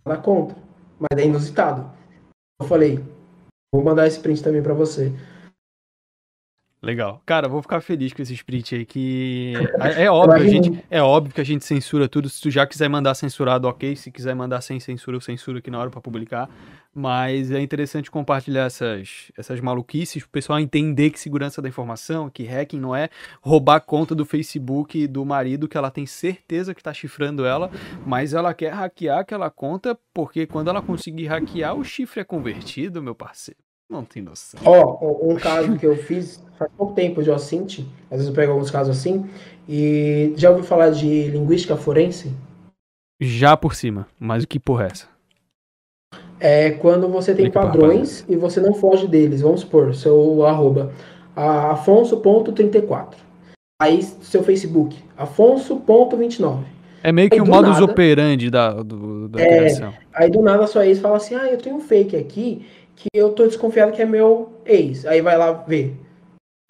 Ela 0.05 0.19
conta. 0.19 0.55
Mas 0.99 1.19
é 1.19 1.27
inusitado. 1.27 1.91
Eu 2.61 2.69
falei, 2.69 3.03
vou 3.75 3.83
mandar 3.83 4.07
esse 4.07 4.21
print 4.21 4.43
também 4.43 4.63
para 4.63 4.75
você. 4.75 5.11
Legal. 6.85 7.23
Cara, 7.25 7.49
vou 7.49 7.63
ficar 7.63 7.81
feliz 7.81 8.13
com 8.13 8.21
esse 8.21 8.35
sprint 8.35 8.75
aí, 8.75 8.85
que 8.85 9.55
é, 9.81 10.05
é 10.05 10.11
óbvio, 10.11 10.49
gente, 10.49 10.85
é 10.91 11.03
óbvio 11.03 11.35
que 11.35 11.41
a 11.41 11.45
gente 11.45 11.65
censura 11.65 12.09
tudo. 12.09 12.29
Se 12.29 12.41
tu 12.41 12.51
já 12.51 12.67
quiser 12.67 12.89
mandar 12.89 13.15
censurado, 13.15 13.67
ok. 13.67 13.97
Se 13.97 14.11
quiser 14.11 14.35
mandar 14.35 14.61
sem 14.61 14.79
censura, 14.79 15.17
eu 15.17 15.21
censuro 15.21 15.59
aqui 15.59 15.71
na 15.71 15.79
hora 15.79 15.91
para 15.91 16.01
publicar. 16.01 16.49
Mas 16.95 17.51
é 17.51 17.61
interessante 17.61 18.11
compartilhar 18.11 18.67
essas, 18.67 19.33
essas 19.37 19.61
maluquices, 19.61 20.23
o 20.23 20.29
pessoal 20.29 20.61
entender 20.61 21.11
que 21.11 21.19
segurança 21.19 21.61
da 21.61 21.69
informação, 21.69 22.31
que 22.31 22.45
hacking 22.45 22.79
não 22.79 22.95
é 22.95 23.09
roubar 23.41 23.77
a 23.77 23.81
conta 23.81 24.15
do 24.15 24.25
Facebook 24.25 25.09
do 25.09 25.25
marido, 25.25 25.67
que 25.67 25.77
ela 25.77 25.91
tem 25.91 26.07
certeza 26.07 26.73
que 26.73 26.81
está 26.81 26.95
chifrando 26.95 27.45
ela, 27.45 27.69
mas 28.07 28.33
ela 28.33 28.55
quer 28.55 28.73
hackear 28.73 29.19
aquela 29.19 29.51
conta, 29.51 29.99
porque 30.13 30.47
quando 30.47 30.69
ela 30.69 30.81
conseguir 30.81 31.27
hackear, 31.27 31.75
o 31.75 31.83
chifre 31.83 32.21
é 32.21 32.25
convertido, 32.25 33.03
meu 33.03 33.15
parceiro. 33.15 33.64
Não 33.91 34.05
tem 34.05 34.23
noção. 34.23 34.61
Ó, 34.65 34.99
oh, 35.01 35.31
um 35.31 35.37
caso 35.37 35.77
que 35.77 35.87
eu 35.87 35.97
fiz 35.97 36.43
faz 36.59 36.71
pouco 36.77 36.95
tempo 36.95 37.23
de 37.23 37.31
OSINT, 37.31 37.81
às 38.11 38.19
vezes 38.19 38.29
eu 38.29 38.35
pego 38.35 38.53
alguns 38.53 38.71
casos 38.71 38.97
assim, 38.97 39.29
e 39.69 40.33
já 40.37 40.51
ouviu 40.51 40.65
falar 40.65 40.91
de 40.91 41.29
linguística 41.29 41.77
forense? 41.77 42.33
Já 43.21 43.57
por 43.57 43.75
cima, 43.75 44.07
mas 44.19 44.45
o 44.45 44.49
que 44.49 44.59
porra 44.59 44.85
é 44.85 44.87
essa? 44.87 45.09
É 46.41 46.71
quando 46.73 47.09
você 47.09 47.35
tem 47.35 47.47
Explica 47.47 47.67
padrões 47.67 48.25
e 48.29 48.37
você 48.37 48.61
não 48.61 48.75
foge 48.75 49.07
deles. 49.07 49.41
Vamos 49.41 49.61
supor, 49.61 49.95
seu 49.95 50.45
arroba, 50.45 50.93
afonso.34. 51.35 53.15
Aí 53.81 54.03
seu 54.03 54.43
Facebook, 54.43 54.97
afonso.29. 55.17 56.65
É 57.03 57.13
meio 57.13 57.29
que 57.29 57.41
o 57.41 57.47
modus 57.47 57.73
nada, 57.73 57.85
operandi 57.85 58.51
da, 58.51 58.83
do, 58.83 59.29
da 59.29 59.41
é, 59.41 59.59
criação. 59.59 59.93
Aí 60.13 60.31
do 60.31 60.41
nada 60.41 60.67
sua 60.67 60.87
ex 60.87 60.99
fala 60.99 61.19
assim, 61.19 61.35
ah, 61.35 61.47
eu 61.47 61.59
tenho 61.59 61.77
um 61.77 61.81
fake 61.81 62.17
aqui 62.17 62.67
que 62.97 63.09
eu 63.15 63.33
tô 63.33 63.47
desconfiado 63.47 63.93
que 63.93 64.03
é 64.03 64.07
meu 64.07 64.61
ex. 64.65 65.05
Aí 65.07 65.21
vai 65.21 65.37
lá 65.37 65.53
ver. 65.53 65.97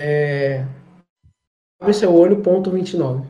É... 0.00 0.64
Abre 1.80 1.94
seu 1.94 2.12
olho, 2.14 2.40
ponto 2.40 2.70
29. 2.70 3.26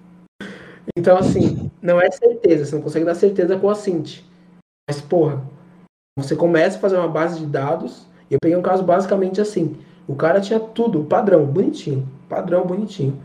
então, 0.96 1.16
assim, 1.16 1.70
não 1.80 2.00
é 2.00 2.10
certeza. 2.10 2.64
Você 2.64 2.74
não 2.74 2.82
consegue 2.82 3.04
dar 3.04 3.14
certeza 3.14 3.58
com 3.58 3.70
a 3.70 3.74
Cint. 3.74 4.22
Mas, 4.88 5.00
porra, 5.00 5.42
você 6.18 6.34
começa 6.34 6.76
a 6.76 6.80
fazer 6.80 6.96
uma 6.96 7.08
base 7.08 7.38
de 7.38 7.46
dados. 7.46 8.06
E 8.30 8.34
eu 8.34 8.38
peguei 8.40 8.56
um 8.56 8.62
caso 8.62 8.82
basicamente 8.82 9.40
assim. 9.40 9.76
O 10.08 10.14
cara 10.14 10.40
tinha 10.40 10.60
tudo, 10.60 11.04
padrão, 11.04 11.44
bonitinho. 11.46 12.08
Padrão, 12.28 12.66
bonitinho. 12.66 13.22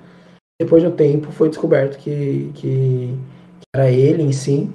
Depois 0.59 0.81
de 0.81 0.89
um 0.89 0.95
tempo, 0.95 1.31
foi 1.31 1.49
descoberto 1.49 1.97
que, 1.97 2.51
que, 2.53 3.15
que 3.15 3.65
era 3.75 3.89
ele 3.89 4.21
em 4.21 4.31
si. 4.31 4.69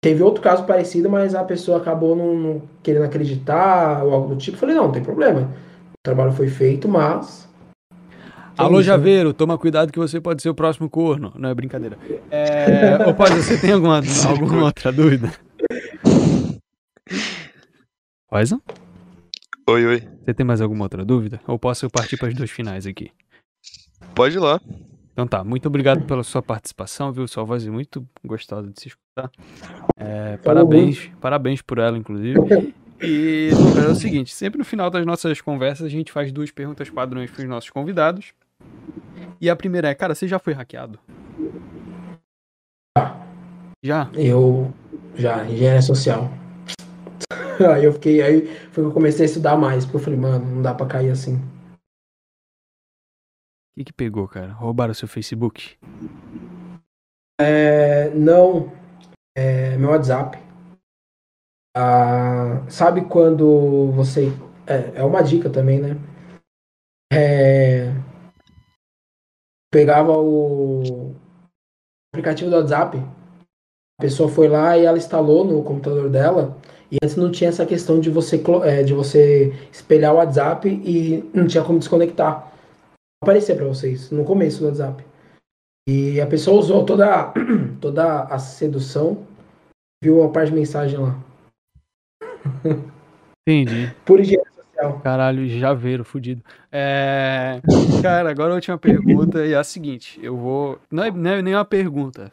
Teve 0.00 0.22
outro 0.22 0.40
caso 0.40 0.64
parecido, 0.64 1.10
mas 1.10 1.34
a 1.34 1.42
pessoa 1.42 1.78
acabou 1.78 2.14
não, 2.14 2.34
não 2.34 2.62
querendo 2.82 3.04
acreditar 3.04 4.04
ou 4.04 4.14
algo 4.14 4.34
do 4.34 4.36
tipo. 4.40 4.56
Falei, 4.56 4.76
não, 4.76 4.84
não 4.84 4.92
tem 4.92 5.02
problema. 5.02 5.40
O 5.40 6.02
trabalho 6.04 6.32
foi 6.32 6.48
feito, 6.48 6.88
mas. 6.88 7.48
Alô, 8.56 8.80
isso, 8.80 8.90
né? 8.90 8.96
Javeiro, 8.96 9.30
né? 9.30 9.34
toma 9.36 9.58
cuidado 9.58 9.92
que 9.92 9.98
você 9.98 10.20
pode 10.20 10.40
ser 10.40 10.50
o 10.50 10.54
próximo 10.54 10.88
corno. 10.88 11.32
Não 11.36 11.48
é 11.48 11.54
brincadeira. 11.54 11.98
É... 12.30 13.08
Ô, 13.08 13.14
Paz, 13.14 13.34
você 13.34 13.60
tem 13.60 13.72
alguma, 13.72 14.00
alguma 14.28 14.64
outra 14.66 14.92
dúvida? 14.92 15.32
Poison? 18.28 18.60
Oi, 19.68 19.84
oi. 19.84 20.08
Você 20.24 20.32
tem 20.32 20.46
mais 20.46 20.60
alguma 20.60 20.84
outra 20.84 21.04
dúvida? 21.04 21.40
Ou 21.46 21.58
posso 21.58 21.90
partir 21.90 22.16
para 22.16 22.28
as 22.28 22.34
duas 22.34 22.50
finais 22.50 22.86
aqui? 22.86 23.10
Pode 24.14 24.36
ir 24.36 24.40
lá. 24.40 24.60
Então 25.12 25.26
tá, 25.26 25.42
muito 25.42 25.66
obrigado 25.66 26.04
pela 26.04 26.22
sua 26.22 26.40
participação, 26.40 27.10
viu? 27.10 27.26
Sua 27.26 27.42
voz 27.42 27.66
é 27.66 27.70
muito 27.70 28.06
gostosa 28.24 28.70
de 28.70 28.80
se 28.80 28.88
escutar. 28.88 29.07
É, 29.96 30.36
parabéns, 30.38 31.10
parabéns 31.20 31.62
por 31.62 31.78
ela, 31.78 31.96
inclusive. 31.96 32.38
E 33.00 33.50
é 33.84 33.90
o 33.90 33.94
seguinte, 33.94 34.34
sempre 34.34 34.58
no 34.58 34.64
final 34.64 34.90
das 34.90 35.06
nossas 35.06 35.40
conversas 35.40 35.86
a 35.86 35.88
gente 35.88 36.10
faz 36.10 36.32
duas 36.32 36.50
perguntas 36.50 36.90
padrões 36.90 37.30
para 37.30 37.42
os 37.42 37.48
nossos 37.48 37.70
convidados. 37.70 38.32
E 39.40 39.48
a 39.48 39.54
primeira 39.54 39.88
é, 39.88 39.94
cara, 39.94 40.14
você 40.14 40.26
já 40.26 40.38
foi 40.38 40.52
hackeado? 40.52 40.98
Já? 43.84 44.10
Eu 44.14 44.72
já, 45.14 45.44
engenharia 45.44 45.82
social. 45.82 46.28
aí 47.72 47.84
eu 47.84 47.92
fiquei, 47.92 48.20
aí 48.20 48.46
foi 48.72 48.82
que 48.82 48.90
eu 48.90 48.92
comecei 48.92 49.24
a 49.24 49.28
estudar 49.28 49.56
mais, 49.56 49.84
porque 49.84 49.98
eu 49.98 50.02
falei, 50.02 50.18
mano, 50.18 50.44
não 50.44 50.62
dá 50.62 50.74
pra 50.74 50.86
cair 50.86 51.10
assim. 51.10 51.36
O 51.36 51.40
que, 53.78 53.84
que 53.84 53.92
pegou, 53.92 54.26
cara? 54.26 54.52
Roubaram 54.52 54.92
seu 54.92 55.06
Facebook? 55.06 55.76
É, 57.40 58.10
não. 58.10 58.72
É, 59.38 59.76
meu 59.76 59.90
WhatsApp. 59.90 60.36
Ah, 61.76 62.66
sabe 62.68 63.02
quando 63.02 63.92
você. 63.92 64.32
É, 64.66 64.98
é 64.98 65.04
uma 65.04 65.22
dica 65.22 65.48
também, 65.48 65.78
né? 65.78 65.96
É, 67.12 67.92
pegava 69.72 70.18
o 70.18 71.14
aplicativo 72.12 72.50
do 72.50 72.56
WhatsApp, 72.56 72.98
a 72.98 74.02
pessoa 74.02 74.28
foi 74.28 74.48
lá 74.48 74.76
e 74.76 74.84
ela 74.84 74.98
instalou 74.98 75.44
no 75.44 75.62
computador 75.62 76.10
dela 76.10 76.58
e 76.90 76.96
antes 77.00 77.14
não 77.14 77.30
tinha 77.30 77.48
essa 77.48 77.64
questão 77.64 78.00
de 78.00 78.10
você, 78.10 78.42
é, 78.64 78.82
de 78.82 78.92
você 78.92 79.52
espelhar 79.70 80.14
o 80.14 80.16
WhatsApp 80.16 80.68
e 80.68 81.30
não 81.32 81.46
tinha 81.46 81.62
como 81.62 81.78
desconectar. 81.78 82.52
Aparecia 83.22 83.54
para 83.54 83.68
vocês 83.68 84.10
no 84.10 84.24
começo 84.24 84.58
do 84.58 84.66
WhatsApp. 84.66 85.06
E 85.88 86.20
a 86.20 86.26
pessoa 86.26 86.58
usou 86.58 86.84
toda, 86.84 87.32
toda 87.80 88.24
a 88.24 88.38
sedução, 88.40 89.27
viu 90.02 90.22
a 90.22 90.30
parte 90.30 90.50
de 90.50 90.56
mensagem 90.56 90.98
lá. 90.98 91.18
Entendi. 93.48 93.94
Por 94.04 94.20
higiene 94.20 94.44
social. 94.54 95.00
Caralho, 95.00 95.48
javeiro, 95.48 96.04
fudido. 96.04 96.42
É... 96.70 97.60
Cara, 98.02 98.30
agora 98.30 98.52
a 98.52 98.56
última 98.56 98.78
pergunta 98.78 99.46
e 99.46 99.52
é 99.52 99.56
a 99.56 99.64
seguinte: 99.64 100.20
eu 100.22 100.36
vou. 100.36 100.78
Não 100.90 101.04
é, 101.04 101.10
não 101.10 101.30
é 101.30 101.42
nem 101.42 101.54
uma 101.54 101.64
pergunta. 101.64 102.32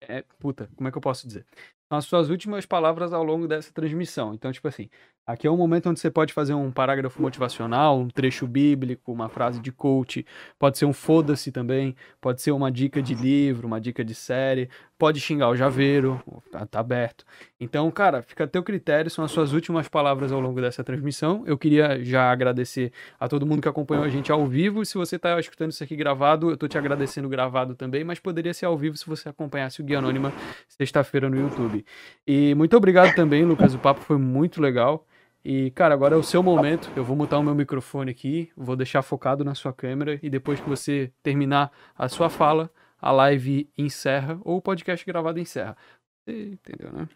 É. 0.00 0.24
Puta, 0.38 0.68
como 0.76 0.88
é 0.88 0.92
que 0.92 0.98
eu 0.98 1.02
posso 1.02 1.26
dizer? 1.26 1.44
as 1.90 2.04
suas 2.04 2.30
últimas 2.30 2.66
palavras 2.66 3.12
ao 3.12 3.22
longo 3.22 3.46
dessa 3.46 3.72
transmissão. 3.72 4.34
Então, 4.34 4.50
tipo 4.50 4.66
assim, 4.66 4.88
Aqui 5.26 5.44
é 5.44 5.50
um 5.50 5.56
momento 5.56 5.90
onde 5.90 5.98
você 5.98 6.08
pode 6.08 6.32
fazer 6.32 6.54
um 6.54 6.70
parágrafo 6.70 7.20
motivacional, 7.20 7.98
um 7.98 8.06
trecho 8.06 8.46
bíblico, 8.46 9.10
uma 9.10 9.28
frase 9.28 9.58
de 9.58 9.72
coach, 9.72 10.24
pode 10.56 10.78
ser 10.78 10.84
um 10.84 10.92
foda-se 10.92 11.50
também, 11.50 11.96
pode 12.20 12.40
ser 12.40 12.52
uma 12.52 12.70
dica 12.70 13.02
de 13.02 13.12
livro, 13.12 13.66
uma 13.66 13.80
dica 13.80 14.04
de 14.04 14.14
série, 14.14 14.70
pode 14.96 15.18
xingar 15.18 15.48
o 15.48 15.56
javeiro, 15.56 16.22
tá, 16.52 16.64
tá, 16.64 16.78
aberto. 16.78 17.24
Então, 17.58 17.90
cara, 17.90 18.22
fica 18.22 18.44
a 18.44 18.46
teu 18.46 18.62
critério, 18.62 19.10
são 19.10 19.24
as 19.24 19.32
suas 19.32 19.52
últimas 19.52 19.88
palavras 19.88 20.30
ao 20.30 20.38
longo 20.38 20.60
dessa 20.60 20.84
transmissão. 20.84 21.42
Eu 21.44 21.58
queria 21.58 22.04
já 22.04 22.30
agradecer 22.30 22.92
a 23.18 23.26
todo 23.26 23.44
mundo 23.44 23.60
que 23.60 23.68
acompanhou 23.68 24.04
a 24.04 24.08
gente 24.08 24.30
ao 24.30 24.46
vivo. 24.46 24.84
Se 24.84 24.94
você 24.94 25.18
tá 25.18 25.40
escutando 25.40 25.72
isso 25.72 25.82
aqui 25.82 25.96
gravado, 25.96 26.50
eu 26.50 26.56
tô 26.56 26.68
te 26.68 26.78
agradecendo 26.78 27.28
gravado 27.28 27.74
também, 27.74 28.04
mas 28.04 28.20
poderia 28.20 28.54
ser 28.54 28.66
ao 28.66 28.78
vivo 28.78 28.96
se 28.96 29.04
você 29.04 29.28
acompanhasse 29.28 29.80
o 29.80 29.84
Guia 29.84 29.98
Anônima 29.98 30.32
sexta-feira 30.68 31.28
no 31.28 31.36
YouTube. 31.36 31.84
E 32.24 32.54
muito 32.54 32.76
obrigado 32.76 33.12
também, 33.16 33.44
Lucas, 33.44 33.74
o 33.74 33.78
papo 33.80 34.00
foi 34.02 34.18
muito 34.18 34.62
legal. 34.62 35.04
E, 35.48 35.70
cara, 35.70 35.94
agora 35.94 36.16
é 36.16 36.18
o 36.18 36.24
seu 36.24 36.42
momento. 36.42 36.90
Eu 36.96 37.04
vou 37.04 37.14
mutar 37.14 37.38
o 37.38 37.42
meu 37.42 37.54
microfone 37.54 38.10
aqui, 38.10 38.50
vou 38.56 38.74
deixar 38.74 39.00
focado 39.00 39.44
na 39.44 39.54
sua 39.54 39.72
câmera 39.72 40.18
e 40.20 40.28
depois 40.28 40.58
que 40.58 40.68
você 40.68 41.12
terminar 41.22 41.70
a 41.96 42.08
sua 42.08 42.28
fala, 42.28 42.68
a 43.00 43.12
live 43.12 43.70
encerra 43.78 44.40
ou 44.42 44.56
o 44.56 44.60
podcast 44.60 45.06
gravado 45.06 45.38
encerra. 45.38 45.76
Você 46.24 46.46
entendeu, 46.46 46.92
né? 46.92 47.08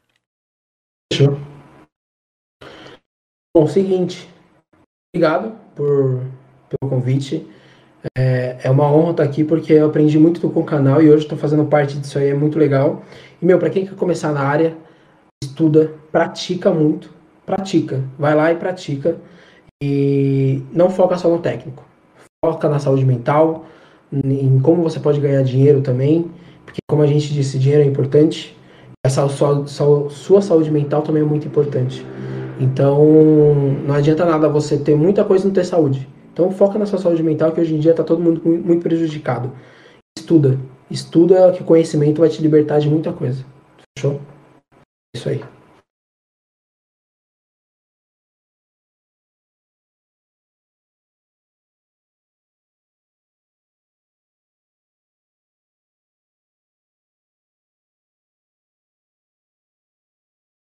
Fechou. 1.12 1.36
Bom, 3.52 3.66
seguinte. 3.66 4.30
Obrigado 5.12 5.58
por, 5.74 6.22
pelo 6.68 6.88
convite. 6.88 7.44
É, 8.16 8.60
é 8.62 8.70
uma 8.70 8.88
honra 8.92 9.10
estar 9.10 9.22
aqui 9.24 9.42
porque 9.42 9.72
eu 9.72 9.86
aprendi 9.86 10.20
muito 10.20 10.40
com 10.40 10.60
o 10.60 10.64
canal 10.64 11.02
e 11.02 11.10
hoje 11.10 11.24
estou 11.24 11.36
fazendo 11.36 11.66
parte 11.66 11.98
disso 11.98 12.16
aí, 12.16 12.28
é 12.28 12.34
muito 12.34 12.60
legal. 12.60 13.04
E, 13.42 13.44
meu, 13.44 13.58
para 13.58 13.70
quem 13.70 13.84
quer 13.84 13.96
começar 13.96 14.32
na 14.32 14.42
área, 14.42 14.78
estuda, 15.42 15.92
pratica 16.12 16.70
muito 16.70 17.18
pratica. 17.50 18.04
Vai 18.18 18.34
lá 18.34 18.52
e 18.52 18.56
pratica. 18.56 19.16
E 19.82 20.62
não 20.72 20.88
foca 20.88 21.16
só 21.16 21.28
no 21.28 21.38
técnico. 21.40 21.84
Foca 22.44 22.68
na 22.68 22.78
saúde 22.78 23.04
mental, 23.04 23.66
em 24.12 24.60
como 24.60 24.82
você 24.82 25.00
pode 25.00 25.20
ganhar 25.20 25.42
dinheiro 25.42 25.80
também. 25.80 26.30
Porque, 26.64 26.78
como 26.88 27.02
a 27.02 27.06
gente 27.06 27.32
disse, 27.32 27.58
dinheiro 27.58 27.82
é 27.82 27.86
importante. 27.86 28.56
Essa 29.04 29.28
sua, 29.28 29.66
sua 30.10 30.42
saúde 30.42 30.70
mental 30.70 31.02
também 31.02 31.22
é 31.22 31.26
muito 31.26 31.46
importante. 31.46 32.06
Então, 32.60 33.04
não 33.86 33.94
adianta 33.94 34.24
nada 34.24 34.48
você 34.48 34.78
ter 34.78 34.94
muita 34.94 35.24
coisa 35.24 35.44
e 35.44 35.46
não 35.48 35.54
ter 35.54 35.64
saúde. 35.64 36.06
Então, 36.32 36.50
foca 36.52 36.78
na 36.78 36.86
sua 36.86 36.98
saúde 36.98 37.22
mental, 37.22 37.52
que 37.52 37.60
hoje 37.60 37.74
em 37.74 37.78
dia 37.78 37.90
está 37.90 38.04
todo 38.04 38.22
mundo 38.22 38.42
muito 38.44 38.82
prejudicado. 38.82 39.50
Estuda. 40.16 40.58
Estuda 40.90 41.50
que 41.52 41.62
o 41.62 41.64
conhecimento 41.64 42.20
vai 42.20 42.28
te 42.28 42.42
libertar 42.42 42.78
de 42.78 42.88
muita 42.88 43.12
coisa. 43.12 43.44
Fechou? 43.96 44.20
É 45.14 45.18
isso 45.18 45.28
aí. 45.28 45.42